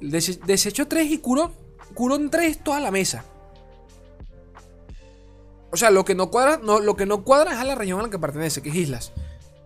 desecho 0.00 0.86
3 0.86 1.10
y 1.10 1.18
curo, 1.18 1.50
curo 1.92 2.14
en 2.14 2.30
3 2.30 2.62
toda 2.62 2.78
la 2.78 2.92
mesa. 2.92 3.24
O 5.72 5.76
sea, 5.76 5.90
lo 5.90 6.04
que 6.04 6.14
no 6.14 6.30
cuadra, 6.30 6.60
no, 6.62 6.78
lo 6.78 6.94
que 6.94 7.04
no 7.04 7.24
cuadra 7.24 7.54
es 7.54 7.58
a 7.58 7.64
la 7.64 7.74
región 7.74 7.98
a 7.98 8.04
la 8.04 8.10
que 8.10 8.18
pertenece, 8.20 8.62
que 8.62 8.68
es 8.68 8.76
Islas. 8.76 9.12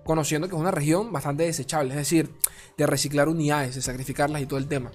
Conociendo 0.06 0.48
que 0.48 0.54
es 0.54 0.60
una 0.60 0.70
región 0.70 1.12
bastante 1.12 1.42
desechable, 1.42 1.90
es 1.90 1.98
decir, 1.98 2.30
de 2.78 2.86
reciclar 2.86 3.28
unidades, 3.28 3.74
de 3.74 3.82
sacrificarlas 3.82 4.40
y 4.40 4.46
todo 4.46 4.58
el 4.58 4.68
tema. 4.68 4.90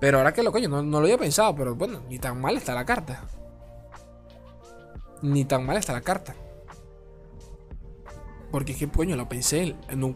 Pero 0.00 0.18
ahora 0.18 0.32
que 0.32 0.42
lo 0.42 0.52
coño, 0.52 0.68
no, 0.68 0.82
lo 0.82 0.98
había 1.06 1.18
pensado, 1.18 1.54
pero 1.54 1.74
bueno, 1.74 2.02
ni 2.08 2.18
tan 2.18 2.40
mal 2.40 2.56
está 2.56 2.74
la 2.74 2.84
carta. 2.84 3.24
Ni 5.22 5.44
tan 5.44 5.64
mal 5.64 5.76
está 5.76 5.92
la 5.92 6.00
carta. 6.00 6.34
Porque 8.50 8.72
es 8.72 8.78
que, 8.78 8.88
coño, 8.88 9.16
lo 9.16 9.28
pensé 9.28 9.74
en, 9.88 10.14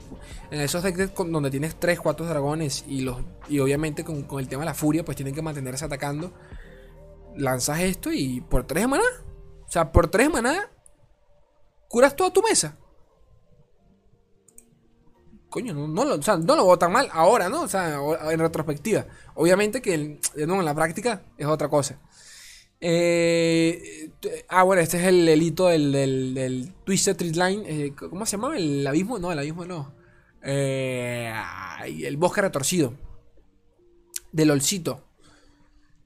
esos 0.50 0.82
decks 0.82 1.12
donde 1.14 1.50
tienes 1.50 1.76
3, 1.76 1.98
4 1.98 2.26
dragones 2.26 2.84
y 2.86 3.00
los 3.00 3.16
y 3.48 3.58
obviamente 3.58 4.04
con, 4.04 4.26
el 4.38 4.48
tema 4.48 4.62
de 4.62 4.66
la 4.66 4.74
furia, 4.74 5.04
pues 5.04 5.16
tienen 5.16 5.34
que 5.34 5.42
mantenerse 5.42 5.84
atacando. 5.84 6.32
Lanzas 7.36 7.80
esto 7.80 8.12
y 8.12 8.40
por 8.40 8.64
3 8.64 8.88
maná. 8.88 9.04
O 9.66 9.70
sea, 9.70 9.90
por 9.90 10.08
3 10.08 10.30
maná 10.30 10.70
curas 11.88 12.14
toda 12.14 12.32
tu 12.32 12.42
mesa 12.42 12.76
coño, 15.48 15.74
no, 15.74 16.04
lo, 16.04 16.18
no 16.18 16.56
lo 16.56 16.66
veo 16.66 16.78
tan 16.78 16.92
mal 16.92 17.08
ahora, 17.12 17.48
¿no? 17.48 17.62
O 17.62 17.68
sea, 17.68 17.98
en 18.30 18.38
retrospectiva. 18.38 19.06
Obviamente 19.34 19.80
que 19.80 20.20
no, 20.46 20.58
en 20.58 20.64
la 20.64 20.74
práctica 20.74 21.22
es 21.36 21.46
otra 21.46 21.68
cosa. 21.68 21.98
Eh, 22.80 24.10
ah, 24.48 24.62
bueno, 24.62 24.82
este 24.82 24.98
es 24.98 25.04
el, 25.04 25.42
hito 25.42 25.68
del, 25.68 25.92
del, 25.92 26.72
Twisted 26.84 27.16
Tree 27.16 27.32
Line. 27.32 27.62
Eh, 27.66 27.92
¿Cómo 27.96 28.26
se 28.26 28.32
llama? 28.32 28.56
¿El 28.56 28.86
abismo? 28.86 29.18
No, 29.18 29.32
el 29.32 29.38
abismo 29.38 29.64
no. 29.64 29.92
Eh, 30.42 31.32
el 31.86 32.16
bosque 32.16 32.42
retorcido. 32.42 32.94
Del 34.32 34.50
Olcito. 34.50 35.04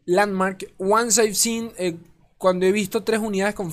Landmark. 0.07 0.73
Once 0.79 1.23
I've 1.23 1.35
seen. 1.35 1.73
cuando 2.39 2.67
he 2.67 2.73
visto 2.73 3.03
tres 3.05 3.21
unidades 3.21 3.55
con 3.55 3.71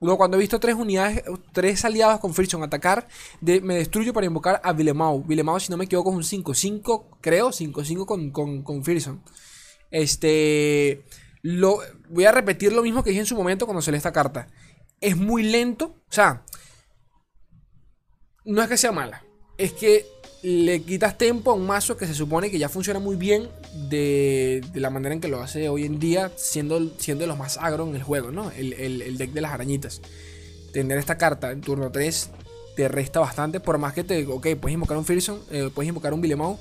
Fearsome 0.00 0.16
cuando 0.16 0.36
he 0.36 0.40
visto 0.40 0.60
tres 0.60 0.76
unidades, 0.76 1.22
tres 1.52 1.84
aliados 1.84 2.20
con 2.20 2.32
Friction 2.32 2.62
atacar, 2.62 3.08
me 3.40 3.74
destruyo 3.74 4.12
para 4.12 4.26
invocar 4.26 4.60
a 4.62 4.72
Vilemau. 4.72 5.24
Vilemau, 5.24 5.58
si 5.58 5.70
no 5.70 5.76
me 5.76 5.86
equivoco, 5.86 6.10
es 6.10 6.32
un 6.32 6.44
5-5, 6.44 7.18
creo, 7.20 7.48
5-5 7.50 8.06
con, 8.06 8.30
con, 8.30 8.62
con 8.62 8.84
Este. 9.90 11.04
Lo, 11.42 11.78
voy 12.10 12.24
a 12.24 12.32
repetir 12.32 12.72
lo 12.72 12.82
mismo 12.82 13.02
que 13.02 13.10
dije 13.10 13.20
en 13.20 13.26
su 13.26 13.36
momento 13.36 13.66
cuando 13.66 13.82
lee 13.90 13.96
esta 13.96 14.12
carta. 14.12 14.48
Es 15.00 15.16
muy 15.16 15.42
lento. 15.42 15.96
O 16.08 16.12
sea. 16.12 16.44
No 18.44 18.62
es 18.62 18.68
que 18.68 18.76
sea 18.76 18.92
mala. 18.92 19.24
Es 19.56 19.72
que 19.72 20.06
le 20.42 20.82
quitas 20.82 21.18
tiempo 21.18 21.50
a 21.50 21.54
un 21.54 21.66
mazo 21.66 21.96
que 21.96 22.06
se 22.06 22.14
supone 22.14 22.50
que 22.50 22.58
ya 22.58 22.68
funciona 22.68 23.00
muy 23.00 23.16
bien 23.16 23.48
de, 23.88 24.64
la 24.74 24.90
manera 24.90 25.14
en 25.14 25.20
que 25.20 25.28
lo 25.28 25.40
hace 25.40 25.68
hoy 25.68 25.84
en 25.84 25.98
día, 25.98 26.30
siendo, 26.36 26.80
siendo 26.98 27.26
los 27.26 27.36
más 27.36 27.58
agro 27.58 27.88
en 27.88 27.96
el 27.96 28.02
juego, 28.02 28.30
¿no? 28.30 28.50
El, 28.52 29.18
deck 29.18 29.32
de 29.32 29.40
las 29.40 29.52
arañitas. 29.52 30.00
Tener 30.72 30.98
esta 30.98 31.18
carta 31.18 31.50
en 31.50 31.60
turno 31.60 31.90
3 31.90 32.30
te 32.76 32.88
resta 32.88 33.18
bastante, 33.18 33.58
por 33.58 33.78
más 33.78 33.92
que 33.92 34.04
te, 34.04 34.24
ok, 34.26 34.48
puedes 34.60 34.74
invocar 34.74 34.96
un 34.96 35.04
Fearson, 35.04 35.40
eh, 35.50 35.70
puedes 35.74 35.88
invocar 35.88 36.14
un 36.14 36.20
Vilemau, 36.20 36.56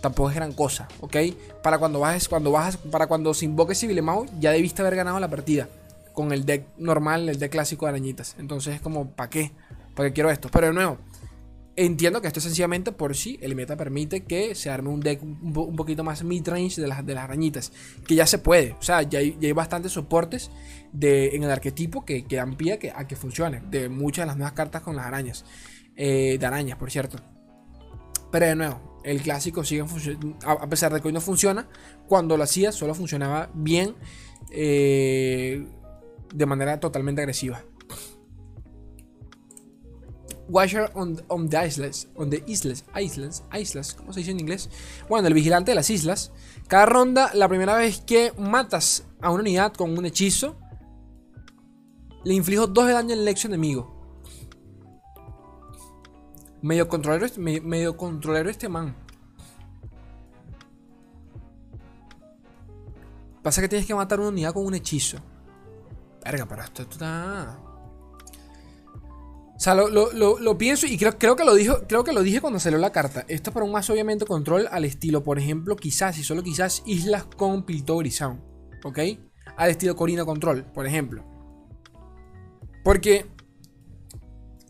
tampoco 0.00 0.30
es 0.30 0.36
gran 0.36 0.52
cosa, 0.52 0.88
¿ok? 1.00 1.16
Para 1.62 1.78
cuando 1.78 2.00
bajes, 2.00 2.28
cuando 2.28 2.50
bajas, 2.50 2.78
para 2.78 3.06
cuando 3.06 3.34
se 3.34 3.44
invoque 3.44 3.74
ese 3.74 3.86
Vilemau, 3.86 4.26
ya 4.40 4.52
debiste 4.52 4.80
haber 4.80 4.96
ganado 4.96 5.20
la 5.20 5.28
partida 5.28 5.68
con 6.14 6.32
el 6.32 6.46
deck 6.46 6.64
normal, 6.78 7.28
el 7.28 7.38
deck 7.38 7.52
clásico 7.52 7.84
de 7.84 7.90
arañitas. 7.90 8.36
Entonces 8.38 8.76
es 8.76 8.80
como, 8.80 9.10
¿para 9.10 9.28
qué? 9.28 9.52
¿Para 9.94 10.08
qué 10.08 10.14
quiero 10.14 10.30
esto? 10.30 10.48
Pero 10.50 10.68
de 10.68 10.72
nuevo, 10.72 10.98
Entiendo 11.80 12.20
que 12.20 12.26
esto 12.26 12.40
es 12.40 12.44
sencillamente 12.44 12.90
por 12.90 13.14
si 13.14 13.38
el 13.40 13.54
meta 13.54 13.76
permite 13.76 14.24
que 14.24 14.56
se 14.56 14.68
arme 14.68 14.88
un 14.88 14.98
deck 14.98 15.22
un, 15.22 15.76
poquito 15.76 16.02
más 16.02 16.24
mid-range 16.24 16.80
de 16.80 16.88
las, 16.88 17.06
de 17.06 17.14
las 17.14 17.22
arañitas. 17.22 17.70
Que 18.04 18.16
ya 18.16 18.26
se 18.26 18.38
puede. 18.38 18.72
O 18.72 18.82
sea, 18.82 19.02
ya 19.02 19.20
hay, 19.20 19.52
bastantes 19.52 19.92
soportes 19.92 20.50
de, 20.92 21.36
en 21.36 21.44
el 21.44 21.50
arquetipo 21.52 22.04
que, 22.04 22.24
que 22.24 22.34
dan 22.34 22.56
pie 22.56 22.72
a 22.72 22.78
que, 22.80 22.90
a 22.90 23.06
que 23.06 23.14
funcione. 23.14 23.62
De 23.70 23.88
muchas 23.88 24.24
de 24.24 24.26
las 24.26 24.36
nuevas 24.36 24.54
cartas 24.54 24.82
con 24.82 24.96
las 24.96 25.06
arañas. 25.06 25.44
Eh, 25.94 26.36
de 26.40 26.46
arañas, 26.46 26.78
por 26.78 26.90
cierto. 26.90 27.20
Pero 28.32 28.46
de 28.46 28.56
nuevo, 28.56 29.00
el 29.04 29.22
clásico 29.22 29.62
sigue 29.62 29.84
funcionando. 29.84 30.36
A 30.48 30.68
pesar 30.68 30.92
de 30.92 31.00
que 31.00 31.06
hoy 31.06 31.14
no 31.14 31.20
funciona, 31.20 31.68
cuando 32.08 32.36
lo 32.36 32.42
hacía 32.42 32.72
solo 32.72 32.92
funcionaba 32.92 33.50
bien. 33.54 33.94
Eh, 34.50 35.64
de 36.34 36.46
manera 36.46 36.80
totalmente 36.80 37.20
agresiva. 37.20 37.62
Watcher 40.48 40.90
on, 40.94 41.48
the 41.48 41.66
Islands. 41.66 42.08
On 42.16 42.30
the 42.30 42.42
Islands. 42.46 42.84
Islands. 42.94 43.42
Islands. 43.52 43.94
¿Cómo 43.94 44.12
se 44.12 44.20
dice 44.20 44.30
en 44.30 44.40
inglés? 44.40 44.70
Bueno, 45.08 45.28
el 45.28 45.34
vigilante 45.34 45.72
de 45.72 45.74
las 45.74 45.90
islas. 45.90 46.32
Cada 46.66 46.86
ronda, 46.86 47.30
la 47.34 47.48
primera 47.48 47.76
vez 47.76 48.00
que 48.00 48.32
matas 48.38 49.04
a 49.20 49.30
una 49.30 49.40
unidad 49.40 49.74
con 49.74 49.96
un 49.96 50.06
hechizo, 50.06 50.56
le 52.24 52.34
inflijo 52.34 52.66
2 52.66 52.86
de 52.86 52.92
daño 52.92 53.12
al 53.14 53.24
lecho 53.24 53.48
enemigo. 53.48 53.94
Medio 56.62 56.88
controlero, 56.88 57.26
este, 57.26 57.40
medio, 57.40 57.62
medio 57.62 57.96
controlero 57.96 58.50
este 58.50 58.68
man. 58.68 58.96
Pasa 63.42 63.60
que 63.60 63.68
tienes 63.68 63.86
que 63.86 63.94
matar 63.94 64.18
una 64.18 64.30
unidad 64.30 64.52
con 64.52 64.66
un 64.66 64.74
hechizo. 64.74 65.18
Verga, 66.24 66.46
pero 66.46 66.62
esto, 66.62 66.82
está. 66.82 67.67
O 69.58 69.60
sea, 69.60 69.74
lo, 69.74 70.56
pienso 70.56 70.86
y 70.86 70.96
creo, 70.96 71.18
creo, 71.18 71.34
que 71.34 71.44
lo 71.44 71.52
dijo, 71.52 71.80
creo 71.88 72.04
que 72.04 72.12
lo 72.12 72.22
dije 72.22 72.40
cuando 72.40 72.60
salió 72.60 72.78
la 72.78 72.92
carta. 72.92 73.24
Esto 73.26 73.50
es 73.50 73.54
para 73.54 73.66
un 73.66 73.72
más 73.72 73.90
obviamente 73.90 74.24
control 74.24 74.68
al 74.70 74.84
estilo, 74.84 75.24
por 75.24 75.36
ejemplo, 75.36 75.74
quizás 75.74 76.16
y 76.16 76.22
solo 76.22 76.44
quizás 76.44 76.84
islas 76.86 77.24
con 77.24 77.64
Piltover 77.64 78.08
Sound. 78.12 78.40
¿Ok? 78.84 79.00
Al 79.56 79.70
estilo 79.70 79.96
Corina 79.96 80.24
Control, 80.24 80.64
por 80.72 80.86
ejemplo. 80.86 81.24
Porque 82.84 83.26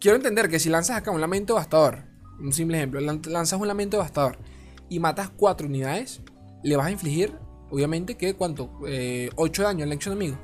quiero 0.01 0.16
entender 0.16 0.49
que 0.49 0.59
si 0.59 0.70
lanzas 0.70 0.97
acá 0.97 1.11
un 1.11 1.20
lamento 1.20 1.53
devastador, 1.53 2.05
un 2.41 2.55
simple 2.55 2.78
ejemplo, 2.78 2.99
lanzas 2.99 3.61
un 3.61 3.68
lamento 3.68 3.99
devastador 3.99 4.39
y 4.89 5.01
matas 5.01 5.28
4 5.36 5.66
unidades, 5.66 6.22
le 6.62 6.76
vas 6.76 6.86
a 6.86 6.91
infligir, 6.91 7.34
obviamente, 7.70 8.16
que 8.16 8.32
cuánto? 8.32 8.70
8 8.80 8.86
eh, 8.86 9.30
daño 9.59 9.84
al 9.84 9.91
lecho 9.91 10.11
enemigo. 10.11 10.39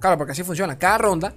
Claro, 0.00 0.16
porque 0.16 0.32
así 0.32 0.42
funciona. 0.42 0.78
Cada 0.78 0.96
ronda. 0.96 1.34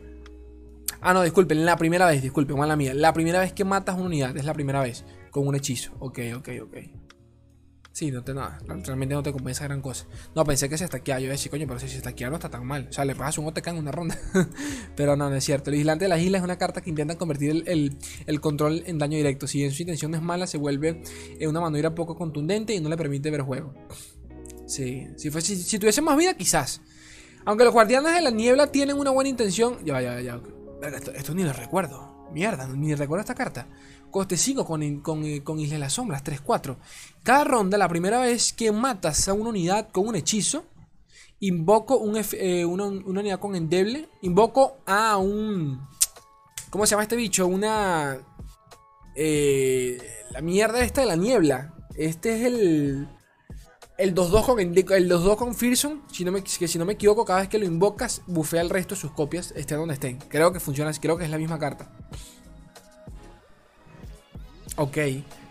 Ah, 1.02 1.14
no, 1.14 1.24
disculpen, 1.24 1.66
la 1.66 1.78
primera 1.78 2.08
vez, 2.08 2.22
disculpen, 2.22 2.58
mala 2.58 2.76
mía. 2.76 2.94
La 2.94 3.14
primera 3.14 3.40
vez 3.40 3.54
que 3.54 3.64
matas 3.64 3.96
una 3.96 4.06
unidad 4.06 4.36
es 4.36 4.46
la 4.46 4.54
primera 4.54 4.82
vez 4.82 5.06
con 5.32 5.48
un 5.48 5.56
hechizo. 5.56 5.94
Ok, 6.00 6.20
ok, 6.36 6.50
ok. 6.64 6.78
Sí, 7.98 8.12
no 8.12 8.24
te 8.24 8.32
nada. 8.32 8.60
Realmente 8.68 9.16
no 9.16 9.24
te 9.24 9.32
compensa 9.32 9.64
gran 9.64 9.82
cosa. 9.82 10.06
No, 10.36 10.46
pensé 10.46 10.70
que 10.70 10.78
se 10.78 10.84
estaqueaba. 10.84 11.20
Yo 11.20 11.32
decía, 11.32 11.50
coño, 11.50 11.66
pero 11.66 11.80
si 11.80 11.90
se 11.90 11.98
estaquea 11.98 12.30
no 12.30 12.36
está 12.36 12.48
tan 12.48 12.64
mal. 12.64 12.86
O 12.92 12.94
sea, 12.94 13.06
le 13.06 13.16
pasas 13.16 13.40
un 13.40 13.48
OTK 13.48 13.66
en 13.70 13.78
una 13.78 13.92
ronda. 13.92 14.16
pero 14.96 15.16
no, 15.16 15.32
no 15.32 15.36
es 15.36 15.44
cierto. 15.44 15.72
El 15.72 15.78
vigilante 15.78 16.06
de 16.06 16.10
las 16.10 16.22
islas 16.22 16.42
es 16.42 16.44
una 16.44 16.60
carta 16.60 16.82
que 16.82 16.92
intenta 16.92 17.18
convertir 17.18 17.64
el, 17.66 18.40
control 18.40 18.84
en 18.86 19.00
daño 19.00 19.18
directo. 19.18 19.48
Si 19.48 19.58
bien 19.58 19.72
su 19.72 19.82
intención 19.82 20.14
es 20.14 20.22
mala, 20.22 20.46
se 20.46 20.60
vuelve 20.60 21.02
en 21.40 21.50
una 21.50 21.60
manera 21.60 21.96
poco 21.96 22.16
contundente 22.16 22.76
y 22.76 22.80
no 22.80 22.88
le 22.88 22.98
permite 22.98 23.32
ver 23.32 23.42
juego. 23.42 23.74
Sí, 24.68 25.08
si, 25.16 25.32
fuese, 25.32 25.56
si, 25.56 25.80
tuviese 25.80 26.04
más 26.04 26.18
vida, 26.18 26.36
quizás. 26.36 26.82
Aunque 27.46 27.64
los 27.64 27.74
guardianes 27.74 28.14
de 28.14 28.22
la 28.22 28.30
niebla 28.30 28.68
tienen 28.68 29.00
una 29.00 29.10
buena 29.10 29.32
intención. 29.32 29.84
Ya, 29.84 30.00
ya, 30.02 30.22
ya. 30.22 30.40
Esto, 30.82 31.34
ni 31.34 31.44
lo 31.44 31.54
recuerdo. 31.54 32.28
Mierda, 32.32 32.68
ni 32.68 32.94
recuerdo 32.94 33.22
esta 33.22 33.36
carta. 33.36 33.68
Coste 34.12 34.38
5 34.38 34.66
con, 34.66 35.00
con, 35.02 35.40
con 35.42 35.60
Isla 35.60 35.76
de 35.76 35.80
las 35.80 35.94
Sombras, 35.94 36.24
3-4. 36.24 36.78
Cada 37.24 37.44
ronda, 37.44 37.78
la 37.78 37.90
primera 37.90 38.20
vez 38.20 38.54
que 38.54 38.72
matas 38.72 39.28
a 39.28 39.34
una 39.34 39.50
unidad 39.50 39.90
con 39.92 40.08
un 40.08 40.16
hechizo, 40.16 40.66
invoco 41.40 41.98
un 41.98 42.22
eh, 42.34 42.66
una, 42.66 42.86
unidad 42.86 43.40
con 43.40 43.56
endeble. 43.56 44.10
Invoco 44.22 44.78
a 44.86 45.18
un. 45.18 45.88
¿Cómo 46.70 46.86
se 46.86 46.92
llama 46.92 47.04
este 47.04 47.16
bicho? 47.16 47.48
Una. 47.48 48.20
Eh, 49.16 49.98
la 50.32 50.42
mierda 50.42 50.82
esta 50.82 51.02
de 51.02 51.08
la 51.08 51.16
niebla. 51.16 51.74
Este 51.96 52.36
es 52.36 52.46
el. 52.46 53.08
El 53.98 54.14
2-2 54.14 54.46
con, 54.46 54.60
el 54.60 55.10
2 55.10 55.38
con 55.38 55.56
Fearsome, 55.56 56.02
si 56.12 56.24
no 56.24 56.32
me, 56.32 56.44
que 56.44 56.68
si 56.68 56.78
no 56.78 56.86
me 56.86 56.94
equivoco, 56.94 57.26
cada 57.26 57.40
vez 57.40 57.50
que 57.50 57.58
lo 57.58 57.66
invocas, 57.66 58.22
bufea 58.28 58.62
el 58.62 58.70
resto 58.70 58.94
de 58.94 59.02
sus 59.02 59.12
copias, 59.12 59.54
estén 59.56 59.80
donde 59.80 59.96
estén. 59.96 60.20
Creo 60.30 60.54
que 60.54 60.60
funciona 60.60 60.92
creo 60.94 61.18
que 61.18 61.26
es 61.26 61.32
la 61.32 61.40
misma 61.40 61.58
carta. 61.58 61.90
Ok, 64.76 64.98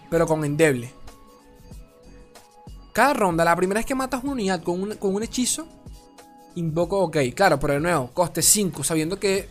pero 0.09 0.28
con 0.28 0.44
endeble. 0.44 0.92
Cada 2.92 3.14
ronda, 3.14 3.44
la 3.44 3.57
primera 3.57 3.80
vez 3.80 3.86
que 3.86 3.97
matas 3.97 4.22
una 4.22 4.32
unidad 4.32 4.62
con 4.62 4.80
un, 4.80 4.94
con 4.94 5.12
un 5.12 5.24
hechizo, 5.24 5.66
invoco 6.55 7.01
ok. 7.01 7.16
Claro, 7.34 7.59
pero 7.59 7.74
de 7.74 7.80
nuevo, 7.80 8.12
coste 8.14 8.42
5, 8.42 8.84
sabiendo 8.84 9.18
que 9.18 9.49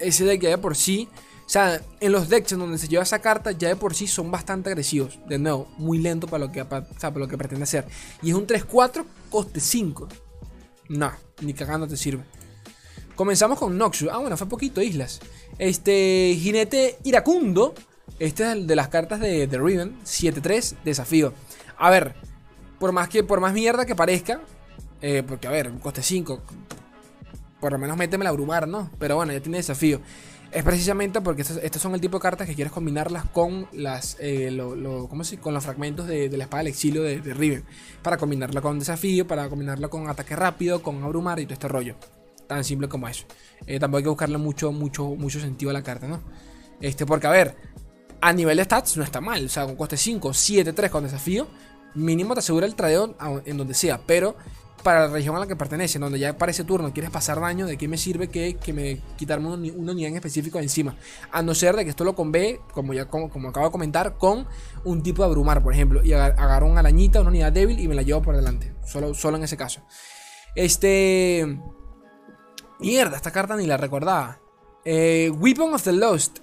ese 0.00 0.24
deck 0.24 0.42
ya 0.42 0.60
por 0.60 0.74
sí, 0.74 1.08
o 1.46 1.48
sea, 1.48 1.80
en 2.00 2.12
los 2.12 2.28
decks 2.28 2.52
en 2.52 2.58
donde 2.58 2.78
se 2.78 2.88
lleva 2.88 3.02
esa 3.02 3.20
carta, 3.20 3.52
ya 3.52 3.68
de 3.68 3.76
por 3.76 3.94
sí 3.94 4.06
son 4.06 4.30
bastante 4.30 4.70
agresivos. 4.70 5.18
De 5.28 5.38
nuevo, 5.38 5.68
muy 5.76 5.98
lento 5.98 6.26
para 6.26 6.46
lo 6.46 6.52
que, 6.52 6.64
para, 6.64 6.86
lo 7.14 7.28
que 7.28 7.36
pretende 7.36 7.64
hacer. 7.64 7.86
Y 8.22 8.30
es 8.30 8.36
un 8.36 8.46
3-4, 8.46 9.04
coste 9.30 9.60
5. 9.60 10.08
No, 10.88 11.12
ni 11.42 11.54
cagando 11.54 11.86
te 11.86 11.96
sirve. 11.96 12.24
Comenzamos 13.14 13.58
con 13.58 13.76
Noxus. 13.76 14.08
Ah, 14.10 14.18
bueno, 14.18 14.36
fue 14.36 14.48
poquito, 14.48 14.80
Islas. 14.80 15.20
Este, 15.58 16.36
jinete 16.40 16.98
iracundo 17.04 17.74
este 18.18 18.44
es 18.44 18.50
el 18.50 18.66
de 18.66 18.76
las 18.76 18.88
cartas 18.88 19.20
de, 19.20 19.46
The 19.46 19.58
Riven. 19.58 19.98
7-3, 20.04 20.76
desafío. 20.84 21.32
A 21.76 21.90
ver, 21.90 22.14
por 22.78 22.92
más 22.92 23.08
que 23.08 23.24
por 23.24 23.40
más 23.40 23.52
mierda 23.52 23.86
que 23.86 23.94
parezca, 23.94 24.40
eh, 25.00 25.22
porque 25.26 25.48
a 25.48 25.50
ver, 25.50 25.72
coste 25.80 26.02
5, 26.02 26.40
por 27.60 27.72
lo 27.72 27.78
menos 27.78 27.96
méteme 27.96 28.24
la 28.24 28.30
abrumar, 28.30 28.68
¿no? 28.68 28.90
Pero 28.98 29.16
bueno, 29.16 29.32
ya 29.32 29.40
tiene 29.40 29.58
desafío. 29.58 30.00
Es 30.54 30.62
precisamente 30.62 31.20
porque 31.20 31.42
estos, 31.42 31.82
son 31.82 31.94
el 31.94 32.00
tipo 32.00 32.18
de 32.18 32.22
cartas 32.22 32.46
que 32.46 32.54
quieres 32.54 32.72
combinarlas 32.72 33.24
con 33.24 33.66
las 33.72 34.16
eh, 34.20 34.56
¿cómo 35.10 35.24
se, 35.24 35.38
con 35.38 35.52
los 35.52 35.64
fragmentos 35.64 36.06
de, 36.06 36.28
la 36.28 36.44
espada 36.44 36.62
del 36.62 36.68
exilio 36.68 37.02
de, 37.02 37.18
Riven. 37.18 37.64
Para 38.02 38.16
combinarla 38.16 38.60
con 38.60 38.78
desafío, 38.78 39.26
para 39.26 39.48
combinarla 39.48 39.88
con 39.88 40.08
ataque 40.08 40.36
rápido, 40.36 40.80
con 40.80 41.02
abrumar 41.02 41.40
y 41.40 41.46
todo 41.46 41.54
este 41.54 41.66
rollo. 41.66 41.96
Tan 42.46 42.62
simple 42.62 42.88
como 42.88 43.08
eso. 43.08 43.24
Eh, 43.66 43.80
tampoco 43.80 43.98
hay 43.98 44.02
que 44.04 44.08
buscarle 44.10 44.38
mucho, 44.38 44.70
mucho, 44.70 45.06
mucho 45.16 45.40
sentido 45.40 45.70
a 45.70 45.74
la 45.74 45.82
carta, 45.82 46.06
¿no? 46.06 46.22
Este, 46.80 47.04
porque 47.04 47.26
a 47.26 47.30
ver, 47.30 47.56
a 48.20 48.32
nivel 48.32 48.56
de 48.56 48.64
stats 48.64 48.96
no 48.96 49.02
está 49.02 49.20
mal. 49.20 49.46
O 49.46 49.48
sea, 49.48 49.66
con 49.66 49.74
coste 49.74 49.96
5, 49.96 50.32
7, 50.32 50.72
3 50.72 50.88
con 50.88 51.02
desafío, 51.02 51.48
mínimo 51.96 52.32
te 52.34 52.40
asegura 52.40 52.64
el 52.64 52.76
tradeo 52.76 53.16
en 53.44 53.56
donde 53.56 53.74
sea. 53.74 54.00
Pero 54.06 54.36
para 54.84 55.08
la 55.08 55.12
región 55.12 55.34
a 55.34 55.40
la 55.40 55.48
que 55.48 55.56
pertenece, 55.56 55.98
en 55.98 56.02
donde 56.02 56.20
ya 56.20 56.38
para 56.38 56.52
ese 56.52 56.62
turno 56.62 56.92
quieres 56.92 57.10
pasar 57.10 57.40
daño, 57.40 57.66
¿de 57.66 57.76
qué 57.76 57.88
me 57.88 57.96
sirve 57.96 58.28
que, 58.28 58.56
me 58.72 59.00
quitarme 59.16 59.48
una 59.48 59.92
unidad 59.92 60.10
en 60.10 60.16
específico 60.16 60.60
encima? 60.60 60.94
A 61.32 61.42
no 61.42 61.54
ser 61.54 61.74
de 61.74 61.82
que 61.82 61.90
esto 61.90 62.04
lo 62.04 62.14
convé, 62.14 62.60
como 62.72 62.92
ya 62.92 63.06
como, 63.06 63.48
acabo 63.48 63.66
de 63.66 63.72
comentar, 63.72 64.16
con 64.16 64.46
un 64.84 65.02
tipo 65.02 65.22
de 65.22 65.28
abrumar, 65.28 65.62
por 65.62 65.72
ejemplo, 65.72 66.04
y 66.04 66.12
agarro 66.12 66.66
una 66.66 66.80
arañita, 66.80 67.20
una 67.20 67.30
unidad 67.30 67.50
débil 67.50 67.80
y 67.80 67.88
me 67.88 67.96
la 67.96 68.02
llevo 68.02 68.22
por 68.22 68.36
delante. 68.36 68.72
Solo, 68.84 69.14
solo 69.14 69.38
en 69.38 69.44
ese 69.44 69.56
caso. 69.56 69.80
Este. 70.54 71.58
Mierda, 72.78 73.16
esta 73.16 73.30
carta 73.30 73.56
ni 73.56 73.66
la 73.66 73.76
recordaba. 73.76 74.38
Eh, 74.84 75.30
Weapon 75.30 75.74
of 75.74 75.82
the 75.82 75.92
Lost. 75.92 76.38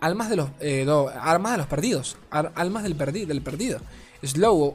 Almas 0.00 0.28
de 0.28 0.36
los, 0.36 0.50
eh, 0.60 0.86
armas 1.18 1.52
de 1.52 1.58
los 1.58 1.66
perdidos. 1.66 2.18
almas 2.30 2.82
del, 2.82 2.96
del 3.26 3.42
perdido. 3.42 3.80
Slow, 4.26 4.74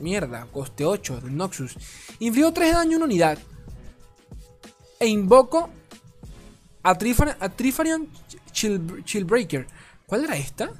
mierda, 0.00 0.46
coste 0.52 0.84
8 0.84 1.20
de 1.22 1.30
Noxus. 1.30 1.76
Infligo 2.18 2.52
3 2.52 2.68
de 2.68 2.74
daño 2.74 2.92
a 2.92 2.96
una 2.96 3.04
unidad. 3.06 3.38
E 4.98 5.06
invoco 5.06 5.70
a, 6.82 6.96
Trifarian, 6.96 8.08
Chillbreaker. 8.52 9.66
¿Cuál 10.06 10.24
era 10.24 10.36
esta? 10.36 10.72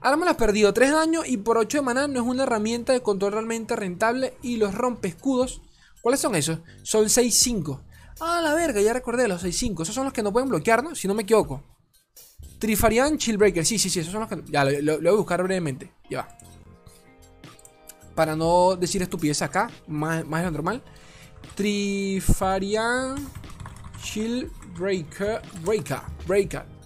Arma 0.00 0.24
los 0.24 0.36
perdido, 0.36 0.72
3 0.72 0.92
daño 0.92 1.22
y 1.26 1.36
por 1.36 1.58
8 1.58 1.78
de 1.78 1.82
maná 1.82 2.08
no 2.08 2.20
es 2.20 2.26
una 2.26 2.44
herramienta 2.44 2.92
de 2.92 3.02
control 3.02 3.32
realmente 3.32 3.76
rentable. 3.76 4.34
Y 4.42 4.56
los 4.56 4.74
rompe 4.74 5.08
escudos. 5.08 5.60
¿Cuáles 6.00 6.20
son 6.20 6.34
esos? 6.34 6.60
Son 6.82 7.04
6-5. 7.04 7.80
Ah, 8.20 8.40
la 8.42 8.54
verga, 8.54 8.80
ya 8.80 8.92
recordé 8.92 9.28
los 9.28 9.44
6-5. 9.44 9.82
Esos 9.82 9.94
son 9.94 10.04
los 10.04 10.12
que 10.12 10.22
no 10.22 10.32
pueden 10.32 10.48
bloquear, 10.48 10.82
¿no? 10.82 10.94
Si 10.94 11.06
no 11.06 11.14
me 11.14 11.22
equivoco. 11.22 11.62
Trifarian 12.60 13.16
Chillbreaker. 13.16 13.64
Sí, 13.64 13.78
sí, 13.78 13.90
sí, 13.90 14.00
esos 14.00 14.12
son 14.12 14.20
los 14.20 14.28
que. 14.28 14.42
Ya, 14.52 14.64
lo, 14.64 14.98
voy 14.98 15.08
a 15.08 15.12
buscar 15.12 15.42
brevemente. 15.42 15.90
Ya 16.08 16.18
va. 16.18 16.28
Para 18.14 18.36
no 18.36 18.76
decir 18.76 19.02
estupidez 19.02 19.40
acá, 19.40 19.70
más, 19.88 20.24
más 20.26 20.44
lo 20.44 20.50
normal. 20.50 20.82
Trifarian 21.56 23.16
Chillbreaker. 24.02 25.40
Breaker. 25.64 26.00
Breaker. 26.26 26.80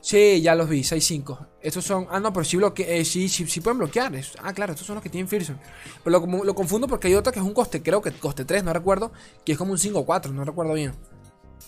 Sí, 0.00 0.40
ya 0.40 0.54
los 0.54 0.68
vi, 0.68 0.80
6-5. 0.80 1.46
Estos 1.60 1.84
son. 1.84 2.06
Ah, 2.10 2.18
no, 2.18 2.32
pero 2.32 2.44
sí, 2.44 2.56
bloque, 2.56 2.98
eh, 2.98 3.04
sí, 3.04 3.28
sí, 3.28 3.46
sí, 3.46 3.60
pueden 3.60 3.78
bloquear. 3.78 4.12
Ah, 4.42 4.52
claro, 4.52 4.72
estos 4.72 4.86
son 4.86 4.94
los 4.94 5.02
que 5.02 5.10
tienen 5.10 5.28
Fearsome. 5.28 5.58
Pero 6.02 6.20
lo, 6.20 6.44
lo, 6.44 6.54
confundo 6.54 6.88
porque 6.88 7.08
hay 7.08 7.14
otra 7.14 7.32
que 7.32 7.38
es 7.38 7.44
un 7.44 7.54
coste, 7.54 7.82
creo 7.82 8.02
que 8.02 8.12
coste 8.12 8.44
3, 8.44 8.64
no 8.64 8.72
recuerdo. 8.72 9.12
Que 9.44 9.52
es 9.52 9.58
como 9.58 9.72
un 9.72 9.78
5-4, 9.78 10.32
no 10.32 10.44
recuerdo 10.44 10.74
bien. 10.74 10.92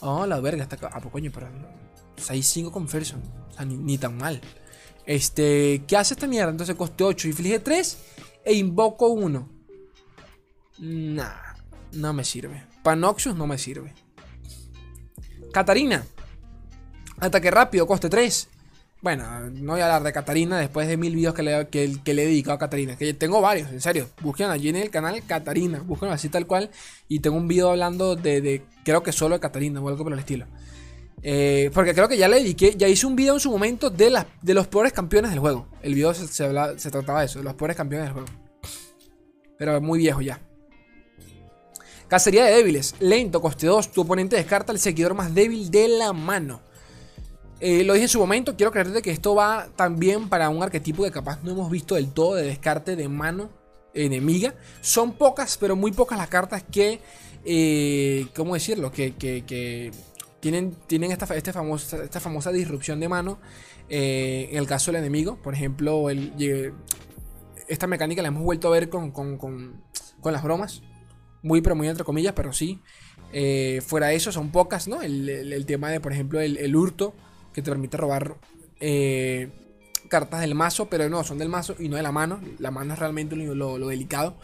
Oh, 0.01 0.26
la 0.26 0.41
verga, 0.41 0.64
está 0.64 0.76
acá. 0.76 0.91
Ah, 0.93 1.01
pues 1.01 1.12
coño, 1.12 1.30
pero. 1.32 1.49
6-5 2.16 2.70
con 2.70 2.88
Ferson. 2.88 3.22
O 3.50 3.52
sea, 3.52 3.64
ni, 3.64 3.98
tan 3.98 4.16
mal. 4.16 4.40
Este, 5.06 5.84
¿qué 5.86 5.96
hace 5.96 6.14
esta 6.14 6.26
mierda? 6.26 6.50
Entonces 6.50 6.74
coste 6.76 7.04
8, 7.04 7.28
inflige 7.28 7.58
3 7.58 7.98
e 8.44 8.54
invoco 8.54 9.08
1. 9.08 9.48
Nah, 10.78 11.54
no 11.92 12.12
me 12.12 12.24
sirve. 12.24 12.64
Panoxus 12.82 13.34
no 13.34 13.46
me 13.46 13.58
sirve. 13.58 13.94
Catarina. 15.52 16.04
Ataque 17.20 17.50
rápido, 17.50 17.86
coste 17.86 18.08
3. 18.08 18.48
Bueno, 19.04 19.50
no 19.50 19.72
voy 19.72 19.82
a 19.82 19.84
hablar 19.84 20.02
de 20.02 20.14
Catarina 20.14 20.58
después 20.58 20.88
de 20.88 20.96
mil 20.96 21.14
videos 21.14 21.34
que 21.34 21.42
le, 21.42 21.68
que, 21.68 22.14
le 22.14 22.22
he 22.22 22.26
dedicado 22.26 22.54
a 22.54 22.58
Catarina. 22.58 22.96
Que 22.96 23.12
tengo 23.12 23.42
varios, 23.42 23.70
en 23.70 23.82
serio. 23.82 24.08
Busquen 24.22 24.48
allí 24.48 24.70
en 24.70 24.76
el 24.76 24.88
canal 24.88 25.22
Catarina. 25.26 25.80
Busquen 25.80 26.08
así 26.08 26.30
tal 26.30 26.46
cual. 26.46 26.70
Y 27.06 27.20
tengo 27.20 27.36
un 27.36 27.46
video 27.46 27.68
hablando 27.68 28.16
de, 28.16 28.40
de 28.40 28.62
creo 28.82 29.02
que 29.02 29.12
solo 29.12 29.34
de 29.34 29.40
Catarina 29.40 29.78
o 29.80 29.88
algo 29.90 30.04
por 30.04 30.12
el 30.14 30.18
estilo. 30.18 30.46
Eh, 31.27 31.70
porque 31.72 31.95
creo 31.95 32.07
que 32.07 32.18
ya 32.18 32.29
le 32.29 32.37
dediqué, 32.37 32.75
ya 32.77 32.87
hice 32.87 33.07
un 33.07 33.16
video 33.16 33.33
en 33.33 33.41
su 33.41 33.51
momento 33.51 33.89
de, 33.89 34.11
las, 34.11 34.27
de 34.43 34.53
los 34.53 34.66
peores 34.66 34.93
campeones 34.93 35.31
del 35.31 35.41
juego. 35.41 35.66
El 35.81 35.95
video 35.95 36.12
se, 36.12 36.27
se, 36.29 36.91
trataba 36.91 37.20
de 37.20 37.27
eso, 37.27 37.39
de 37.39 37.45
los 37.45 37.55
peores 37.55 37.75
campeones 37.75 38.09
del 38.09 38.12
juego. 38.12 38.29
Pero 39.57 39.81
muy 39.81 40.01
viejo 40.01 40.20
ya. 40.20 40.39
Cacería 42.09 42.45
de 42.45 42.53
débiles. 42.53 42.95
Lento, 43.01 43.41
coste 43.41 43.66
2. 43.66 43.91
Tu 43.91 44.03
oponente 44.03 44.37
descarta 44.37 44.70
el 44.70 44.79
seguidor 44.79 45.14
más 45.14 45.35
débil 45.35 45.70
de 45.70 45.89
la 45.89 46.12
mano. 46.12 46.61
Eh, 47.59 47.85
lo 47.85 47.95
dije 47.95 48.05
en 48.05 48.11
su 48.11 48.18
momento, 48.18 48.55
quiero 48.55 48.70
creerte 48.70 49.01
que 49.01 49.11
esto 49.11 49.35
va 49.35 49.68
también 49.77 50.29
para 50.29 50.51
un 50.51 50.62
arquetipo 50.62 51.05
que 51.05 51.11
capaz 51.11 51.43
no 51.43 51.53
hemos 51.53 51.70
visto 51.70 51.95
del 51.95 52.12
todo 52.12 52.35
de 52.35 52.43
descarte 52.43 52.97
de 52.97 53.09
mano 53.09 53.49
enemiga. 53.95 54.55
Son 54.83 55.12
pocas, 55.12 55.57
pero 55.57 55.75
muy 55.75 55.93
pocas 55.93 56.18
las 56.18 56.29
cartas 56.29 56.62
que, 56.70 57.01
eh, 57.47 58.27
¿cómo 58.37 58.53
decirlo? 58.53 58.93
Que, 58.93 59.14
que 59.14 59.91
tienen, 60.45 60.76
tienen 60.86 61.11
esta, 61.11 61.24
este 61.36 61.55
famosa, 61.55 62.05
esta 62.05 62.20
famosa 62.20 62.53
disrupción 62.53 63.01
de 63.01 63.09
mano. 63.09 63.38
Eh, 63.88 64.49
en 64.51 64.59
el 64.59 64.66
caso 64.66 64.92
del 64.92 65.01
enemigo, 65.01 65.40
por 65.40 65.55
ejemplo, 65.55 66.11
esta 67.66 67.86
mecánica 67.86 68.20
la 68.20 68.28
hemos 68.28 68.42
vuelto 68.42 68.68
a 68.68 68.72
ver 68.72 68.90
con, 68.90 69.82
las 70.22 70.42
bromas. 70.42 70.82
Muy, 71.42 71.62
pero 71.62 71.74
muy 71.74 71.88
entre 71.88 72.05
comillas, 72.05 72.34
pero 72.34 72.53
sí. 72.53 72.82
Eh, 73.32 73.80
fuera 73.86 74.09
de 74.09 74.16
eso, 74.16 74.32
son 74.32 74.51
pocas, 74.53 74.86
¿no? 74.86 75.01
El, 75.01 75.64
tema 75.64 75.88
de, 75.88 75.99
por 76.01 76.12
ejemplo, 76.12 76.42
el, 76.42 76.76
hurto, 76.76 77.14
que 77.55 77.62
te 77.62 77.70
permite 77.70 77.97
robar 77.97 78.36
eh, 78.80 79.49
cartas 80.11 80.42
del 80.42 80.55
mazo, 80.55 80.90
pero 80.90 81.09
no, 81.09 81.24
son 81.24 81.38
del 81.38 81.49
mazo 81.49 81.74
y 81.78 81.88
no 81.88 81.97
de 81.97 82.03
la 82.03 82.12
mano. 82.12 82.38
La 82.59 82.70
mano 82.70 82.92
es 82.92 82.99
realmente 82.99 83.34
lo 83.34 83.88
delicado. 83.88 84.36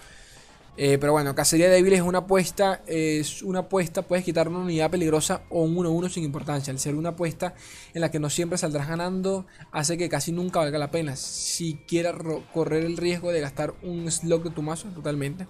Eh, 0.83 0.97
pero 0.99 1.13
bueno, 1.13 1.35
cacería 1.35 1.69
débil 1.69 1.93
es 1.93 2.01
una 2.01 2.21
apuesta. 2.21 2.81
Es 2.87 3.43
una 3.43 3.59
apuesta, 3.59 4.01
puedes 4.01 4.25
quitar 4.25 4.49
una 4.49 4.61
unidad 4.61 4.91
peligrosa 4.91 5.43
o 5.51 5.65
un 5.65 5.77
1-1 5.77 6.09
sin 6.09 6.25
importancia. 6.25 6.73
Al 6.73 6.79
ser 6.79 6.95
una 6.95 7.11
apuesta 7.11 7.53
en 7.93 8.01
la 8.01 8.11
que 8.11 8.19
no 8.19 8.31
siempre 8.31 8.57
saldrás 8.57 8.89
ganando, 8.89 9.45
hace 9.73 9.99
que 9.99 10.09
casi 10.09 10.33
nunca 10.33 10.61
valga 10.61 10.79
la 10.79 10.91
pena. 10.91 11.17
Si 11.17 11.75
quieres 11.87 12.15
correr 12.55 12.87
el 12.87 12.97
riesgo 12.97 13.31
de 13.31 13.43
gastar 13.43 13.75
un 13.83 14.11
slot 14.11 14.45
de 14.45 14.51
tu 14.53 14.63
mazo, 14.63 14.89
totalmente. 14.89 15.47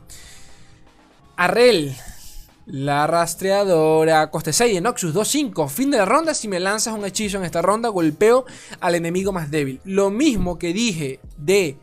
Arrel. 1.36 1.94
La 2.66 3.06
rastreadora. 3.06 4.32
Coste 4.32 4.52
6 4.52 4.82
Noxus 4.82 5.14
2-5. 5.14 5.68
Fin 5.68 5.92
de 5.92 5.98
la 5.98 6.06
ronda. 6.06 6.34
Si 6.34 6.48
me 6.48 6.58
lanzas 6.58 6.92
un 6.92 7.04
hechizo 7.04 7.38
en 7.38 7.44
esta 7.44 7.62
ronda, 7.62 7.88
golpeo 7.88 8.46
al 8.80 8.96
enemigo 8.96 9.30
más 9.30 9.48
débil. 9.48 9.80
Lo 9.84 10.10
mismo 10.10 10.58
que 10.58 10.72
dije 10.72 11.20
de 11.36 11.78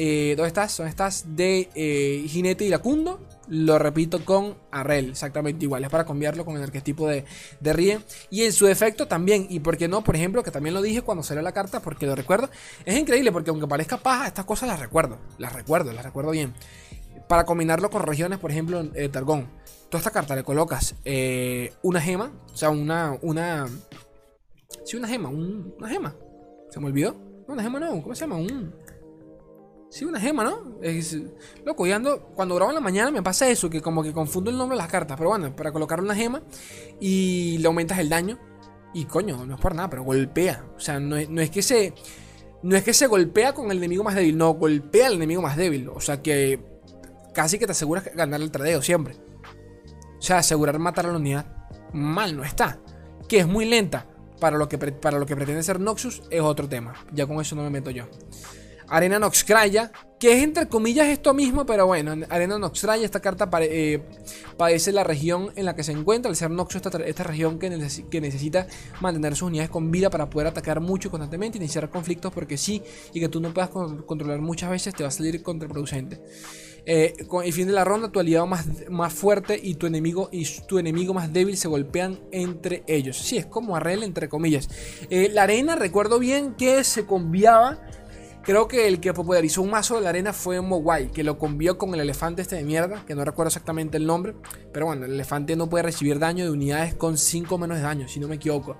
eh, 0.00 0.34
¿Dónde 0.36 0.48
estás? 0.48 0.76
¿Dónde 0.76 0.90
estás? 0.90 1.24
De 1.34 1.68
eh, 1.74 2.24
Jinete 2.28 2.64
Iracundo. 2.64 3.20
Lo 3.48 3.78
repito 3.78 4.24
con 4.24 4.56
Arrel, 4.70 5.10
exactamente 5.10 5.64
igual. 5.64 5.82
Es 5.82 5.90
para 5.90 6.04
cambiarlo 6.04 6.44
con 6.44 6.56
el 6.56 6.62
arquetipo 6.62 7.08
de, 7.08 7.24
de 7.58 7.72
Rie. 7.72 7.98
Y 8.30 8.44
en 8.44 8.52
su 8.52 8.66
defecto 8.66 9.08
también. 9.08 9.46
Y 9.50 9.58
por 9.58 9.76
qué 9.76 9.88
no, 9.88 10.04
por 10.04 10.14
ejemplo, 10.14 10.44
que 10.44 10.52
también 10.52 10.74
lo 10.74 10.82
dije 10.82 11.02
cuando 11.02 11.24
salió 11.24 11.42
la 11.42 11.50
carta, 11.50 11.80
porque 11.80 12.06
lo 12.06 12.14
recuerdo. 12.14 12.48
Es 12.84 12.96
increíble 12.96 13.32
porque 13.32 13.50
aunque 13.50 13.66
parezca 13.66 13.96
paja, 13.96 14.28
estas 14.28 14.44
cosas 14.44 14.68
las 14.68 14.78
recuerdo. 14.78 15.18
Las 15.38 15.52
recuerdo, 15.52 15.92
las 15.92 16.04
recuerdo 16.04 16.30
bien. 16.30 16.54
Para 17.26 17.44
combinarlo 17.44 17.90
con 17.90 18.02
regiones, 18.02 18.38
por 18.38 18.52
ejemplo, 18.52 18.88
eh, 18.94 19.08
Targón. 19.08 19.48
Tú 19.88 19.96
a 19.96 19.98
esta 19.98 20.10
carta 20.10 20.36
le 20.36 20.44
colocas 20.44 20.94
eh, 21.04 21.72
una 21.82 22.00
gema. 22.00 22.30
O 22.52 22.56
sea, 22.56 22.70
una. 22.70 23.18
una 23.22 23.66
sí, 24.84 24.96
una 24.96 25.08
gema. 25.08 25.28
una 25.28 25.88
gema. 25.88 26.14
¿Se 26.70 26.78
me 26.78 26.86
olvidó? 26.86 27.16
No, 27.48 27.54
una 27.54 27.62
gema 27.64 27.80
no. 27.80 28.00
¿Cómo 28.02 28.14
se 28.14 28.20
llama? 28.20 28.36
Un. 28.36 28.87
Sí, 29.90 30.04
una 30.04 30.20
gema, 30.20 30.44
¿no? 30.44 30.76
Es, 30.82 31.16
loco, 31.64 31.86
y 31.86 31.92
ando, 31.92 32.20
cuando 32.34 32.54
grabo 32.54 32.70
en 32.70 32.74
la 32.74 32.80
mañana 32.80 33.10
me 33.10 33.22
pasa 33.22 33.48
eso, 33.48 33.70
que 33.70 33.80
como 33.80 34.02
que 34.02 34.12
confundo 34.12 34.50
el 34.50 34.58
nombre 34.58 34.76
de 34.76 34.82
las 34.82 34.90
cartas. 34.90 35.16
Pero 35.16 35.30
bueno, 35.30 35.54
para 35.56 35.72
colocar 35.72 36.00
una 36.00 36.14
gema 36.14 36.42
y 37.00 37.56
le 37.58 37.66
aumentas 37.66 37.98
el 37.98 38.08
daño. 38.08 38.38
Y 38.92 39.04
coño, 39.04 39.46
no 39.46 39.54
es 39.54 39.60
por 39.60 39.74
nada, 39.74 39.88
pero 39.88 40.02
golpea. 40.02 40.64
O 40.76 40.80
sea, 40.80 40.98
no 41.00 41.16
es, 41.16 41.50
que 41.50 41.62
se. 41.62 41.94
No 42.62 42.76
es 42.76 42.82
que 42.82 42.92
se 42.92 43.06
golpea 43.06 43.54
con 43.54 43.70
el 43.70 43.78
enemigo 43.78 44.04
más 44.04 44.14
débil, 44.14 44.36
no, 44.36 44.54
golpea 44.54 45.06
al 45.06 45.14
enemigo 45.14 45.40
más 45.40 45.56
débil. 45.56 45.88
O 45.88 46.00
sea 46.00 46.22
que 46.22 46.60
casi 47.34 47.58
que 47.58 47.66
te 47.66 47.72
aseguras 47.72 48.04
ganar 48.14 48.40
el 48.40 48.50
tradeo 48.50 48.82
siempre. 48.82 49.16
O 50.18 50.22
sea, 50.22 50.38
asegurar 50.38 50.78
matar 50.78 51.06
a 51.06 51.12
la 51.12 51.18
unidad. 51.18 51.46
Mal 51.92 52.36
no 52.36 52.44
está. 52.44 52.78
Que 53.26 53.40
es 53.40 53.46
muy 53.46 53.64
lenta. 53.64 54.06
Para 54.40 54.56
lo 54.56 54.68
que, 54.68 54.78
para 54.78 55.18
lo 55.18 55.26
que 55.26 55.34
pretende 55.34 55.62
ser 55.64 55.80
Noxus 55.80 56.22
es 56.30 56.40
otro 56.40 56.68
tema. 56.68 56.94
Ya 57.12 57.26
con 57.26 57.40
eso 57.40 57.56
no 57.56 57.62
me 57.62 57.70
meto 57.70 57.90
yo. 57.90 58.04
Arena 58.90 59.18
Noxcraya, 59.18 59.92
que 60.18 60.36
es 60.36 60.42
entre 60.42 60.66
comillas 60.66 61.06
esto 61.08 61.34
mismo, 61.34 61.64
pero 61.66 61.86
bueno, 61.86 62.14
Arena 62.28 62.58
Noxcraya, 62.58 63.04
esta 63.04 63.20
carta 63.20 63.48
eh, 63.60 64.02
padece 64.56 64.92
la 64.92 65.04
región 65.04 65.50
en 65.56 65.64
la 65.64 65.76
que 65.76 65.84
se 65.84 65.92
encuentra, 65.92 66.28
al 66.30 66.36
ser 66.36 66.50
Noxus, 66.50 66.82
esta, 66.84 67.24
región 67.24 67.58
que, 67.58 67.70
necesita 67.70 68.66
mantener 69.00 69.36
sus 69.36 69.48
unidades 69.48 69.70
con 69.70 69.90
vida 69.90 70.10
para 70.10 70.28
poder 70.28 70.48
atacar 70.48 70.80
mucho 70.80 71.10
constantemente, 71.10 71.58
iniciar 71.58 71.88
conflictos 71.90 72.32
porque 72.32 72.56
sí, 72.56 72.82
y 73.12 73.20
que 73.20 73.28
tú 73.28 73.40
no 73.40 73.52
puedas 73.52 73.70
controlar 73.70 74.40
muchas 74.40 74.70
veces, 74.70 74.94
te 74.94 75.02
va 75.02 75.08
a 75.08 75.12
salir 75.12 75.42
contraproducente. 75.42 76.20
Eh, 76.90 77.26
con 77.26 77.44
el 77.44 77.52
fin 77.52 77.66
de 77.66 77.74
la 77.74 77.84
ronda, 77.84 78.10
tu 78.10 78.18
aliado 78.18 78.46
más, 78.46 78.66
más 78.88 79.12
fuerte 79.12 79.60
y 79.62 79.74
tu 79.74 79.86
enemigo 79.86 80.30
y 80.32 80.46
tu 80.66 80.78
enemigo 80.78 81.12
más 81.12 81.30
débil 81.30 81.58
se 81.58 81.68
golpean 81.68 82.18
entre 82.32 82.82
ellos. 82.86 83.18
Sí, 83.18 83.36
es 83.36 83.44
como 83.44 83.76
arrel 83.76 84.02
entre 84.02 84.30
comillas. 84.30 84.70
Eh, 85.10 85.28
la 85.30 85.42
arena, 85.42 85.76
recuerdo 85.76 86.18
bien 86.18 86.54
que 86.54 86.82
se 86.84 87.04
conviaba 87.04 87.78
Creo 88.42 88.66
que 88.68 88.88
el 88.88 89.00
que 89.00 89.12
popularizó 89.12 89.62
un 89.62 89.70
mazo 89.70 89.96
de 89.96 90.02
la 90.02 90.08
arena 90.08 90.32
fue 90.32 90.60
Mogwai, 90.60 91.10
que 91.10 91.22
lo 91.22 91.38
convió 91.38 91.76
con 91.76 91.94
el 91.94 92.00
elefante 92.00 92.42
este 92.42 92.56
de 92.56 92.64
mierda, 92.64 93.04
que 93.06 93.14
no 93.14 93.24
recuerdo 93.24 93.48
exactamente 93.48 93.96
el 93.96 94.06
nombre. 94.06 94.34
Pero 94.72 94.86
bueno, 94.86 95.04
el 95.04 95.12
elefante 95.12 95.56
no 95.56 95.68
puede 95.68 95.82
recibir 95.82 96.18
daño 96.18 96.44
de 96.44 96.50
unidades 96.50 96.94
con 96.94 97.18
5 97.18 97.58
menos 97.58 97.76
de 97.76 97.82
daño, 97.82 98.08
si 98.08 98.20
no 98.20 98.28
me 98.28 98.36
equivoco. 98.36 98.78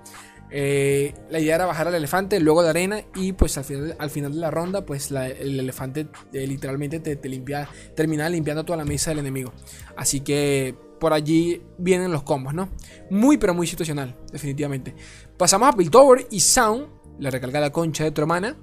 Eh, 0.50 1.14
la 1.28 1.40
idea 1.40 1.56
era 1.56 1.66
bajar 1.66 1.88
al 1.88 1.94
elefante, 1.94 2.40
luego 2.40 2.62
la 2.62 2.70
arena 2.70 3.02
y 3.14 3.32
pues 3.32 3.59
al 3.59 3.64
final, 3.64 3.96
al 3.98 4.11
final 4.11 4.32
de 4.32 4.38
la 4.38 4.50
ronda 4.50 4.86
pues 4.86 5.11
el 5.11 5.61
elefante 5.61 6.09
eh, 6.32 6.46
literalmente 6.46 7.00
te, 7.00 7.16
te 7.16 7.28
limpia, 7.28 7.68
termina 7.94 8.28
limpiando 8.30 8.64
toda 8.64 8.78
la 8.78 8.86
mesa 8.86 9.11
del 9.11 9.18
enemigo. 9.18 9.52
Así 9.94 10.20
que 10.20 10.74
por 10.98 11.12
allí 11.12 11.62
vienen 11.78 12.12
los 12.12 12.22
combos, 12.22 12.54
¿no? 12.54 12.70
Muy 13.11 13.36
pero 13.38 13.54
muy 13.54 13.66
situacional, 13.66 14.16
definitivamente. 14.32 14.94
Pasamos 15.36 15.68
a 15.68 15.72
Piltover 15.72 16.26
y 16.30 16.40
Sound, 16.40 16.88
la 17.18 17.70
concha 17.70 18.04
de 18.04 18.11
Tromana. 18.11 18.56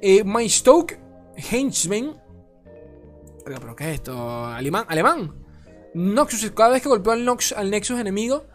Eh, 0.00 0.22
My 0.24 0.48
Stoke 0.48 0.98
Henchman. 1.36 2.20
¿Pero 3.44 3.76
qué 3.76 3.90
es 3.90 3.94
esto? 3.96 4.46
¿Alemán? 4.46 4.86
¿Alemán? 4.88 5.34
Noxus, 5.94 6.50
cada 6.50 6.70
vez 6.70 6.82
que 6.82 6.88
golpeo 6.88 7.12
al, 7.12 7.24
Nox, 7.24 7.52
al 7.52 7.70
Nexus 7.70 8.00
enemigo, 8.00 8.46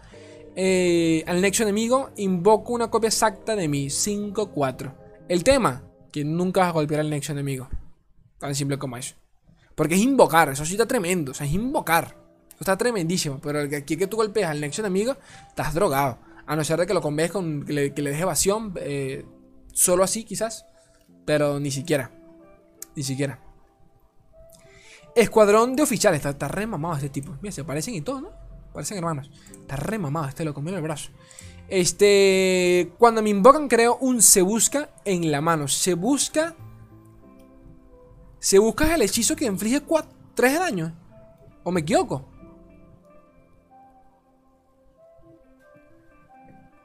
eh, 0.55 1.23
al 1.25 1.41
Nexus 1.41 1.61
enemigo, 1.61 2.09
invoco 2.17 2.73
una 2.73 2.89
copia 2.89 3.07
exacta 3.07 3.55
de 3.55 3.67
mi 3.67 3.87
5-4. 3.87 4.93
El 5.29 5.43
tema, 5.43 5.83
que 6.11 6.25
nunca 6.25 6.61
vas 6.61 6.69
a 6.69 6.73
golpear 6.73 7.01
al 7.01 7.09
Nexus 7.09 7.31
enemigo. 7.31 7.69
Tan 8.39 8.55
simple 8.55 8.77
como 8.77 8.97
eso. 8.97 9.15
Porque 9.75 9.95
es 9.95 10.01
invocar, 10.01 10.49
eso 10.49 10.65
sí 10.65 10.73
está 10.73 10.85
tremendo. 10.85 11.31
O 11.31 11.33
sea, 11.33 11.45
es 11.47 11.53
invocar. 11.53 12.17
Eso 12.49 12.57
está 12.59 12.77
tremendísimo. 12.77 13.39
Pero 13.41 13.61
aquí 13.77 13.95
que 13.95 14.07
tú 14.07 14.17
golpeas 14.17 14.51
al 14.51 14.59
Nexus 14.59 14.79
enemigo, 14.79 15.15
estás 15.47 15.73
drogado. 15.73 16.17
A 16.45 16.55
no 16.55 16.63
ser 16.63 16.79
de 16.79 16.87
que 16.87 16.93
lo 16.93 17.01
convees 17.01 17.31
con 17.31 17.63
que 17.63 17.73
le, 17.73 17.93
que 17.93 18.01
deje 18.01 18.23
evasión. 18.23 18.73
Eh, 18.77 19.23
solo 19.71 20.03
así, 20.03 20.25
quizás. 20.25 20.65
Pero 21.29 21.59
ni 21.59 21.69
siquiera. 21.69 22.09
Ni 22.95 23.03
siquiera. 23.03 23.37
Escuadrón 25.13 25.75
de 25.75 25.83
oficiales. 25.83 26.25
Está, 26.25 26.47
re 26.47 26.65
mamado 26.65 26.95
este 26.95 27.09
tipo. 27.09 27.37
Mira, 27.39 27.51
se 27.51 27.63
parecen 27.63 27.93
y 27.93 28.01
todo, 28.01 28.21
¿no? 28.21 28.29
Parecen 28.73 28.97
hermanos. 28.97 29.29
Está 29.51 29.75
re 29.75 29.99
mamado 29.99 30.27
este 30.27 30.43
loco. 30.43 30.59
Mira 30.63 30.77
el 30.77 30.81
brazo. 30.81 31.11
Este. 31.67 32.93
Cuando 32.97 33.21
me 33.21 33.29
invocan, 33.29 33.67
creo 33.67 33.97
un 33.97 34.23
se 34.23 34.41
busca 34.41 34.89
en 35.05 35.31
la 35.31 35.39
mano. 35.39 35.67
Se 35.67 35.93
busca. 35.93 36.55
Se 38.39 38.57
busca 38.57 38.95
el 38.95 39.03
hechizo 39.03 39.35
que 39.35 39.45
inflige 39.45 39.83
3 40.33 40.51
de 40.51 40.57
daño. 40.57 40.95
¿O 41.61 41.71
me 41.71 41.81
equivoco? 41.81 42.25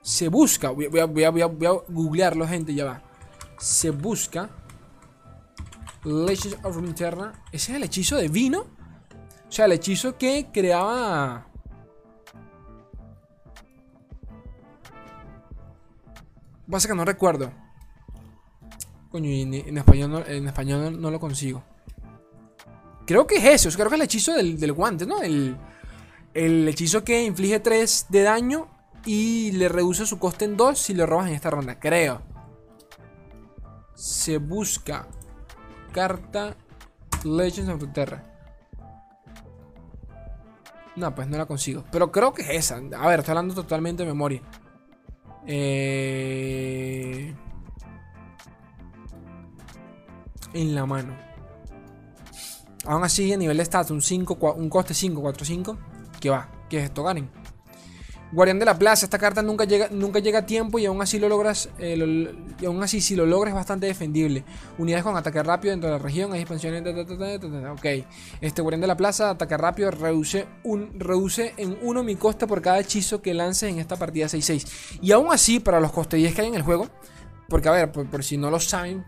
Se 0.03 0.29
busca. 0.29 0.69
Voy 0.69 0.85
a, 0.85 1.07
voy 1.07 1.25
a, 1.25 1.31
voy 1.31 1.41
a, 1.41 1.47
voy 1.47 1.67
a 1.67 1.73
googlearlo, 1.89 2.47
gente. 2.47 2.75
Ya 2.75 2.85
va 2.85 3.04
se 3.65 3.91
busca 3.91 4.51
Legends 6.05 6.59
of 6.63 6.77
Runeterra. 6.77 7.33
Ese 7.51 7.73
es 7.73 7.77
el 7.77 7.85
hechizo 7.85 8.17
de 8.17 8.29
vino. 8.29 8.67
O 9.49 9.53
sea, 9.53 9.65
el 9.65 9.73
hechizo 9.73 10.19
que 10.19 10.49
creaba... 10.53 11.47
Pasa 16.71 16.89
que 16.89 16.95
no 16.95 17.05
recuerdo. 17.07 17.53
Coño, 19.11 19.31
en, 19.31 19.79
español, 19.79 20.11
no, 20.11 20.27
en 20.27 20.47
español 20.47 21.01
no, 21.01 21.11
lo 21.11 21.21
consigo. 21.21 21.63
Creo 23.07 23.27
que 23.27 23.37
es 23.37 23.45
eso. 23.45 23.71
Creo 23.71 23.89
que 23.89 23.95
es 23.95 24.01
el 24.01 24.05
hechizo 24.05 24.35
del, 24.35 24.73
guante, 24.73 25.07
¿no? 25.07 25.23
El, 25.23 25.57
el 26.35 26.69
hechizo 26.69 27.03
que 27.03 27.25
inflige 27.25 27.61
3 27.61 28.07
de 28.11 28.23
daño 28.23 28.69
y 29.07 29.53
le 29.53 29.69
reduce 29.69 30.05
su 30.05 30.19
coste 30.19 30.45
en 30.45 30.57
2 30.57 30.79
si 30.79 30.93
le 30.93 31.07
robas 31.07 31.29
en 31.29 31.35
esta 31.35 31.51
ronda. 31.51 31.79
Creo 31.79 32.34
se 34.05 34.37
busca 34.37 35.09
carta 35.91 36.55
Legends 37.25 37.71
of 37.71 37.91
Terra. 37.95 38.23
No, 40.95 41.15
pues 41.15 41.27
no 41.27 41.39
la 41.39 41.47
consigo. 41.47 41.85
Pero 41.91 42.13
creo 42.13 42.35
que 42.35 42.43
es 42.43 42.51
esa. 42.51 42.77
A 42.77 43.09
ver, 43.09 43.21
estoy 43.21 43.33
hablando 43.33 43.55
totalmente 43.55 44.03
de 44.03 44.07
memoria. 44.11 44.43
Eh, 45.47 47.35
en 50.53 50.75
la 50.75 50.85
mano. 50.85 51.17
Aún 52.85 53.05
así, 53.05 53.33
a 53.33 53.39
nivel 53.39 53.57
de 53.57 53.65
stats, 53.65 53.91
un, 53.91 54.03
5, 54.03 54.53
un 54.53 54.69
coste 54.69 54.93
5, 54.93 55.19
4, 55.23 55.47
5. 55.47 55.79
¿Qué 56.21 56.29
va? 56.29 56.51
¿Qué 56.69 56.77
es 56.77 56.85
esto, 56.85 57.03
Garen? 57.05 57.31
Guardián 58.35 58.59
de 58.59 58.65
la 58.65 58.77
Plaza, 58.77 59.07
esta 59.07 59.19
carta 59.19 59.43
nunca 59.43 59.65
llega, 59.65 59.89
nunca 59.91 60.19
llega 60.19 60.41
a 60.41 60.47
tiempo 60.47 60.81
y 60.81 60.87
aún 60.87 61.01
así 61.01 61.21
lo 61.21 61.29
logras. 61.29 61.69
Eh, 61.79 62.35
y 62.61 62.67
aún 62.67 62.83
así, 62.83 63.01
si 63.01 63.15
lo 63.15 63.27
logras, 63.27 63.53
es 63.53 63.55
bastante 63.55 63.87
defendible. 63.87 64.45
Unidades 64.77 65.05
con 65.05 65.17
ataque 65.17 65.41
rápido 65.43 65.71
dentro 65.71 65.89
de 65.89 65.97
la 65.97 66.03
región, 66.03 66.33
hay 66.33 66.41
expansiones. 66.41 66.83
ok. 66.83 67.87
Este 68.41 68.61
Guardián 68.61 68.81
de 68.81 68.87
la 68.89 68.97
Plaza, 68.97 69.31
ataque 69.31 69.57
rápido, 69.57 69.93
reduce, 69.93 70.47
un, 70.65 70.99
reduce 70.99 71.55
en 71.57 71.79
1 71.81 72.03
mi 72.03 72.17
coste 72.17 72.49
por 72.49 72.61
cada 72.61 72.81
hechizo 72.81 73.23
que 73.23 73.35
lances 73.35 73.71
en 73.71 73.79
esta 73.79 73.97
partida 73.97 74.27
6-6. 74.27 74.99
Y 75.01 75.13
aún 75.13 75.29
así, 75.33 75.61
para 75.61 75.79
los 75.79 75.93
coste 75.93 76.17
10 76.17 76.35
que 76.35 76.41
hay 76.43 76.49
en 76.49 76.57
el 76.57 76.63
juego, 76.63 76.89
porque 77.49 77.69
a 77.69 77.73
ver, 77.73 77.93
por 77.93 78.25
si 78.25 78.37
no 78.37 78.51
lo 78.51 78.59
saben, 78.59 79.05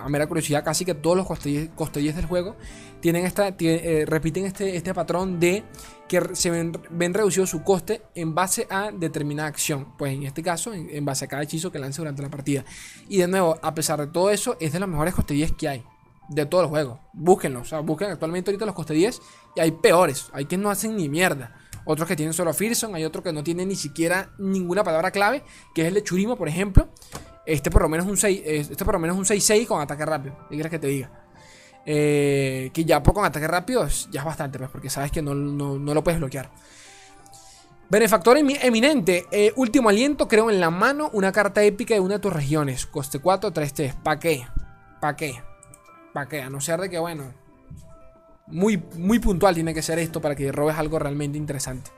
a 0.00 0.08
mera 0.08 0.26
curiosidad, 0.26 0.64
casi 0.64 0.84
que 0.84 0.94
todos 0.94 1.16
los 1.16 1.26
costellers 1.26 2.16
del 2.16 2.26
juego 2.26 2.56
tienen 3.00 3.24
esta, 3.24 3.54
eh, 3.58 4.04
repiten 4.06 4.46
este, 4.46 4.76
este 4.76 4.94
patrón 4.94 5.40
de 5.40 5.64
que 6.08 6.34
se 6.34 6.50
ven, 6.50 7.14
reducido 7.14 7.46
su 7.46 7.62
coste 7.62 8.02
en 8.14 8.34
base 8.34 8.66
a 8.68 8.90
determinada 8.92 9.48
acción. 9.48 9.94
Pues 9.96 10.12
en 10.12 10.24
este 10.24 10.42
caso, 10.42 10.74
en, 10.74 11.04
base 11.04 11.24
a 11.24 11.28
cada 11.28 11.42
hechizo 11.42 11.72
que 11.72 11.78
lance 11.78 12.02
durante 12.02 12.20
la 12.22 12.28
partida. 12.28 12.64
Y 13.08 13.16
de 13.16 13.28
nuevo, 13.28 13.58
a 13.62 13.74
pesar 13.74 13.98
de 13.98 14.08
todo 14.08 14.30
eso, 14.30 14.56
es 14.60 14.72
de 14.72 14.80
los 14.80 14.88
mejores 14.88 15.14
10 15.26 15.52
que 15.52 15.68
hay. 15.68 15.84
De 16.28 16.44
todo 16.46 16.62
el 16.62 16.66
juego. 16.68 17.00
Búsquenlo. 17.14 17.60
O 17.60 17.64
sea, 17.64 17.80
busquen 17.80 18.10
actualmente 18.10 18.50
ahorita 18.50 18.66
los 18.66 18.74
coste 18.74 18.94
10 18.94 19.20
y 19.56 19.60
hay 19.60 19.70
peores. 19.72 20.26
Hay 20.32 20.44
que 20.44 20.58
no 20.58 20.70
hacen 20.70 20.96
ni 20.96 21.08
mierda. 21.08 21.56
Otros 21.84 22.06
que 22.06 22.14
tienen 22.14 22.34
solo 22.34 22.52
Fearson. 22.52 22.94
Hay 22.94 23.04
otros 23.04 23.24
que 23.24 23.32
no 23.32 23.42
tienen 23.42 23.68
ni 23.68 23.76
siquiera 23.76 24.32
ninguna 24.38 24.84
palabra 24.84 25.10
clave. 25.10 25.42
Que 25.74 25.82
es 25.82 25.88
el 25.88 25.94
de 25.94 26.04
Churima, 26.04 26.36
por 26.36 26.48
ejemplo. 26.48 26.88
Este 27.44 27.70
por 27.70 27.82
lo 27.82 27.88
menos 27.88 28.06
un 28.06 28.16
6, 28.16 28.42
este 28.44 28.84
por 28.84 28.94
lo 28.94 29.00
menos 29.00 29.16
un 29.16 29.24
6-6 29.24 29.66
con 29.66 29.80
ataque 29.80 30.04
rápido. 30.04 30.36
¿Qué 30.48 30.54
quieres 30.54 30.70
que 30.70 30.78
te 30.78 30.86
diga? 30.86 31.10
Eh, 31.84 32.70
que 32.72 32.84
ya 32.84 33.02
con 33.02 33.24
ataque 33.24 33.48
rápido 33.48 33.86
ya 34.10 34.20
es 34.20 34.24
bastante, 34.24 34.58
pues, 34.58 34.70
porque 34.70 34.88
sabes 34.88 35.10
que 35.10 35.20
no, 35.22 35.34
lo 35.34 36.04
puedes 36.04 36.20
bloquear. 36.20 36.50
Benefactor 37.88 38.38
eminente. 38.38 39.26
Eh, 39.30 39.52
último 39.56 39.88
aliento, 39.88 40.28
creo 40.28 40.48
en 40.50 40.60
la 40.60 40.70
mano 40.70 41.10
una 41.12 41.30
carta 41.30 41.62
épica 41.62 41.94
de 41.94 42.00
una 42.00 42.14
de 42.14 42.20
tus 42.20 42.32
regiones. 42.32 42.86
Coste 42.86 43.18
4, 43.18 43.52
3 43.52 43.74
T. 43.74 43.94
¿Para 44.02 44.18
qué? 44.18 44.46
¿Para 45.00 45.16
qué? 45.16 45.42
¿Para 46.12 46.28
qué? 46.28 46.42
A 46.42 46.48
no 46.48 46.60
ser 46.60 46.80
de 46.80 46.88
que, 46.88 46.98
bueno, 46.98 47.34
muy, 48.46 48.82
muy 48.96 49.18
puntual 49.18 49.54
tiene 49.54 49.74
que 49.74 49.82
ser 49.82 49.98
esto 49.98 50.20
para 50.20 50.34
que 50.34 50.50
robes 50.52 50.76
algo 50.78 50.98
realmente 50.98 51.36
interesante. 51.36 51.90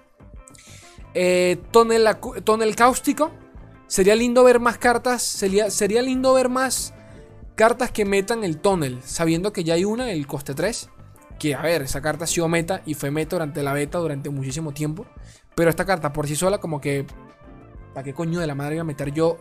Eh, 1.13 1.59
tonel, 1.71 2.09
tonel 2.43 2.75
cáustico. 2.75 3.31
Sería 3.87 4.15
lindo 4.15 4.45
ver 4.45 4.61
más 4.61 4.79
cartas. 4.79 5.23
Sería, 5.23 5.71
sería 5.71 6.03
lindo 6.03 6.33
ver 6.35 6.49
más 6.49 6.95
cartas 7.55 7.91
que 7.91 8.05
metan 8.05 8.45
el 8.45 8.59
tonel. 8.59 9.01
Sabiendo 9.05 9.53
que 9.53 9.65
ya 9.65 9.75
hay 9.75 9.85
una, 9.85 10.11
el 10.11 10.27
coste 10.27 10.55
3. 10.55 10.91
Que 11.39 11.55
a 11.55 11.63
ver, 11.63 11.83
esa 11.83 12.01
carta 12.01 12.25
ha 12.25 12.27
sido 12.27 12.49
meta 12.49 12.83
y 12.87 12.95
fue 12.95 13.11
meta 13.11 13.37
durante 13.37 13.63
la 13.63 13.73
beta 13.73 13.99
durante 13.99 14.31
muchísimo 14.31 14.73
tiempo. 14.73 15.07
Pero 15.55 15.71
esta 15.71 15.85
carta 15.85 16.13
por 16.13 16.27
sí 16.27 16.37
sola, 16.37 16.59
como 16.59 16.81
que. 16.81 17.07
¿Para 17.93 18.05
qué 18.05 18.13
coño 18.13 18.41
de 18.41 18.47
la 18.47 18.55
madre 18.57 18.75
voy 18.75 18.81
a 18.81 18.85
meter 18.85 19.13
yo? 19.13 19.39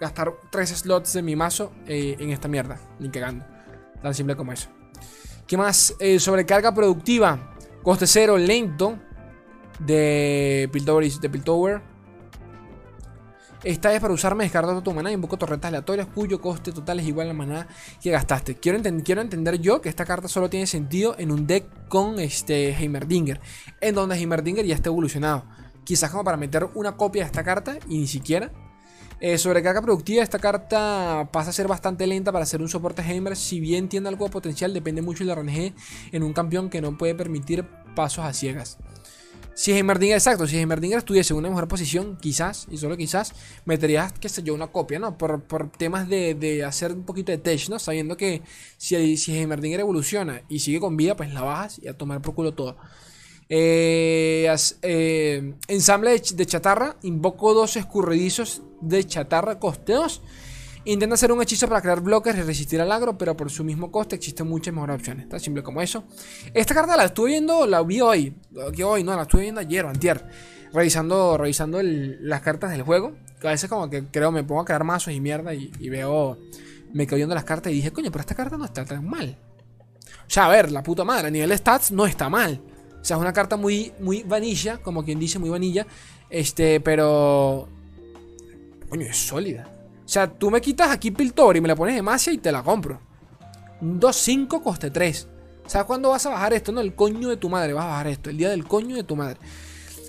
Gastar 0.00 0.32
3 0.50 0.70
slots 0.70 1.12
de 1.12 1.22
mi 1.22 1.36
mazo 1.36 1.72
eh, 1.86 2.16
en 2.18 2.30
esta 2.30 2.48
mierda. 2.48 2.80
Ni 2.98 3.10
cagando. 3.10 3.44
Tan 4.02 4.14
simple 4.14 4.34
como 4.34 4.52
eso. 4.52 4.68
¿Qué 5.46 5.56
más? 5.56 5.94
Eh, 6.00 6.18
sobrecarga 6.18 6.74
productiva. 6.74 7.54
Coste 7.82 8.06
0 8.06 8.38
lento. 8.38 8.98
De 9.78 10.68
Piltover. 10.72 11.10
De 11.10 11.30
Piltover. 11.30 11.89
Esta 13.62 13.92
es 13.92 14.00
para 14.00 14.14
usarme 14.14 14.44
descartando 14.44 14.82
tu 14.82 14.94
maná 14.94 15.10
y 15.10 15.14
invoco 15.14 15.36
torretas 15.36 15.68
aleatorias 15.68 16.06
cuyo 16.06 16.40
coste 16.40 16.72
total 16.72 17.00
es 17.00 17.06
igual 17.06 17.26
a 17.26 17.28
la 17.28 17.34
maná 17.34 17.68
que 18.00 18.10
gastaste. 18.10 18.54
Quiero, 18.54 18.80
quiero 19.04 19.20
entender 19.20 19.60
yo 19.60 19.82
que 19.82 19.90
esta 19.90 20.06
carta 20.06 20.28
solo 20.28 20.48
tiene 20.48 20.66
sentido 20.66 21.14
en 21.18 21.30
un 21.30 21.46
deck 21.46 21.88
con 21.88 22.18
este 22.20 22.70
Heimerdinger, 22.70 23.38
en 23.82 23.94
donde 23.94 24.16
Heimerdinger 24.16 24.64
ya 24.64 24.74
está 24.74 24.88
evolucionado. 24.88 25.44
Quizás 25.84 26.10
como 26.10 26.24
para 26.24 26.38
meter 26.38 26.68
una 26.74 26.96
copia 26.96 27.22
de 27.22 27.26
esta 27.26 27.44
carta 27.44 27.78
y 27.86 27.98
ni 27.98 28.06
siquiera. 28.06 28.50
Eh, 29.20 29.36
sobrecarga 29.36 29.82
productiva, 29.82 30.22
esta 30.22 30.38
carta 30.38 31.28
pasa 31.30 31.50
a 31.50 31.52
ser 31.52 31.68
bastante 31.68 32.06
lenta 32.06 32.32
para 32.32 32.44
hacer 32.44 32.62
un 32.62 32.68
soporte 32.70 33.02
Heimer. 33.02 33.36
Si 33.36 33.60
bien 33.60 33.90
tiene 33.90 34.08
algo 34.08 34.24
de 34.24 34.30
potencial, 34.30 34.72
depende 34.72 35.02
mucho 35.02 35.22
del 35.22 35.36
RNG 35.36 35.74
en 36.12 36.22
un 36.22 36.32
campeón 36.32 36.70
que 36.70 36.80
no 36.80 36.96
puede 36.96 37.14
permitir 37.14 37.66
pasos 37.94 38.24
a 38.24 38.32
ciegas. 38.32 38.78
Si 39.54 39.72
Heimerdinger, 39.72 40.16
exacto, 40.16 40.46
si 40.46 40.56
Heimerdinger 40.56 40.98
estuviese 40.98 41.32
en 41.32 41.38
una 41.38 41.48
mejor 41.48 41.68
posición, 41.68 42.16
quizás, 42.16 42.66
y 42.70 42.78
solo 42.78 42.96
quizás, 42.96 43.34
meterías, 43.64 44.12
qué 44.12 44.28
sé 44.28 44.42
yo, 44.42 44.54
una 44.54 44.68
copia, 44.68 44.98
¿no? 44.98 45.18
Por, 45.18 45.70
temas 45.76 46.08
de, 46.08 46.64
hacer 46.66 46.92
un 46.92 47.04
poquito 47.04 47.32
de 47.32 47.38
tech, 47.38 47.68
¿no? 47.68 47.78
Sabiendo 47.78 48.16
que 48.16 48.42
si, 48.78 49.16
si 49.16 49.36
Heimerdinger 49.36 49.80
evoluciona 49.80 50.42
y 50.48 50.60
sigue 50.60 50.80
con 50.80 50.96
vida, 50.96 51.16
pues 51.16 51.32
la 51.32 51.42
bajas 51.42 51.78
y 51.82 51.88
a 51.88 51.94
tomar 51.94 52.22
por 52.22 52.34
culo 52.34 52.54
todo. 52.54 52.76
Eh, 53.52 54.48
eh, 54.82 55.54
ensamble 55.66 56.12
de, 56.12 56.22
de, 56.34 56.46
chatarra. 56.46 56.96
Invoco 57.02 57.52
dos 57.52 57.76
escurridizos 57.76 58.62
de 58.80 59.04
chatarra 59.04 59.58
costeos. 59.58 60.22
Intenta 60.84 61.14
hacer 61.14 61.30
un 61.30 61.42
hechizo 61.42 61.68
para 61.68 61.82
crear 61.82 62.00
bloques 62.00 62.34
y 62.34 62.40
resistir 62.40 62.80
al 62.80 62.90
agro, 62.90 63.18
pero 63.18 63.36
por 63.36 63.50
su 63.50 63.62
mismo 63.62 63.90
coste 63.90 64.16
existen 64.16 64.48
muchas 64.48 64.72
mejores 64.72 64.96
opciones. 64.96 65.28
Tan 65.28 65.38
simple 65.38 65.62
como 65.62 65.82
eso. 65.82 66.04
Esta 66.54 66.74
carta 66.74 66.96
la 66.96 67.04
estuve 67.04 67.30
viendo, 67.30 67.66
la 67.66 67.82
vi 67.82 68.00
hoy. 68.00 68.34
Que 68.74 68.82
hoy, 68.82 69.04
no, 69.04 69.14
la 69.14 69.22
estuve 69.22 69.42
viendo 69.42 69.60
ayer 69.60 69.84
o 69.84 69.90
antier. 69.90 70.24
Revisando, 70.72 71.36
revisando 71.36 71.80
las 71.82 72.40
cartas 72.40 72.70
del 72.70 72.82
juego. 72.82 73.12
a 73.42 73.48
veces 73.48 73.68
como 73.68 73.90
que 73.90 74.06
creo 74.06 74.32
me 74.32 74.42
pongo 74.42 74.62
a 74.62 74.64
crear 74.64 74.84
mazos 74.84 75.12
y 75.12 75.20
mierda 75.20 75.52
y, 75.54 75.88
veo... 75.88 76.38
Me 76.92 77.06
quedo 77.06 77.16
viendo 77.16 77.34
las 77.36 77.44
cartas 77.44 77.72
y 77.72 77.76
dije, 77.76 77.92
coño, 77.92 78.10
pero 78.10 78.20
esta 78.20 78.34
carta 78.34 78.56
no 78.56 78.64
está 78.64 78.84
tan 78.84 79.08
mal. 79.08 79.38
O 80.26 80.30
sea, 80.30 80.46
a 80.46 80.48
ver, 80.48 80.72
la 80.72 80.82
puta 80.82 81.04
madre, 81.04 81.28
a 81.28 81.30
nivel 81.30 81.50
de 81.50 81.56
stats 81.56 81.92
no 81.92 82.04
está 82.04 82.28
mal. 82.28 82.60
O 83.00 83.04
sea, 83.04 83.16
es 83.16 83.20
una 83.20 83.32
carta 83.32 83.56
muy, 83.56 83.92
muy 84.00 84.24
vanilla, 84.24 84.78
como 84.78 85.04
quien 85.04 85.20
dice, 85.20 85.38
muy 85.38 85.50
vanilla. 85.50 85.86
Este, 86.30 86.80
pero... 86.80 87.68
Coño, 88.88 89.06
es 89.06 89.16
sólida. 89.16 89.68
O 90.10 90.12
sea, 90.12 90.28
tú 90.28 90.50
me 90.50 90.60
quitas 90.60 90.90
aquí 90.90 91.12
Piltor 91.12 91.56
y 91.56 91.60
me 91.60 91.68
la 91.68 91.76
pones 91.76 91.94
de 91.94 92.02
Masia 92.02 92.32
y 92.32 92.38
te 92.38 92.50
la 92.50 92.64
compro. 92.64 93.00
2.5 93.80 94.60
coste 94.60 94.90
3. 94.90 95.28
¿Sabes 95.68 95.86
cuándo 95.86 96.10
vas 96.10 96.26
a 96.26 96.30
bajar 96.30 96.52
esto? 96.52 96.72
No, 96.72 96.80
el 96.80 96.96
coño 96.96 97.28
de 97.28 97.36
tu 97.36 97.48
madre 97.48 97.72
vas 97.74 97.84
a 97.84 97.88
bajar 97.90 98.08
esto. 98.08 98.28
El 98.28 98.36
día 98.36 98.50
del 98.50 98.66
coño 98.66 98.96
de 98.96 99.04
tu 99.04 99.14
madre. 99.14 99.38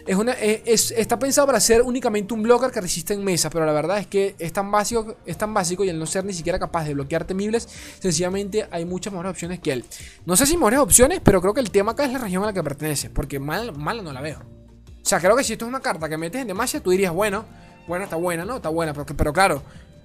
Es 0.08 0.16
una, 0.16 0.32
es, 0.32 0.90
está 0.90 1.20
pensado 1.20 1.46
para 1.46 1.60
ser 1.60 1.84
únicamente 1.84 2.34
un 2.34 2.42
blocker 2.42 2.72
que 2.72 2.82
resiste 2.82 3.14
en 3.14 3.24
mesa, 3.24 3.52
pero 3.52 3.64
la 3.64 3.74
verdad 3.74 4.00
es 4.00 4.08
que 4.08 4.36
es 4.40 4.52
tan, 4.52 4.72
básico, 4.72 5.18
es 5.24 5.38
tan 5.38 5.54
básico 5.54 5.84
y 5.84 5.92
al 5.92 6.00
no 6.00 6.08
ser 6.08 6.26
ni 6.26 6.34
siquiera 6.34 6.58
capaz 6.58 6.86
de 6.86 6.96
bloquear 6.96 7.26
temibles, 7.26 7.70
sencillamente 8.00 8.68
hay 8.72 8.86
muchas 8.86 9.14
mejores 9.14 9.34
opciones 9.34 9.60
que 9.60 9.72
él. 9.72 9.86
No 10.26 10.36
sé 10.36 10.48
si 10.48 10.58
mejores 10.58 10.80
opciones, 10.80 11.22
pero 11.24 11.42
creo 11.42 11.54
que 11.54 11.62
el 11.62 11.70
tema 11.70 11.92
acá 11.92 12.06
es 12.06 12.12
la 12.12 12.18
región 12.18 12.42
a 12.42 12.48
la 12.48 12.54
que 12.54 12.64
pertenece, 12.64 13.12
porque 13.12 13.40
mal, 13.40 13.78
mal 13.78 14.04
no 14.04 14.12
la 14.12 14.22
veo. 14.22 14.40
O 14.40 15.06
sea, 15.06 15.20
creo 15.20 15.36
que 15.36 15.44
si 15.44 15.54
esto 15.54 15.66
es 15.66 15.70
una 15.70 15.80
carta 15.80 16.10
que 16.10 16.18
metes 16.18 16.42
en 16.42 16.48
Demacia, 16.48 16.80
tú 16.80 16.90
dirías, 16.90 17.14
bueno, 17.14 17.46
bueno, 17.88 18.06
está 18.06 18.16
buena, 18.16 18.46
¿no? 18.46 18.56
Está 18.56 18.70
buena, 18.70 18.94
pero 18.94 19.34
claro, 19.34 19.62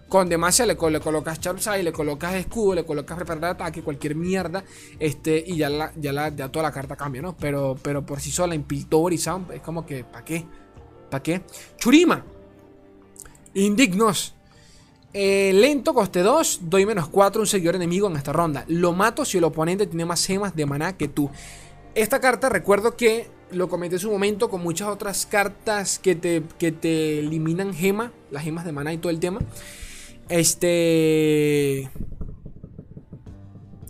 con 0.09 0.29
Demacia 0.29 0.67
le, 0.67 0.77
colocas 0.77 1.41
Charizard, 1.41 1.83
le 1.83 1.93
colocas 1.93 2.35
escudo, 2.35 2.75
le 2.75 2.85
colocas 2.85 3.17
preparar 3.17 3.53
ataque, 3.53 3.83
cualquier 3.83 4.15
mierda. 4.15 4.65
Este, 4.99 5.43
y 5.47 5.57
ya, 5.57 5.69
la, 5.69 5.93
ya, 5.97 6.13
la, 6.13 6.29
ya 6.29 6.49
toda 6.49 6.65
la 6.65 6.73
carta 6.73 6.97
cambia, 6.97 7.23
¿no? 7.23 7.37
Pero, 7.37 7.77
pero 7.83 8.07
por 8.07 8.21
sí 8.21 8.31
sola, 8.31 8.55
en 8.55 8.63
Piltover 8.63 9.13
y 9.13 9.19
Sound, 9.19 9.51
es 9.53 9.61
como 9.63 9.85
que, 9.85 10.05
¿para 10.05 10.25
qué? 10.25 10.47
¿Para 11.11 11.23
qué? 11.23 11.43
Churima. 11.77 12.25
Indignos. 13.55 14.35
Eh, 15.13 15.53
lento, 15.55 15.95
coste 15.95 16.21
2, 16.21 16.61
doy 16.65 16.85
menos 16.85 17.09
4 17.09 17.41
un 17.41 17.47
seguidor 17.47 17.75
enemigo 17.75 18.07
en 18.09 18.17
esta 18.17 18.33
ronda. 18.33 18.65
Lo 18.69 18.93
mato 18.93 19.25
si 19.25 19.39
el 19.39 19.45
oponente 19.45 19.87
tiene 19.87 20.05
más 20.05 20.25
gemas 20.25 20.55
de 20.55 20.67
maná 20.67 20.97
que 20.97 21.09
tú. 21.09 21.31
Esta 21.95 22.21
carta 22.21 22.51
recuerdo 22.51 22.97
que 22.97 23.31
lo 23.51 23.69
comenté 23.69 23.97
en 23.97 24.01
su 24.01 24.11
momento 24.11 24.51
con 24.51 24.61
muchas 24.63 24.89
otras 24.89 25.25
cartas 25.25 25.99
que 25.99 26.15
te, 26.15 26.43
que 26.59 26.71
te 26.71 27.21
eliminan 27.21 27.73
gema, 27.73 28.13
las 28.31 28.45
gemas 28.45 28.67
de 28.67 28.73
maná 28.73 28.93
y 28.93 28.99
todo 28.99 29.11
el 29.11 29.19
tema. 29.19 29.41
Este... 30.29 31.91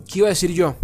¿Qué 0.07 0.19
iba 0.19 0.27
a 0.27 0.29
decir 0.29 0.51
yo? 0.53 0.75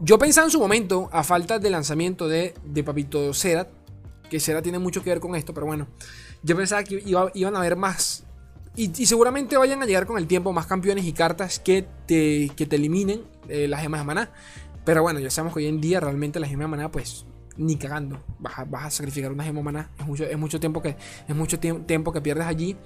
Yo 0.00 0.18
pensaba 0.18 0.46
en 0.46 0.50
su 0.50 0.60
momento, 0.60 1.08
a 1.12 1.22
falta 1.24 1.58
de 1.58 1.70
lanzamiento 1.70 2.28
de, 2.28 2.54
de 2.64 2.84
Papito 2.84 3.32
Cera, 3.34 3.68
que 4.30 4.40
Cera 4.40 4.62
tiene 4.62 4.78
mucho 4.78 5.02
que 5.02 5.10
ver 5.10 5.20
con 5.20 5.34
esto, 5.34 5.54
pero 5.54 5.66
bueno, 5.66 5.88
yo 6.42 6.56
pensaba 6.56 6.84
que 6.84 7.02
iban 7.04 7.56
a 7.56 7.58
haber 7.58 7.76
más, 7.76 8.24
y, 8.76 8.88
seguramente 9.06 9.56
vayan 9.56 9.82
a 9.82 9.86
llegar 9.86 10.04
con 10.04 10.18
el 10.18 10.26
tiempo 10.26 10.52
más 10.52 10.66
campeones 10.66 11.04
y 11.04 11.12
cartas 11.12 11.60
que 11.60 11.86
te, 12.06 12.50
que 12.56 12.66
te 12.66 12.76
eliminen 12.76 13.22
eh, 13.48 13.68
las 13.68 13.80
gemas 13.80 14.00
de 14.00 14.06
maná. 14.06 14.30
Pero 14.84 15.02
bueno, 15.02 15.20
ya 15.20 15.30
sabemos 15.30 15.54
que 15.54 15.60
hoy 15.60 15.66
en 15.66 15.80
día 15.80 16.00
realmente 16.00 16.40
las 16.40 16.50
gemas 16.50 16.64
de 16.64 16.68
maná, 16.68 16.90
pues 16.90 17.24
ni 17.56 17.76
cagando, 17.76 18.24
vas 18.40 18.58
a, 18.58 18.64
vas 18.64 18.86
a 18.86 18.90
sacrificar 18.90 19.30
una 19.30 19.44
gema 19.44 19.60
de 19.60 19.64
maná. 19.64 19.90
Es 19.98 20.06
mucho, 20.06 20.24
es 20.24 20.36
mucho 20.36 20.58
tiempo 20.58 20.82
que, 20.82 20.96
es 21.28 21.36
mucho 21.36 21.60
tiempo 21.60 22.12
que 22.12 22.20
pierdes 22.20 22.46
allí 22.46 22.76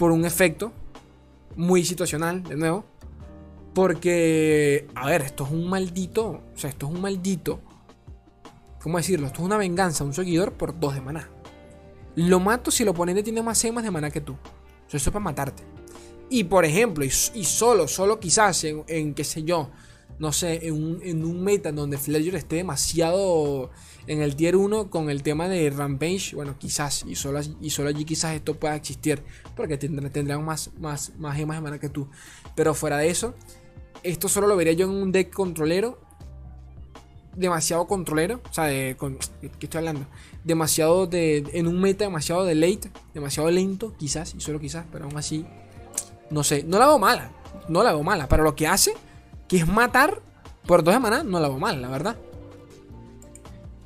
por 0.00 0.12
un 0.12 0.24
efecto 0.24 0.72
muy 1.56 1.84
situacional, 1.84 2.42
de 2.42 2.56
nuevo. 2.56 2.86
Porque, 3.74 4.88
a 4.94 5.06
ver, 5.06 5.20
esto 5.20 5.44
es 5.44 5.50
un 5.50 5.68
maldito. 5.68 6.40
O 6.54 6.58
sea, 6.58 6.70
esto 6.70 6.88
es 6.88 6.94
un 6.94 7.02
maldito. 7.02 7.60
¿Cómo 8.82 8.96
decirlo? 8.96 9.26
Esto 9.26 9.40
es 9.40 9.44
una 9.44 9.58
venganza, 9.58 10.02
un 10.02 10.14
seguidor 10.14 10.54
por 10.54 10.80
dos 10.80 10.94
de 10.94 11.02
maná. 11.02 11.28
lo 12.14 12.40
mato 12.40 12.70
si 12.70 12.82
el 12.82 12.88
oponente 12.88 13.22
tiene 13.22 13.42
más 13.42 13.60
gemas 13.60 13.84
de 13.84 13.90
maná 13.90 14.10
que 14.10 14.22
tú. 14.22 14.36
Eso 14.88 14.96
es 14.96 15.04
para 15.04 15.20
matarte. 15.20 15.64
Y 16.30 16.44
por 16.44 16.64
ejemplo, 16.64 17.04
y, 17.04 17.10
solo, 17.10 17.86
solo 17.86 18.18
quizás 18.18 18.64
en, 18.64 19.12
qué 19.12 19.22
sé 19.22 19.42
yo, 19.42 19.70
no 20.18 20.32
sé, 20.32 20.66
en 20.66 20.82
un, 20.82 21.00
en 21.02 21.26
un 21.26 21.44
meta 21.44 21.72
donde 21.72 21.98
Fledger 21.98 22.36
esté 22.36 22.56
demasiado 22.56 23.70
en 24.06 24.22
el 24.22 24.36
tier 24.36 24.56
1 24.56 24.90
con 24.90 25.10
el 25.10 25.22
tema 25.22 25.48
de 25.48 25.70
Rampage, 25.70 26.34
bueno, 26.34 26.56
quizás, 26.58 27.04
y 27.06 27.14
solo, 27.14 27.40
y 27.60 27.70
solo 27.70 27.88
allí 27.88 28.04
quizás 28.04 28.34
esto 28.34 28.54
pueda 28.54 28.74
existir, 28.74 29.22
porque 29.56 29.76
tendrán, 29.78 30.44
más, 30.44 30.70
más, 30.78 31.12
más 31.18 31.36
gemas 31.36 31.56
de 31.56 31.60
mana 31.62 31.78
que 31.78 31.88
tú. 31.88 32.08
Pero 32.54 32.74
fuera 32.74 32.98
de 32.98 33.08
eso, 33.08 33.34
esto 34.02 34.28
solo 34.28 34.46
lo 34.46 34.56
vería 34.56 34.72
yo 34.72 34.86
en 34.86 34.92
un 34.92 35.12
deck 35.12 35.32
controlero, 35.32 36.00
demasiado 37.36 37.86
controlero, 37.86 38.40
o 38.50 38.52
sea, 38.52 38.64
de, 38.64 38.96
¿qué 39.40 39.66
estoy 39.66 39.78
hablando? 39.78 40.06
Demasiado 40.44 41.06
de, 41.06 41.44
en 41.52 41.66
un 41.66 41.80
meta 41.80 42.04
demasiado 42.04 42.44
de 42.44 42.54
late, 42.54 42.90
demasiado 43.14 43.50
lento, 43.50 43.94
quizás, 43.96 44.34
y 44.34 44.40
solo 44.40 44.60
quizás, 44.60 44.86
pero 44.90 45.04
aún 45.04 45.16
así, 45.16 45.46
no 46.30 46.42
sé, 46.42 46.64
no 46.64 46.78
la 46.78 46.86
veo 46.86 46.98
mala, 46.98 47.32
no 47.68 47.82
la 47.82 47.92
veo 47.92 48.02
mala, 48.02 48.28
pero 48.28 48.42
lo 48.42 48.54
que 48.54 48.66
hace, 48.66 48.94
que 49.48 49.58
es 49.58 49.68
matar 49.68 50.20
por 50.66 50.82
dos 50.82 50.94
de 50.94 51.00
mana, 51.00 51.22
no 51.22 51.40
la 51.40 51.48
veo 51.48 51.58
mal, 51.58 51.80
la 51.80 51.88
verdad. 51.88 52.16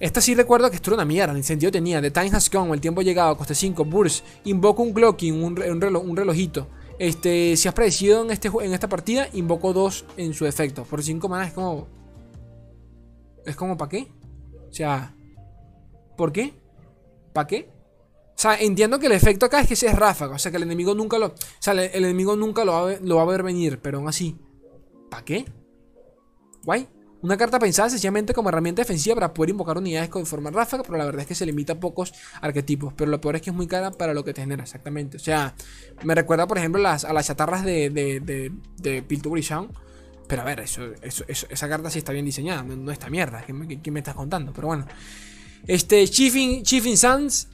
Esta 0.00 0.20
sí 0.20 0.34
recuerdo 0.34 0.68
que 0.70 0.76
esto 0.76 0.90
era 0.90 0.96
una 0.96 1.04
mierda, 1.04 1.34
en 1.34 1.44
sentido 1.44 1.70
tenía 1.70 2.02
The 2.02 2.10
Time 2.10 2.30
Has 2.32 2.50
Come, 2.50 2.74
el 2.74 2.80
tiempo 2.80 3.02
llegado, 3.02 3.36
coste 3.36 3.54
5, 3.54 3.84
Burst, 3.84 4.24
invoco 4.44 4.82
un 4.82 4.92
Clocking, 4.92 5.42
un, 5.42 5.62
un 5.62 6.16
relojito. 6.16 6.68
Este, 6.98 7.56
si 7.56 7.68
has 7.68 7.74
predecido 7.74 8.22
en, 8.22 8.30
este, 8.30 8.48
en 8.60 8.72
esta 8.72 8.88
partida, 8.88 9.28
invoco 9.32 9.72
2 9.72 10.04
en 10.16 10.34
su 10.34 10.46
efecto. 10.46 10.84
Por 10.84 11.02
5 11.02 11.28
manas 11.28 11.48
es 11.48 11.54
como... 11.54 11.88
Es 13.44 13.56
como, 13.56 13.76
¿para 13.76 13.88
qué? 13.88 14.12
O 14.68 14.72
sea... 14.72 15.14
¿Por 16.16 16.32
qué? 16.32 16.54
¿Para 17.32 17.46
qué? 17.48 17.68
O 18.28 18.36
sea, 18.38 18.56
entiendo 18.60 18.98
que 18.98 19.06
el 19.06 19.12
efecto 19.12 19.46
acá 19.46 19.60
es 19.60 19.68
que 19.68 19.74
es 19.74 19.94
ráfaga. 19.94 20.36
O 20.36 20.38
sea, 20.38 20.50
que 20.50 20.56
el 20.56 20.62
enemigo 20.62 20.94
nunca 20.94 21.18
lo... 21.18 21.26
O 21.26 21.34
sea, 21.58 21.72
el, 21.72 22.04
enemigo 22.04 22.36
nunca 22.36 22.64
lo 22.64 22.72
va, 22.72 22.90
a, 22.90 22.96
lo 23.00 23.16
va 23.16 23.22
a 23.22 23.26
ver 23.26 23.42
venir. 23.42 23.80
Pero 23.80 23.98
aún 23.98 24.08
así... 24.08 24.36
¿Para 25.10 25.24
qué? 25.24 25.44
Guay. 26.64 26.88
Una 27.24 27.38
carta 27.38 27.58
pensada 27.58 27.88
sencillamente 27.88 28.34
como 28.34 28.50
herramienta 28.50 28.82
defensiva 28.82 29.14
para 29.14 29.32
poder 29.32 29.48
invocar 29.48 29.78
unidades 29.78 30.10
con 30.10 30.26
forma 30.26 30.50
ráfaga, 30.50 30.82
pero 30.82 30.98
la 30.98 31.06
verdad 31.06 31.22
es 31.22 31.26
que 31.26 31.34
se 31.34 31.46
limita 31.46 31.72
a 31.72 31.80
pocos 31.80 32.12
arquetipos. 32.42 32.92
Pero 32.92 33.10
lo 33.10 33.18
peor 33.18 33.36
es 33.36 33.40
que 33.40 33.48
es 33.48 33.56
muy 33.56 33.66
cara 33.66 33.92
para 33.92 34.12
lo 34.12 34.22
que 34.22 34.34
te 34.34 34.42
genera, 34.42 34.64
exactamente. 34.64 35.16
O 35.16 35.20
sea, 35.20 35.54
me 36.02 36.14
recuerda, 36.14 36.46
por 36.46 36.58
ejemplo, 36.58 36.86
a 36.86 37.12
las 37.14 37.26
chatarras 37.26 37.64
de, 37.64 37.88
de, 37.88 38.20
de, 38.20 38.52
de 38.76 39.02
Pero 40.28 40.42
a 40.42 40.44
ver, 40.44 40.60
esa 40.60 41.68
carta 41.70 41.88
sí 41.88 41.98
está 41.98 42.12
bien 42.12 42.26
diseñada, 42.26 42.62
no, 42.62 42.92
está 42.92 43.08
mierda. 43.08 43.42
¿Qué 43.42 43.54
me, 43.90 44.00
estás 44.00 44.14
contando? 44.14 44.52
Pero 44.52 44.66
bueno. 44.66 44.86
Este, 45.66 46.06
Chiefing, 46.06 46.62
Chiefing 46.62 46.98
Suns. 46.98 47.48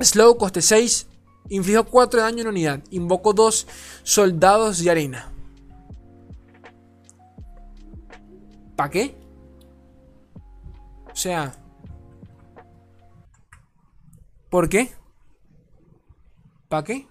Slow, 0.00 0.36
coste 0.36 0.62
6. 0.62 1.08
Inflijo 1.48 1.82
4 1.82 2.20
de 2.20 2.26
daño 2.26 2.42
en 2.42 2.46
unidad. 2.46 2.80
Invoco 2.90 3.32
2 3.32 3.66
soldados 4.04 4.78
de 4.84 4.88
arena. 4.88 5.31
¿Para 8.76 8.90
qué? 8.90 9.14
O 11.10 11.16
sea... 11.16 11.54
¿Por 14.50 14.68
qué? 14.68 14.90
¿Para 16.68 16.84
qué? 16.84 17.06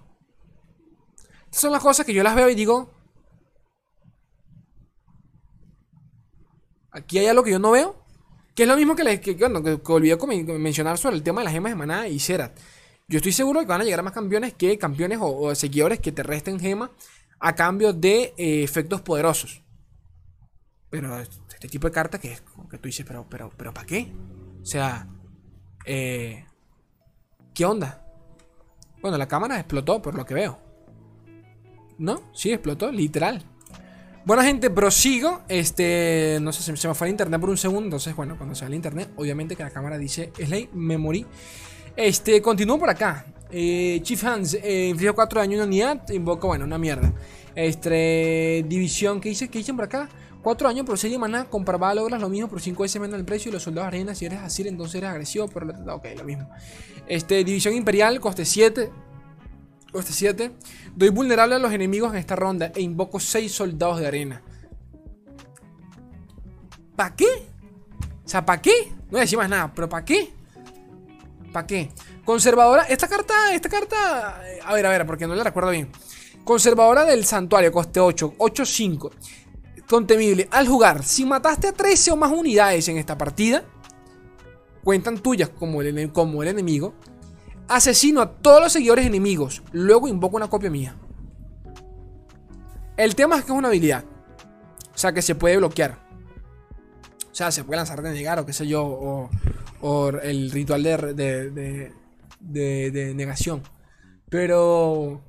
Estas 1.46 1.62
son 1.62 1.72
las 1.72 1.82
cosas 1.82 2.06
que 2.06 2.14
yo 2.14 2.24
las 2.24 2.36
veo 2.36 2.50
y 2.50 2.56
digo... 2.56 2.90
Aquí 6.92 7.20
hay 7.20 7.28
algo 7.28 7.44
que 7.44 7.52
yo 7.52 7.60
no 7.60 7.72
veo. 7.72 8.02
Que 8.56 8.64
es 8.64 8.70
lo 8.70 8.76
mismo 8.76 8.96
que, 8.96 9.04
les, 9.04 9.22
que, 9.22 9.38
olvidé 9.86 10.18
mencionar 10.60 10.98
sobre 10.98 11.16
el 11.16 11.24
tema 11.24 11.42
de 11.42 11.46
las 11.46 11.54
gemas 11.54 11.72
de 11.72 11.76
maná 11.78 12.08
y 12.08 12.20
Zerat. 12.20 12.58
Yo 13.08 13.18
estoy 13.18 13.32
seguro 13.32 13.60
de 13.60 13.66
que 13.66 13.70
van 13.70 13.82
a 13.82 13.84
llegar 13.84 14.04
más 14.04 14.14
campeones 14.14 14.54
que 14.54 14.78
campeones 14.78 15.20
o, 15.22 15.54
seguidores 15.56 16.00
que 16.00 16.12
te 16.12 16.24
resten 16.24 16.60
gemas 16.60 16.90
a 17.40 17.56
cambio 17.56 17.94
de 17.94 18.34
eh, 18.38 18.64
efectos 18.64 19.02
poderosos. 19.02 19.64
Pero 20.90 21.18
este 21.62 21.70
tipo 21.70 21.88
de 21.88 21.94
carta 21.94 22.20
que 22.20 22.32
es 22.32 22.42
que 22.72 22.80
tú 22.80 22.88
dices, 22.88 23.06
pero, 23.08 23.28
pero, 23.30 23.52
pero, 23.56 23.72
¿para 23.72 23.86
qué? 23.86 24.12
O 24.64 24.66
sea, 24.66 25.06
eh, 25.86 26.44
¿qué 27.54 27.66
onda? 27.66 28.04
Bueno, 29.00 29.16
la 29.20 29.28
cámara 29.28 29.60
explotó 29.60 30.02
por 30.02 30.16
lo 30.16 30.26
que 30.26 30.34
veo. 30.34 30.58
¿No? 32.00 32.24
Sí, 32.34 32.52
explotó, 32.52 32.92
literal. 32.92 33.46
Bueno, 34.26 34.42
gente, 34.42 34.72
prosigo. 34.72 35.44
Este, 35.48 36.40
no 36.42 36.52
sé, 36.52 36.76
se 36.76 36.88
me 36.88 36.96
fue 36.96 37.06
el 37.06 37.12
internet 37.12 37.40
por 37.40 37.52
un 37.52 37.58
segundo. 37.58 37.86
Entonces, 37.86 38.16
bueno, 38.16 38.38
cuando 38.38 38.56
se 38.56 38.62
va 38.62 38.70
el 38.70 38.74
internet, 38.74 39.12
obviamente 39.18 39.56
que 39.56 39.62
la 39.62 39.70
cámara 39.70 40.00
dice 40.00 40.34
Slay, 40.36 40.68
me 40.74 40.98
morí. 40.98 41.28
Este, 41.96 42.42
continúo 42.42 42.80
por 42.80 42.90
acá. 42.90 43.28
Eh, 43.52 44.00
Chief 44.02 44.24
Hands, 44.24 44.56
eh, 44.64 44.88
infligió 44.90 45.14
4 45.14 45.42
daño 45.42 45.58
en 45.62 45.68
unidad. 45.68 46.10
Invoco, 46.10 46.48
bueno, 46.48 46.66
una 46.66 46.80
mierda. 46.80 47.14
Este, 47.54 48.66
división, 48.68 49.22
¿qué 49.22 49.30
dice? 49.30 49.48
¿Qué 49.48 49.60
dicen 49.60 49.76
por 49.76 49.86
acá? 49.86 50.10
4 50.42 50.68
años 50.68 50.86
por 50.86 50.98
serie 50.98 51.18
maná, 51.18 51.46
comparaba 51.46 51.94
logras 51.94 52.20
lo 52.20 52.30
mismo 52.30 52.48
por 52.48 52.62
5 52.62 52.82
veces 52.82 53.02
menos 53.02 53.20
el 53.20 53.26
precio 53.26 53.50
y 53.50 53.54
los 53.54 53.64
soldados 53.64 53.88
arenas 53.88 54.18
si 54.18 54.26
eres 54.26 54.40
así 54.40 54.68
entonces 54.68 54.96
eres 54.96 55.12
agresivo, 55.12 55.48
pero 55.48 55.68
ok, 55.96 56.06
lo 56.18 56.24
mismo. 56.24 56.50
Este, 57.08 57.44
división 57.44 57.76
imperial, 57.76 58.20
coste 58.20 58.46
7. 58.46 58.92
Coste 59.92 60.14
7. 60.14 60.52
Doy 60.96 61.10
vulnerable 61.10 61.56
a 61.56 61.60
los 61.60 61.74
enemigos 61.74 62.12
en 62.12 62.18
esta 62.18 62.36
ronda 62.36 62.72
e 62.74 62.82
invoco 62.82 63.20
6 63.20 63.52
soldados 63.52 64.00
de 64.00 64.08
arena. 64.08 64.42
¿Para 66.96 67.16
qué? 67.16 67.48
O 68.26 68.30
sea, 68.30 68.46
¿para 68.46 68.62
qué? 68.62 68.72
No 68.90 69.12
voy 69.12 69.20
a 69.20 69.22
decir 69.24 69.38
más 69.38 69.50
nada, 69.50 69.72
pero 69.74 69.90
¿para 69.90 70.06
qué? 70.06 70.32
¿Para 71.52 71.68
qué? 71.68 71.92
Conservadora, 72.24 72.84
esta 72.84 73.08
carta, 73.08 73.54
esta 73.54 73.68
carta, 73.68 74.42
eh, 74.48 74.60
a 74.64 74.74
ver, 74.74 74.86
a 74.86 74.90
ver, 74.90 75.06
porque 75.06 75.28
no 75.28 75.36
la 75.36 75.44
recuerdo 75.44 75.72
bien. 75.72 75.92
Conservadora 76.44 77.04
del 77.04 77.26
santuario, 77.26 77.72
coste 77.72 78.00
8, 78.00 78.36
8-5. 78.38 79.12
Contemible. 79.92 80.48
Al 80.52 80.70
jugar, 80.70 81.04
si 81.04 81.26
mataste 81.26 81.68
a 81.68 81.74
13 81.74 82.12
o 82.12 82.16
más 82.16 82.32
unidades 82.32 82.88
en 82.88 82.98
esta 82.98 83.18
partida, 83.18 83.66
cuentan 84.86 85.18
tuyas 85.18 85.50
como 85.50 85.82
el, 85.82 86.14
como 86.14 86.42
el 86.42 86.48
enemigo. 86.48 86.94
Asesino 87.68 88.22
a 88.22 88.32
todos 88.32 88.62
los 88.62 88.72
seguidores 88.72 89.06
enemigos. 89.06 89.62
Luego 89.74 90.08
invoco 90.08 90.38
una 90.38 90.50
copia 90.50 90.70
mía. 90.70 90.96
El 92.96 93.16
tema 93.16 93.36
es 93.36 93.44
que 93.44 93.52
es 93.52 93.58
una 93.58 93.68
habilidad. 93.68 94.06
O 94.96 94.98
sea, 94.98 95.12
que 95.12 95.22
se 95.22 95.36
puede 95.36 95.58
bloquear. 95.58 96.00
O 97.30 97.36
sea, 97.36 97.52
se 97.52 97.66
puede 97.66 97.76
lanzar 97.76 98.02
de 98.02 98.14
negar 98.14 98.40
o 98.40 98.46
qué 98.46 98.54
sé 98.54 98.66
yo. 98.66 99.30
O, 99.82 100.10
el 100.24 100.52
ritual 100.52 100.84
de, 100.84 101.92
de 102.40 103.14
negación. 103.14 103.62
Pero 104.30 105.22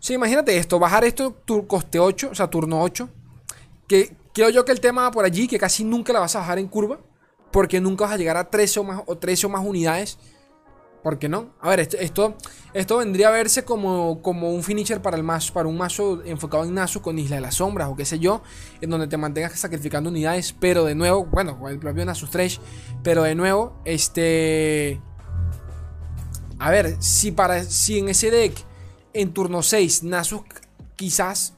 sea, 0.00 0.14
imagínate 0.14 0.56
esto, 0.56 0.78
bajar 0.78 1.04
esto 1.04 1.32
tu 1.44 1.66
coste 1.66 1.98
8, 1.98 2.30
o 2.32 2.34
sea, 2.34 2.48
turno 2.48 2.82
8. 2.82 3.08
Que 3.86 4.16
creo 4.32 4.50
yo 4.50 4.64
que 4.64 4.72
el 4.72 4.80
tema 4.80 5.02
va 5.02 5.10
por 5.10 5.24
allí, 5.24 5.48
que 5.48 5.58
casi 5.58 5.84
nunca 5.84 6.12
la 6.12 6.20
vas 6.20 6.36
a 6.36 6.40
bajar 6.40 6.58
en 6.58 6.68
curva. 6.68 7.00
Porque 7.50 7.80
nunca 7.80 8.04
vas 8.04 8.14
a 8.14 8.16
llegar 8.18 8.36
a 8.36 8.50
13 8.50 8.80
o 8.80 8.84
más, 8.84 9.02
o 9.06 9.16
13 9.16 9.46
o 9.46 9.48
más 9.50 9.64
unidades. 9.64 10.18
¿Por 11.02 11.18
qué 11.18 11.28
no? 11.28 11.54
A 11.60 11.70
ver, 11.70 11.80
esto, 11.80 12.36
esto, 12.74 12.98
vendría 12.98 13.28
a 13.28 13.30
verse 13.30 13.64
como, 13.64 14.20
como 14.20 14.50
un 14.50 14.62
finisher 14.62 15.00
para, 15.00 15.16
el 15.16 15.22
mazo, 15.22 15.52
para 15.54 15.68
un 15.68 15.76
mazo 15.76 16.22
enfocado 16.24 16.64
en 16.64 16.74
Nasu 16.74 17.00
con 17.00 17.18
Isla 17.18 17.36
de 17.36 17.42
las 17.42 17.54
Sombras 17.56 17.88
o 17.88 17.96
qué 17.96 18.04
sé 18.04 18.18
yo, 18.18 18.42
en 18.80 18.90
donde 18.90 19.06
te 19.06 19.16
mantengas 19.16 19.58
sacrificando 19.58 20.10
unidades, 20.10 20.52
pero 20.52 20.84
de 20.84 20.94
nuevo, 20.94 21.24
bueno, 21.24 21.58
con 21.58 21.70
el 21.70 21.78
propio 21.78 22.04
Nasu 22.04 22.26
Stretch, 22.26 22.60
pero 23.02 23.22
de 23.22 23.34
nuevo, 23.34 23.80
este... 23.84 25.00
A 26.58 26.70
ver, 26.70 26.96
si, 26.98 27.30
para, 27.30 27.62
si 27.62 28.00
en 28.00 28.08
ese 28.08 28.32
deck 28.32 28.67
en 29.18 29.32
turno 29.32 29.62
6, 29.62 30.04
Nasus 30.04 30.42
quizás 30.94 31.54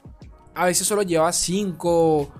a 0.55 0.65
veces 0.65 0.87
solo 0.87 1.03
lleva 1.03 1.31
5, 1.31 2.31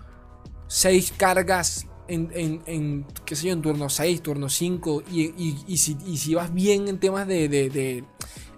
6 0.68 1.14
cargas 1.16 1.86
en, 2.08 3.06
qué 3.24 3.36
sé 3.36 3.48
yo, 3.48 3.54
en 3.54 3.62
turno 3.62 3.88
6, 3.88 4.22
turno 4.22 4.50
5. 4.50 5.04
Y, 5.12 5.78
si, 5.78 6.34
vas 6.34 6.52
bien 6.54 6.88
en 6.88 7.00
temas 7.00 7.28
de, 7.28 7.48
de, 7.48 8.04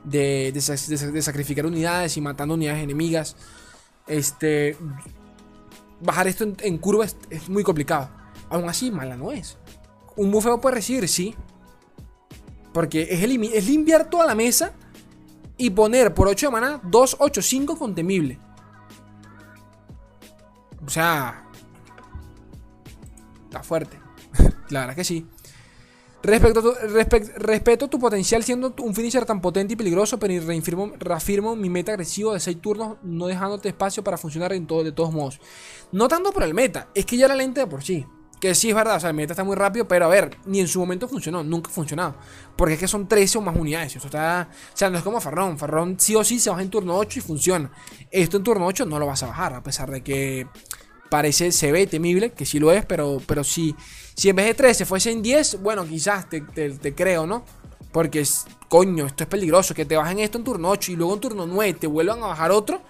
de, 0.06 1.22
sacrificar 1.22 1.66
unidades 1.66 2.16
y 2.16 2.22
matando 2.22 2.56
unidades 2.56 2.82
enemigas, 2.82 3.36
este, 4.08 4.78
bajar 6.02 6.28
esto 6.28 6.46
en, 6.62 6.78
curva 6.78 7.06
es, 7.06 7.50
muy 7.50 7.64
complicado. 7.64 8.10
Aún 8.50 8.70
así, 8.70 8.90
mala 8.90 9.18
no 9.18 9.34
es. 9.34 9.58
Un 10.16 10.32
bufeo 10.32 10.62
puede 10.62 10.76
recibir, 10.76 11.10
sí. 11.10 11.36
Porque 12.74 13.08
es, 13.12 13.22
es 13.22 13.68
limpiar 13.68 14.10
toda 14.10 14.26
la 14.26 14.34
mesa 14.34 14.74
y 15.64 15.70
poner 15.70 16.14
por 16.14 16.28
8 16.28 16.48
de 16.48 16.52
maná 16.52 16.82
285 16.84 17.78
con 17.78 17.96
temible. 17.96 18.38
O 20.86 20.90
sea, 20.90 21.46
está 23.46 23.64
fuerte. 23.64 23.98
La 24.70 24.82
verdad 24.82 24.96
que 24.96 25.06
sí. 25.06 25.26
Respecto 26.22 26.62
tu, 26.62 26.74
respeto 27.38 27.88
tu 27.88 27.98
potencial 27.98 28.44
siendo 28.44 28.74
un 28.80 28.94
finisher 28.94 29.24
tan 29.24 29.40
potente 29.40 29.76
y 29.76 29.78
peligroso, 29.78 30.20
pero 30.20 30.34
reafirmo, 31.00 31.56
mi 31.56 31.70
meta 31.70 31.94
agresivo 31.94 32.34
de 32.34 32.42
6 32.42 32.60
turnos, 32.60 32.98
no 33.02 33.28
dejándote 33.28 33.70
espacio 33.70 34.04
para 34.04 34.18
funcionar 34.18 34.52
en 34.52 34.68
de 34.68 34.92
todos 34.92 35.14
modos. 35.14 35.40
No 35.94 36.10
tanto 36.10 36.34
por 36.34 36.44
el 36.44 36.54
meta, 36.54 36.90
es 36.94 37.06
que 37.06 37.16
ya 37.16 37.30
la 37.30 37.36
lente 37.36 37.62
de 37.62 37.68
por 37.68 37.84
sí. 37.84 38.06
Que 38.44 38.54
sí 38.56 38.72
es 38.72 38.76
verdad, 38.76 38.98
o 38.98 39.00
sea, 39.00 39.12
el 39.12 39.16
meta 39.16 39.32
está 39.32 39.46
muy 39.46 39.56
rápido, 39.56 39.88
pero 39.88 40.04
a 40.04 40.10
ver, 40.10 40.38
ni 40.44 40.60
en 40.60 40.68
su 40.68 40.78
momento 40.78 41.08
funcionó, 41.08 41.46
nunca 41.46 41.72
ha 41.72 41.74
funcionado. 41.74 42.16
Porque 42.58 42.74
es 42.74 42.80
que 42.82 42.90
son 42.90 43.08
13 43.08 43.38
o 43.38 43.42
más 43.42 43.56
unidades. 43.56 43.96
Esto 43.96 44.08
está. 44.08 44.50
O 44.52 44.78
sea, 44.78 44.90
no 44.90 44.98
es 44.98 45.04
como 45.06 45.22
Farrón. 45.22 45.58
Farrón 45.58 45.96
sí 45.98 46.14
o 46.14 46.26
sí 46.26 46.42
se 46.42 46.50
baja 46.50 46.62
en 46.62 46.70
turno 46.70 46.98
8 46.98 47.20
y 47.20 47.22
funciona. 47.22 47.72
Esto 48.12 48.36
en 48.36 48.44
turno 48.44 48.66
8 48.66 48.86
no 48.86 49.00
lo 49.00 49.06
vas 49.06 49.24
a 49.24 49.28
bajar, 49.28 49.54
a 49.54 49.64
pesar 49.64 49.90
de 49.90 50.04
que 50.04 50.46
parece, 51.10 51.54
se 51.54 51.72
ve 51.72 51.88
temible, 51.88 52.34
que 52.34 52.46
sí 52.46 52.60
lo 52.60 52.74
es, 52.74 52.84
pero, 52.84 53.22
pero 53.26 53.46
si, 53.46 53.78
si 54.14 54.28
en 54.28 54.36
vez 54.36 54.48
de 54.48 54.56
13 54.56 54.86
fuese 54.86 55.12
en 55.12 55.22
10, 55.22 55.62
bueno, 55.62 55.86
quizás 55.86 56.28
te, 56.28 56.42
te, 56.42 56.94
creo, 56.94 57.26
¿no? 57.26 57.46
Porque, 57.94 58.20
es, 58.20 58.44
coño, 58.68 59.06
esto 59.06 59.24
es 59.24 59.30
peligroso, 59.30 59.74
que 59.74 59.86
te 59.86 59.96
bajen 59.96 60.20
esto 60.20 60.38
en 60.38 60.44
turno 60.44 60.70
8 60.70 60.92
y 60.92 60.96
luego 60.98 61.14
en 61.14 61.20
turno 61.22 61.48
9 61.48 61.76
te 61.80 61.88
vuelvan 61.88 62.22
a 62.24 62.28
bajar 62.28 62.52
otro. 62.52 62.82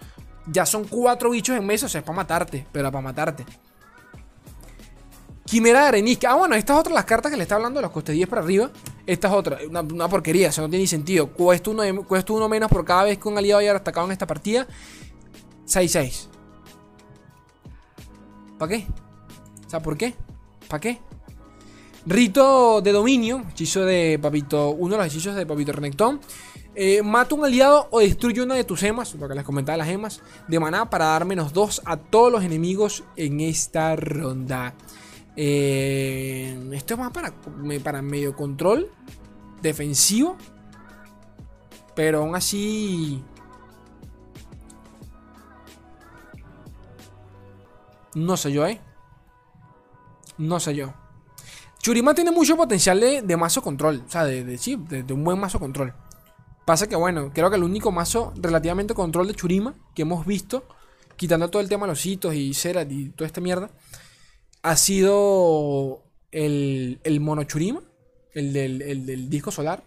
Ya 0.48 0.66
son 0.66 0.86
cuatro 0.86 1.30
bichos 1.30 1.56
en 1.56 1.64
mesa, 1.64 1.86
o 1.86 1.90
sea, 1.90 2.00
es 2.00 2.06
para 2.06 2.16
matarte, 2.16 2.66
pero 2.72 2.92
para 2.92 3.04
matarte. 3.04 3.46
Quimera 5.46 5.82
de 5.82 5.88
arenisca. 5.88 6.32
Ah, 6.32 6.36
bueno, 6.36 6.56
estas 6.56 6.80
otras 6.80 6.94
las 6.94 7.06
cartas 7.06 7.32
que 7.32 7.38
le 7.38 7.44
está 7.44 7.56
hablando 7.56 7.80
de 7.80 7.84
los 7.84 7.92
coste 7.92 8.14
10 8.14 8.30
para 8.30 8.42
arriba. 8.42 8.72
Esta 9.06 9.28
es 9.28 9.34
otra, 9.34 9.60
una, 9.70 10.08
porquería, 10.08 10.50
eso 10.50 10.62
no 10.62 10.70
tiene 10.70 10.84
ni 10.84 10.88
sentido. 10.88 11.28
Cuesta 11.28 11.70
uno, 11.70 11.84
cuesta 12.08 12.34
uno 12.34 12.48
menos 12.48 12.70
por 12.70 12.86
cada 12.86 13.04
vez 13.04 13.18
que 13.18 13.28
un 13.28 13.38
aliado 13.38 13.60
haya 13.60 13.76
atacado 13.76 14.06
en 14.06 14.14
esta 14.14 14.26
partida. 14.26 14.68
6-6. 15.68 16.28
¿Para 18.58 18.70
qué? 18.70 18.88
O 19.66 19.70
sea, 19.70 19.82
¿por 19.82 19.98
qué? 19.98 20.16
¿Para 20.68 20.80
qué? 20.80 21.00
Rito 22.06 22.82
de 22.82 22.92
dominio, 22.92 23.44
hechizo 23.50 23.86
de 23.86 24.20
Papito, 24.22 24.70
uno 24.72 24.96
de 24.96 25.04
los 25.04 25.08
hechizos 25.08 25.36
de 25.36 25.46
Papito 25.46 25.72
Renectón. 25.72 26.20
Eh, 26.76 27.04
mata 27.04 27.36
un 27.36 27.46
aliado 27.46 27.88
o 27.92 28.00
destruye 28.00 28.42
una 28.42 28.56
de 28.56 28.64
tus 28.64 28.80
gemas, 28.80 29.14
lo 29.14 29.28
que 29.28 29.36
les 29.36 29.44
comentaba 29.44 29.78
las 29.78 29.88
gemas, 29.88 30.22
de 30.48 30.60
maná 30.60 30.90
para 30.90 31.06
dar 31.06 31.24
menos 31.24 31.54
2 31.54 31.84
a 31.86 31.98
todos 31.98 32.32
los 32.32 32.44
enemigos 32.44 33.04
en 33.16 33.42
esta 33.42 33.96
ronda. 33.96 34.74
Eh, 35.36 36.70
esto 36.74 36.94
es 36.94 37.00
más 37.00 37.12
para, 37.12 37.34
para 37.84 38.02
medio 38.02 38.36
control 38.36 38.90
defensivo. 39.62 40.38
Pero 41.96 42.20
aún 42.20 42.36
así 42.36 43.24
No 48.16 48.38
sé 48.38 48.52
yo, 48.52 48.66
¿eh? 48.68 48.80
No 50.38 50.60
sé 50.60 50.76
yo. 50.76 50.94
Churima 51.80 52.14
tiene 52.14 52.32
mucho 52.32 52.56
potencial 52.56 53.00
de, 53.00 53.38
mazo 53.38 53.62
control. 53.62 54.04
O 54.08 54.10
sea, 54.10 54.24
de, 54.24 54.58
sí, 54.58 54.78
de, 54.88 55.12
un 55.14 55.24
buen 55.24 55.40
mazo 55.40 55.60
control. 55.60 55.94
Pasa 56.66 56.88
que, 56.88 56.96
bueno, 56.96 57.32
creo 57.34 57.50
que 57.50 57.58
el 57.58 57.64
único 57.64 57.92
mazo 57.92 58.34
relativamente 58.36 58.94
control 58.94 59.28
de 59.28 59.36
Churima 59.36 59.74
que 59.94 60.04
hemos 60.04 60.26
visto, 60.26 60.66
quitando 61.18 61.50
todo 61.50 61.62
el 61.62 61.68
tema 61.68 61.86
de 61.86 61.92
los 61.92 62.06
hitos 62.06 62.36
y 62.36 62.54
cera 62.54 62.84
y 62.84 63.10
toda 63.10 63.28
esta 63.28 63.42
mierda, 63.42 63.70
ha 64.64 64.76
sido 64.76 66.02
el, 66.32 67.00
el 67.04 67.20
mono 67.20 67.44
Churima, 67.44 67.82
el 68.34 68.52
del, 68.54 68.82
el 68.82 69.06
del 69.06 69.30
disco 69.30 69.52
solar. 69.52 69.84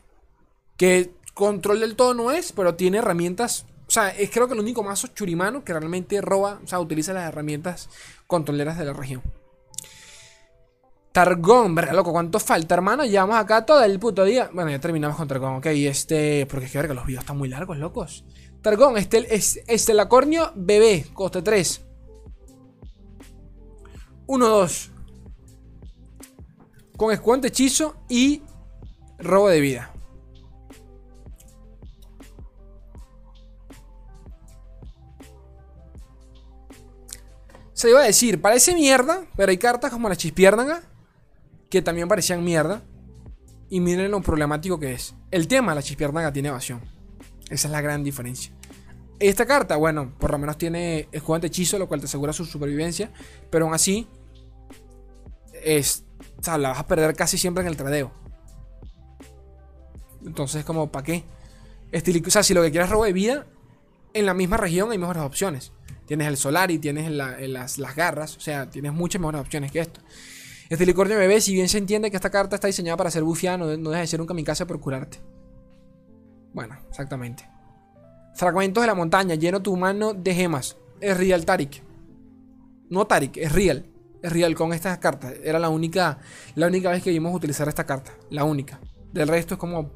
Que 0.76 1.10
control 1.34 1.80
del 1.80 1.96
todo 1.96 2.14
no 2.14 2.30
es, 2.30 2.52
pero 2.52 2.76
tiene 2.76 2.98
herramientas 2.98 3.66
o 3.88 3.90
sea, 3.90 4.08
es 4.10 4.30
creo 4.30 4.48
que 4.48 4.54
el 4.54 4.60
único 4.60 4.82
mazo 4.82 5.08
churimano 5.08 5.62
que 5.62 5.72
realmente 5.72 6.20
roba, 6.20 6.60
o 6.62 6.66
sea, 6.66 6.80
utiliza 6.80 7.12
las 7.12 7.28
herramientas 7.28 7.88
controleras 8.26 8.78
de 8.78 8.84
la 8.84 8.92
región. 8.92 9.22
Targón, 11.12 11.74
verga, 11.74 11.92
loco, 11.92 12.12
¿cuánto 12.12 12.38
falta, 12.38 12.74
hermano? 12.74 13.04
Llevamos 13.04 13.36
acá 13.36 13.64
todo 13.64 13.82
el 13.82 13.98
puto 13.98 14.24
día. 14.24 14.50
Bueno, 14.52 14.70
ya 14.70 14.80
terminamos 14.80 15.16
con 15.16 15.28
Targón, 15.28 15.56
ok. 15.56 15.66
Este. 15.66 16.46
Porque 16.46 16.66
es 16.66 16.72
que 16.72 16.78
verga, 16.78 16.92
los 16.92 17.06
videos 17.06 17.22
están 17.22 17.38
muy 17.38 17.48
largos, 17.48 17.78
locos. 17.78 18.24
Targón, 18.60 18.98
este, 18.98 19.34
es, 19.34 19.62
este 19.66 19.94
Lacornio 19.94 20.52
bebé, 20.56 21.06
coste 21.14 21.40
3. 21.40 21.85
1, 24.26 24.48
2. 24.48 24.90
Con 26.96 27.12
escudo 27.12 27.46
hechizo 27.46 27.96
y 28.08 28.42
robo 29.18 29.48
de 29.48 29.60
vida. 29.60 29.92
Se 37.72 37.90
iba 37.90 38.00
a 38.00 38.04
decir, 38.04 38.40
parece 38.40 38.74
mierda, 38.74 39.26
pero 39.36 39.50
hay 39.50 39.58
cartas 39.58 39.90
como 39.90 40.08
la 40.08 40.16
chispiérnaga 40.16 40.82
que 41.68 41.82
también 41.82 42.08
parecían 42.08 42.42
mierda. 42.42 42.82
Y 43.68 43.80
miren 43.80 44.10
lo 44.12 44.22
problemático 44.22 44.78
que 44.78 44.94
es. 44.94 45.14
El 45.30 45.46
tema, 45.46 45.74
la 45.74 45.82
chispiérnaga 45.82 46.32
tiene 46.32 46.48
evasión. 46.48 46.80
Esa 47.50 47.68
es 47.68 47.72
la 47.72 47.80
gran 47.80 48.02
diferencia. 48.02 48.52
Esta 49.18 49.44
carta, 49.44 49.76
bueno, 49.76 50.14
por 50.18 50.30
lo 50.30 50.38
menos 50.38 50.56
tiene 50.56 51.08
escudo 51.12 51.38
hechizo, 51.42 51.78
lo 51.78 51.88
cual 51.88 52.00
te 52.00 52.06
asegura 52.06 52.32
su 52.32 52.44
supervivencia. 52.44 53.12
Pero 53.50 53.66
aún 53.66 53.74
así, 53.74 54.06
es, 55.66 56.04
la 56.46 56.68
vas 56.68 56.78
a 56.78 56.86
perder 56.86 57.14
casi 57.16 57.36
siempre 57.36 57.62
en 57.62 57.68
el 57.68 57.76
tradeo. 57.76 58.12
Entonces, 60.24 60.64
como, 60.64 60.90
¿para 60.90 61.04
qué? 61.04 61.24
o 61.92 62.30
sea, 62.30 62.42
si 62.42 62.54
lo 62.54 62.62
que 62.62 62.70
quieres 62.70 62.86
es 62.86 62.92
robo 62.92 63.04
de 63.04 63.12
vida, 63.12 63.46
en 64.14 64.26
la 64.26 64.34
misma 64.34 64.56
región 64.56 64.92
hay 64.92 64.98
mejores 64.98 65.22
opciones. 65.22 65.72
Tienes 66.06 66.28
el 66.28 66.36
solar 66.36 66.70
y 66.70 66.78
tienes 66.78 67.10
las, 67.10 67.96
garras. 67.96 68.36
O 68.36 68.40
sea, 68.40 68.70
tienes 68.70 68.92
muchas 68.92 69.20
mejores 69.20 69.40
opciones 69.40 69.72
que 69.72 69.80
esto. 69.80 70.00
Este 70.68 70.86
licornio 70.86 71.18
bebé, 71.18 71.40
si 71.40 71.52
bien 71.52 71.68
se 71.68 71.78
entiende 71.78 72.10
que 72.10 72.16
esta 72.16 72.30
carta 72.30 72.56
está 72.56 72.68
diseñada 72.68 72.96
para 72.96 73.10
ser 73.10 73.24
bufiada, 73.24 73.56
no, 73.56 73.66
deja 73.90 74.00
de 74.00 74.06
ser 74.06 74.20
un 74.20 74.26
kamikaze 74.26 74.66
por 74.66 74.80
curarte. 74.80 75.20
Bueno, 76.52 76.76
exactamente. 76.88 77.48
Fragmentos 78.34 78.82
de 78.82 78.86
la 78.86 78.94
montaña, 78.94 79.34
lleno 79.34 79.62
tu 79.62 79.76
mano 79.76 80.14
de 80.14 80.34
gemas. 80.34 80.76
Es 81.00 81.16
real 81.16 81.44
Tarik. 81.44 81.82
No 82.88 83.06
Tarik, 83.06 83.36
es 83.36 83.52
real. 83.52 83.86
Real 84.30 84.54
con 84.54 84.72
estas 84.72 84.98
cartas. 84.98 85.34
Era 85.42 85.58
la 85.58 85.68
única, 85.68 86.18
la 86.54 86.66
única 86.66 86.90
vez 86.90 87.02
que 87.02 87.10
vimos 87.10 87.34
utilizar 87.34 87.68
esta 87.68 87.84
carta. 87.84 88.12
La 88.30 88.44
única. 88.44 88.80
Del 89.12 89.28
resto 89.28 89.54
es 89.54 89.60
como. 89.60 89.90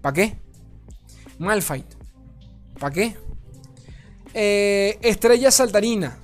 ¿Para 0.00 0.14
qué? 0.14 0.38
Malfight. 1.38 1.86
¿Para 2.78 2.92
qué? 2.92 3.16
Eh, 4.34 4.98
estrella 5.02 5.50
saltarina. 5.50 6.18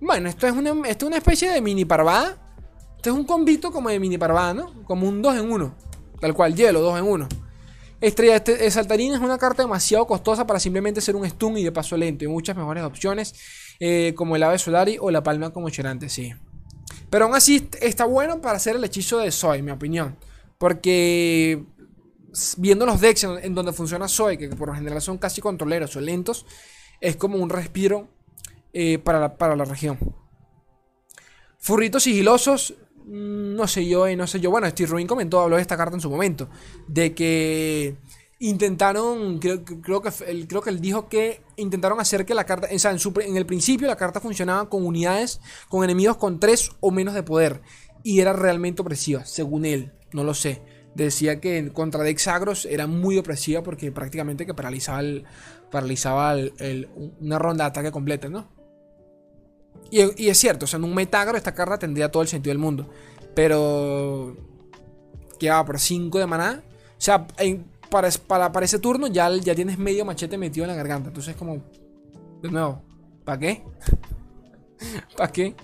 Bueno, 0.00 0.28
esto 0.28 0.46
es, 0.46 0.52
una, 0.52 0.70
esto 0.88 1.06
es 1.06 1.08
una 1.08 1.16
especie 1.18 1.50
de 1.50 1.60
mini 1.60 1.84
parvada. 1.84 2.36
Esto 2.96 3.10
es 3.10 3.16
un 3.16 3.24
combito 3.24 3.70
como 3.70 3.88
de 3.88 3.98
mini 4.00 4.18
parvada, 4.18 4.54
¿no? 4.54 4.84
Como 4.84 5.08
un 5.08 5.22
2 5.22 5.36
en 5.36 5.50
1. 5.50 5.74
Tal 6.20 6.34
cual, 6.34 6.54
hielo, 6.54 6.80
2 6.80 6.98
en 6.98 7.04
1. 7.04 7.28
Estrella 8.00 8.36
este, 8.36 8.64
eh, 8.64 8.70
saltarina 8.70 9.16
es 9.16 9.20
una 9.20 9.38
carta 9.38 9.62
demasiado 9.62 10.06
costosa 10.06 10.46
para 10.46 10.60
simplemente 10.60 11.00
ser 11.00 11.16
un 11.16 11.28
stun 11.28 11.58
y 11.58 11.64
de 11.64 11.72
paso 11.72 11.96
lento. 11.96 12.24
Hay 12.24 12.28
muchas 12.30 12.56
mejores 12.56 12.84
opciones, 12.84 13.34
eh, 13.80 14.14
como 14.16 14.36
el 14.36 14.42
ave 14.44 14.58
solari 14.58 14.98
o 15.00 15.10
la 15.10 15.22
palma 15.22 15.50
como 15.50 15.68
cherante, 15.68 16.08
sí. 16.08 16.32
Pero 17.10 17.24
aún 17.24 17.34
así 17.34 17.68
está 17.80 18.04
bueno 18.04 18.40
para 18.40 18.56
hacer 18.56 18.76
el 18.76 18.84
hechizo 18.84 19.18
de 19.18 19.30
Zoe, 19.30 19.58
en 19.58 19.64
mi 19.64 19.70
opinión. 19.70 20.16
Porque 20.58 21.64
viendo 22.56 22.86
los 22.86 23.00
decks 23.00 23.24
en, 23.24 23.54
donde 23.54 23.72
funciona 23.72 24.08
Zoe, 24.08 24.38
que 24.38 24.48
por 24.48 24.68
lo 24.68 24.74
general 24.74 25.00
son 25.00 25.18
casi 25.18 25.40
controleros 25.40 25.96
o 25.96 26.00
lentos, 26.00 26.46
es 27.00 27.16
como 27.16 27.38
un 27.38 27.48
respiro 27.48 28.08
eh, 28.72 28.98
para, 28.98 29.20
la, 29.20 29.36
para, 29.36 29.56
la, 29.56 29.64
región. 29.64 29.98
Furritos 31.58 32.02
sigilosos, 32.02 32.74
mm, 33.04 33.54
no 33.54 33.66
sé 33.66 33.86
yo, 33.86 34.06
eh, 34.06 34.16
no 34.16 34.26
sé 34.26 34.40
yo. 34.40 34.50
Bueno, 34.50 34.68
Steve 34.68 34.90
Ruin 34.90 35.06
comentó, 35.06 35.40
habló 35.40 35.56
de 35.56 35.62
esta 35.62 35.76
carta 35.76 35.94
en 35.94 36.00
su 36.00 36.10
momento, 36.10 36.48
de 36.86 37.14
que 37.14 37.96
intentaron, 38.38 39.38
creo, 39.38 39.64
creo, 39.64 40.00
que, 40.00 40.10
él, 40.26 40.46
creo 40.48 40.62
que 40.62 40.70
él 40.70 40.80
dijo 40.80 41.08
que 41.08 41.42
intentaron 41.56 42.00
hacer 42.00 42.24
que 42.24 42.34
la 42.34 42.44
carta, 42.44 42.68
o 42.72 42.78
sea, 42.78 42.92
en, 42.92 42.98
en 43.22 43.36
el 43.36 43.46
principio 43.46 43.86
la 43.86 43.96
carta 43.96 44.20
funcionaba 44.20 44.68
con 44.68 44.86
unidades, 44.86 45.40
con 45.68 45.82
enemigos 45.84 46.16
con 46.16 46.38
3 46.38 46.70
o 46.80 46.90
menos 46.90 47.14
de 47.14 47.22
poder, 47.22 47.62
y 48.02 48.20
era 48.20 48.32
realmente 48.32 48.82
opresiva, 48.82 49.24
según 49.24 49.64
él, 49.64 49.92
no 50.12 50.24
lo 50.24 50.34
sé 50.34 50.62
decía 51.04 51.40
que 51.40 51.70
contra 51.72 52.02
Dexagros 52.02 52.66
era 52.66 52.86
muy 52.86 53.18
opresiva 53.18 53.62
porque 53.62 53.92
prácticamente 53.92 54.46
que 54.46 54.54
paralizaba, 54.54 55.00
el, 55.00 55.24
paralizaba 55.70 56.36
una 57.20 57.38
ronda 57.38 57.64
de 57.64 57.68
ataque 57.68 57.92
completa, 57.92 58.28
¿no? 58.28 58.48
Y, 59.90 60.28
es 60.28 60.38
cierto, 60.38 60.64
o 60.64 60.68
sea, 60.68 60.78
en 60.78 60.84
un 60.84 60.94
Metagro 60.94 61.36
esta 61.36 61.54
carta 61.54 61.78
tendría 61.78 62.10
todo 62.10 62.22
el 62.22 62.28
sentido 62.28 62.50
del 62.50 62.58
mundo. 62.58 62.90
Pero 63.34 64.36
quedaba 65.38 65.64
por 65.64 65.78
5 65.78 66.18
de 66.18 66.26
maná. 66.26 66.62
O 66.66 67.00
sea, 67.00 67.26
para, 67.90 68.10
para, 68.52 68.64
ese 68.64 68.78
turno 68.78 69.06
ya, 69.06 69.30
ya 69.36 69.54
tienes 69.54 69.78
medio 69.78 70.04
machete 70.04 70.38
metido 70.38 70.64
en 70.64 70.70
la 70.70 70.76
garganta. 70.76 71.08
Entonces 71.08 71.36
como... 71.36 71.62
De 72.42 72.50
nuevo, 72.50 72.82
¿para 73.24 73.38
qué? 73.38 73.64
¿Para 75.16 75.32
qué? 75.32 75.54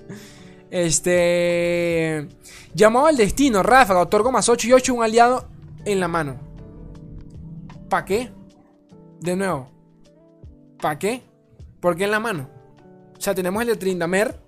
Este. 0.70 2.26
Llamado 2.74 3.06
al 3.06 3.16
destino, 3.16 3.62
Ráfaga, 3.62 4.00
otorgo 4.00 4.32
más 4.32 4.48
8 4.48 4.66
y 4.66 4.72
8 4.72 4.94
un 4.94 5.04
aliado 5.04 5.48
en 5.84 6.00
la 6.00 6.08
mano. 6.08 6.36
¿Para 7.88 8.04
qué? 8.04 8.32
De 9.20 9.36
nuevo. 9.36 9.70
¿Para 10.80 10.98
qué? 10.98 11.22
¿Por 11.78 11.96
qué 11.96 12.04
en 12.04 12.10
la 12.10 12.18
mano? 12.18 12.50
O 13.16 13.20
sea, 13.20 13.36
tenemos 13.36 13.62
el 13.62 13.68
de 13.68 13.76
Trindamer, 13.76 14.40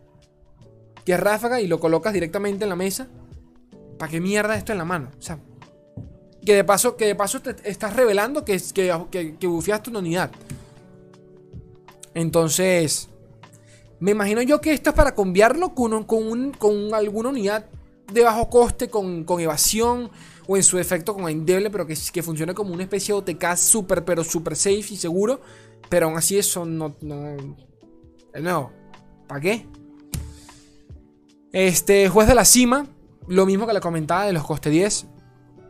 que 1.05 1.12
es 1.12 1.20
ráfaga, 1.20 1.61
y 1.61 1.69
lo 1.69 1.78
colocas 1.78 2.12
directamente 2.12 2.65
en 2.65 2.70
la 2.70 2.77
mesa. 2.77 3.07
¿Para 3.97 4.11
qué 4.11 4.20
mierda 4.20 4.57
esto 4.57 4.73
en 4.73 4.78
la 4.78 4.85
mano? 4.85 5.11
O 5.16 5.23
sea, 5.23 5.39
que 6.47 6.55
de 6.55 6.64
paso, 6.64 6.97
que 6.97 7.05
de 7.06 7.14
paso 7.14 7.43
te 7.43 7.56
estás 7.68 7.94
revelando 7.94 8.44
que, 8.44 8.59
que, 8.73 9.36
que, 9.39 9.47
bufiaste 9.47 9.90
una 9.90 9.98
unidad. 9.98 10.31
Entonces, 12.14 13.10
me 13.98 14.12
imagino 14.12 14.40
yo 14.40 14.60
que 14.60 14.73
esto 14.73 14.90
es 14.90 14.97
para 14.97 15.14
cambiarlo 15.14 15.74
con, 15.74 16.05
con, 16.05 16.94
alguna 16.94 17.28
unidad 17.31 17.66
de 18.10 18.23
bajo 18.23 18.48
coste 18.48 18.89
con, 18.89 19.24
con 19.24 19.40
evasión 19.40 20.09
o 20.47 20.56
en 20.56 20.62
su 20.62 20.77
defecto 20.77 21.12
con 21.12 21.28
endeble, 21.28 21.68
pero 21.68 21.86
que, 21.86 21.98
que 22.12 22.23
funcione 22.23 22.55
como 22.55 22.73
una 22.73 22.85
especie 22.85 23.12
de 23.12 23.18
OTK 23.18 23.56
super, 23.56 24.05
pero 24.05 24.23
super 24.23 24.55
safe 24.56 24.86
y 24.90 24.97
seguro. 24.97 25.40
Pero 25.89 26.06
aún 26.06 26.16
así 26.16 26.39
eso 26.39 26.64
no... 26.64 26.97
no 27.01 27.36
nuevo, 28.40 28.70
¿para 29.27 29.40
qué? 29.40 29.66
Este, 31.52 32.09
juez 32.09 32.28
de 32.28 32.35
la 32.35 32.44
cima, 32.44 32.86
lo 33.27 33.47
mismo 33.47 33.66
que 33.66 33.73
le 33.73 33.81
comentaba 33.81 34.27
de 34.27 34.32
los 34.32 34.44
coste 34.44 34.70
10. 34.70 35.06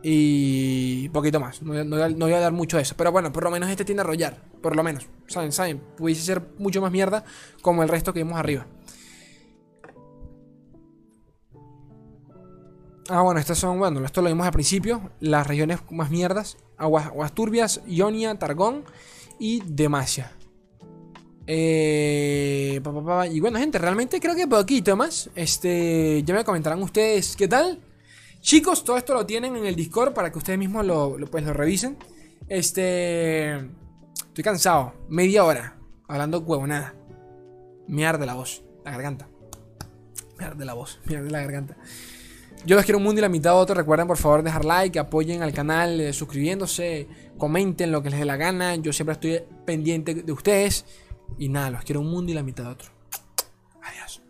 Y 0.09 1.09
poquito 1.09 1.41
más. 1.41 1.61
No, 1.61 1.73
voy 1.73 2.33
a 2.33 2.39
dar 2.39 2.53
mucho 2.53 2.77
de 2.77 2.83
eso. 2.83 2.95
Pero 2.95 3.11
bueno, 3.11 3.33
por 3.33 3.43
lo 3.43 3.51
menos 3.51 3.69
este 3.69 3.83
tiene 3.83 3.99
a 3.99 4.05
rollar. 4.05 4.41
Por 4.61 4.73
lo 4.73 4.81
menos. 4.81 5.05
¿Saben? 5.27 5.51
¿Saben? 5.51 5.79
Pudiese 5.97 6.21
ser 6.21 6.41
mucho 6.59 6.79
más 6.79 6.93
mierda 6.93 7.25
como 7.61 7.83
el 7.83 7.89
resto 7.89 8.13
que 8.13 8.23
vimos 8.23 8.39
arriba. 8.39 8.65
Ah, 13.09 13.21
bueno, 13.21 13.41
estas 13.41 13.57
son, 13.57 13.79
bueno, 13.79 14.05
esto 14.05 14.21
lo 14.21 14.29
vimos 14.29 14.45
al 14.47 14.53
principio. 14.53 15.11
Las 15.19 15.45
regiones 15.45 15.79
más 15.91 16.09
mierdas. 16.09 16.55
Aguas, 16.77 17.33
Turbias, 17.33 17.81
Ionia, 17.85 18.39
Targón 18.39 18.85
y 19.39 19.61
Demacia. 19.65 20.31
Eh, 21.47 22.79
y 23.29 23.39
bueno, 23.41 23.59
gente, 23.59 23.77
realmente 23.77 24.21
creo 24.21 24.35
que 24.35 24.47
poquito 24.47 24.95
más. 24.95 25.29
Este, 25.35 26.23
ya 26.23 26.33
me 26.33 26.45
comentarán 26.45 26.81
ustedes 26.81 27.35
qué 27.35 27.49
tal. 27.49 27.81
Chicos, 28.47 28.85
todo 28.85 28.95
esto 28.95 29.13
lo 29.13 29.25
tienen 29.25 29.57
en 29.57 29.65
el 29.65 29.75
Discord 29.75 30.13
para 30.13 30.31
que 30.31 30.37
ustedes 30.37 30.57
mismos 30.57 30.85
lo, 30.85 31.17
pues, 31.29 31.43
lo 31.43 31.51
revisen. 31.51 31.97
Este, 32.47 33.57
estoy 33.57 34.41
cansado, 34.41 34.93
media 35.09 35.43
hora 35.43 35.75
hablando 36.07 36.39
huevonada. 36.39 36.95
Mierda 37.89 38.25
la 38.25 38.35
voz, 38.35 38.63
la 38.85 38.91
garganta. 38.91 39.27
Mierda 40.39 40.63
la 40.63 40.75
voz, 40.75 41.01
mierda 41.03 41.29
la 41.29 41.41
garganta. 41.41 41.75
Yo 42.65 42.77
los 42.77 42.85
quiero 42.85 42.99
un 42.99 43.03
mundo 43.03 43.19
ilimitado. 43.19 43.57
Otro. 43.57 43.75
Recuerden, 43.75 44.07
por 44.07 44.15
favor, 44.15 44.43
dejar 44.43 44.63
like, 44.63 44.97
apoyen 44.97 45.43
al 45.43 45.51
canal, 45.51 45.99
eh, 45.99 46.13
suscribiéndose, 46.13 47.09
comenten 47.37 47.91
lo 47.91 48.01
que 48.01 48.11
les 48.11 48.19
dé 48.19 48.23
la 48.23 48.37
gana. 48.37 48.75
Yo 48.75 48.93
siempre 48.93 49.11
estoy 49.15 49.43
pendiente 49.65 50.15
de 50.15 50.31
ustedes. 50.31 50.85
Y 51.37 51.49
nada, 51.49 51.71
los 51.71 51.83
quiero 51.83 51.99
un 51.99 52.09
mundo 52.09 52.31
y 52.31 52.35
la 52.35 52.43
mitad 52.43 52.63
de 52.63 52.69
otro. 52.69 52.91
Adiós. 53.81 54.21